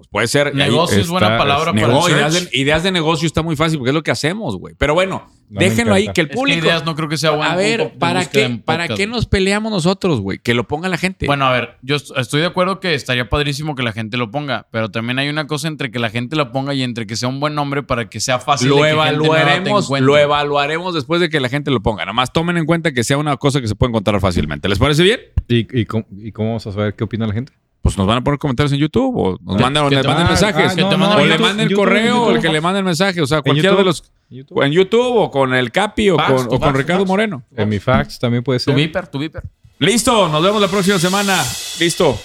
Pues 0.00 0.08
puede 0.10 0.26
ser. 0.28 0.46
ahí- 0.48 0.54
Negocio 0.54 0.96
es 0.96 1.02
está- 1.02 1.12
buena 1.12 1.36
palabra 1.38 1.72
para 1.72 1.86
el 2.06 2.10
ideas, 2.12 2.34
de, 2.34 2.48
ideas 2.58 2.82
de 2.82 2.92
negocio 2.92 3.26
está 3.26 3.42
muy 3.42 3.56
fácil 3.56 3.78
porque 3.78 3.90
es 3.90 3.94
lo 3.94 4.02
que 4.02 4.10
hacemos, 4.10 4.56
güey. 4.56 4.74
Pero 4.78 4.94
bueno, 4.94 5.30
No 5.48 5.60
déjenlo 5.60 5.94
ahí, 5.94 6.08
que 6.14 6.20
el 6.22 6.26
Es 6.28 6.30
que 6.30 6.36
público. 6.36 6.64
ideas 6.66 6.84
no 6.84 6.94
creo 6.94 7.08
que 7.08 7.16
sea 7.18 7.32
bueno. 7.32 7.50
a 7.52 7.56
ver, 7.56 7.94
¿para 7.98 8.24
qué, 8.24 8.60
¿para 8.64 8.88
qué 8.88 9.06
nos 9.06 9.26
peleamos 9.26 9.70
nosotros, 9.72 10.20
güey? 10.20 10.38
Que 10.38 10.54
lo 10.54 10.66
ponga 10.68 10.88
la 10.88 10.96
gente. 10.96 11.26
Bueno, 11.26 11.44
a 11.46 11.52
ver, 11.52 11.76
yo 11.82 11.96
est- 11.96 12.10
estoy 12.16 12.40
de 12.40 12.46
acuerdo 12.46 12.80
que 12.80 12.94
estaría 12.94 13.28
padrísimo 13.28 13.74
que 13.74 13.82
la 13.82 13.92
gente 13.92 14.16
lo 14.16 14.30
ponga, 14.30 14.66
pero 14.70 14.90
también 14.90 15.18
hay 15.18 15.28
una 15.28 15.46
cosa 15.46 15.68
entre 15.68 15.90
que 15.90 15.98
la 15.98 16.08
gente 16.10 16.36
lo 16.36 16.52
ponga 16.52 16.72
y 16.74 16.82
entre 16.82 17.06
que 17.06 17.16
sea 17.16 17.28
un 17.28 17.40
buen 17.40 17.54
nombre 17.54 17.82
para 17.82 18.08
que 18.08 18.20
sea 18.20 18.38
fácil 18.38 18.68
lo 18.70 18.76
de 18.76 18.82
que 18.82 18.88
evaluaremos, 18.90 19.90
lo 20.00 20.16
evaluaremos 20.16 20.94
después 20.94 21.20
de 21.20 21.28
que 21.28 21.40
la 21.40 21.48
gente 21.48 21.70
lo 21.70 21.80
ponga. 21.82 22.04
Nomás 22.06 22.32
tomen 22.32 22.56
en 22.56 22.64
cuenta 22.66 22.92
que 22.92 23.04
sea 23.04 23.18
una 23.18 23.36
cosa 23.36 23.60
que 23.60 23.68
se 23.68 23.74
puede 23.74 23.90
encontrar 23.90 24.20
fácilmente. 24.20 24.68
¿Les 24.68 24.78
parece 24.78 25.02
bien? 25.02 25.20
¿Y, 25.48 25.80
y, 25.80 25.84
cómo, 25.84 26.06
¿Y 26.16 26.32
cómo 26.32 26.48
vamos 26.50 26.66
a 26.66 26.72
saber 26.72 26.94
qué 26.94 27.04
opina 27.04 27.26
la 27.26 27.32
gente? 27.34 27.52
Pues 27.82 27.96
nos 27.96 28.06
van 28.06 28.18
a 28.18 28.20
poner 28.24 28.38
comentarios 28.38 28.72
en 28.72 28.78
YouTube 28.78 29.16
o 29.16 29.38
nos 29.40 29.56
Que- 29.56 29.62
mandan, 29.62 29.88
que 29.88 29.96
manden 29.96 30.12
manden- 30.12 30.28
mensajes. 30.28 30.76
ah, 30.78 31.16
o 31.16 31.24
le 31.24 31.38
manden 31.38 31.68
YouTube, 31.68 31.76
correo 31.84 32.22
o 32.24 32.30
el 32.32 32.40
que 32.40 32.48
le 32.50 32.60
manden 32.60 32.84
mensaje. 32.84 33.22
O 33.22 33.26
sea, 33.26 33.40
cualquiera 33.42 33.74
de 33.74 33.84
los. 33.84 34.02
¿En 34.30 34.36
YouTube? 34.38 34.58
O 34.58 34.62
en 34.64 34.72
YouTube 34.72 35.16
o 35.16 35.30
con 35.30 35.54
el 35.54 35.72
Capi 35.72 36.10
o 36.10 36.16
Fax, 36.16 36.28
con, 36.32 36.36
tu 36.48 36.54
o 36.54 36.58
con 36.58 36.60
fax, 36.60 36.72
tu 36.72 36.78
Ricardo 36.78 37.00
fax. 37.02 37.08
Moreno. 37.08 37.42
En 37.56 37.68
mi 37.68 37.78
fax 37.78 38.18
también 38.18 38.42
puede 38.44 38.58
Tu 38.60 38.64
ser. 38.66 38.74
viper, 38.74 39.08
tu 39.08 39.18
viper. 39.18 39.42
Listo, 39.78 40.28
nos 40.28 40.42
vemos 40.42 40.60
la 40.60 40.68
próxima 40.68 40.98
semana. 40.98 41.42
Listo. 41.80 42.18